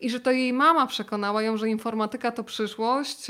i 0.00 0.10
że 0.10 0.20
to 0.20 0.30
jej 0.30 0.52
mama 0.52 0.86
przekonała 0.86 1.42
ją, 1.42 1.56
że 1.56 1.68
informatyka 1.68 2.32
to 2.32 2.44
przyszłość. 2.44 3.26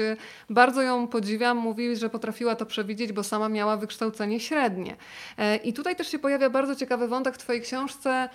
Bardzo 0.50 0.82
ją 0.82 1.08
podziwiam, 1.08 1.56
mówi, 1.56 1.96
że 1.96 2.10
potrafiła 2.10 2.56
to 2.56 2.66
przewidzieć, 2.66 3.12
bo 3.12 3.22
sama 3.22 3.48
miała 3.48 3.76
wykształcenie 3.76 4.40
średnie. 4.40 4.96
E, 5.38 5.56
I 5.56 5.72
tutaj 5.72 5.96
też 5.96 6.08
się 6.10 6.18
pojawia 6.18 6.50
bardzo 6.50 6.76
ciekawy 6.76 7.08
wątek 7.08 7.34
w 7.34 7.38
Twojej 7.38 7.62
książce, 7.62 8.28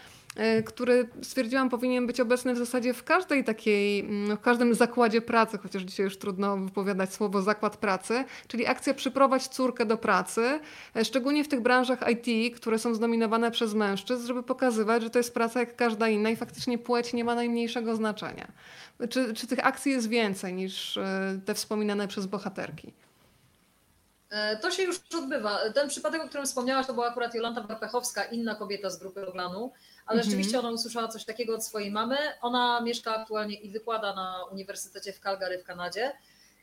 który 0.65 1.09
stwierdziłam 1.21 1.69
powinien 1.69 2.07
być 2.07 2.19
obecny 2.19 2.53
w 2.53 2.57
zasadzie 2.57 2.93
w 2.93 3.03
każdej 3.03 3.43
takiej, 3.43 3.99
mm, 3.99 4.38
w 4.38 4.41
każdym 4.41 4.75
zakładzie 4.75 5.21
pracy, 5.21 5.57
chociaż 5.57 5.83
dzisiaj 5.83 6.03
już 6.03 6.17
trudno 6.17 6.57
wypowiadać 6.57 7.13
słowo 7.13 7.41
zakład 7.41 7.77
pracy, 7.77 8.23
czyli 8.47 8.67
akcja 8.67 8.93
przyprowadź 8.93 9.47
córkę 9.47 9.85
do 9.85 9.97
pracy, 9.97 10.59
e, 10.95 11.05
szczególnie 11.05 11.43
w 11.43 11.47
tych 11.47 11.61
branżach 11.61 11.99
IT, 12.11 12.55
które 12.55 12.79
są 12.79 12.93
zdominowane 12.95 13.51
przez 13.51 13.73
mężczyzn, 13.73 14.27
żeby 14.27 14.43
pokazywać, 14.43 15.03
że 15.03 15.09
to 15.09 15.19
jest 15.19 15.33
praca 15.33 15.59
jak 15.59 15.75
każda 15.75 16.09
inna 16.09 16.29
i 16.29 16.35
faktycznie 16.35 16.77
płeć 16.77 17.13
nie 17.13 17.23
ma 17.23 17.35
najmniejszego 17.35 17.95
znaczenia. 17.95 18.47
Czy, 19.09 19.33
czy 19.33 19.47
tych 19.47 19.65
akcji 19.65 19.91
jest 19.91 20.09
więcej 20.09 20.53
niż 20.53 20.97
e, 20.97 21.39
te 21.45 21.53
wspominane 21.53 22.07
przez 22.07 22.25
bohaterki? 22.25 22.93
To 24.61 24.71
się 24.71 24.83
już 24.83 24.99
odbywa. 25.17 25.59
Ten 25.73 25.89
przypadek, 25.89 26.23
o 26.23 26.27
którym 26.27 26.45
wspomniałaś, 26.45 26.88
to 26.88 26.93
była 26.93 27.07
akurat 27.07 27.35
Jolanta 27.35 27.61
Warpechowska, 27.61 28.23
inna 28.23 28.55
kobieta 28.55 28.89
z 28.89 28.99
grupy 28.99 29.27
Oglanu 29.27 29.71
ale 30.08 30.20
mhm. 30.20 30.24
rzeczywiście 30.24 30.60
ona 30.60 30.70
usłyszała 30.70 31.08
coś 31.08 31.26
takiego 31.26 31.55
od 31.55 31.66
swojej 31.66 31.91
mamy. 31.91 32.18
Ona 32.41 32.82
mieszka 32.82 33.16
aktualnie 33.16 33.55
i 33.55 33.72
wykłada 33.72 34.16
na 34.16 34.45
Uniwersytecie 34.51 35.14
w 35.14 35.20
Calgary 35.20 35.60
w 35.60 35.64
Kanadzie 35.64 36.12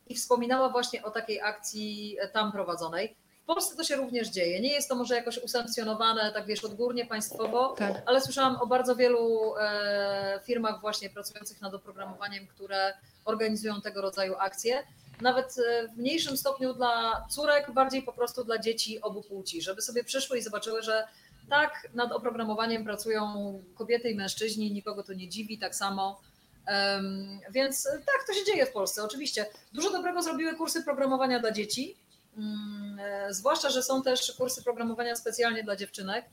i 0.06 0.14
wspominała 0.14 0.68
właśnie 0.68 1.02
o 1.02 1.10
takiej 1.10 1.40
akcji 1.40 2.16
tam 2.32 2.52
prowadzonej. 2.52 3.16
W 3.42 3.46
Polsce 3.46 3.76
to 3.76 3.84
się 3.84 3.96
również 3.96 4.28
dzieje. 4.28 4.60
Nie 4.60 4.72
jest 4.72 4.88
to 4.88 4.94
może 4.94 5.14
jakoś 5.14 5.38
usankcjonowane, 5.38 6.32
tak 6.32 6.46
wiesz, 6.46 6.64
odgórnie 6.64 7.06
państwowo, 7.06 7.74
tak. 7.78 8.02
ale 8.06 8.20
słyszałam 8.20 8.56
o 8.56 8.66
bardzo 8.66 8.96
wielu 8.96 9.54
e, 9.56 10.40
firmach 10.44 10.80
właśnie 10.80 11.10
pracujących 11.10 11.60
nad 11.60 11.74
oprogramowaniem, 11.74 12.46
które 12.46 12.94
organizują 13.24 13.80
tego 13.80 14.00
rodzaju 14.00 14.34
akcje. 14.38 14.82
Nawet 15.20 15.56
e, 15.58 15.88
w 15.88 15.96
mniejszym 15.96 16.36
stopniu 16.36 16.74
dla 16.74 17.26
córek, 17.30 17.70
bardziej 17.70 18.02
po 18.02 18.12
prostu 18.12 18.44
dla 18.44 18.58
dzieci 18.58 19.00
obu 19.00 19.22
płci, 19.22 19.62
żeby 19.62 19.82
sobie 19.82 20.04
przyszły 20.04 20.38
i 20.38 20.42
zobaczyły, 20.42 20.82
że 20.82 21.06
tak, 21.48 21.88
nad 21.94 22.12
oprogramowaniem 22.12 22.84
pracują 22.84 23.62
kobiety 23.74 24.10
i 24.10 24.14
mężczyźni, 24.14 24.72
nikogo 24.72 25.02
to 25.02 25.12
nie 25.12 25.28
dziwi, 25.28 25.58
tak 25.58 25.74
samo. 25.74 26.20
Więc 27.50 27.84
tak, 27.84 28.26
to 28.26 28.32
się 28.32 28.44
dzieje 28.44 28.66
w 28.66 28.72
Polsce, 28.72 29.02
oczywiście. 29.02 29.46
Dużo 29.72 29.90
dobrego 29.90 30.22
zrobiły 30.22 30.54
kursy 30.54 30.82
programowania 30.82 31.40
dla 31.40 31.50
dzieci, 31.50 31.96
um, 32.36 33.00
zwłaszcza, 33.30 33.70
że 33.70 33.82
są 33.82 34.02
też 34.02 34.32
kursy 34.32 34.64
programowania 34.64 35.16
specjalnie 35.16 35.64
dla 35.64 35.76
dziewczynek. 35.76 36.24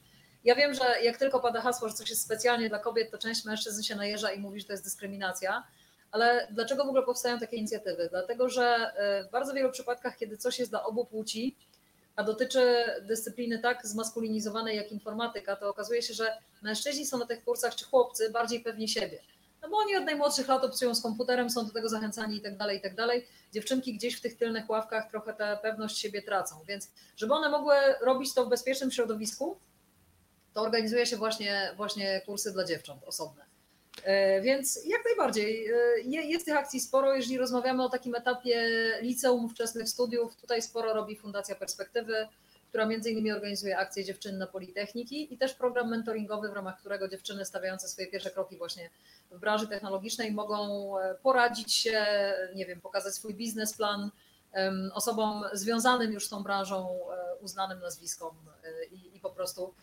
Ja 0.44 0.56
wiem, 0.56 0.74
że 0.74 1.02
jak 1.04 1.18
tylko 1.18 1.40
pada 1.40 1.62
hasło, 1.62 1.90
że 1.90 1.96
coś 1.96 2.10
jest 2.10 2.22
specjalnie 2.22 2.70
dla 2.70 2.80
kobiet, 2.80 3.12
to 3.12 3.18
część 3.18 3.46
mężczyzn 3.46 3.82
się 3.82 3.96
najeżdża 3.96 4.32
i 4.32 4.40
mówi, 4.40 4.60
że 4.60 4.66
to 4.66 4.74
jest 4.74 4.84
dyskryminacja. 4.84 5.64
Ale 6.12 6.48
dlaczego 6.52 6.86
w 6.86 6.88
ogóle 6.88 7.04
powstają 7.04 7.40
takie 7.40 7.58
inicjatywy? 7.58 8.08
Dlatego, 8.12 8.50
że 8.50 8.94
e, 8.96 9.24
w 9.24 9.32
bardzo 9.32 9.54
wielu 9.54 9.72
przypadkach, 9.72 10.18
kiedy 10.18 10.38
coś 10.38 10.60
jest 10.60 10.72
dla 10.72 10.84
obu 10.84 11.06
płci, 11.06 11.56
a 12.16 12.24
dotyczy 12.24 12.86
dyscypliny 13.02 13.60
tak 13.60 13.88
zmaskulinizowanej 13.88 14.78
jak 14.78 14.92
informatyka, 14.92 15.56
to 15.56 15.70
okazuje 15.70 16.02
się, 16.02 16.14
że 16.14 16.38
mężczyźni 16.62 17.06
są 17.06 17.18
na 17.18 17.26
tych 17.26 17.44
kursach, 17.44 17.76
czy 17.76 17.86
chłopcy, 17.86 18.30
bardziej 18.30 18.60
pewni 18.60 18.88
siebie. 18.88 19.22
No 19.62 19.70
bo 19.70 19.78
oni 19.78 19.96
od 19.96 20.06
najmłodszych 20.06 20.48
lat 20.48 20.64
obcują 20.64 20.96
z 20.96 21.02
komputerem, 21.02 21.50
są 21.50 21.66
do 21.66 21.74
tego 21.74 21.90
zachęcani 21.90 22.38
i 22.38 22.42
tak 22.42 22.58
dalej, 22.58 22.78
i 22.78 22.82
tak 22.82 22.96
dalej. 22.96 23.28
Dziewczynki 23.54 23.94
gdzieś 23.94 24.16
w 24.16 24.22
tych 24.22 24.38
tylnych 24.38 24.70
ławkach 24.70 25.10
trochę 25.10 25.34
tę 25.34 25.58
pewność 25.62 25.98
siebie 25.98 26.22
tracą, 26.22 26.56
więc 26.68 26.92
żeby 27.18 27.34
one 27.34 27.50
mogły 27.50 27.76
robić 28.02 28.34
to 28.34 28.46
w 28.46 28.50
bezpiecznym 28.50 28.92
środowisku, 28.92 29.60
to 30.54 30.62
organizuje 30.62 31.06
się 31.06 31.18
właśnie, 31.18 31.74
właśnie 31.78 32.22
kursy 32.26 32.52
dla 32.52 32.64
dziewcząt 32.66 33.04
osobne. 33.04 33.51
E, 34.04 34.42
więc 34.42 34.86
jak 34.86 35.02
najbardziej 35.06 35.68
e, 35.68 36.22
jest 36.22 36.46
tych 36.46 36.58
akcji 36.58 36.80
sporo. 36.80 37.16
Jeżeli 37.16 37.38
rozmawiamy 37.38 37.84
o 37.84 37.90
takim 37.90 38.16
etapie 38.16 38.70
liceum, 39.02 39.50
wczesnych 39.50 39.90
studiów, 39.90 40.36
tutaj 40.36 40.62
sporo 40.62 40.94
robi 40.94 41.16
Fundacja 41.16 41.56
Perspektywy, 41.56 42.28
która 42.70 42.86
między 42.86 43.12
innymi 43.12 43.32
organizuje 43.32 43.78
akcje 43.78 44.04
dziewczyn 44.04 44.38
na 44.38 44.48
Politechniki 44.48 45.34
i 45.34 45.38
też 45.38 45.54
program 45.54 45.90
mentoringowy, 45.90 46.50
w 46.50 46.54
ramach 46.54 46.80
którego 46.80 47.08
dziewczyny 47.08 47.46
stawiające 47.46 47.88
swoje 47.88 48.08
pierwsze 48.08 48.32
kroki 48.32 48.58
właśnie 48.58 48.90
w 49.32 49.40
branży 49.40 49.68
technologicznej 49.68 50.32
mogą 50.32 50.94
e, 51.00 51.16
poradzić 51.16 51.74
się, 51.74 52.06
nie 52.56 52.66
wiem, 52.66 52.82
pokazać 52.82 53.14
swój 53.14 53.34
biznesplan 53.34 54.12
osobom 54.94 55.44
związanym 55.54 56.12
już 56.12 56.26
z 56.26 56.30
tą 56.30 56.44
branżą, 56.44 57.00
uznanym 57.42 57.80
nazwiskom 57.80 58.36
i, 58.92 59.18
i 59.18 59.20
po 59.20 59.30
prostu 59.30 59.74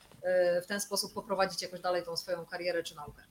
w 0.62 0.66
ten 0.66 0.80
sposób 0.80 1.14
poprowadzić 1.14 1.62
jakoś 1.62 1.80
dalej 1.80 2.02
tą 2.02 2.16
swoją 2.16 2.46
karierę 2.46 2.82
czy 2.82 2.96
naukę. 2.96 3.22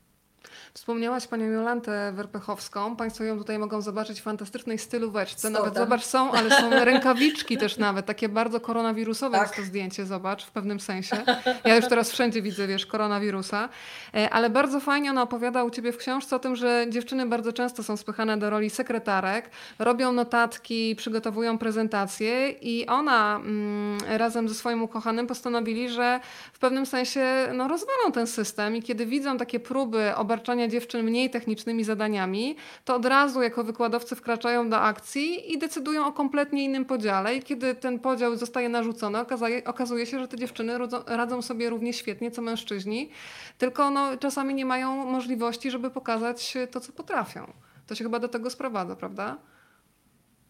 Wspomniałaś 0.74 1.28
panią 1.28 1.46
Jolantę 1.46 2.12
Werpechowską. 2.16 2.96
Państwo 2.96 3.24
ją 3.24 3.38
tutaj 3.38 3.60
mogą 3.60 3.82
zobaczyć 3.82 4.20
w 4.20 4.24
fantastycznej 4.24 4.80
stylóweczce. 4.80 5.50
Nawet 5.50 5.76
zobacz, 5.76 6.04
są, 6.04 6.32
ale 6.32 6.50
są 6.50 6.70
rękawiczki 6.92 7.58
też 7.58 7.78
nawet, 7.78 8.06
takie 8.06 8.30
bardzo 8.30 8.60
koronawirusowe 8.60 9.38
tak. 9.38 9.48
jest 9.48 9.60
to 9.60 9.66
zdjęcie, 9.66 10.06
zobacz, 10.06 10.46
w 10.46 10.52
pewnym 10.52 10.80
sensie. 10.80 11.24
Ja 11.66 11.76
już 11.76 11.88
teraz 11.88 12.12
wszędzie 12.12 12.42
widzę, 12.42 12.68
wiesz, 12.68 12.86
koronawirusa. 12.86 13.70
E, 14.14 14.30
ale 14.30 14.50
bardzo 14.50 14.80
fajnie 14.80 15.10
ona 15.10 15.22
opowiada 15.22 15.64
u 15.64 15.70
ciebie 15.70 15.92
w 15.92 15.98
książce 15.98 16.36
o 16.36 16.40
tym, 16.40 16.56
że 16.56 16.86
dziewczyny 16.90 17.26
bardzo 17.26 17.54
często 17.54 17.84
są 17.84 17.98
spychane 17.98 18.38
do 18.38 18.50
roli 18.50 18.70
sekretarek, 18.70 19.50
robią 19.80 20.12
notatki, 20.12 20.96
przygotowują 20.96 21.58
prezentacje 21.58 22.50
i 22.50 22.88
ona 22.88 23.36
mm, 23.36 23.98
razem 24.08 24.50
ze 24.50 24.56
swoim 24.56 24.84
ukochanym 24.84 25.28
postanowili, 25.28 25.90
że 25.90 26.20
w 26.54 26.60
pewnym 26.60 26.86
sensie 26.86 27.48
no, 27.54 27.68
rozwalą 27.68 28.12
ten 28.14 28.28
system 28.28 28.76
i 28.76 28.82
kiedy 28.84 29.06
widzą 29.06 29.38
takie 29.38 29.60
próby 29.60 30.16
obarczania 30.16 30.57
dziewczyn 30.70 31.06
mniej 31.06 31.30
technicznymi 31.30 31.84
zadaniami, 31.84 32.56
to 32.86 32.96
od 32.96 33.06
razu 33.06 33.42
jako 33.42 33.64
wykładowcy 33.64 34.16
wkraczają 34.16 34.70
do 34.70 34.80
akcji 34.80 35.54
i 35.54 35.58
decydują 35.58 36.06
o 36.06 36.12
kompletnie 36.12 36.64
innym 36.64 36.86
podziale. 36.86 37.36
I 37.36 37.44
kiedy 37.44 37.76
ten 37.76 38.00
podział 38.00 38.36
zostaje 38.36 38.70
narzucony, 38.70 39.20
okazuje, 39.20 39.64
okazuje 39.64 40.06
się, 40.06 40.20
że 40.20 40.28
te 40.28 40.38
dziewczyny 40.38 40.78
radzą, 40.78 41.04
radzą 41.06 41.42
sobie 41.42 41.70
równie 41.70 41.94
świetnie 41.94 42.32
co 42.32 42.42
mężczyźni, 42.42 43.10
tylko 43.58 43.92
no, 43.92 44.18
czasami 44.18 44.54
nie 44.54 44.66
mają 44.66 45.06
możliwości, 45.06 45.72
żeby 45.72 45.92
pokazać 45.92 46.54
to, 46.72 46.80
co 46.80 46.92
potrafią. 46.92 47.54
To 47.88 47.96
się 47.96 48.04
chyba 48.04 48.20
do 48.20 48.28
tego 48.28 48.50
sprowadza, 48.50 48.96
prawda? 48.96 49.38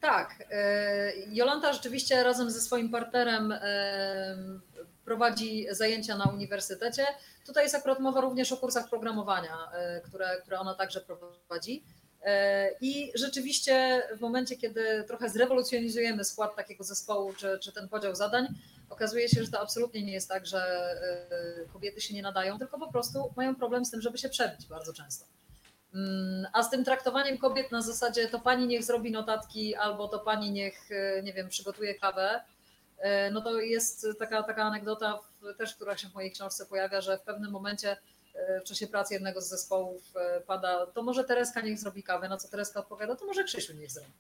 Tak. 0.02 0.44
E, 0.52 1.12
Jolanta 1.32 1.74
rzeczywiście 1.74 2.24
razem 2.24 2.52
ze 2.52 2.62
swoim 2.62 2.90
partnerem 2.90 3.54
prowadzi 5.08 5.68
zajęcia 5.72 6.18
na 6.18 6.26
uniwersytecie. 6.26 7.06
Tutaj 7.46 7.64
jest 7.64 7.76
akurat 7.76 8.00
mowa 8.00 8.22
również 8.22 8.52
o 8.52 8.58
kursach 8.58 8.90
programowania, 8.90 9.72
e, 9.74 10.02
które, 10.02 10.42
które 10.42 10.60
ona 10.60 10.74
także 10.74 11.02
prowadzi. 11.02 11.84
E, 12.22 12.72
I 12.82 13.12
rzeczywiście 13.16 14.04
w 14.18 14.22
momencie, 14.22 14.56
kiedy 14.56 15.04
trochę 15.08 15.30
zrewolucjonizujemy 15.30 16.24
skład 16.24 16.56
takiego 16.56 16.84
zespołu, 16.84 17.34
czy, 17.34 17.60
czy 17.62 17.72
ten 17.72 17.90
podział 17.90 18.16
zadań, 18.16 18.48
okazuje 18.90 19.30
się, 19.30 19.44
że 19.44 19.52
to 19.52 19.62
absolutnie 19.62 20.04
nie 20.04 20.14
jest 20.14 20.30
tak, 20.30 20.46
że 20.46 20.62
e, 21.32 21.74
kobiety 21.74 22.02
się 22.02 22.14
nie 22.14 22.22
nadają, 22.22 22.60
tylko 22.60 22.80
po 22.80 22.92
prostu 22.92 23.34
mają 23.36 23.56
problem 23.56 23.86
z 23.86 23.92
tym, 23.92 24.02
żeby 24.02 24.18
się 24.18 24.30
przebić 24.30 24.68
bardzo 24.68 24.94
często. 24.94 25.26
Mm, 25.94 26.48
a 26.54 26.64
z 26.64 26.70
tym 26.70 26.84
traktowaniem 26.84 27.38
kobiet 27.38 27.72
na 27.72 27.82
zasadzie 27.82 28.28
to 28.28 28.40
pani 28.40 28.68
niech 28.68 28.84
zrobi 28.84 29.12
notatki, 29.12 29.76
albo 29.76 30.08
to 30.08 30.20
pani 30.20 30.52
niech, 30.52 30.90
nie 31.24 31.34
wiem, 31.34 31.50
przygotuje 31.50 31.96
kawę, 31.96 32.42
no 33.32 33.42
to 33.42 33.60
jest 33.60 34.08
taka, 34.20 34.44
taka 34.44 34.64
anegdota 34.64 35.20
też, 35.58 35.76
która 35.76 35.98
się 35.98 36.10
w 36.10 36.14
mojej 36.14 36.32
książce 36.32 36.66
pojawia, 36.66 37.02
że 37.02 37.18
w 37.18 37.22
pewnym 37.22 37.52
momencie 37.52 37.98
e, 38.36 38.62
w 38.62 38.64
czasie 38.64 38.88
pracy 38.88 39.14
jednego 39.14 39.42
z 39.42 39.50
zespołów 39.50 40.02
e, 40.16 40.42
pada, 40.42 40.86
to 40.86 41.04
może 41.04 41.24
Tereska 41.24 41.62
niech 41.62 41.80
zrobi 41.80 42.04
kawę, 42.04 42.30
na 42.30 42.38
co 42.38 42.48
Tereska 42.48 42.80
odpowiada, 42.80 43.16
to 43.16 43.26
może 43.26 43.44
Krzysiu 43.44 43.74
niech 43.74 43.92
zrobi. 43.92 44.12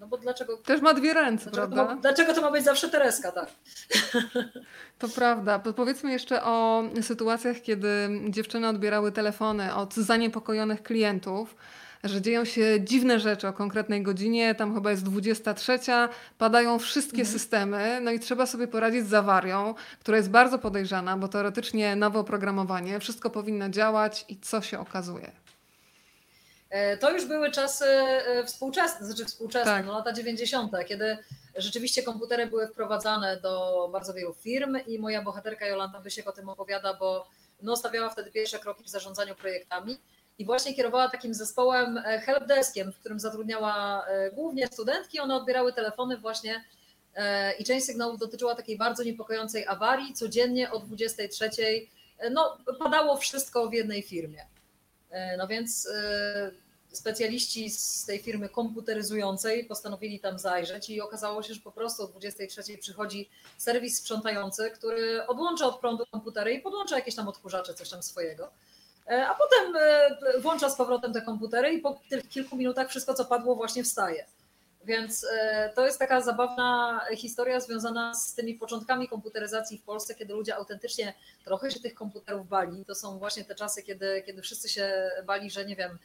No 0.00 0.06
bo 0.06 0.18
dlaczego... 0.18 0.56
Też 0.56 0.80
ma 0.80 0.94
dwie 0.94 1.14
ręce, 1.14 1.50
dlaczego 1.50 1.66
prawda? 1.66 1.84
To 1.84 1.94
ma, 1.94 2.00
dlaczego 2.00 2.34
to 2.34 2.40
ma 2.40 2.50
być 2.50 2.64
zawsze 2.64 2.88
Tereska, 2.88 3.32
tak? 3.32 3.48
To 4.98 5.08
prawda. 5.08 5.58
Powiedzmy 5.58 6.12
jeszcze 6.12 6.42
o 6.42 6.84
sytuacjach, 7.02 7.56
kiedy 7.62 8.08
dziewczyny 8.28 8.68
odbierały 8.68 9.12
telefony 9.12 9.74
od 9.74 9.94
zaniepokojonych 9.94 10.82
klientów, 10.82 11.56
że 12.04 12.22
dzieją 12.22 12.44
się 12.44 12.80
dziwne 12.80 13.20
rzeczy 13.20 13.48
o 13.48 13.52
konkretnej 13.52 14.02
godzinie, 14.02 14.54
tam 14.54 14.74
chyba 14.74 14.90
jest 14.90 15.04
23, 15.04 15.78
padają 16.38 16.78
wszystkie 16.78 17.20
mhm. 17.20 17.38
systemy, 17.38 18.00
no 18.00 18.10
i 18.10 18.20
trzeba 18.20 18.46
sobie 18.46 18.68
poradzić 18.68 19.08
z 19.08 19.14
awarią, 19.14 19.74
która 20.00 20.16
jest 20.16 20.30
bardzo 20.30 20.58
podejrzana, 20.58 21.16
bo 21.16 21.28
teoretycznie 21.28 21.96
nowe 21.96 22.18
oprogramowanie, 22.18 23.00
wszystko 23.00 23.30
powinno 23.30 23.68
działać 23.68 24.24
i 24.28 24.40
co 24.40 24.62
się 24.62 24.78
okazuje? 24.78 25.32
E, 26.70 26.96
to 26.96 27.10
już 27.10 27.24
były 27.24 27.50
czasy 27.50 27.84
e, 27.84 28.44
współczesne, 28.44 29.06
znaczy 29.06 29.24
współczesne, 29.24 29.72
tak. 29.72 29.86
no 29.86 29.92
lata 29.92 30.12
90., 30.12 30.72
kiedy 30.88 31.18
rzeczywiście 31.56 32.02
komputery 32.02 32.46
były 32.46 32.66
wprowadzane 32.66 33.40
do 33.40 33.88
bardzo 33.92 34.14
wielu 34.14 34.34
firm 34.34 34.76
i 34.86 34.98
moja 34.98 35.22
bohaterka 35.22 35.66
Jolanta 35.66 36.00
Bysiek 36.00 36.28
o 36.28 36.32
tym 36.32 36.48
opowiada, 36.48 36.94
bo 36.94 37.26
no, 37.62 37.76
stawiała 37.76 38.10
wtedy 38.10 38.30
pierwsze 38.30 38.58
kroki 38.58 38.84
w 38.84 38.88
zarządzaniu 38.88 39.34
projektami 39.34 39.98
i 40.38 40.44
właśnie 40.44 40.74
kierowała 40.74 41.08
takim 41.08 41.34
zespołem 41.34 41.98
e, 41.98 42.20
helpdeskiem, 42.20 42.92
w 42.92 42.98
którym 42.98 43.20
zatrudniała 43.20 44.06
głównie 44.32 44.66
studentki. 44.66 45.20
One 45.20 45.36
odbierały 45.36 45.72
telefony 45.72 46.16
właśnie 46.16 46.64
i 47.58 47.64
część 47.64 47.86
sygnałów 47.86 48.18
dotyczyła 48.18 48.54
takiej 48.54 48.78
bardzo 48.78 49.02
niepokojącej 49.02 49.66
awarii. 49.66 50.14
Codziennie 50.14 50.70
o 50.70 50.80
23 50.80 51.50
no, 52.30 52.58
padało 52.78 53.16
wszystko 53.16 53.68
w 53.68 53.72
jednej 53.72 54.02
firmie. 54.02 54.46
No 55.38 55.46
więc 55.46 55.88
specjaliści 56.96 57.70
z 57.70 58.04
tej 58.04 58.18
firmy 58.18 58.48
komputeryzującej 58.48 59.64
postanowili 59.64 60.20
tam 60.20 60.38
zajrzeć 60.38 60.90
i 60.90 61.00
okazało 61.00 61.42
się, 61.42 61.54
że 61.54 61.60
po 61.60 61.72
prostu 61.72 62.02
o 62.02 62.06
23 62.06 62.78
przychodzi 62.78 63.30
serwis 63.58 63.98
sprzątający, 63.98 64.70
który 64.70 65.26
odłącza 65.26 65.66
od 65.66 65.80
prądu 65.80 66.04
komputery 66.10 66.52
i 66.52 66.60
podłącza 66.60 66.96
jakieś 66.96 67.14
tam 67.14 67.28
odkurzacze, 67.28 67.74
coś 67.74 67.90
tam 67.90 68.02
swojego. 68.02 68.50
E, 69.06 69.26
a 69.26 69.34
potem 69.34 69.76
e, 69.76 70.40
włącza 70.40 70.70
z 70.70 70.76
powrotem 70.76 71.12
te 71.12 71.22
komputery 71.22 71.72
i 71.72 71.78
po 71.78 72.00
kilku 72.28 72.56
minutach 72.56 72.88
wszystko, 72.88 73.14
co 73.14 73.24
padło, 73.24 73.56
właśnie 73.56 73.84
wstaje. 73.84 74.26
Więc 74.84 75.26
e, 75.32 75.72
to 75.74 75.86
jest 75.86 75.98
taka 75.98 76.20
zabawna 76.20 77.00
historia 77.16 77.60
związana 77.60 78.14
z 78.14 78.34
tymi 78.34 78.54
początkami 78.54 79.08
komputeryzacji 79.08 79.78
w 79.78 79.82
Polsce, 79.82 80.14
kiedy 80.14 80.34
ludzie 80.34 80.56
autentycznie 80.56 81.14
trochę 81.44 81.70
się 81.70 81.80
tych 81.80 81.94
komputerów 81.94 82.48
bali. 82.48 82.84
To 82.84 82.94
są 82.94 83.18
właśnie 83.18 83.44
te 83.44 83.54
czasy, 83.54 83.82
kiedy, 83.82 84.22
kiedy 84.26 84.42
wszyscy 84.42 84.68
się 84.68 85.10
bali, 85.26 85.50
że 85.50 85.64
nie 85.64 85.76
wiem, 85.76 85.98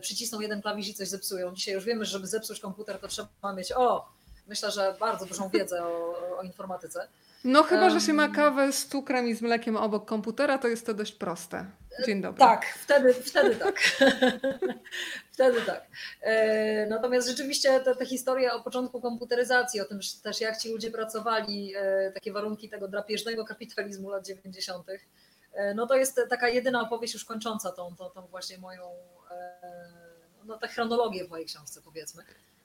przycisną 0.00 0.40
jeden 0.40 0.62
klawisz 0.62 0.88
i 0.88 0.94
coś 0.94 1.08
zepsują. 1.08 1.54
Dzisiaj 1.54 1.74
już 1.74 1.84
wiemy, 1.84 2.04
że 2.04 2.10
żeby 2.10 2.26
zepsuć 2.26 2.60
komputer, 2.60 2.98
to 2.98 3.08
trzeba 3.08 3.52
mieć, 3.56 3.72
o, 3.72 4.08
myślę, 4.46 4.70
że 4.70 4.96
bardzo 5.00 5.26
dużą 5.26 5.48
wiedzę 5.48 5.84
o, 5.84 6.14
o 6.38 6.42
informatyce. 6.42 7.08
No 7.44 7.62
chyba, 7.62 7.90
że 7.90 8.00
się 8.00 8.12
ma 8.12 8.28
kawę 8.28 8.72
z 8.72 8.86
cukrem 8.86 9.28
i 9.28 9.34
z 9.34 9.42
mlekiem 9.42 9.76
obok 9.76 10.04
komputera, 10.04 10.58
to 10.58 10.68
jest 10.68 10.86
to 10.86 10.94
dość 10.94 11.12
proste. 11.12 11.66
Dzień 12.06 12.20
dobry. 12.22 12.38
Tak, 12.38 12.66
wtedy, 12.66 13.14
wtedy 13.14 13.56
tak. 13.56 13.80
wtedy 15.34 15.60
tak. 15.62 15.86
E, 16.20 16.86
natomiast 16.86 17.28
rzeczywiście 17.28 17.80
te, 17.80 17.96
te 17.96 18.06
historie 18.06 18.52
o 18.52 18.62
początku 18.62 19.00
komputeryzacji, 19.00 19.80
o 19.80 19.84
tym 19.84 20.00
też 20.22 20.40
jak 20.40 20.58
ci 20.58 20.68
ludzie 20.68 20.90
pracowali, 20.90 21.74
e, 21.76 22.12
takie 22.14 22.32
warunki 22.32 22.68
tego 22.68 22.88
drapieżnego 22.88 23.44
kapitalizmu 23.44 24.10
lat 24.10 24.26
90., 24.26 24.86
e, 25.52 25.74
no 25.74 25.86
to 25.86 25.94
jest 25.94 26.20
taka 26.30 26.48
jedyna 26.48 26.82
opowieść 26.82 27.14
już 27.14 27.24
kończąca 27.24 27.72
tą, 27.72 27.96
tą, 27.96 28.10
tą 28.10 28.26
właśnie 28.26 28.58
moją, 28.58 28.90
no 30.44 30.58
tę 30.58 30.68
chronologię 30.68 31.24
w 31.24 31.30
mojej 31.30 31.46
książce 31.46 31.80
powiedzmy. 31.84 32.22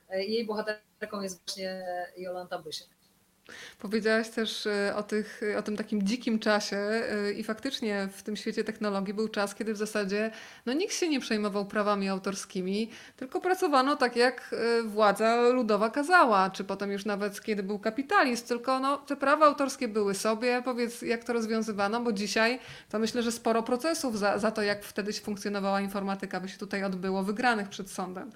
Jej 0.10 0.46
bohaterką 0.46 1.22
jest 1.22 1.42
właśnie 1.46 1.86
Jolanta 2.18 2.60
Bysiek. 2.60 2.99
Powiedziałaś 3.80 4.30
też 4.30 4.68
e, 4.68 4.96
o, 4.96 5.04
tych, 5.04 5.42
o 5.58 5.62
tym 5.62 5.78
takim 5.78 6.04
dzikim 6.04 6.40
czasie 6.40 6.78
e, 6.78 7.32
i 7.32 7.44
faktycznie 7.44 8.10
w 8.14 8.24
tym 8.24 8.36
świecie 8.36 8.64
technologii 8.64 9.14
był 9.14 9.28
czas, 9.28 9.56
kiedy 9.56 9.74
w 9.74 9.78
zasadzie 9.78 10.32
no, 10.66 10.74
nikt 10.74 10.94
się 10.96 11.10
nie 11.10 11.20
przejmował 11.20 11.66
prawami 11.66 12.10
autorskimi, 12.10 12.90
tylko 13.18 13.42
pracowano 13.42 13.96
tak, 13.96 14.16
jak 14.16 14.56
e, 14.80 14.84
władza 14.84 15.42
ludowa 15.50 15.90
kazała, 15.90 16.50
czy 16.50 16.64
potem 16.64 16.92
już 16.92 17.06
nawet 17.06 17.42
kiedy 17.42 17.64
był 17.64 17.80
kapitalizm, 17.80 18.48
tylko 18.48 18.80
no, 18.80 18.98
te 18.98 19.16
prawa 19.16 19.46
autorskie 19.46 19.88
były 19.88 20.16
sobie. 20.16 20.62
Powiedz, 20.66 21.02
jak 21.02 21.24
to 21.24 21.34
rozwiązywano, 21.34 22.02
bo 22.02 22.12
dzisiaj 22.12 22.60
to 22.90 23.00
myślę, 23.00 23.24
że 23.24 23.32
sporo 23.32 23.64
procesów 23.64 24.20
za, 24.20 24.38
za 24.38 24.52
to, 24.52 24.62
jak 24.62 24.84
wtedy 24.84 25.14
funkcjonowała 25.14 25.82
informatyka, 25.82 26.40
by 26.40 26.50
się 26.50 26.58
tutaj 26.58 26.84
odbyło, 26.84 27.24
wygranych 27.24 27.70
przed 27.70 27.92
sądem. 27.92 28.32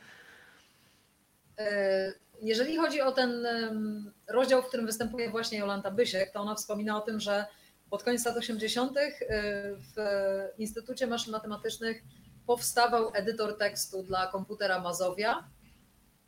Jeżeli 2.41 2.77
chodzi 2.77 3.01
o 3.01 3.11
ten 3.11 3.47
rozdział, 4.27 4.61
w 4.61 4.67
którym 4.67 4.85
występuje 4.85 5.29
właśnie 5.29 5.57
Jolanta 5.57 5.91
Bysiek, 5.91 6.31
to 6.31 6.39
ona 6.39 6.55
wspomina 6.55 6.97
o 6.97 7.01
tym, 7.01 7.19
że 7.19 7.45
pod 7.89 8.03
koniec 8.03 8.25
lat 8.25 8.37
80. 8.37 8.97
Y, 8.97 9.11
w 9.77 9.95
Instytucie 10.57 11.07
Maszyn 11.07 11.31
Matematycznych 11.31 12.03
powstawał 12.45 13.11
edytor 13.13 13.57
tekstu 13.57 14.03
dla 14.03 14.27
komputera 14.27 14.81
Mazowia. 14.81 15.43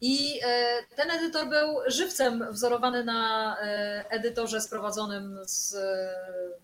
I 0.01 0.39
e, 0.45 0.83
ten 0.95 1.11
edytor 1.11 1.49
był 1.49 1.77
żywcem 1.87 2.51
wzorowany 2.51 3.03
na 3.03 3.57
e, 3.61 4.05
edytorze 4.09 4.61
sprowadzonym 4.61 5.39
z, 5.43 5.75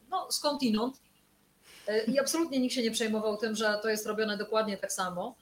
no, 0.09 0.31
skądinąd. 0.31 1.01
E, 1.87 2.03
I 2.03 2.19
absolutnie 2.19 2.59
nikt 2.59 2.75
się 2.75 2.83
nie 2.83 2.91
przejmował 2.91 3.37
tym, 3.37 3.55
że 3.55 3.79
to 3.81 3.89
jest 3.89 4.05
robione 4.05 4.37
dokładnie 4.37 4.77
tak 4.77 4.91
samo. 4.91 5.35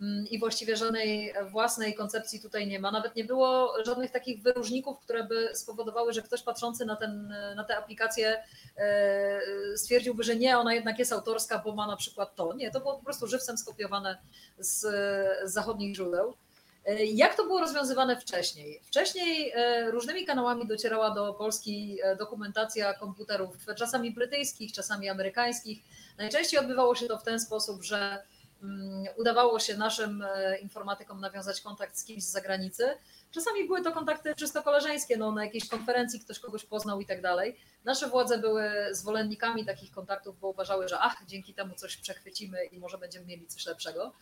Mm, 0.00 0.26
i 0.28 0.38
właściwie 0.38 0.76
żadnej 0.76 1.34
własnej 1.50 1.94
koncepcji 1.94 2.40
tutaj 2.40 2.66
nie 2.66 2.80
ma. 2.80 2.90
Nawet 2.90 3.16
nie 3.16 3.24
było 3.24 3.72
żadnych 3.84 4.10
takich 4.10 4.42
wyróżników, 4.42 4.98
które 5.00 5.24
by 5.24 5.50
spowodowały, 5.54 6.12
że 6.12 6.22
ktoś 6.22 6.42
patrzący 6.42 6.84
na, 6.84 6.96
ten, 6.96 7.34
na 7.56 7.64
tę 7.64 7.76
aplikację 7.76 8.42
e, 8.76 9.40
stwierdziłby, 9.76 10.22
że 10.24 10.36
nie, 10.36 10.58
ona 10.58 10.74
jednak 10.74 10.98
jest 10.98 11.12
autorska, 11.12 11.58
bo 11.58 11.74
ma 11.74 11.86
na 11.86 11.96
przykład 11.96 12.34
to. 12.34 12.54
Nie, 12.54 12.70
to 12.70 12.80
było 12.80 12.98
po 12.98 13.04
prostu 13.04 13.26
żywcem 13.26 13.58
skopiowane 13.58 14.18
z, 14.58 14.80
z 14.80 15.52
zachodnich 15.52 15.96
źródeł. 15.96 16.34
E, 16.86 17.04
jak 17.04 17.34
to 17.34 17.44
było 17.44 17.60
rozwiązywane 17.60 18.20
wcześniej? 18.20 18.80
Wcześniej 18.84 19.52
e, 19.54 19.90
różnymi 19.90 20.26
kanałami 20.26 20.66
docierała 20.66 21.10
do 21.10 21.34
Polski 21.34 21.98
dokumentacja 22.18 22.94
komputerów, 22.94 23.56
czasami 23.76 24.10
brytyjskich, 24.10 24.72
czasami 24.72 25.08
amerykańskich. 25.08 25.78
Najczęściej 26.18 26.60
odbywało 26.60 26.94
się 26.94 27.06
to 27.06 27.18
w 27.18 27.22
ten 27.22 27.40
sposób, 27.40 27.82
że 27.82 28.22
udawało 29.16 29.60
się 29.60 29.76
naszym 29.76 30.22
e, 30.22 30.58
informatykom 30.58 31.20
nawiązać 31.20 31.60
kontakt 31.60 31.98
z 31.98 32.04
kimś 32.04 32.22
z 32.24 32.30
zagranicy. 32.30 32.84
Czasami 33.30 33.66
były 33.66 33.82
to 33.82 33.92
kontakty 33.92 34.34
czysto 34.34 34.62
koleżeńskie, 34.62 35.16
no, 35.16 35.32
na 35.32 35.44
jakiejś 35.44 35.68
konferencji 35.68 36.20
ktoś 36.20 36.38
kogoś 36.38 36.64
poznał 36.64 37.00
i 37.00 37.06
tak 37.06 37.20
dalej. 37.20 37.56
Nasze 37.84 38.08
władze 38.08 38.38
były 38.38 38.70
zwolennikami 38.92 39.64
takich 39.64 39.90
kontaktów, 39.90 40.40
bo 40.40 40.48
uważały, 40.48 40.88
że 40.88 40.98
ach, 40.98 41.16
dzięki 41.26 41.54
temu 41.54 41.74
coś 41.74 41.96
przechwycimy 41.96 42.64
i 42.64 42.78
może 42.78 42.98
będziemy 42.98 43.26
mieli 43.26 43.46
coś 43.46 43.66
lepszego. 43.66 44.12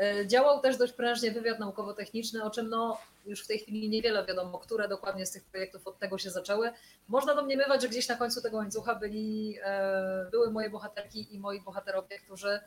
E, 0.00 0.26
działał 0.26 0.60
też 0.60 0.76
dość 0.76 0.92
prężnie 0.92 1.30
wywiad 1.30 1.58
naukowo-techniczny, 1.58 2.44
o 2.44 2.50
czym 2.50 2.68
no, 2.68 2.98
już 3.26 3.44
w 3.44 3.46
tej 3.46 3.58
chwili 3.58 3.88
niewiele 3.88 4.26
wiadomo, 4.26 4.58
które 4.58 4.88
dokładnie 4.88 5.26
z 5.26 5.30
tych 5.30 5.44
projektów 5.44 5.86
od 5.86 5.98
tego 5.98 6.18
się 6.18 6.30
zaczęły. 6.30 6.70
Można 7.08 7.34
domniemywać, 7.34 7.82
że 7.82 7.88
gdzieś 7.88 8.08
na 8.08 8.16
końcu 8.16 8.42
tego 8.42 8.56
łańcucha 8.56 8.94
byli, 8.94 9.58
e, 9.64 10.28
były 10.30 10.50
moje 10.50 10.70
bohaterki 10.70 11.34
i 11.34 11.38
moi 11.38 11.60
bohaterowie, 11.60 12.18
którzy 12.18 12.60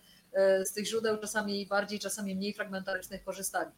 z 0.65 0.73
tych 0.73 0.87
źródeł 0.87 1.17
czasami 1.17 1.65
bardziej, 1.65 1.99
czasami 1.99 2.35
mniej 2.35 2.53
fragmentarycznych 2.53 3.23
korzystali. 3.23 3.71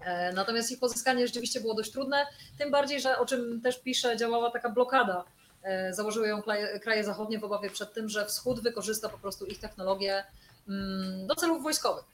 E, 0.00 0.32
natomiast 0.32 0.70
ich 0.70 0.78
pozyskanie 0.78 1.26
rzeczywiście 1.26 1.60
było 1.60 1.74
dość 1.74 1.92
trudne, 1.92 2.26
tym 2.58 2.70
bardziej, 2.70 3.00
że 3.00 3.18
o 3.18 3.26
czym 3.26 3.60
też 3.60 3.82
pisze, 3.82 4.16
działała 4.16 4.50
taka 4.50 4.68
blokada. 4.70 5.24
E, 5.62 5.94
założyły 5.94 6.28
ją 6.28 6.42
kraje 6.82 7.04
zachodnie 7.04 7.38
w 7.38 7.44
obawie 7.44 7.70
przed 7.70 7.92
tym, 7.92 8.08
że 8.08 8.26
wschód 8.26 8.60
wykorzysta 8.60 9.08
po 9.08 9.18
prostu 9.18 9.46
ich 9.46 9.58
technologię 9.58 10.24
mm, 10.68 11.26
do 11.26 11.34
celów 11.34 11.62
wojskowych. 11.62 12.04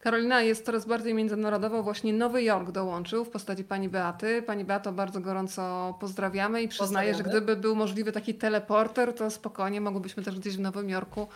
Karolina 0.00 0.42
jest 0.42 0.64
coraz 0.64 0.86
bardziej 0.86 1.14
międzynarodowo. 1.14 1.82
Właśnie 1.82 2.12
Nowy 2.12 2.42
Jork 2.42 2.70
dołączył 2.70 3.24
w 3.24 3.30
postaci 3.30 3.64
pani 3.64 3.88
Beaty. 3.88 4.42
Pani 4.42 4.64
Beato 4.64 4.92
bardzo 4.92 5.20
gorąco 5.20 5.94
pozdrawiamy 6.00 6.62
i 6.62 6.68
przyznaję, 6.68 7.14
że 7.14 7.22
gdyby 7.22 7.56
był 7.56 7.76
możliwy 7.76 8.12
taki 8.12 8.34
teleporter, 8.34 9.14
to 9.14 9.30
spokojnie 9.30 9.80
mogłybyśmy 9.80 10.22
też 10.22 10.38
gdzieś 10.38 10.56
w 10.56 10.60
Nowym 10.60 10.90
Jorku 10.90 11.20
E, 11.20 11.28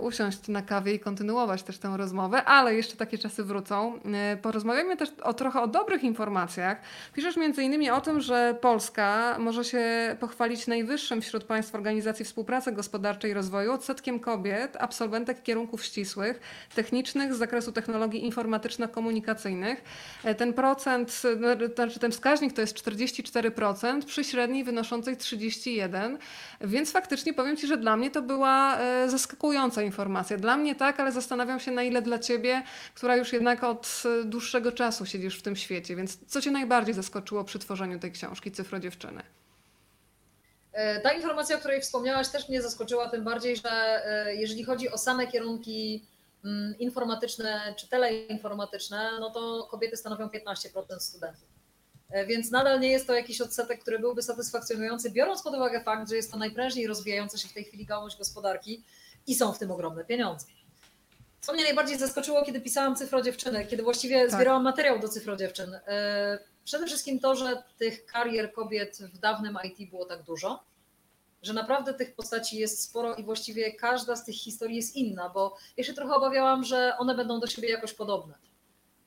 usiąść 0.00 0.48
na 0.48 0.62
kawie 0.62 0.94
i 0.94 1.00
kontynuować 1.00 1.62
też 1.62 1.78
tę 1.78 1.96
rozmowę, 1.96 2.44
ale 2.44 2.74
jeszcze 2.74 2.96
takie 2.96 3.18
czasy 3.18 3.44
wrócą. 3.44 4.00
E, 4.14 4.36
porozmawiamy 4.36 4.96
też 4.96 5.08
o, 5.22 5.34
trochę 5.34 5.60
o 5.62 5.66
dobrych 5.66 6.04
informacjach. 6.04 6.80
Piszesz 7.12 7.36
między 7.36 7.62
innymi 7.62 7.90
o 7.90 8.00
tym, 8.00 8.20
że 8.20 8.56
Polska 8.60 9.36
może 9.38 9.64
się 9.64 10.16
pochwalić 10.20 10.66
najwyższym 10.66 11.22
wśród 11.22 11.44
państw 11.44 11.74
Organizacji 11.74 12.24
Współpracy 12.24 12.72
Gospodarczej 12.72 13.30
i 13.30 13.34
Rozwoju 13.34 13.72
odsetkiem 13.72 14.20
kobiet, 14.20 14.76
absolwentek 14.80 15.42
kierunków 15.42 15.84
ścisłych, 15.84 16.40
technicznych 16.74 17.34
z 17.34 17.38
zakresu 17.38 17.72
technologii 17.72 18.24
informatyczno-komunikacyjnych. 18.24 19.76
E, 20.24 20.34
ten 20.34 20.52
procent, 20.52 21.22
znaczy 21.74 22.00
ten 22.00 22.12
wskaźnik 22.12 22.52
to 22.52 22.60
jest 22.60 22.76
44% 22.76 24.04
przy 24.04 24.24
średniej 24.24 24.64
wynoszącej 24.64 25.16
31%, 25.16 26.16
więc 26.60 26.92
faktycznie 26.92 27.34
powiem 27.34 27.56
Ci, 27.56 27.66
że 27.66 27.76
dla 27.76 27.96
mnie 27.96 28.10
to 28.10 28.22
była 28.22 28.78
zaskakująca 29.06 29.65
zaskakująca 29.66 29.82
informacja. 29.82 30.36
Dla 30.36 30.56
mnie 30.56 30.74
tak, 30.74 31.00
ale 31.00 31.12
zastanawiam 31.12 31.60
się, 31.60 31.70
na 31.70 31.82
ile 31.82 32.02
dla 32.02 32.18
ciebie, 32.18 32.62
która 32.94 33.16
już 33.16 33.32
jednak 33.32 33.64
od 33.64 34.02
e, 34.04 34.24
dłuższego 34.24 34.72
czasu 34.72 35.06
siedzisz 35.06 35.38
w 35.38 35.42
tym 35.42 35.56
świecie. 35.56 35.96
Więc 35.96 36.18
co 36.26 36.40
cię 36.40 36.50
najbardziej 36.50 36.94
zaskoczyło 36.94 37.44
przy 37.44 37.58
tworzeniu 37.58 37.98
tej 37.98 38.12
książki 38.12 38.52
Cyfro 38.52 38.80
Dziewczyny? 38.80 39.22
E, 40.72 41.00
ta 41.00 41.12
informacja, 41.12 41.56
o 41.56 41.58
której 41.58 41.80
wspomniałaś, 41.80 42.28
też 42.28 42.48
mnie 42.48 42.62
zaskoczyła, 42.62 43.08
tym 43.08 43.24
bardziej, 43.24 43.56
że 43.56 43.70
e, 44.06 44.34
jeżeli 44.34 44.64
chodzi 44.64 44.88
o 44.88 44.98
same 44.98 45.26
kierunki 45.26 46.04
mm, 46.44 46.78
informatyczne 46.78 47.74
czy 47.76 47.88
teleinformatyczne, 47.88 49.10
no 49.20 49.30
to 49.30 49.68
kobiety 49.70 49.96
stanowią 49.96 50.26
15% 50.26 51.00
studentów. 51.00 51.56
Więc 52.26 52.50
nadal 52.50 52.80
nie 52.80 52.90
jest 52.90 53.06
to 53.06 53.14
jakiś 53.14 53.40
odsetek, 53.40 53.80
który 53.80 53.98
byłby 53.98 54.22
satysfakcjonujący, 54.22 55.10
biorąc 55.10 55.42
pod 55.42 55.54
uwagę 55.54 55.80
fakt, 55.80 56.08
że 56.08 56.16
jest 56.16 56.32
to 56.32 56.38
najprężniej 56.38 56.86
rozwijająca 56.86 57.38
się 57.38 57.48
w 57.48 57.52
tej 57.52 57.64
chwili 57.64 57.86
gałąź 57.86 58.16
gospodarki 58.16 58.82
i 59.26 59.34
są 59.34 59.52
w 59.52 59.58
tym 59.58 59.70
ogromne 59.70 60.04
pieniądze. 60.04 60.46
Co 61.40 61.52
mnie 61.52 61.64
najbardziej 61.64 61.98
zaskoczyło, 61.98 62.44
kiedy 62.44 62.60
pisałam 62.60 62.96
Cyfro 62.96 63.22
Dziewczyny, 63.22 63.66
kiedy 63.66 63.82
właściwie 63.82 64.20
tak. 64.20 64.30
zbierałam 64.30 64.62
materiał 64.62 64.98
do 64.98 65.08
Cyfro 65.08 65.36
Dziewczyn. 65.36 65.78
Przede 66.64 66.86
wszystkim 66.86 67.20
to, 67.20 67.34
że 67.36 67.62
tych 67.78 68.06
karier 68.06 68.52
kobiet 68.52 68.98
w 68.98 69.18
dawnym 69.18 69.58
IT 69.64 69.90
było 69.90 70.04
tak 70.04 70.22
dużo, 70.22 70.64
że 71.42 71.52
naprawdę 71.52 71.94
tych 71.94 72.14
postaci 72.14 72.58
jest 72.58 72.82
sporo 72.82 73.14
i 73.14 73.24
właściwie 73.24 73.72
każda 73.72 74.16
z 74.16 74.24
tych 74.24 74.34
historii 74.34 74.76
jest 74.76 74.96
inna, 74.96 75.28
bo 75.28 75.56
ja 75.76 75.84
się 75.84 75.94
trochę 75.94 76.14
obawiałam, 76.14 76.64
że 76.64 76.94
one 76.98 77.14
będą 77.14 77.40
do 77.40 77.46
siebie 77.46 77.70
jakoś 77.70 77.92
podobne. 77.92 78.34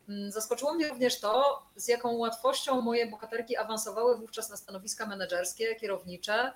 Mm, 0.09 0.31
zaskoczyło 0.31 0.73
mnie 0.73 0.87
również 0.87 1.19
to, 1.19 1.63
z 1.75 1.87
jaką 1.87 2.17
łatwością 2.17 2.81
moje 2.81 3.07
bohaterki 3.07 3.57
awansowały 3.57 4.17
wówczas 4.17 4.49
na 4.49 4.57
stanowiska 4.57 5.05
menedżerskie, 5.05 5.75
kierownicze 5.75 6.51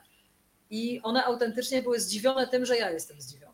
i 0.69 1.01
one 1.03 1.25
autentycznie 1.25 1.81
były 1.81 1.99
zdziwione 1.99 2.47
tym, 2.47 2.65
że 2.65 2.77
ja 2.77 2.91
jestem 2.91 3.21
zdziwiona. 3.21 3.52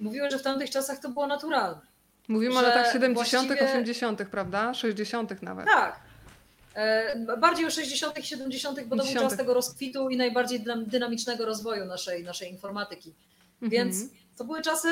Mówiły, 0.00 0.30
że 0.30 0.38
w 0.38 0.42
tamtych 0.42 0.70
czasach 0.70 0.98
to 0.98 1.08
było 1.08 1.26
naturalne. 1.26 1.80
Mówimy 2.28 2.58
o 2.58 2.62
latach 2.62 2.92
70., 2.92 3.48
właściwie... 3.48 3.70
80., 3.70 4.22
prawda? 4.30 4.74
60. 4.74 5.42
nawet. 5.42 5.66
Tak. 5.66 6.00
E, 6.74 7.36
bardziej 7.36 7.66
o 7.66 7.70
60., 7.70 8.14
70., 8.24 8.84
bo 8.84 8.96
to 8.96 9.04
był 9.04 9.14
czas 9.14 9.36
tego 9.36 9.54
rozkwitu 9.54 10.08
i 10.08 10.16
najbardziej 10.16 10.64
dynamicznego 10.86 11.46
rozwoju 11.46 11.84
naszej, 11.84 12.24
naszej 12.24 12.50
informatyki. 12.50 13.14
Mhm. 13.62 13.70
Więc 13.70 13.96
to 14.36 14.44
były 14.44 14.62
czasy 14.62 14.88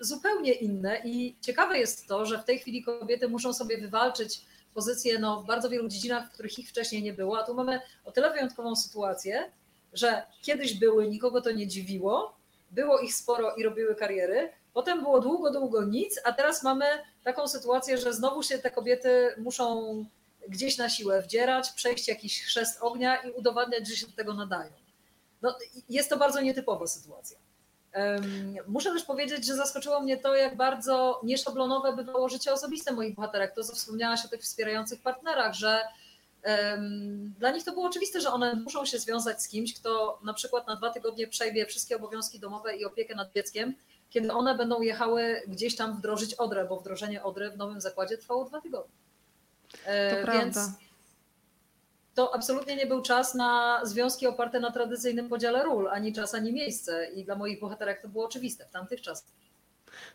zupełnie 0.00 0.52
inne 0.52 1.00
i 1.04 1.36
ciekawe 1.40 1.78
jest 1.78 2.08
to, 2.08 2.26
że 2.26 2.38
w 2.38 2.44
tej 2.44 2.58
chwili 2.58 2.82
kobiety 2.82 3.28
muszą 3.28 3.54
sobie 3.54 3.78
wywalczyć 3.78 4.44
pozycje 4.74 5.18
no, 5.18 5.42
w 5.42 5.46
bardzo 5.46 5.68
wielu 5.68 5.88
dziedzinach, 5.88 6.28
w 6.28 6.32
których 6.32 6.58
ich 6.58 6.68
wcześniej 6.68 7.02
nie 7.02 7.12
było, 7.12 7.38
a 7.38 7.42
tu 7.42 7.54
mamy 7.54 7.80
o 8.04 8.12
tyle 8.12 8.32
wyjątkową 8.32 8.76
sytuację, 8.76 9.50
że 9.92 10.22
kiedyś 10.42 10.74
były, 10.74 11.08
nikogo 11.08 11.40
to 11.40 11.50
nie 11.50 11.66
dziwiło, 11.66 12.36
było 12.72 12.98
ich 12.98 13.14
sporo 13.14 13.54
i 13.54 13.62
robiły 13.62 13.94
kariery, 13.94 14.52
Potem 14.72 15.02
było 15.02 15.20
długo, 15.20 15.50
długo 15.50 15.84
nic, 15.84 16.20
a 16.24 16.32
teraz 16.32 16.62
mamy 16.62 16.84
taką 17.24 17.48
sytuację, 17.48 17.98
że 17.98 18.12
znowu 18.12 18.42
się 18.42 18.58
te 18.58 18.70
kobiety 18.70 19.34
muszą 19.38 19.96
gdzieś 20.48 20.78
na 20.78 20.88
siłę 20.88 21.22
wdzierać, 21.22 21.72
przejść 21.72 22.08
jakiś 22.08 22.42
chrzest 22.42 22.78
ognia 22.80 23.16
i 23.16 23.30
udowadniać, 23.30 23.88
że 23.88 23.96
się 23.96 24.06
do 24.06 24.12
tego 24.12 24.34
nadają. 24.34 24.72
No, 25.42 25.58
jest 25.88 26.10
to 26.10 26.16
bardzo 26.16 26.40
nietypowa 26.40 26.86
sytuacja. 26.86 27.38
Muszę 28.66 28.92
też 28.92 29.04
powiedzieć, 29.04 29.46
że 29.46 29.56
zaskoczyło 29.56 30.00
mnie 30.00 30.16
to, 30.16 30.34
jak 30.34 30.56
bardzo 30.56 31.20
nieszablonowe 31.22 31.92
bywało 31.92 32.28
życie 32.28 32.52
osobiste 32.52 32.92
moich 32.92 33.14
bohaterek. 33.14 33.54
To, 33.54 33.64
co 33.64 33.74
wspomniałaś 33.74 34.24
o 34.24 34.28
tych 34.28 34.40
wspierających 34.40 35.02
partnerach, 35.02 35.54
że 35.54 35.80
dla 37.38 37.50
nich 37.50 37.64
to 37.64 37.72
było 37.72 37.86
oczywiste, 37.86 38.20
że 38.20 38.30
one 38.30 38.54
muszą 38.54 38.84
się 38.84 38.98
związać 38.98 39.42
z 39.42 39.48
kimś, 39.48 39.74
kto 39.74 40.18
na 40.24 40.34
przykład 40.34 40.66
na 40.66 40.76
dwa 40.76 40.90
tygodnie 40.90 41.26
przejmie 41.26 41.66
wszystkie 41.66 41.96
obowiązki 41.96 42.40
domowe 42.40 42.76
i 42.76 42.84
opiekę 42.84 43.14
nad 43.14 43.32
dzieckiem 43.32 43.74
kiedy 44.12 44.32
one 44.32 44.54
będą 44.54 44.82
jechały 44.82 45.42
gdzieś 45.46 45.76
tam 45.76 45.96
wdrożyć 45.96 46.34
Odrę, 46.34 46.64
bo 46.64 46.76
wdrożenie 46.80 47.22
Odry 47.22 47.50
w 47.50 47.56
nowym 47.56 47.80
zakładzie 47.80 48.18
trwało 48.18 48.44
dwa 48.44 48.60
tygodnie. 48.60 48.94
E, 49.84 50.24
to 50.24 50.32
Więc 50.32 50.54
prawda. 50.54 50.78
to 52.14 52.34
absolutnie 52.34 52.76
nie 52.76 52.86
był 52.86 53.02
czas 53.02 53.34
na 53.34 53.80
związki 53.84 54.26
oparte 54.26 54.60
na 54.60 54.70
tradycyjnym 54.70 55.28
podziale 55.28 55.62
ról, 55.62 55.88
ani 55.88 56.12
czas, 56.12 56.34
ani 56.34 56.52
miejsce. 56.52 57.06
I 57.14 57.24
dla 57.24 57.36
moich 57.36 57.60
bohaterek 57.60 58.02
to 58.02 58.08
było 58.08 58.24
oczywiste 58.24 58.66
w 58.66 58.70
tamtych 58.70 59.00
czasach. 59.00 59.30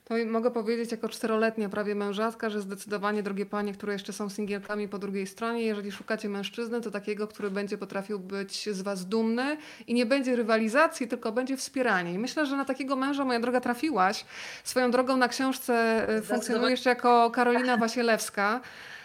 To 0.05 0.15
mogę 0.25 0.51
powiedzieć 0.51 0.91
jako 0.91 1.09
czteroletnia 1.09 1.69
prawie 1.69 1.95
mężatka, 1.95 2.49
że 2.49 2.61
zdecydowanie, 2.61 3.23
drogie 3.23 3.45
panie, 3.45 3.73
które 3.73 3.93
jeszcze 3.93 4.13
są 4.13 4.29
singielkami 4.29 4.87
po 4.87 4.97
drugiej 4.97 5.27
stronie, 5.27 5.61
jeżeli 5.61 5.91
szukacie 5.91 6.29
mężczyzny, 6.29 6.81
to 6.81 6.91
takiego, 6.91 7.27
który 7.27 7.51
będzie 7.51 7.77
potrafił 7.77 8.19
być 8.19 8.69
z 8.69 8.81
was 8.81 9.05
dumny 9.05 9.57
i 9.87 9.93
nie 9.93 10.05
będzie 10.05 10.35
rywalizacji, 10.35 11.07
tylko 11.07 11.31
będzie 11.31 11.57
wspieranie. 11.57 12.13
I 12.13 12.19
myślę, 12.19 12.45
że 12.45 12.57
na 12.57 12.65
takiego 12.65 12.95
męża, 12.95 13.25
moja 13.25 13.39
droga, 13.39 13.61
trafiłaś. 13.61 14.25
Swoją 14.63 14.91
drogą 14.91 15.17
na 15.17 15.27
książce 15.27 15.73
e, 16.09 16.21
funkcjonujesz 16.21 16.85
jako 16.85 17.31
Karolina 17.31 17.77
Wasielewska. 17.87 18.61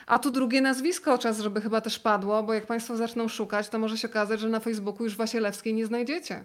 A 0.07 0.19
tu 0.19 0.31
drugie 0.31 0.61
nazwisko 0.61 1.19
czas, 1.19 1.40
żeby 1.40 1.61
chyba 1.61 1.81
też 1.81 1.99
padło, 1.99 2.43
bo 2.43 2.55
jak 2.55 2.66
Państwo 2.66 2.97
zaczną 2.97 3.28
szukać, 3.28 3.69
to 3.69 3.78
może 3.78 3.99
się 3.99 4.09
okazać, 4.09 4.40
że 4.40 4.49
na 4.49 4.61
Facebooku 4.61 5.05
już 5.05 5.16
Wasielewskiej 5.16 5.74
nie 5.74 5.86
znajdziecie. 5.86 6.44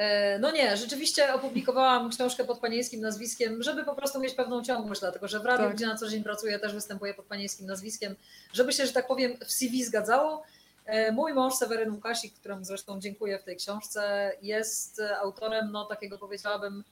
E, 0.00 0.38
no 0.38 0.50
nie, 0.50 0.76
rzeczywiście 0.76 1.34
opublikowałam 1.34 2.10
książkę 2.10 2.44
pod 2.44 2.58
panieńskim 2.58 3.00
nazwiskiem, 3.00 3.62
żeby 3.62 3.84
po 3.84 3.94
prostu 3.94 4.20
mieć 4.20 4.34
pewną 4.34 4.62
ciągłość, 4.62 5.00
dlatego 5.00 5.28
że 5.28 5.40
w 5.40 5.44
radiu, 5.44 5.64
tak. 5.64 5.76
gdzie 5.76 5.86
na 5.86 5.96
co 5.96 6.08
dzień 6.08 6.22
pracuję, 6.22 6.58
też 6.58 6.74
występuję 6.74 7.14
pod 7.14 7.24
panieńskim 7.24 7.66
nazwiskiem, 7.66 8.16
żeby 8.52 8.72
się, 8.72 8.86
że 8.86 8.92
tak 8.92 9.06
powiem, 9.06 9.36
w 9.44 9.52
CV 9.52 9.84
zgadzało. 9.84 10.42
E, 10.86 11.12
mój 11.12 11.34
mąż 11.34 11.54
Seweryn 11.54 11.90
Łukasik, 11.90 12.34
któremu 12.34 12.64
zresztą 12.64 13.00
dziękuję 13.00 13.38
w 13.38 13.42
tej 13.44 13.56
książce, 13.56 14.32
jest 14.42 15.02
autorem, 15.22 15.72
no 15.72 15.84
takiego 15.84 16.18
powiedziałabym, 16.18 16.84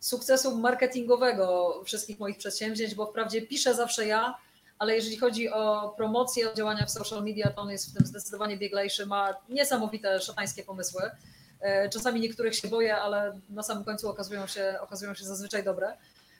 sukcesu 0.00 0.56
marketingowego 0.56 1.80
wszystkich 1.84 2.18
moich 2.18 2.38
przedsięwzięć, 2.38 2.94
bo 2.94 3.06
wprawdzie 3.06 3.42
piszę 3.42 3.74
zawsze 3.74 4.06
ja, 4.06 4.34
ale 4.78 4.94
jeżeli 4.94 5.16
chodzi 5.16 5.50
o 5.50 5.94
promocję, 5.96 6.50
o 6.50 6.54
działania 6.54 6.86
w 6.86 6.90
social 6.90 7.24
media, 7.24 7.50
to 7.50 7.62
on 7.62 7.70
jest 7.70 7.90
w 7.90 7.94
tym 7.94 8.06
zdecydowanie 8.06 8.56
bieglejszy, 8.56 9.06
ma 9.06 9.34
niesamowite 9.48 10.20
szatańskie 10.20 10.62
pomysły. 10.62 11.02
E, 11.62 11.88
czasami 11.88 12.20
niektórych 12.20 12.54
się 12.54 12.68
boję, 12.68 12.96
ale 12.96 13.40
na 13.50 13.62
samym 13.62 13.84
końcu 13.84 14.08
okazują 14.08 14.46
się, 14.46 14.78
okazują 14.80 15.14
się 15.14 15.24
zazwyczaj 15.24 15.64
dobre. 15.64 15.96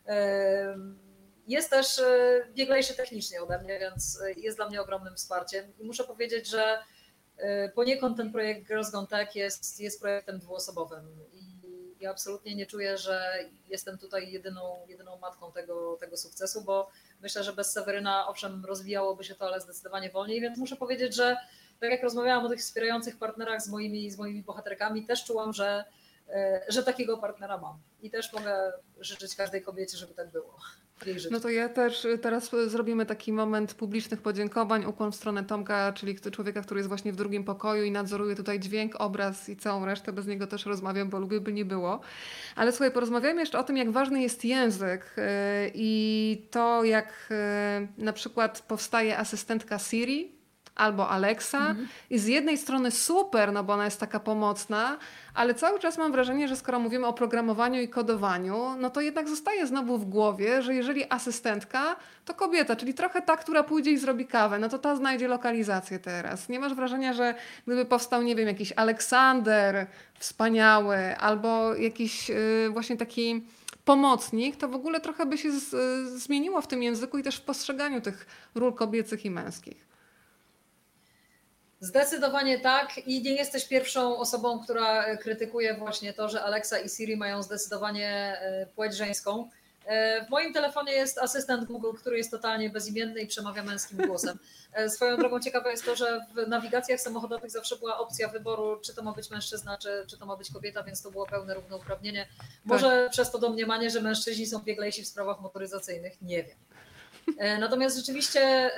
E, 0.07 0.77
jest 1.47 1.71
też 1.71 1.99
e, 1.99 2.47
bieglejszy 2.55 2.95
technicznie 2.95 3.43
ode 3.43 3.59
mnie, 3.59 3.79
więc 3.79 4.23
jest 4.37 4.59
dla 4.59 4.69
mnie 4.69 4.81
ogromnym 4.81 5.17
wsparciem. 5.17 5.73
I 5.79 5.85
muszę 5.85 6.05
powiedzieć, 6.05 6.49
że 6.49 6.79
poniekąd 7.75 8.17
ten 8.17 8.33
projekt 8.33 8.69
Girls 8.69 8.91
Gone 8.91 9.07
Tech 9.07 9.37
jest, 9.37 9.81
jest 9.81 10.01
projektem 10.01 10.39
dwuosobowym. 10.39 11.19
I 11.33 11.43
ja 12.01 12.11
absolutnie 12.11 12.55
nie 12.55 12.67
czuję, 12.67 12.99
że 12.99 13.45
jestem 13.69 13.99
tutaj 13.99 14.33
jedyną, 14.33 14.87
jedyną 14.89 15.19
matką 15.19 15.53
tego, 15.53 15.97
tego 16.01 16.17
sukcesu, 16.17 16.65
bo 16.65 16.91
myślę, 17.21 17.45
że 17.45 17.53
bez 17.53 17.73
Seweryna 17.73 18.29
owszem 18.29 18.65
rozwijałoby 18.65 19.25
się 19.25 19.35
to, 19.35 19.47
ale 19.47 19.61
zdecydowanie 19.61 20.11
wolniej, 20.11 20.41
więc 20.41 20.59
muszę 20.59 20.77
powiedzieć, 20.77 21.15
że 21.15 21.37
tak 21.83 21.91
jak 21.91 22.03
rozmawiałam 22.03 22.47
o 22.47 22.49
tych 22.49 22.61
wspierających 22.61 23.17
partnerach 23.17 23.63
z 23.63 23.69
moimi, 23.69 24.11
z 24.11 24.19
moimi 24.19 24.43
bohaterkami, 24.43 25.07
też 25.07 25.25
czułam, 25.25 25.53
że, 25.53 25.85
e, 26.29 26.61
że 26.69 26.83
takiego 26.83 27.19
partnera 27.19 27.59
mam. 27.59 27.79
I 28.03 28.11
też 28.11 28.33
mogę 28.33 28.73
życzyć 29.01 29.37
każdej 29.37 29.63
kobiecie, 29.63 29.99
żeby 29.99 30.15
tak 30.15 30.31
było. 30.31 30.57
No 31.31 31.41
to 31.41 31.49
ja 31.49 31.69
też 31.69 32.05
y, 32.05 32.19
teraz 32.19 32.51
zrobimy 32.67 33.07
taki 33.07 33.33
moment 33.33 33.75
publicznych 33.75 34.23
podziękowań, 34.23 34.85
ukłon 34.85 35.13
w 35.13 35.15
stronę 35.15 35.45
Tomka, 35.45 35.93
czyli 35.93 36.21
człowieka, 36.21 36.63
który 36.63 36.81
jest 36.81 36.89
właśnie 36.89 37.13
w 37.13 37.17
drugim 37.17 37.45
pokoju 37.45 37.85
i 37.85 37.91
nadzoruje 37.91 38.37
tutaj 38.37 38.61
dźwięk, 38.61 38.95
obraz 38.99 39.49
i 39.49 39.57
całą 39.57 39.87
resztę. 39.87 40.13
Bez 40.13 40.27
niego 40.27 40.47
też 40.47 40.67
rozmawiam, 40.67 41.09
bo 41.11 41.19
lubię, 41.19 41.41
by 41.41 41.53
nie 41.53 41.65
było. 41.65 42.01
Ale 42.57 42.73
słuchaj, 42.73 42.91
porozmawiajmy 42.91 43.41
jeszcze 43.41 43.59
o 43.59 43.65
tym, 43.65 43.77
jak 43.77 43.91
ważny 43.91 44.23
jest 44.23 44.45
język 44.45 45.15
y, 45.19 45.23
i 45.75 46.49
to, 46.51 46.85
jak 46.85 47.29
y, 47.31 48.03
na 48.03 48.13
przykład 48.13 48.63
powstaje 48.69 49.19
asystentka 49.19 49.79
Siri, 49.79 50.42
albo 50.75 51.09
Alexa. 51.09 51.59
Mhm. 51.59 51.89
I 52.11 52.19
z 52.19 52.27
jednej 52.27 52.59
strony 52.59 52.91
super, 52.91 53.53
no 53.53 53.65
bo 53.65 53.73
ona 53.73 53.85
jest 53.85 54.01
taka 54.01 54.21
pomocna, 54.21 54.99
ale 55.35 55.55
cały 55.55 55.79
czas 55.79 55.99
mam 55.99 56.13
wrażenie, 56.13 56.49
że 56.49 56.57
skoro 56.57 56.79
mówimy 56.79 57.07
o 57.07 57.13
programowaniu 57.13 57.81
i 57.81 57.89
kodowaniu, 57.89 58.77
no 58.79 58.91
to 58.91 59.01
jednak 59.01 59.29
zostaje 59.29 59.67
znowu 59.67 59.99
w 59.99 60.05
głowie, 60.05 60.63
że 60.63 60.75
jeżeli 60.75 61.05
asystentka, 61.09 61.97
to 62.25 62.35
kobieta, 62.35 62.77
czyli 62.77 62.95
trochę 62.95 63.23
ta, 63.23 63.37
która 63.37 63.63
pójdzie 63.63 63.91
i 63.91 63.99
zrobi 63.99 64.27
kawę, 64.27 64.59
no 64.59 64.69
to 64.69 64.79
ta 64.79 64.97
znajdzie 64.97 65.29
lokalizację 65.29 65.99
teraz. 65.99 66.49
Nie 66.49 66.61
masz 66.61 66.75
wrażenia, 66.75 67.13
że 67.13 67.35
gdyby 67.67 67.85
powstał, 67.85 68.23
nie 68.23 68.37
wiem, 68.37 68.49
jakiś 68.49 68.73
Aleksander 68.77 69.87
wspaniały, 70.19 71.17
albo 71.17 71.75
jakiś 71.75 72.29
yy, 72.29 72.71
właśnie 72.71 72.97
taki 72.97 73.47
pomocnik, 73.85 74.57
to 74.57 74.69
w 74.69 74.75
ogóle 74.75 75.01
trochę 75.01 75.27
by 75.27 75.39
się 75.39 75.53
z, 75.53 75.75
y, 75.75 76.19
zmieniło 76.19 76.61
w 76.61 76.67
tym 76.67 76.83
języku 76.83 77.19
i 77.19 77.23
też 77.23 77.37
w 77.37 77.41
postrzeganiu 77.41 78.01
tych 78.01 78.27
ról 78.55 78.75
kobiecych 78.75 79.25
i 79.25 79.31
męskich. 79.31 79.92
Zdecydowanie 81.83 82.61
tak 82.61 82.99
i 82.99 83.23
nie 83.23 83.35
jesteś 83.35 83.65
pierwszą 83.65 84.19
osobą, 84.19 84.61
która 84.61 85.17
krytykuje 85.17 85.75
właśnie 85.75 86.13
to, 86.13 86.29
że 86.29 86.43
Alexa 86.43 86.79
i 86.79 86.89
Siri 86.89 87.17
mają 87.17 87.43
zdecydowanie 87.43 88.39
e, 88.41 88.67
płeć 88.67 88.97
żeńską. 88.97 89.49
E, 89.87 90.25
w 90.27 90.31
moim 90.31 90.53
telefonie 90.53 90.93
jest 90.93 91.19
asystent 91.19 91.65
Google, 91.65 91.93
który 91.99 92.17
jest 92.17 92.31
totalnie 92.31 92.71
bezimienny 92.71 93.21
i 93.21 93.27
przemawia 93.27 93.63
męskim 93.63 93.99
głosem. 93.99 94.39
E, 94.73 94.91
swoją 94.91 95.17
drogą 95.17 95.41
ciekawe 95.41 95.71
jest 95.71 95.85
to, 95.85 95.97
że 95.97 96.27
w 96.35 96.49
nawigacjach 96.49 97.01
samochodowych 97.01 97.51
zawsze 97.51 97.77
była 97.77 97.99
opcja 97.99 98.29
wyboru, 98.29 98.81
czy 98.81 98.95
to 98.95 99.03
ma 99.03 99.13
być 99.13 99.31
mężczyzna, 99.31 99.79
czy, 99.79 100.05
czy 100.11 100.19
to 100.19 100.27
ma 100.27 100.37
być 100.37 100.53
kobieta, 100.53 100.83
więc 100.83 101.03
to 101.03 101.11
było 101.11 101.27
pełne 101.27 101.55
równouprawnienie. 101.55 102.27
Może 102.65 103.03
tak. 103.03 103.11
przez 103.11 103.31
to 103.31 103.39
domniemanie, 103.39 103.91
że 103.91 104.01
mężczyźni 104.01 104.47
są 104.47 104.59
bieglejsi 104.59 105.03
w 105.03 105.09
sprawach 105.09 105.41
motoryzacyjnych, 105.41 106.23
nie 106.23 106.43
wiem. 106.43 106.57
E, 107.39 107.59
natomiast 107.59 107.97
rzeczywiście 107.97 108.71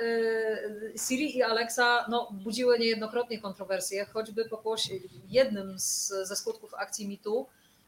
Siri 1.07 1.37
i 1.37 1.43
Alexa 1.43 2.05
no, 2.09 2.29
budziły 2.31 2.79
niejednokrotnie 2.79 3.41
kontrowersje, 3.41 4.05
choćby 4.05 4.45
pokłosie 4.45 4.93
jednym 5.29 5.79
z, 5.79 6.07
ze 6.07 6.35
skutków 6.35 6.73
akcji 6.73 7.07
MeToo 7.07 7.45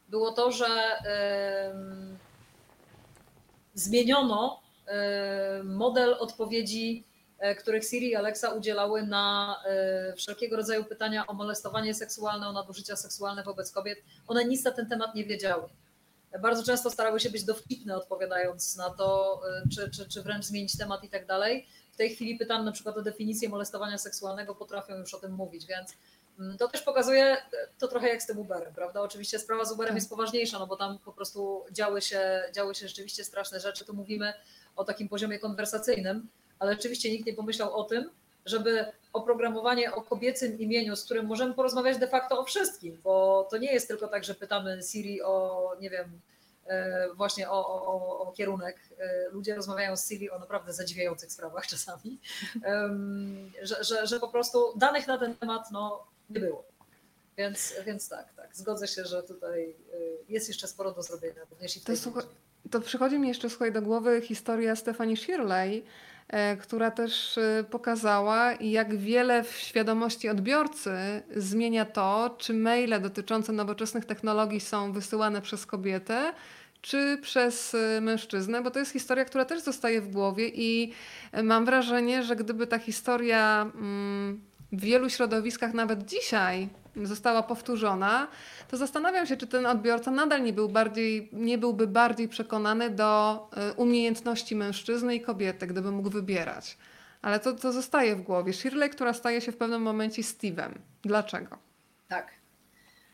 było 0.08 0.32
to, 0.32 0.52
że 0.52 0.66
zmieniono 3.78 4.60
e, 4.86 5.62
model 5.64 6.16
odpowiedzi, 6.18 7.04
e, 7.38 7.54
których 7.54 7.84
Siri 7.84 8.10
i 8.10 8.16
Alexa 8.16 8.52
udzielały 8.52 9.02
na 9.02 9.56
e, 9.66 10.14
wszelkiego 10.16 10.56
rodzaju 10.56 10.84
pytania 10.84 11.26
o 11.26 11.32
molestowanie 11.32 11.94
seksualne, 11.94 12.48
o 12.48 12.52
nadużycia 12.52 12.96
seksualne 12.96 13.42
wobec 13.42 13.72
kobiet. 13.72 13.98
One 14.26 14.44
nic 14.44 14.64
na 14.64 14.70
ten 14.70 14.88
temat 14.88 15.14
nie 15.14 15.24
wiedziały. 15.24 15.68
Bardzo 16.42 16.62
często 16.62 16.90
starały 16.90 17.20
się 17.20 17.30
być 17.30 17.44
dowcipne, 17.44 17.96
odpowiadając 17.96 18.76
na 18.76 18.90
to, 18.90 19.40
czy, 19.74 19.90
czy, 19.90 20.08
czy 20.08 20.22
wręcz 20.22 20.44
zmienić 20.44 20.78
temat 20.78 21.04
i 21.04 21.08
tak 21.08 21.26
dalej. 21.26 21.66
W 21.92 21.96
tej 21.96 22.10
chwili 22.10 22.38
pytam 22.38 22.64
na 22.64 22.72
przykład 22.72 22.96
o 22.96 23.02
definicję 23.02 23.48
molestowania 23.48 23.98
seksualnego, 23.98 24.54
potrafią 24.54 24.96
już 24.96 25.14
o 25.14 25.18
tym 25.18 25.32
mówić, 25.32 25.66
więc 25.66 25.94
Mm, 26.38 26.58
to 26.58 26.68
też 26.68 26.82
pokazuje 26.82 27.36
to 27.78 27.88
trochę 27.88 28.08
jak 28.08 28.22
z 28.22 28.26
tym 28.26 28.38
Uberem, 28.38 28.74
prawda? 28.74 29.00
Oczywiście 29.00 29.38
sprawa 29.38 29.64
z 29.64 29.72
Uberem 29.72 29.88
tak. 29.88 29.96
jest 29.96 30.10
poważniejsza, 30.10 30.58
no 30.58 30.66
bo 30.66 30.76
tam 30.76 30.98
po 30.98 31.12
prostu 31.12 31.64
działy 31.72 32.02
się, 32.02 32.42
działy 32.54 32.74
się 32.74 32.88
rzeczywiście 32.88 33.24
straszne 33.24 33.60
rzeczy. 33.60 33.84
Tu 33.84 33.94
mówimy 33.94 34.32
o 34.76 34.84
takim 34.84 35.08
poziomie 35.08 35.38
konwersacyjnym, 35.38 36.28
ale 36.58 36.72
rzeczywiście 36.72 37.10
nikt 37.10 37.26
nie 37.26 37.34
pomyślał 37.34 37.76
o 37.76 37.84
tym, 37.84 38.10
żeby 38.48 38.84
oprogramowanie 39.12 39.94
o 39.94 40.02
kobiecym 40.02 40.58
imieniu, 40.58 40.96
z 40.96 41.04
którym 41.04 41.26
możemy 41.26 41.54
porozmawiać 41.54 41.98
de 41.98 42.08
facto 42.08 42.40
o 42.40 42.44
wszystkim, 42.44 43.00
bo 43.04 43.46
to 43.50 43.58
nie 43.58 43.72
jest 43.72 43.88
tylko 43.88 44.08
tak, 44.08 44.24
że 44.24 44.34
pytamy 44.34 44.80
Siri 44.82 45.22
o, 45.22 45.76
nie 45.80 45.90
wiem, 45.90 46.20
e, 46.66 47.08
właśnie 47.14 47.50
o, 47.50 47.66
o, 47.66 48.18
o 48.18 48.32
kierunek. 48.32 48.76
E, 48.98 49.28
ludzie 49.30 49.54
rozmawiają 49.54 49.96
z 49.96 50.08
Siri 50.08 50.30
o 50.30 50.38
naprawdę 50.38 50.72
zadziwiających 50.72 51.32
sprawach 51.32 51.66
czasami, 51.74 52.18
że, 53.62 53.84
że, 53.84 54.06
że 54.06 54.20
po 54.20 54.28
prostu 54.28 54.78
danych 54.78 55.06
na 55.06 55.18
ten 55.18 55.36
temat 55.36 55.70
no, 55.70 56.06
nie 56.30 56.40
było. 56.40 56.64
Więc, 57.38 57.74
więc 57.86 58.08
tak, 58.08 58.34
tak. 58.36 58.56
Zgodzę 58.56 58.88
się, 58.88 59.04
że 59.04 59.22
tutaj 59.22 59.62
y, 59.62 59.74
jest 60.28 60.48
jeszcze 60.48 60.68
sporo 60.68 60.92
do 60.92 61.02
zrobienia, 61.02 61.40
również 61.50 61.76
i 61.76 61.80
w 61.80 61.84
tej 61.84 61.96
to, 61.96 62.02
słucha- 62.02 62.26
to 62.70 62.80
przychodzi 62.80 63.18
mi 63.18 63.28
jeszcze 63.28 63.50
słuchaj, 63.50 63.72
do 63.72 63.82
głowy 63.82 64.20
historia 64.20 64.76
Stefani 64.76 65.16
Shirley, 65.16 65.78
e, 65.78 65.82
która 66.60 66.90
też 66.90 67.38
e, 67.38 67.64
pokazała, 67.70 68.52
jak 68.52 68.96
wiele 68.96 69.44
w 69.44 69.50
świadomości 69.50 70.28
odbiorcy 70.28 70.90
zmienia 71.36 71.84
to, 71.84 72.36
czy 72.38 72.54
maile 72.54 73.00
dotyczące 73.00 73.52
nowoczesnych 73.52 74.04
technologii 74.04 74.60
są 74.60 74.92
wysyłane 74.92 75.42
przez 75.42 75.66
kobietę, 75.66 76.32
czy 76.80 77.18
przez 77.22 77.74
e, 77.74 78.00
mężczyznę, 78.00 78.62
bo 78.62 78.70
to 78.70 78.78
jest 78.78 78.92
historia, 78.92 79.24
która 79.24 79.44
też 79.44 79.60
zostaje 79.60 80.00
w 80.00 80.10
głowie 80.10 80.48
i 80.54 80.92
mam 81.42 81.64
wrażenie, 81.64 82.22
że 82.22 82.36
gdyby 82.36 82.66
ta 82.66 82.78
historia 82.78 83.70
mm, 83.74 84.40
w 84.72 84.80
wielu 84.80 85.10
środowiskach 85.10 85.74
nawet 85.74 86.04
dzisiaj 86.04 86.68
została 87.06 87.42
powtórzona, 87.42 88.28
to 88.68 88.76
zastanawiam 88.76 89.26
się, 89.26 89.36
czy 89.36 89.46
ten 89.46 89.66
odbiorca 89.66 90.10
nadal 90.10 90.42
nie, 90.42 90.52
był 90.52 90.68
bardziej, 90.68 91.30
nie 91.32 91.58
byłby 91.58 91.86
bardziej 91.86 92.28
przekonany 92.28 92.90
do 92.90 93.40
y, 93.70 93.72
umiejętności 93.72 94.56
mężczyzny 94.56 95.14
i 95.14 95.20
kobiety, 95.20 95.66
gdyby 95.66 95.90
mógł 95.90 96.10
wybierać. 96.10 96.78
Ale 97.22 97.40
to, 97.40 97.52
to 97.52 97.72
zostaje 97.72 98.16
w 98.16 98.22
głowie. 98.22 98.52
Shirley, 98.52 98.90
która 98.90 99.12
staje 99.12 99.40
się 99.40 99.52
w 99.52 99.56
pewnym 99.56 99.82
momencie 99.82 100.22
Steve'em. 100.22 100.72
Dlaczego? 101.02 101.58
Tak. 102.08 102.38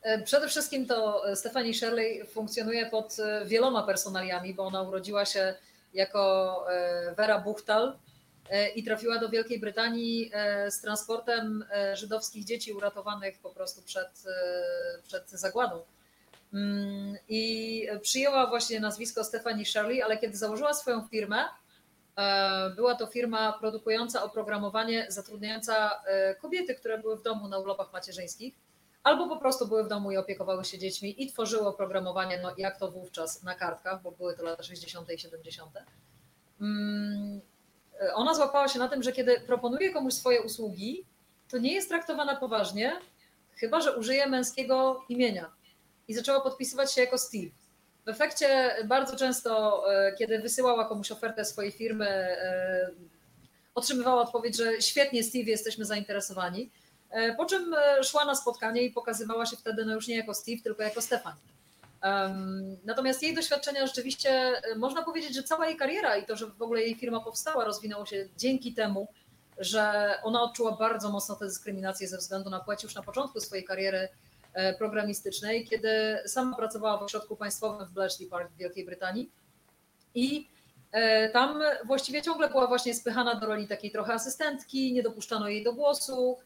E, 0.05 0.23
przede 0.23 0.49
wszystkim 0.49 0.87
to 0.87 1.29
e, 1.29 1.37
Stephanie 1.37 1.75
Shirley 1.75 2.27
funkcjonuje 2.27 2.87
pod 2.87 3.17
e, 3.19 3.45
wieloma 3.47 3.83
personaliami, 3.83 4.55
bo 4.55 4.67
ona 4.67 4.83
urodziła 4.83 5.25
się 5.25 5.55
jako 5.95 6.65
Vera 7.17 7.39
Buchtal, 7.39 7.99
i 8.75 8.85
trafiła 8.85 9.19
do 9.19 9.29
Wielkiej 9.29 9.61
Brytanii 9.61 10.31
e, 10.35 10.71
z 10.71 10.81
transportem 10.81 11.65
e, 11.71 11.97
żydowskich 11.97 12.45
dzieci 12.45 12.73
uratowanych 12.73 13.39
po 13.39 13.51
prostu 13.51 13.83
przed, 13.83 14.25
przed 15.03 15.31
zagładą. 15.31 15.83
Mm, 16.53 17.17
I 17.29 17.87
przyjęła 18.03 18.47
właśnie 18.47 18.81
nazwisko 18.81 19.25
Stephanie 19.25 19.65
Shirley, 19.65 20.03
ale 20.03 20.19
kiedy 20.19 20.37
założyła 20.37 20.75
swoją 20.75 21.09
firmę, 21.09 21.45
była 22.77 22.95
to 22.95 23.07
firma 23.07 23.53
produkująca 23.53 24.23
oprogramowanie, 24.23 25.07
zatrudniająca 25.09 26.03
kobiety, 26.41 26.75
które 26.75 26.99
były 26.99 27.17
w 27.17 27.23
domu 27.23 27.49
na 27.49 27.59
urlopach 27.59 27.93
macierzyńskich, 27.93 28.55
albo 29.03 29.29
po 29.29 29.37
prostu 29.37 29.69
były 29.69 29.85
w 29.85 29.89
domu 29.89 30.13
i 30.13 30.17
opiekowały 30.17 30.65
się 30.65 30.79
dziećmi 30.79 31.23
i 31.23 31.33
tworzyły 31.33 31.67
oprogramowanie, 31.67 32.41
no 32.43 32.55
jak 32.59 32.79
to 32.79 32.91
wówczas 32.91 33.43
na 33.43 33.55
kartkach, 33.55 34.03
bo 34.03 34.13
były 34.13 34.37
to 34.37 34.43
lata 34.43 34.63
60. 34.63 35.13
i 35.13 35.19
70. 35.19 35.71
E, 38.01 38.15
ona 38.15 38.35
złapała 38.35 38.69
się 38.69 38.79
na 38.79 38.89
tym, 38.89 39.03
że 39.03 39.13
kiedy 39.13 39.41
proponuje 39.41 39.93
komuś 39.93 40.15
swoje 40.15 40.43
usługi, 40.43 41.05
to 41.49 41.59
nie 41.59 41.73
jest 41.75 41.89
traktowana 41.89 42.37
poważnie, 42.37 42.93
chyba 43.57 43.81
że 43.81 43.97
użyje 43.97 44.27
męskiego 44.27 45.05
imienia. 45.09 45.51
I 46.09 46.15
zaczęła 46.15 46.41
podpisywać 46.41 46.93
się 46.93 47.01
jako 47.01 47.19
Steve. 47.19 47.51
W 48.07 48.09
efekcie 48.09 48.77
bardzo 48.85 49.17
często, 49.17 49.83
e, 49.93 50.13
kiedy 50.13 50.39
wysyłała 50.39 50.89
komuś 50.89 51.13
ofertę 51.13 51.45
swojej 51.45 51.73
firmy, 51.73 52.09
e, 52.09 52.91
otrzymywała 53.75 54.23
odpowiedź, 54.23 54.57
że 54.57 54.83
świetnie, 54.83 55.23
Steve, 55.23 55.51
jesteśmy 55.51 55.85
zainteresowani. 55.85 56.71
Po 57.37 57.47
czym 57.47 57.75
szła 58.03 58.25
na 58.25 58.35
spotkanie 58.35 58.83
i 58.83 58.91
pokazywała 58.91 59.47
się 59.47 59.57
wtedy 59.57 59.85
no 59.85 59.95
już 59.95 60.09
nie 60.09 60.17
jako 60.17 60.35
Steve, 60.35 60.63
tylko 60.63 60.83
jako 60.83 61.01
Stefan. 61.01 61.35
Natomiast 62.85 63.23
jej 63.23 63.35
doświadczenia 63.35 63.87
rzeczywiście, 63.87 64.31
e, 64.31 64.75
można 64.77 65.03
powiedzieć, 65.03 65.35
że 65.35 65.43
cała 65.43 65.67
jej 65.67 65.77
kariera 65.77 66.17
i 66.17 66.27
to, 66.27 66.37
że 66.37 66.47
w 66.47 66.63
ogóle 66.63 66.81
jej 66.83 66.95
firma 66.95 67.21
powstała, 67.21 67.65
rozwinęło 67.65 68.07
się 68.07 68.29
dzięki 68.37 68.75
temu, 68.75 69.09
że 69.59 70.15
ona 70.23 70.43
odczuła 70.43 70.77
bardzo 70.77 71.11
mocno 71.11 71.37
tę 71.37 71.45
dyskryminację 71.45 72.09
ze 72.09 72.19
względu 72.19 72.51
na 72.51 72.61
płeć 72.61 72.83
już 72.83 72.95
na 72.95 73.03
początku 73.03 73.41
swojej 73.41 73.65
kariery 73.65 74.09
e, 74.53 74.75
programistycznej, 74.75 75.67
kiedy 75.67 76.19
sama 76.27 76.57
pracowała 76.57 76.99
w 76.99 77.03
ośrodku 77.03 77.37
państwowym 77.37 77.87
w 77.87 77.91
Bletchley 77.91 78.29
Park 78.29 78.53
w 78.53 78.57
Wielkiej 78.57 78.85
Brytanii. 78.85 79.31
I 80.15 80.49
e, 80.93 81.29
tam 81.29 81.63
właściwie 81.87 82.23
ciągle 82.23 82.49
była 82.49 82.67
właśnie 82.67 82.95
spychana 82.95 83.35
do 83.35 83.47
roli 83.47 83.69
takiej 83.69 83.91
trochę 83.91 84.13
asystentki, 84.13 84.93
nie 84.93 85.03
dopuszczano 85.03 85.49
jej 85.49 85.65
do 85.65 85.73
głosu, 85.73 86.39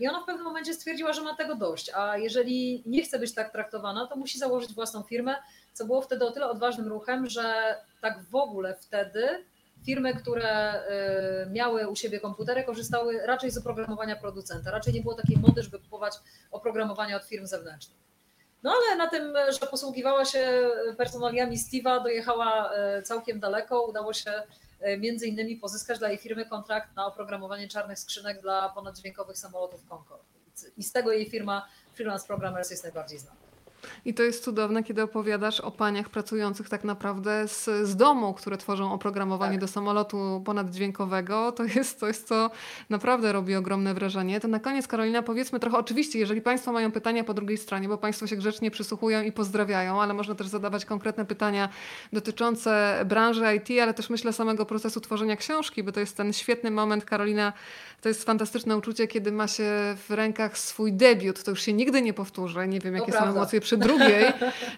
i 0.00 0.08
ona 0.08 0.20
w 0.20 0.26
pewnym 0.26 0.44
momencie 0.44 0.74
stwierdziła, 0.74 1.12
że 1.12 1.22
ma 1.22 1.36
tego 1.36 1.54
dość, 1.54 1.90
a 1.94 2.18
jeżeli 2.18 2.82
nie 2.86 3.02
chce 3.02 3.18
być 3.18 3.34
tak 3.34 3.52
traktowana, 3.52 4.06
to 4.06 4.16
musi 4.16 4.38
założyć 4.38 4.74
własną 4.74 5.02
firmę, 5.02 5.36
co 5.72 5.84
było 5.84 6.02
wtedy 6.02 6.24
o 6.24 6.30
tyle 6.30 6.50
odważnym 6.50 6.88
ruchem, 6.88 7.26
że 7.26 7.76
tak 8.00 8.22
w 8.30 8.34
ogóle 8.34 8.76
wtedy 8.80 9.44
firmy, 9.84 10.14
które 10.14 10.82
y, 11.46 11.50
miały 11.50 11.88
u 11.88 11.96
siebie 11.96 12.20
komputery, 12.20 12.64
korzystały 12.64 13.26
raczej 13.26 13.50
z 13.50 13.58
oprogramowania 13.58 14.16
producenta. 14.16 14.70
Raczej 14.70 14.94
nie 14.94 15.02
było 15.02 15.14
takiej 15.14 15.36
mody, 15.36 15.62
żeby 15.62 15.78
kupować 15.78 16.14
oprogramowanie 16.50 17.16
od 17.16 17.24
firm 17.24 17.46
zewnętrznych. 17.46 17.98
No 18.62 18.72
ale 18.72 18.96
na 18.96 19.06
tym, 19.06 19.34
że 19.60 19.66
posługiwała 19.66 20.24
się 20.24 20.70
personaliami 20.96 21.56
Steve'a, 21.56 22.02
dojechała 22.02 22.70
y, 22.98 23.02
całkiem 23.02 23.40
daleko. 23.40 23.82
Udało 23.82 24.12
się 24.12 24.42
między 24.98 25.26
innymi 25.26 25.56
pozyskać 25.56 25.98
dla 25.98 26.08
jej 26.08 26.18
firmy 26.18 26.46
kontrakt 26.46 26.96
na 26.96 27.06
oprogramowanie 27.06 27.68
czarnych 27.68 27.98
skrzynek 27.98 28.42
dla 28.42 28.68
ponaddźwiękowych 28.68 29.38
samolotów 29.38 29.86
Concorde. 29.88 30.24
I 30.76 30.82
z 30.82 30.92
tego 30.92 31.12
jej 31.12 31.30
firma 31.30 31.68
Freelance 31.94 32.26
Programmers 32.26 32.70
jest 32.70 32.82
najbardziej 32.82 33.18
znana. 33.18 33.45
I 34.04 34.14
to 34.14 34.22
jest 34.22 34.44
cudowne, 34.44 34.84
kiedy 34.84 35.02
opowiadasz 35.02 35.60
o 35.60 35.70
paniach 35.70 36.08
pracujących 36.08 36.68
tak 36.68 36.84
naprawdę 36.84 37.48
z, 37.48 37.64
z 37.64 37.96
domu, 37.96 38.34
które 38.34 38.56
tworzą 38.56 38.92
oprogramowanie 38.92 39.52
tak. 39.52 39.60
do 39.60 39.68
samolotu 39.68 40.42
ponaddźwiękowego. 40.44 41.52
To 41.52 41.64
jest 41.64 41.98
coś, 41.98 42.16
co 42.16 42.50
naprawdę 42.90 43.32
robi 43.32 43.54
ogromne 43.54 43.94
wrażenie. 43.94 44.40
To 44.40 44.48
na 44.48 44.60
koniec, 44.60 44.86
Karolina, 44.86 45.22
powiedzmy 45.22 45.60
trochę, 45.60 45.78
oczywiście, 45.78 46.18
jeżeli 46.18 46.40
Państwo 46.40 46.72
mają 46.72 46.92
pytania 46.92 47.24
po 47.24 47.34
drugiej 47.34 47.58
stronie, 47.58 47.88
bo 47.88 47.98
Państwo 47.98 48.26
się 48.26 48.36
grzecznie 48.36 48.70
przysłuchują 48.70 49.22
i 49.22 49.32
pozdrawiają, 49.32 50.02
ale 50.02 50.14
można 50.14 50.34
też 50.34 50.46
zadawać 50.46 50.84
konkretne 50.84 51.24
pytania 51.24 51.68
dotyczące 52.12 53.02
branży 53.06 53.44
IT, 53.56 53.82
ale 53.82 53.94
też 53.94 54.10
myślę 54.10 54.32
samego 54.32 54.66
procesu 54.66 55.00
tworzenia 55.00 55.36
książki, 55.36 55.82
bo 55.82 55.92
to 55.92 56.00
jest 56.00 56.16
ten 56.16 56.32
świetny 56.32 56.70
moment, 56.70 57.04
Karolina, 57.04 57.52
to 58.00 58.08
jest 58.08 58.24
fantastyczne 58.24 58.76
uczucie, 58.76 59.06
kiedy 59.06 59.32
ma 59.32 59.48
się 59.48 59.96
w 60.08 60.10
rękach 60.10 60.58
swój 60.58 60.92
debiut. 60.92 61.42
To 61.42 61.50
już 61.50 61.62
się 61.62 61.72
nigdy 61.72 62.02
nie 62.02 62.12
powtórzy. 62.12 62.68
Nie 62.68 62.80
wiem, 62.80 62.94
jakie 62.94 63.12
są 63.12 63.24
emocje 63.24 63.60
przy 63.66 63.76
drugiej. 63.76 64.24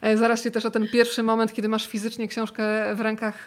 E, 0.01 0.16
zaraz 0.16 0.44
się 0.44 0.51
też 0.51 0.66
o 0.66 0.70
ten 0.70 0.89
pierwszy 0.89 1.23
moment, 1.23 1.52
kiedy 1.52 1.69
masz 1.69 1.86
fizycznie 1.86 2.28
książkę 2.28 2.94
w 2.94 3.01
rękach 3.01 3.47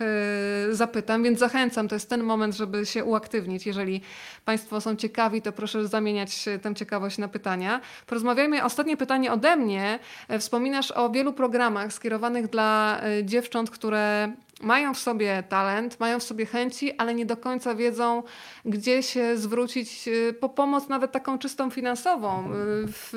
zapytam, 0.72 1.24
więc 1.24 1.40
zachęcam, 1.40 1.88
to 1.88 1.96
jest 1.96 2.10
ten 2.10 2.24
moment, 2.24 2.56
żeby 2.56 2.86
się 2.86 3.04
uaktywnić. 3.04 3.66
Jeżeli 3.66 4.02
Państwo 4.46 4.82
są 4.82 4.96
ciekawi, 4.96 5.42
to 5.42 5.52
proszę 5.52 5.88
zamieniać 5.88 6.46
tę 6.62 6.76
ciekawość 6.76 7.18
na 7.18 7.28
pytania. 7.28 7.82
Porozmawiajmy. 8.08 8.64
Ostatnie 8.64 8.98
pytanie 8.98 9.32
ode 9.32 9.56
mnie. 9.56 10.00
Wspominasz 10.40 10.92
o 10.92 11.10
wielu 11.10 11.34
programach 11.34 11.94
skierowanych 11.94 12.48
dla 12.48 13.02
dziewcząt, 13.24 13.70
które 13.70 14.32
mają 14.64 14.94
w 14.94 15.00
sobie 15.00 15.44
talent, 15.50 16.00
mają 16.00 16.20
w 16.20 16.24
sobie 16.24 16.46
chęci, 16.46 16.98
ale 16.98 17.14
nie 17.14 17.26
do 17.26 17.38
końca 17.38 17.76
wiedzą, 17.76 18.24
gdzie 18.66 19.04
się 19.04 19.38
zwrócić 19.38 20.08
y, 20.08 20.34
po 20.34 20.50
pomoc, 20.50 20.88
nawet 20.88 21.12
taką 21.12 21.38
czystą 21.38 21.70
finansową, 21.70 22.46
y, 22.46 22.52
w, 22.88 23.14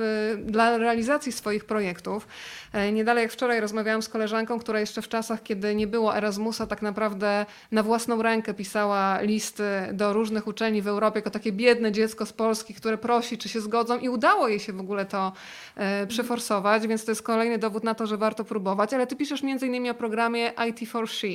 dla 0.47 0.79
realizacji 0.79 1.33
swoich 1.33 1.65
projektów. 1.65 2.27
E, 2.73 2.93
nie 2.93 3.05
dalej 3.05 3.23
jak 3.23 3.33
wczoraj 3.33 3.61
rozmawiałam 3.61 4.03
z 4.03 4.09
koleżanką, 4.09 4.59
która 4.59 4.81
jeszcze 4.81 5.03
w 5.03 5.09
czasach, 5.09 5.43
kiedy 5.43 5.75
nie 5.75 5.87
było 5.87 6.16
Erasmusa, 6.16 6.66
tak 6.66 6.83
naprawdę 6.83 7.47
na 7.73 7.83
własną 7.83 8.23
rękę 8.23 8.55
pisała 8.55 9.21
listy 9.21 9.65
do 9.93 10.12
różnych 10.12 10.47
uczelni 10.47 10.83
w 10.83 10.89
Europie 10.89 11.19
jako 11.19 11.31
takie 11.31 11.53
biedne 11.53 11.93
dziecko 11.93 12.27
z 12.27 12.33
Polski, 12.33 12.75
które 12.75 12.99
prosi, 12.99 13.39
czy 13.39 13.49
się 13.49 13.61
zgodzą 13.61 13.99
i 13.99 14.09
udało 14.09 14.49
jej 14.49 14.61
się 14.61 14.73
w 14.73 14.81
ogóle 14.81 15.07
to 15.07 15.33
e, 15.77 16.07
przeforsować, 16.07 16.87
więc 16.87 17.05
to 17.05 17.11
jest 17.11 17.23
kolejny 17.23 17.59
dowód 17.59 17.85
na 17.85 17.95
to, 17.95 18.07
że 18.07 18.16
warto 18.16 18.45
próbować. 18.45 18.95
Ale 18.95 19.07
ty 19.07 19.16
piszesz 19.16 19.43
między 19.43 19.66
innymi 19.66 19.91
o 19.91 19.95
programie 19.95 20.53
IT 20.69 20.89
for 20.89 21.09
She. 21.09 21.29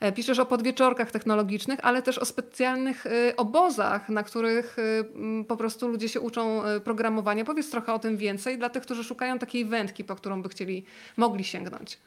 E, 0.00 0.12
piszesz 0.12 0.38
o 0.38 0.46
podwieczorkach 0.46 1.10
technologicznych, 1.10 1.78
ale 1.82 2.02
też 2.02 2.18
o 2.18 2.24
specjalnych 2.24 3.04
obozach, 3.36 3.49
na 4.08 4.22
których 4.22 4.76
po 5.48 5.56
prostu 5.56 5.88
ludzie 5.88 6.08
się 6.08 6.20
uczą 6.20 6.62
programowania. 6.84 7.44
Powiedz 7.44 7.70
trochę 7.70 7.94
o 7.94 7.98
tym 7.98 8.16
więcej 8.16 8.58
dla 8.58 8.70
tych, 8.70 8.82
którzy 8.82 9.04
szukają 9.04 9.38
takiej 9.38 9.64
wędki, 9.64 10.04
po 10.04 10.16
którą 10.16 10.42
by 10.42 10.48
chcieli 10.48 10.84
mogli, 11.16 11.44
sięgnąć? 11.44 11.98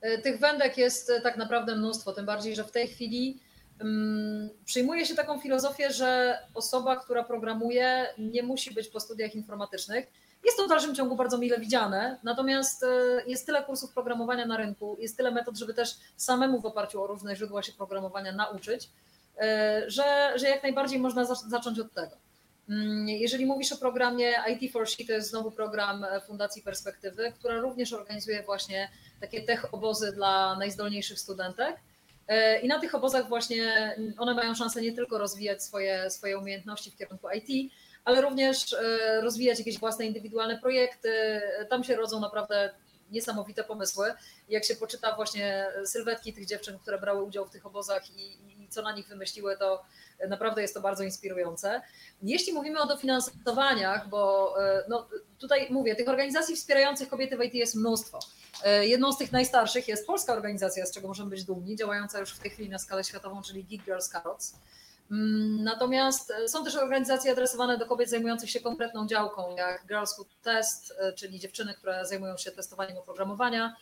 E, 0.00 0.18
tych 0.18 0.40
wędek 0.40 0.78
jest 0.78 1.12
tak 1.22 1.36
naprawdę 1.36 1.76
mnóstwo, 1.76 2.12
tym 2.12 2.26
bardziej, 2.26 2.54
że 2.54 2.64
w 2.64 2.70
tej 2.70 2.88
chwili 2.88 3.40
um, 3.80 4.50
przyjmuje 4.64 5.06
się 5.06 5.14
taką 5.14 5.40
filozofię, 5.40 5.92
że 5.92 6.38
osoba, 6.54 6.96
która 6.96 7.24
programuje, 7.24 8.06
nie 8.18 8.42
musi 8.42 8.74
być 8.74 8.88
po 8.88 9.00
studiach 9.00 9.34
informatycznych. 9.34 10.06
Jest 10.44 10.56
to 10.56 10.66
w 10.66 10.68
dalszym 10.68 10.94
ciągu 10.94 11.16
bardzo 11.16 11.38
mile 11.38 11.60
widziane, 11.60 12.18
natomiast 12.22 12.84
jest 13.26 13.46
tyle 13.46 13.64
kursów 13.64 13.92
programowania 13.92 14.46
na 14.46 14.56
rynku, 14.56 14.96
jest 15.00 15.16
tyle 15.16 15.30
metod, 15.30 15.56
żeby 15.56 15.74
też 15.74 15.94
samemu 16.16 16.60
w 16.60 16.66
oparciu 16.66 17.02
o 17.02 17.06
różne 17.06 17.36
źródła 17.36 17.62
się 17.62 17.72
programowania 17.72 18.32
nauczyć, 18.32 18.90
że, 19.86 20.32
że 20.36 20.48
jak 20.48 20.62
najbardziej 20.62 20.98
można 20.98 21.24
zacząć 21.24 21.78
od 21.78 21.92
tego. 21.92 22.16
Mm, 22.68 23.08
jeżeli 23.08 23.46
mówisz 23.46 23.72
o 23.72 23.76
programie 23.76 24.34
IT 24.48 24.72
for 24.72 24.88
She, 24.88 25.04
to 25.06 25.12
jest 25.12 25.30
znowu 25.30 25.50
program 25.50 26.06
Fundacji 26.26 26.62
Perspektywy, 26.62 27.32
która 27.38 27.60
również 27.60 27.92
organizuje 27.92 28.42
właśnie 28.42 28.88
takie 29.20 29.42
tech 29.42 29.74
obozy 29.74 30.12
dla 30.12 30.58
najzdolniejszych 30.58 31.20
studentek. 31.20 31.76
E, 32.28 32.60
I 32.60 32.68
na 32.68 32.80
tych 32.80 32.94
obozach 32.94 33.28
właśnie 33.28 33.96
one 34.18 34.34
mają 34.34 34.54
szansę 34.54 34.82
nie 34.82 34.92
tylko 34.92 35.18
rozwijać 35.18 35.62
swoje, 35.62 36.10
swoje 36.10 36.38
umiejętności 36.38 36.90
w 36.90 36.96
kierunku 36.96 37.28
IT, 37.30 37.72
ale 38.04 38.20
również 38.20 38.72
e, 38.72 39.20
rozwijać 39.20 39.58
jakieś 39.58 39.78
własne 39.78 40.06
indywidualne 40.06 40.58
projekty. 40.58 41.40
Tam 41.70 41.84
się 41.84 41.96
rodzą 41.96 42.20
naprawdę 42.20 42.70
niesamowite 43.10 43.64
pomysły. 43.64 44.12
Jak 44.48 44.64
się 44.64 44.74
poczyta 44.74 45.16
właśnie 45.16 45.66
sylwetki 45.84 46.32
tych 46.32 46.46
dziewczyn, 46.46 46.78
które 46.78 46.98
brały 46.98 47.22
udział 47.22 47.46
w 47.46 47.50
tych 47.50 47.66
obozach 47.66 48.02
i 48.16 48.57
co 48.68 48.82
na 48.82 48.92
nich 48.92 49.08
wymyśliły, 49.08 49.56
to 49.56 49.84
Naprawdę 50.28 50.62
jest 50.62 50.74
to 50.74 50.80
bardzo 50.80 51.04
inspirujące. 51.04 51.82
Jeśli 52.22 52.52
mówimy 52.52 52.80
o 52.80 52.86
dofinansowaniach, 52.86 54.08
bo 54.08 54.54
e, 54.64 54.84
no, 54.88 55.08
tutaj 55.38 55.66
mówię, 55.70 55.96
tych 55.96 56.08
organizacji 56.08 56.56
wspierających 56.56 57.08
kobiety 57.08 57.36
w 57.36 57.42
IT 57.42 57.54
jest 57.54 57.74
mnóstwo. 57.74 58.18
E, 58.64 58.86
jedną 58.86 59.12
z 59.12 59.18
tych 59.18 59.32
najstarszych 59.32 59.88
jest 59.88 60.06
polska 60.06 60.32
organizacja, 60.32 60.86
z 60.86 60.92
czego 60.92 61.08
możemy 61.08 61.30
być 61.30 61.44
dumni, 61.44 61.76
działająca 61.76 62.20
już 62.20 62.30
w 62.30 62.38
tej 62.38 62.50
chwili 62.50 62.68
na 62.68 62.78
skalę 62.78 63.04
światową, 63.04 63.42
czyli 63.42 63.64
Geek 63.64 63.84
Girls 63.84 64.08
Carrots. 64.08 64.56
Mm, 65.10 65.64
natomiast 65.64 66.30
e, 66.30 66.48
są 66.48 66.64
też 66.64 66.76
organizacje 66.76 67.32
adresowane 67.32 67.78
do 67.78 67.86
kobiet 67.86 68.10
zajmujących 68.10 68.50
się 68.50 68.60
konkretną 68.60 69.06
działką, 69.06 69.56
jak 69.56 69.86
Girls 69.86 70.18
Who 70.18 70.24
Test, 70.42 70.94
czyli 71.16 71.40
dziewczyny, 71.40 71.74
które 71.74 72.06
zajmują 72.06 72.36
się 72.36 72.50
testowaniem 72.50 72.98
oprogramowania, 72.98 73.76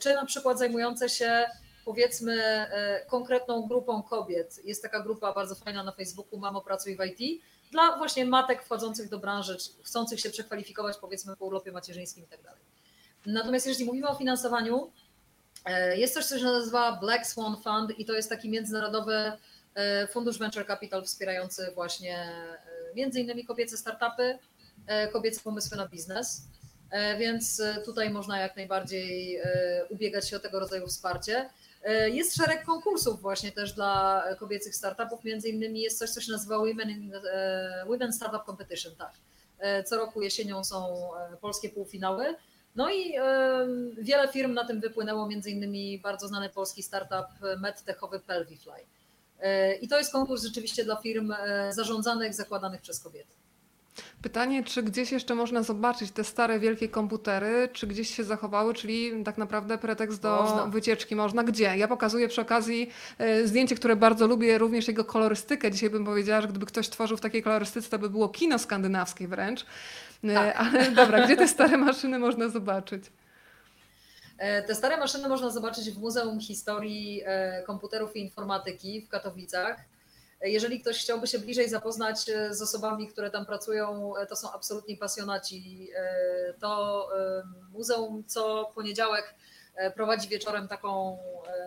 czy 0.00 0.14
na 0.14 0.26
przykład 0.26 0.58
zajmujące 0.58 1.08
się 1.08 1.46
powiedzmy 1.88 2.42
e, 2.42 3.04
konkretną 3.06 3.66
grupą 3.66 4.02
kobiet. 4.02 4.60
Jest 4.64 4.82
taka 4.82 5.00
grupa 5.00 5.32
bardzo 5.32 5.54
fajna 5.54 5.82
na 5.82 5.92
Facebooku, 5.92 6.38
Mamo 6.38 6.60
Pracuj 6.60 6.96
w 6.96 7.00
IT, 7.04 7.42
dla 7.70 7.96
właśnie 7.96 8.26
matek 8.26 8.62
wchodzących 8.62 9.08
do 9.08 9.18
branży, 9.18 9.56
chcących 9.82 10.20
się 10.20 10.30
przekwalifikować 10.30 10.96
powiedzmy 10.96 11.36
po 11.36 11.44
urlopie 11.44 11.72
macierzyńskim 11.72 12.24
i 12.24 12.26
tak. 12.26 12.56
Natomiast 13.26 13.66
jeżeli 13.66 13.84
mówimy 13.84 14.08
o 14.08 14.14
finansowaniu, 14.14 14.90
e, 15.64 15.98
jest 15.98 16.14
coś, 16.14 16.24
co 16.24 16.38
się 16.38 16.44
nazywa 16.44 16.92
Black 16.92 17.26
Swan 17.26 17.56
Fund 17.56 17.98
i 17.98 18.04
to 18.04 18.12
jest 18.12 18.28
taki 18.28 18.48
międzynarodowy 18.50 19.32
e, 19.74 20.06
fundusz 20.06 20.38
venture 20.38 20.66
capital 20.66 21.04
wspierający 21.04 21.72
właśnie 21.74 22.32
między 22.94 23.20
innymi 23.20 23.44
kobiece 23.44 23.76
startupy, 23.76 24.38
kobiece 25.12 25.40
pomysły 25.40 25.76
na 25.76 25.88
biznes. 25.88 26.42
Więc 27.18 27.62
tutaj 27.84 28.10
można 28.10 28.40
jak 28.40 28.56
najbardziej 28.56 29.40
ubiegać 29.90 30.28
się 30.28 30.36
o 30.36 30.40
tego 30.40 30.60
rodzaju 30.60 30.86
wsparcie. 30.86 31.50
E, 31.88 32.10
jest 32.10 32.36
szereg 32.36 32.64
konkursów 32.64 33.20
właśnie 33.20 33.52
też 33.52 33.72
dla 33.72 34.24
kobiecych 34.38 34.74
startupów, 34.74 35.24
między 35.24 35.48
innymi 35.48 35.80
jest 35.80 35.98
coś, 35.98 36.10
co 36.10 36.20
się 36.20 36.32
nazywa 36.32 36.58
Women, 36.58 37.12
e, 37.32 37.84
Women 37.86 38.12
Startup 38.12 38.44
Competition, 38.46 38.96
tak. 38.96 39.12
E, 39.58 39.82
co 39.82 39.96
roku 39.96 40.22
jesienią 40.22 40.64
są 40.64 41.10
polskie 41.40 41.68
półfinały. 41.68 42.34
No 42.76 42.90
i 42.90 43.14
wiele 43.98 44.28
firm 44.32 44.54
na 44.54 44.64
tym 44.64 44.80
wypłynęło, 44.80 45.26
między 45.26 45.50
innymi 45.50 45.98
bardzo 45.98 46.28
znany 46.28 46.48
polski 46.48 46.82
startup 46.82 47.26
medtechowy 47.58 48.20
Pelvifly. 48.20 48.86
I 49.80 49.88
to 49.88 49.98
jest 49.98 50.12
konkurs 50.12 50.42
rzeczywiście 50.42 50.84
dla 50.84 50.96
firm 50.96 51.34
zarządzanych, 51.70 52.34
zakładanych 52.34 52.80
przez 52.80 53.00
kobiety. 53.00 53.37
Pytanie, 54.22 54.64
czy 54.64 54.82
gdzieś 54.82 55.12
jeszcze 55.12 55.34
można 55.34 55.62
zobaczyć 55.62 56.10
te 56.10 56.24
stare, 56.24 56.58
wielkie 56.58 56.88
komputery, 56.88 57.68
czy 57.72 57.86
gdzieś 57.86 58.16
się 58.16 58.24
zachowały, 58.24 58.74
czyli 58.74 59.24
tak 59.24 59.38
naprawdę 59.38 59.78
pretekst 59.78 60.22
do 60.22 60.42
można. 60.42 60.66
wycieczki 60.66 61.16
można. 61.16 61.44
Gdzie? 61.44 61.76
Ja 61.76 61.88
pokazuję 61.88 62.28
przy 62.28 62.40
okazji 62.40 62.90
e, 63.18 63.46
zdjęcie, 63.46 63.74
które 63.74 63.96
bardzo 63.96 64.26
lubię, 64.26 64.58
również 64.58 64.88
jego 64.88 65.04
kolorystykę. 65.04 65.70
Dzisiaj 65.70 65.90
bym 65.90 66.04
powiedziała, 66.04 66.40
że 66.40 66.48
gdyby 66.48 66.66
ktoś 66.66 66.88
tworzył 66.88 67.16
w 67.16 67.20
takiej 67.20 67.42
kolorystyce, 67.42 67.90
to 67.90 67.98
by 67.98 68.10
było 68.10 68.28
kino 68.28 68.58
skandynawskie 68.58 69.28
wręcz. 69.28 69.66
E, 70.24 70.34
tak. 70.34 70.56
Ale 70.60 70.90
dobra, 70.90 71.24
gdzie 71.24 71.36
te 71.36 71.48
stare 71.48 71.76
maszyny 71.76 72.18
można 72.18 72.48
zobaczyć? 72.48 73.04
E, 74.38 74.62
te 74.62 74.74
stare 74.74 74.96
maszyny 74.96 75.28
można 75.28 75.50
zobaczyć 75.50 75.90
w 75.90 75.98
Muzeum 75.98 76.40
Historii 76.40 77.22
Komputerów 77.66 78.16
i 78.16 78.20
Informatyki 78.20 79.02
w 79.02 79.08
Katowicach. 79.08 79.76
Jeżeli 80.40 80.80
ktoś 80.80 81.02
chciałby 81.02 81.26
się 81.26 81.38
bliżej 81.38 81.68
zapoznać 81.68 82.28
e, 82.28 82.54
z 82.54 82.62
osobami, 82.62 83.08
które 83.08 83.30
tam 83.30 83.46
pracują, 83.46 84.16
e, 84.16 84.26
to 84.26 84.36
są 84.36 84.52
absolutni 84.52 84.96
pasjonaci. 84.96 85.88
E, 85.94 86.54
to 86.60 87.08
muzeum 87.72 88.24
co 88.26 88.72
poniedziałek 88.74 89.34
prowadzi 89.94 90.28
wieczorem 90.28 90.68
taką, 90.68 91.18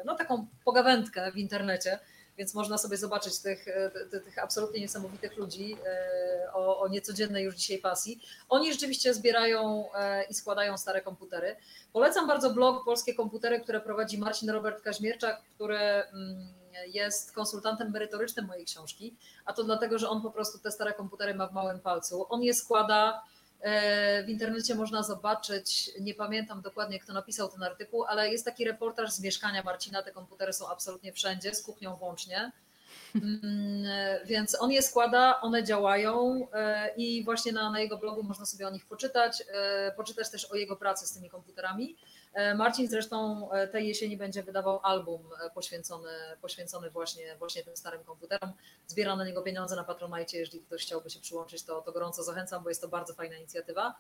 no, 0.06 0.16
taką 0.16 0.48
pogawędkę 0.66 1.32
w 1.32 1.38
internecie, 1.38 2.00
więc 2.38 2.54
można 2.54 2.78
sobie 2.78 2.98
zobaczyć 2.98 3.40
tych, 3.40 3.66
tych, 4.12 4.40
absolutnie 4.44 4.80
niesamowitych 4.80 5.38
ludzi 5.38 5.78
o, 6.54 6.80
o 6.80 6.88
niecodziennej 6.88 7.44
już 7.44 7.56
dzisiaj 7.56 7.78
pasji. 7.78 8.22
Oni 8.50 8.72
rzeczywiście 8.74 9.14
zbierają 9.14 9.86
i 10.30 10.34
składają 10.34 10.78
stare 10.78 11.02
komputery. 11.02 11.56
Polecam 11.94 12.28
bardzo 12.28 12.50
blog 12.50 12.86
Polskie 12.86 13.14
Komputery, 13.14 13.60
które 13.60 13.82
prowadzi 13.82 14.18
Marcin 14.18 14.50
Robert 14.50 14.82
Kaźmierczak, 14.82 15.42
który 15.56 15.78
mm, 15.78 16.61
jest 16.88 17.32
konsultantem 17.32 17.92
merytorycznym 17.92 18.46
mojej 18.46 18.66
książki, 18.66 19.16
a 19.46 19.54
to 19.54 19.64
dlatego, 19.64 20.00
że 20.00 20.10
on 20.10 20.22
po 20.22 20.32
prostu 20.32 20.60
te 20.60 20.72
stare 20.72 20.94
komputery 20.94 21.36
ma 21.36 21.48
w 21.48 21.54
małym 21.54 21.80
palcu. 21.80 22.26
On 22.30 22.44
je 22.44 22.54
składa, 22.54 23.24
e, 23.62 24.24
w 24.24 24.30
internecie 24.30 24.76
można 24.76 25.04
zobaczyć, 25.04 25.92
nie 26.00 26.14
pamiętam 26.14 26.62
dokładnie 26.62 27.00
kto 27.00 27.14
napisał 27.14 27.50
ten 27.50 27.64
artykuł, 27.64 28.04
ale 28.04 28.30
jest 28.30 28.46
taki 28.46 28.66
reportaż 28.66 29.12
z 29.12 29.20
mieszkania 29.20 29.64
Marcina, 29.64 30.04
te 30.04 30.12
komputery 30.12 30.54
są 30.54 30.70
absolutnie 30.70 31.14
wszędzie, 31.14 31.56
z 31.56 31.64
kuchnią 31.64 31.96
włącznie. 31.96 32.52
Mm, 33.16 33.84
więc 34.26 34.62
on 34.62 34.72
je 34.72 34.82
składa, 34.82 35.42
one 35.42 35.64
działają 35.64 36.48
e, 36.54 36.90
i 36.98 37.24
właśnie 37.24 37.52
na, 37.52 37.70
na 37.70 37.80
jego 37.80 37.98
blogu 37.98 38.24
można 38.24 38.46
sobie 38.46 38.68
o 38.68 38.70
nich 38.70 38.86
poczytać, 38.86 39.44
e, 39.54 39.92
poczytać 39.92 40.30
też 40.30 40.46
o 40.46 40.56
jego 40.56 40.76
pracy 40.76 41.08
z 41.08 41.14
tymi 41.14 41.30
komputerami. 41.30 41.96
E, 42.34 42.56
Marcin 42.56 42.88
zresztą 42.88 43.50
tej 43.72 43.88
jesieni 43.88 44.18
będzie 44.18 44.44
wydawał 44.44 44.80
album 44.84 45.22
poświęcony, 45.54 46.10
poświęcony 46.42 46.90
właśnie, 46.90 47.36
właśnie 47.40 47.64
tym 47.64 47.78
starym 47.78 48.04
komputerom. 48.04 48.54
Zbiera 48.88 49.16
na 49.16 49.26
niego 49.26 49.42
pieniądze 49.42 49.76
na 49.76 49.84
Patronite, 49.84 50.38
jeżeli 50.38 50.60
ktoś 50.60 50.82
chciałby 50.82 51.10
się 51.10 51.20
przyłączyć, 51.20 51.64
to, 51.64 51.82
to 51.82 51.92
gorąco 51.92 52.24
zachęcam, 52.24 52.64
bo 52.64 52.70
jest 52.70 52.82
to 52.82 52.88
bardzo 52.88 53.14
fajna 53.14 53.38
inicjatywa. 53.38 53.96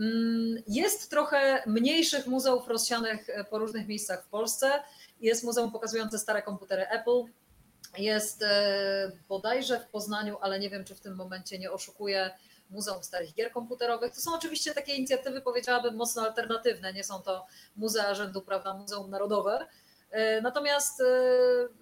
Mm, 0.00 0.62
jest 0.68 1.10
trochę 1.10 1.62
mniejszych 1.66 2.26
muzeów 2.26 2.68
rozsianych 2.68 3.26
po 3.50 3.58
różnych 3.58 3.88
miejscach 3.88 4.24
w 4.24 4.28
Polsce. 4.28 4.82
Jest 5.20 5.44
muzeum 5.44 5.72
pokazujące 5.72 6.18
stare 6.18 6.42
komputery 6.42 6.82
Apple, 6.82 7.24
jest 7.98 8.42
e, 8.42 9.12
bodajże 9.28 9.80
w 9.80 9.86
Poznaniu, 9.86 10.36
ale 10.40 10.58
nie 10.58 10.70
wiem, 10.70 10.84
czy 10.84 10.94
w 10.94 11.00
tym 11.00 11.14
momencie 11.14 11.58
nie 11.58 11.70
oszukuję, 11.70 12.30
Muzeum 12.72 13.02
Starych 13.02 13.34
Gier 13.34 13.52
Komputerowych. 13.52 14.14
To 14.14 14.20
są 14.20 14.34
oczywiście 14.34 14.74
takie 14.74 14.94
inicjatywy, 14.94 15.40
powiedziałabym, 15.40 15.96
mocno 15.96 16.22
alternatywne. 16.22 16.92
Nie 16.92 17.04
są 17.04 17.22
to 17.22 17.46
muzea 17.76 18.14
rzędu, 18.14 18.42
prawda, 18.42 18.74
Muzeum 18.74 19.10
Narodowe. 19.10 19.66
Natomiast 20.42 21.02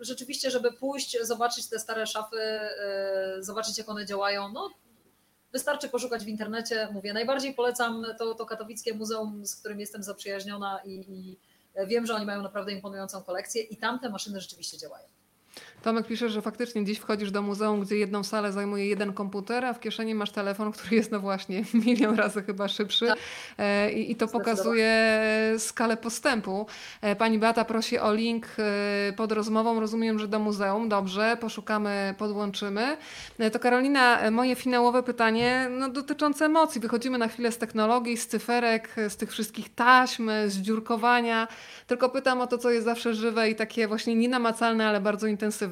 rzeczywiście, 0.00 0.50
żeby 0.50 0.72
pójść, 0.72 1.16
zobaczyć 1.22 1.68
te 1.68 1.78
stare 1.78 2.06
szafy, 2.06 2.60
zobaczyć 3.38 3.78
jak 3.78 3.88
one 3.88 4.06
działają, 4.06 4.48
no 4.48 4.70
Wystarczy 5.52 5.88
poszukać 5.88 6.24
w 6.24 6.28
internecie. 6.28 6.88
Mówię, 6.92 7.12
najbardziej 7.12 7.54
polecam 7.54 8.06
to, 8.18 8.34
to 8.34 8.46
katowickie 8.46 8.94
muzeum, 8.94 9.46
z 9.46 9.56
którym 9.56 9.80
jestem 9.80 10.02
zaprzyjaźniona 10.02 10.80
i, 10.84 10.90
i 10.90 11.38
wiem, 11.86 12.06
że 12.06 12.14
oni 12.14 12.26
mają 12.26 12.42
naprawdę 12.42 12.72
imponującą 12.72 13.22
kolekcję 13.22 13.62
i 13.62 13.76
tamte 13.76 14.08
maszyny 14.08 14.40
rzeczywiście 14.40 14.78
działają. 14.78 15.08
Tomek 15.82 16.06
pisze, 16.06 16.28
że 16.28 16.42
faktycznie 16.42 16.84
dziś 16.84 16.98
wchodzisz 16.98 17.30
do 17.30 17.42
muzeum, 17.42 17.80
gdzie 17.80 17.96
jedną 17.96 18.24
salę 18.24 18.52
zajmuje 18.52 18.86
jeden 18.86 19.12
komputer, 19.12 19.64
a 19.64 19.72
w 19.72 19.80
kieszeni 19.80 20.14
masz 20.14 20.30
telefon, 20.30 20.72
który 20.72 20.96
jest 20.96 21.12
no 21.12 21.20
właśnie 21.20 21.64
milion 21.86 22.14
razy 22.14 22.42
chyba 22.42 22.68
szybszy 22.68 23.06
tak. 23.06 23.18
E, 23.58 23.92
I, 23.92 24.12
i 24.12 24.16
to 24.16 24.28
pokazuje 24.28 25.20
skalę 25.58 25.96
postępu. 25.96 26.66
E, 27.00 27.16
pani 27.16 27.38
Beata 27.38 27.64
prosi 27.64 27.98
o 27.98 28.14
link 28.14 28.46
e, 28.58 29.12
pod 29.12 29.32
rozmową, 29.32 29.80
rozumiem, 29.80 30.18
że 30.18 30.28
do 30.28 30.38
muzeum. 30.38 30.88
Dobrze, 30.88 31.36
poszukamy, 31.40 32.14
podłączymy. 32.18 32.96
To 33.52 33.58
Karolina, 33.58 34.30
moje 34.30 34.56
finałowe 34.56 35.02
pytanie 35.02 35.68
no, 35.70 35.88
dotyczące 35.88 36.44
emocji. 36.44 36.80
Wychodzimy 36.80 37.18
na 37.18 37.28
chwilę 37.28 37.52
z 37.52 37.58
technologii, 37.58 38.16
z 38.16 38.26
cyferek, 38.26 38.96
z 39.08 39.16
tych 39.16 39.30
wszystkich 39.30 39.74
taśm, 39.74 40.30
z 40.46 40.56
dziurkowania. 40.56 41.48
Tylko 41.86 42.08
pytam 42.08 42.40
o 42.40 42.46
to, 42.46 42.58
co 42.58 42.70
jest 42.70 42.84
zawsze 42.84 43.14
żywe 43.14 43.50
i 43.50 43.54
takie 43.54 43.88
właśnie 43.88 44.14
nienamacalne, 44.14 44.88
ale 44.88 45.00
bardzo 45.00 45.26
intensywne 45.26 45.69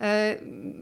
E, 0.00 0.36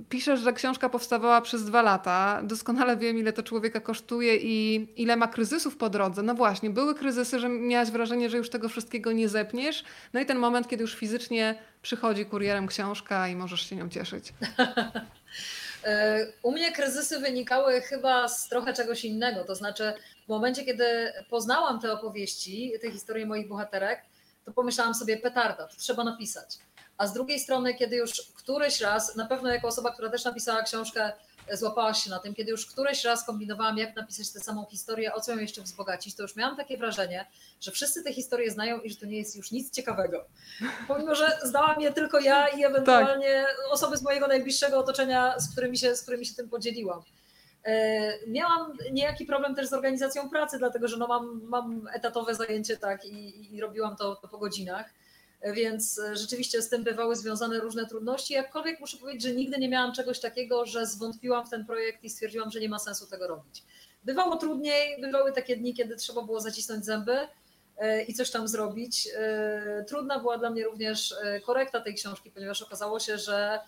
piszesz, 0.09 0.41
że 0.41 0.53
książka 0.53 0.89
powstawała 0.89 1.41
przez 1.41 1.65
dwa 1.65 1.83
lata. 1.83 2.41
Doskonale 2.45 2.97
wiem, 2.97 3.19
ile 3.19 3.33
to 3.33 3.43
człowieka 3.43 3.81
kosztuje 3.81 4.37
i 4.37 4.89
ile 4.97 5.17
ma 5.17 5.29
kryzysów 5.29 5.77
po 5.77 5.91
drodze. 5.91 6.23
No 6.23 6.35
właśnie, 6.35 6.71
były 6.71 6.95
kryzysy, 6.95 7.39
że 7.39 7.49
miałaś 7.49 7.91
wrażenie, 7.91 8.31
że 8.31 8.37
już 8.37 8.51
tego 8.51 8.69
wszystkiego 8.69 9.13
nie 9.13 9.29
zepniesz. 9.29 9.85
No 10.13 10.21
i 10.21 10.27
ten 10.27 10.39
moment, 10.39 10.69
kiedy 10.69 10.83
już 10.83 10.95
fizycznie 10.95 11.55
przychodzi 11.83 12.27
kurierem 12.27 12.67
książka 12.67 13.29
i 13.29 13.37
możesz 13.37 13.61
się 13.71 13.77
nią 13.77 13.89
cieszyć. 13.89 14.33
E, 15.85 16.27
u 16.43 16.53
mnie 16.53 16.73
kryzysy 16.73 17.19
wynikały 17.19 17.81
chyba 17.81 18.29
z 18.29 18.49
trochę 18.49 18.75
czegoś 18.75 19.05
innego. 19.05 19.45
To 19.45 19.55
znaczy, 19.55 19.93
w 20.27 20.29
momencie, 20.29 20.65
kiedy 20.65 21.13
poznałam 21.31 21.81
te 21.81 21.93
opowieści, 21.93 22.73
te 22.83 22.91
historie 22.91 23.27
moich 23.27 23.49
bohaterek, 23.49 24.03
to 24.45 24.53
pomyślałam 24.53 24.95
sobie, 24.95 25.17
petarda, 25.17 25.67
to 25.67 25.77
trzeba 25.77 26.05
napisać 26.05 26.59
a 26.99 27.07
z 27.07 27.13
drugiej 27.13 27.41
strony, 27.41 27.75
kiedy 27.75 27.97
już 27.97 28.33
któryś 28.37 28.81
raz, 28.81 29.17
na 29.17 29.27
pewno 29.27 29.49
jako 29.49 29.69
osoba, 29.69 29.93
która 29.93 30.11
też 30.11 30.25
napisała 30.25 30.63
książkę, 30.63 31.13
e, 31.49 31.57
złapałaś 31.57 32.05
się 32.05 32.11
na 32.11 32.19
tym, 32.19 32.35
kiedy 32.35 32.51
już 32.51 32.67
któryś 32.67 33.05
raz 33.05 33.27
kombinowałam, 33.27 33.79
jak 33.79 33.97
napisać 33.97 34.31
tę 34.31 34.41
samą 34.41 34.67
historię, 34.71 35.15
o 35.15 35.21
co 35.21 35.33
ją 35.33 35.39
jeszcze 35.39 35.63
wzbogacić, 35.63 36.15
to 36.15 36.23
już 36.23 36.37
miałam 36.37 36.57
takie 36.57 36.79
wrażenie, 36.79 37.27
że 37.61 37.71
wszyscy 37.71 38.05
te 38.05 38.13
historie 38.13 38.51
znają 38.51 38.81
i 38.81 38.91
że 38.91 38.97
to 38.97 39.07
nie 39.07 39.19
jest 39.19 39.37
już 39.37 39.51
nic 39.51 39.71
ciekawego. 39.71 40.25
Pomimo, 40.89 41.15
że 41.15 41.39
zdałam 41.43 41.81
je 41.81 41.93
tylko 41.93 42.21
ja 42.21 42.49
i 42.49 42.65
ewentualnie 42.65 43.45
tak. 43.47 43.73
osoby 43.73 43.97
z 43.97 44.03
mojego 44.03 44.27
najbliższego 44.27 44.79
otoczenia, 44.79 45.41
z 45.41 45.53
którymi 45.53 45.79
się, 45.79 45.97
z 45.97 46.03
którymi 46.03 46.27
się 46.27 46.35
tym 46.35 46.49
podzieliłam. 46.49 47.03
E, 47.65 48.13
miałam 48.27 48.73
niejaki 48.93 49.27
problem 49.27 49.55
też 49.55 49.69
z 49.69 49.73
organizacją 49.73 50.31
pracy, 50.31 50.59
dlatego 50.59 50.89
że 50.89 50.97
no 50.97 51.07
mam, 51.07 51.41
mam 51.45 51.89
etatowe 51.93 52.35
zajęcie 52.35 52.77
tak 52.77 53.05
i, 53.05 53.55
i 53.55 53.61
robiłam 53.61 53.97
to, 53.97 54.17
to 54.17 54.29
po 54.29 54.39
godzinach 54.39 54.91
więc 55.43 55.99
e, 55.99 56.17
rzeczywiście 56.17 56.63
z 56.63 56.69
tym 56.69 56.85
bywały 56.85 57.17
związane 57.17 57.61
różne 57.61 57.87
trudności. 57.87 58.35
Jakkolwiek 58.35 58.81
muszę 58.81 58.97
powiedzieć, 58.97 59.23
że 59.23 59.33
nigdy 59.33 59.59
nie 59.59 59.69
miałam 59.69 59.93
czegoś 59.93 60.21
takiego, 60.21 60.67
że 60.67 60.87
zwątpiłam 60.87 61.47
w 61.47 61.51
ten 61.51 61.67
projekt 61.67 62.05
i 62.05 62.11
stwierdziłam, 62.11 62.51
że 62.51 62.61
nie 62.61 62.69
ma 62.69 62.79
sensu 62.79 63.07
tego 63.07 63.29
robić. 63.29 63.65
Bywało 64.05 64.37
trudniej, 64.37 65.01
bywały 65.01 65.33
takie 65.33 65.57
dni, 65.57 65.75
kiedy 65.75 65.97
trzeba 65.97 66.23
było 66.23 66.41
zacisnąć 66.41 66.85
zęby 66.85 67.19
e, 67.77 68.03
i 68.03 68.15
coś 68.15 68.31
tam 68.31 68.49
zrobić. 68.49 69.09
E, 69.17 69.85
trudna 69.89 70.19
była 70.19 70.39
dla 70.39 70.51
mnie 70.51 70.65
również 70.65 71.15
korekta 71.47 71.81
tej 71.81 71.95
książki, 71.95 72.31
ponieważ 72.31 72.63
okazało 72.63 73.01
się, 73.01 73.19
że 73.19 73.61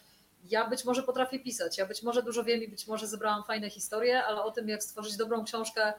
ja 0.45 0.69
być 0.69 0.85
może 0.85 1.03
potrafię 1.03 1.39
pisać, 1.39 1.79
ja 1.79 1.87
być 1.87 2.03
może 2.03 2.23
dużo 2.23 2.45
wiem 2.45 2.63
i 2.63 2.69
być 2.69 2.87
może 2.87 3.07
zebrałam 3.07 3.45
fajne 3.45 3.71
historie, 3.71 4.25
ale 4.25 4.43
o 4.43 4.51
tym, 4.51 4.69
jak 4.69 4.83
stworzyć 4.83 5.17
dobrą 5.17 5.45
książkę, 5.45 5.93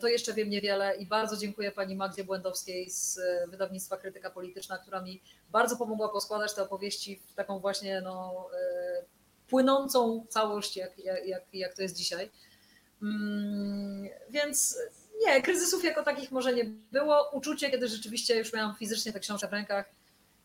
to 0.00 0.08
jeszcze 0.08 0.34
wiem 0.34 0.50
niewiele 0.50 0.96
i 0.96 1.06
bardzo 1.06 1.36
dziękuję 1.36 1.72
pani 1.72 1.96
Magdzie 1.96 2.24
Błędowskiej 2.24 2.90
z 2.90 3.18
e, 3.18 3.46
wydawnictwa 3.48 3.96
Krytyka 3.96 4.30
Polityczna, 4.30 4.78
która 4.78 5.02
mi 5.02 5.22
bardzo 5.50 5.76
pomogła 5.76 6.08
poskładać 6.08 6.54
te 6.54 6.62
opowieści 6.62 7.20
w 7.26 7.34
taką 7.34 7.58
właśnie 7.58 8.00
no, 8.00 8.46
e, 8.54 9.04
płynącą 9.48 10.26
całość, 10.28 10.76
jak, 10.76 10.98
jak, 11.24 11.42
jak 11.52 11.74
to 11.74 11.82
jest 11.82 11.96
dzisiaj. 11.96 12.30
Mm, 13.02 14.08
więc 14.30 14.78
nie, 15.26 15.42
kryzysów 15.42 15.84
jako 15.84 16.02
takich 16.02 16.30
może 16.30 16.54
nie 16.54 16.64
było. 16.92 17.30
Uczucie, 17.32 17.70
kiedy 17.70 17.88
rzeczywiście 17.88 18.38
już 18.38 18.52
miałam 18.52 18.76
fizycznie 18.76 19.12
tę 19.12 19.20
książkę 19.20 19.48
w 19.48 19.52
rękach, 19.52 19.90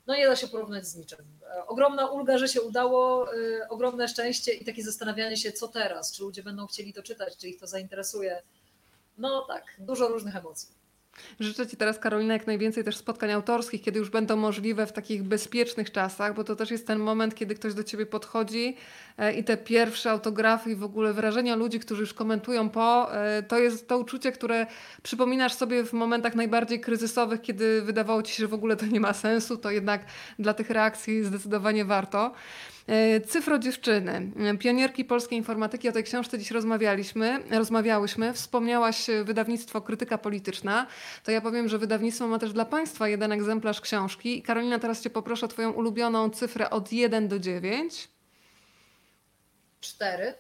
no 0.07 0.15
nie 0.15 0.27
da 0.27 0.36
się 0.36 0.48
porównać 0.48 0.88
z 0.88 0.95
niczym. 0.95 1.19
Ogromna 1.68 2.07
ulga, 2.07 2.38
że 2.38 2.48
się 2.48 2.61
udało, 2.61 3.30
ogromne 3.69 4.07
szczęście 4.07 4.53
i 4.53 4.65
takie 4.65 4.84
zastanawianie 4.84 5.38
się, 5.38 5.52
co 5.52 5.68
teraz, 5.68 6.11
czy 6.11 6.23
ludzie 6.23 6.44
będą 6.44 6.68
chcieli 6.68 6.94
to 6.94 7.03
czytać, 7.03 7.38
czy 7.38 7.48
ich 7.48 7.60
to 7.60 7.68
zainteresuje 7.68 8.41
no 9.18 9.42
tak, 9.42 9.64
dużo 9.80 10.08
różnych 10.08 10.36
emocji. 10.36 10.70
Życzę 11.40 11.68
Ci 11.68 11.78
teraz, 11.78 12.00
Karolina, 12.00 12.34
jak 12.34 12.48
najwięcej 12.48 12.84
też 12.84 12.98
spotkań 12.98 13.32
autorskich, 13.32 13.82
kiedy 13.82 14.00
już 14.00 14.10
będą 14.10 14.36
możliwe 14.36 14.88
w 14.88 14.92
takich 14.92 15.24
bezpiecznych 15.24 15.92
czasach, 15.92 16.36
bo 16.36 16.44
to 16.44 16.56
też 16.56 16.72
jest 16.72 16.88
ten 16.88 17.00
moment, 17.00 17.36
kiedy 17.36 17.56
ktoś 17.56 17.74
do 17.74 17.84
Ciebie 17.84 18.06
podchodzi 18.06 18.78
i 19.38 19.44
te 19.44 19.58
pierwsze 19.58 20.12
autografy 20.12 20.72
i 20.72 20.76
w 20.76 20.84
ogóle 20.84 21.14
wrażenia 21.14 21.56
ludzi, 21.56 21.80
którzy 21.80 22.02
już 22.02 22.14
komentują 22.14 22.70
po, 22.70 23.16
e, 23.16 23.44
to 23.44 23.58
jest 23.58 23.88
to 23.88 23.98
uczucie, 23.98 24.32
które 24.32 24.68
przypominasz 25.04 25.54
sobie 25.54 25.84
w 25.84 25.94
momentach 25.94 26.36
najbardziej 26.36 26.80
kryzysowych, 26.80 27.42
kiedy 27.42 27.82
wydawało 27.82 28.24
Ci 28.24 28.34
się, 28.34 28.44
że 28.44 28.48
w 28.48 28.54
ogóle 28.54 28.76
to 28.76 28.86
nie 28.86 29.00
ma 29.00 29.14
sensu, 29.14 29.58
to 29.58 29.72
jednak 29.72 30.06
dla 30.40 30.54
tych 30.54 30.70
reakcji 30.70 31.24
zdecydowanie 31.24 31.86
warto. 31.86 32.32
E, 32.88 33.22
cyfro 33.22 33.60
dziewczyny, 33.60 34.32
pionierki 34.60 35.06
polskiej 35.06 35.38
informatyki, 35.38 35.90
o 35.90 35.92
tej 35.92 36.04
książce 36.04 36.40
dziś 36.40 36.52
rozmawialiśmy, 36.52 37.40
rozmawiałyśmy. 37.52 38.34
Wspomniałaś 38.34 39.10
e, 39.10 39.24
wydawnictwo 39.24 39.82
Krytyka 39.82 40.18
Polityczna. 40.18 40.88
To 41.24 41.32
ja 41.32 41.42
powiem, 41.42 41.68
że 41.68 41.78
wydawnictwo 41.78 42.28
ma 42.28 42.40
też 42.40 42.54
dla 42.54 42.66
Państwa 42.66 43.08
jeden 43.08 43.32
egzemplarz 43.32 43.82
książki. 43.82 44.42
Karolina, 44.42 44.80
teraz 44.80 45.02
Cię 45.02 45.10
poproszę 45.10 45.46
o 45.46 45.50
Twoją 45.50 45.72
ulubioną 45.72 46.30
cyfrę 46.30 46.70
od 46.70 46.92
1 46.92 47.28
do 47.28 47.40
9. 47.40 48.15
4. 49.86 50.34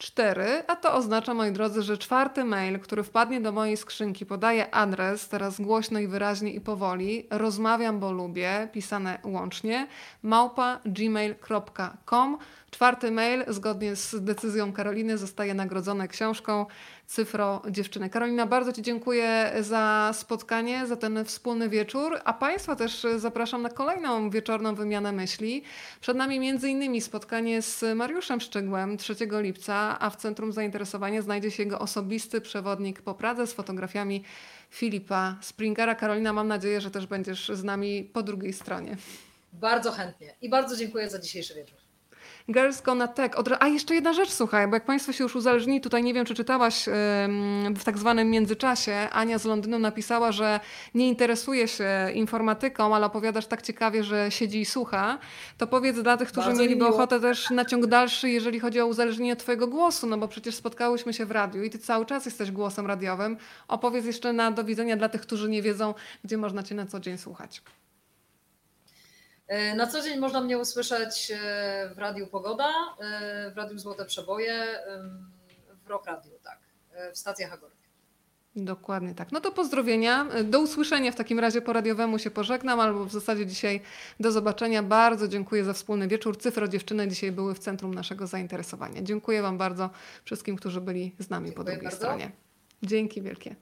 4, 0.00 0.62
a 0.66 0.76
to 0.76 0.94
oznacza, 0.94 1.34
moi 1.34 1.52
drodzy, 1.52 1.82
że 1.82 1.98
czwarty 1.98 2.44
mail, 2.44 2.78
który 2.78 3.02
wpadnie 3.02 3.40
do 3.40 3.52
mojej 3.52 3.76
skrzynki, 3.76 4.26
podaje 4.26 4.74
adres, 4.74 5.28
teraz 5.28 5.60
głośno 5.60 5.98
i 5.98 6.06
wyraźnie 6.06 6.52
i 6.52 6.60
powoli, 6.60 7.26
rozmawiam, 7.30 8.00
bo 8.00 8.12
lubię, 8.12 8.68
pisane 8.72 9.18
łącznie, 9.24 9.86
małpa 10.22 10.80
gmail.com. 10.84 12.38
Czwarty 12.70 13.10
mail, 13.10 13.44
zgodnie 13.48 13.96
z 13.96 14.24
decyzją 14.24 14.72
Karoliny, 14.72 15.18
zostaje 15.18 15.54
nagrodzony 15.54 16.08
książką 16.08 16.66
Cyfro 17.10 17.62
Dziewczyny. 17.70 18.10
Karolina, 18.10 18.46
bardzo 18.46 18.72
Ci 18.72 18.82
dziękuję 18.82 19.52
za 19.60 20.10
spotkanie, 20.14 20.86
za 20.86 20.96
ten 20.96 21.24
wspólny 21.24 21.68
wieczór, 21.68 22.20
a 22.24 22.32
Państwa 22.32 22.76
też 22.76 23.06
zapraszam 23.16 23.62
na 23.62 23.68
kolejną 23.68 24.30
wieczorną 24.30 24.74
wymianę 24.74 25.12
myśli. 25.12 25.62
Przed 26.00 26.16
nami 26.16 26.48
m.in. 26.48 27.00
spotkanie 27.00 27.62
z 27.62 27.96
Mariuszem 27.96 28.40
Szczygłem 28.40 28.96
3 28.96 29.14
lipca, 29.30 29.98
a 30.00 30.10
w 30.10 30.16
centrum 30.16 30.52
zainteresowania 30.52 31.22
znajdzie 31.22 31.50
się 31.50 31.62
jego 31.62 31.78
osobisty 31.78 32.40
przewodnik 32.40 33.02
po 33.02 33.14
Pradze 33.14 33.46
z 33.46 33.52
fotografiami 33.52 34.24
Filipa 34.70 35.36
Springera. 35.40 35.94
Karolina, 35.94 36.32
mam 36.32 36.48
nadzieję, 36.48 36.80
że 36.80 36.90
też 36.90 37.06
będziesz 37.06 37.48
z 37.48 37.64
nami 37.64 38.04
po 38.12 38.22
drugiej 38.22 38.52
stronie. 38.52 38.96
Bardzo 39.52 39.92
chętnie 39.92 40.34
i 40.42 40.48
bardzo 40.48 40.76
dziękuję 40.76 41.10
za 41.10 41.18
dzisiejszy 41.18 41.54
wieczór. 41.54 41.89
Girls 42.52 42.82
Gonna 42.82 43.08
Tech. 43.08 43.32
A 43.60 43.68
jeszcze 43.68 43.94
jedna 43.94 44.12
rzecz, 44.12 44.30
słuchaj, 44.30 44.68
bo 44.68 44.76
jak 44.76 44.84
Państwo 44.84 45.12
się 45.12 45.24
już 45.24 45.36
uzależnili, 45.36 45.80
tutaj 45.80 46.02
nie 46.02 46.14
wiem, 46.14 46.26
czy 46.26 46.34
czytałaś 46.34 46.84
w 47.76 47.84
tak 47.84 47.98
zwanym 47.98 48.30
międzyczasie, 48.30 49.08
Ania 49.12 49.38
z 49.38 49.44
Londynu 49.44 49.78
napisała, 49.78 50.32
że 50.32 50.60
nie 50.94 51.08
interesuje 51.08 51.68
się 51.68 51.88
informatyką, 52.14 52.94
ale 52.94 53.06
opowiadasz 53.06 53.46
tak 53.46 53.62
ciekawie, 53.62 54.04
że 54.04 54.30
siedzi 54.30 54.60
i 54.60 54.64
słucha. 54.64 55.18
To 55.58 55.66
powiedz 55.66 55.96
dla 55.96 56.16
tych, 56.16 56.28
którzy 56.28 56.46
Bardzo 56.46 56.62
mieliby 56.62 56.84
miło. 56.84 56.96
ochotę 56.96 57.20
też 57.20 57.50
na 57.50 57.64
ciąg 57.64 57.86
dalszy, 57.86 58.30
jeżeli 58.30 58.60
chodzi 58.60 58.80
o 58.80 58.86
uzależnienie 58.86 59.36
Twojego 59.36 59.66
głosu, 59.66 60.06
no 60.06 60.18
bo 60.18 60.28
przecież 60.28 60.54
spotkałyśmy 60.54 61.12
się 61.12 61.26
w 61.26 61.30
radiu 61.30 61.62
i 61.62 61.70
Ty 61.70 61.78
cały 61.78 62.06
czas 62.06 62.24
jesteś 62.24 62.50
głosem 62.50 62.86
radiowym. 62.86 63.36
Opowiedz 63.68 64.04
jeszcze 64.04 64.32
na 64.32 64.50
do 64.50 64.64
widzenia 64.64 64.96
dla 64.96 65.08
tych, 65.08 65.20
którzy 65.20 65.48
nie 65.48 65.62
wiedzą, 65.62 65.94
gdzie 66.24 66.36
można 66.38 66.62
Cię 66.62 66.74
na 66.74 66.86
co 66.86 67.00
dzień 67.00 67.18
słuchać. 67.18 67.62
E, 69.50 69.74
na 69.74 69.86
co 69.86 70.02
dzień 70.02 70.18
można 70.18 70.40
mnie 70.40 70.58
usłyszeć 70.58 71.32
e, 71.34 71.90
w 71.94 71.98
Radiu 71.98 72.26
Pogoda, 72.26 72.68
e, 73.00 73.50
w 73.50 73.56
Radiu 73.56 73.78
Złote 73.78 74.04
Przeboje, 74.04 74.66
w 75.84 75.88
Rock 75.88 76.06
Radio, 76.06 76.32
tak, 76.44 76.58
w 77.14 77.18
stacjach 77.18 77.52
Agory. 77.52 77.72
Dokładnie 78.56 79.14
tak. 79.14 79.32
No 79.32 79.40
to 79.40 79.52
pozdrowienia. 79.52 80.26
Do 80.44 80.60
usłyszenia 80.60 81.12
w 81.12 81.16
takim 81.16 81.38
razie 81.38 81.62
po 81.62 81.72
radiowemu 81.72 82.18
się 82.18 82.30
pożegnam, 82.30 82.80
albo 82.80 83.04
w 83.04 83.12
zasadzie 83.12 83.46
dzisiaj 83.46 83.80
do 84.20 84.32
zobaczenia. 84.32 84.82
Bardzo 84.82 85.28
dziękuję 85.28 85.64
za 85.64 85.72
wspólny 85.72 86.08
wieczór. 86.08 86.38
Cyfro 86.38 86.68
dziewczyny 86.68 87.08
dzisiaj 87.08 87.32
były 87.32 87.54
w 87.54 87.58
centrum 87.58 87.94
naszego 87.94 88.26
zainteresowania. 88.26 89.02
Dziękuję 89.02 89.42
Wam 89.42 89.58
bardzo 89.58 89.90
wszystkim, 90.24 90.56
którzy 90.56 90.80
byli 90.80 91.14
z 91.18 91.30
nami 91.30 91.52
po 91.52 91.64
Dziękuję 91.64 91.64
drugiej 91.64 91.82
bardzo. 91.82 91.96
stronie. 91.96 92.30
Dzięki 92.82 93.22
wielkie. 93.22 93.56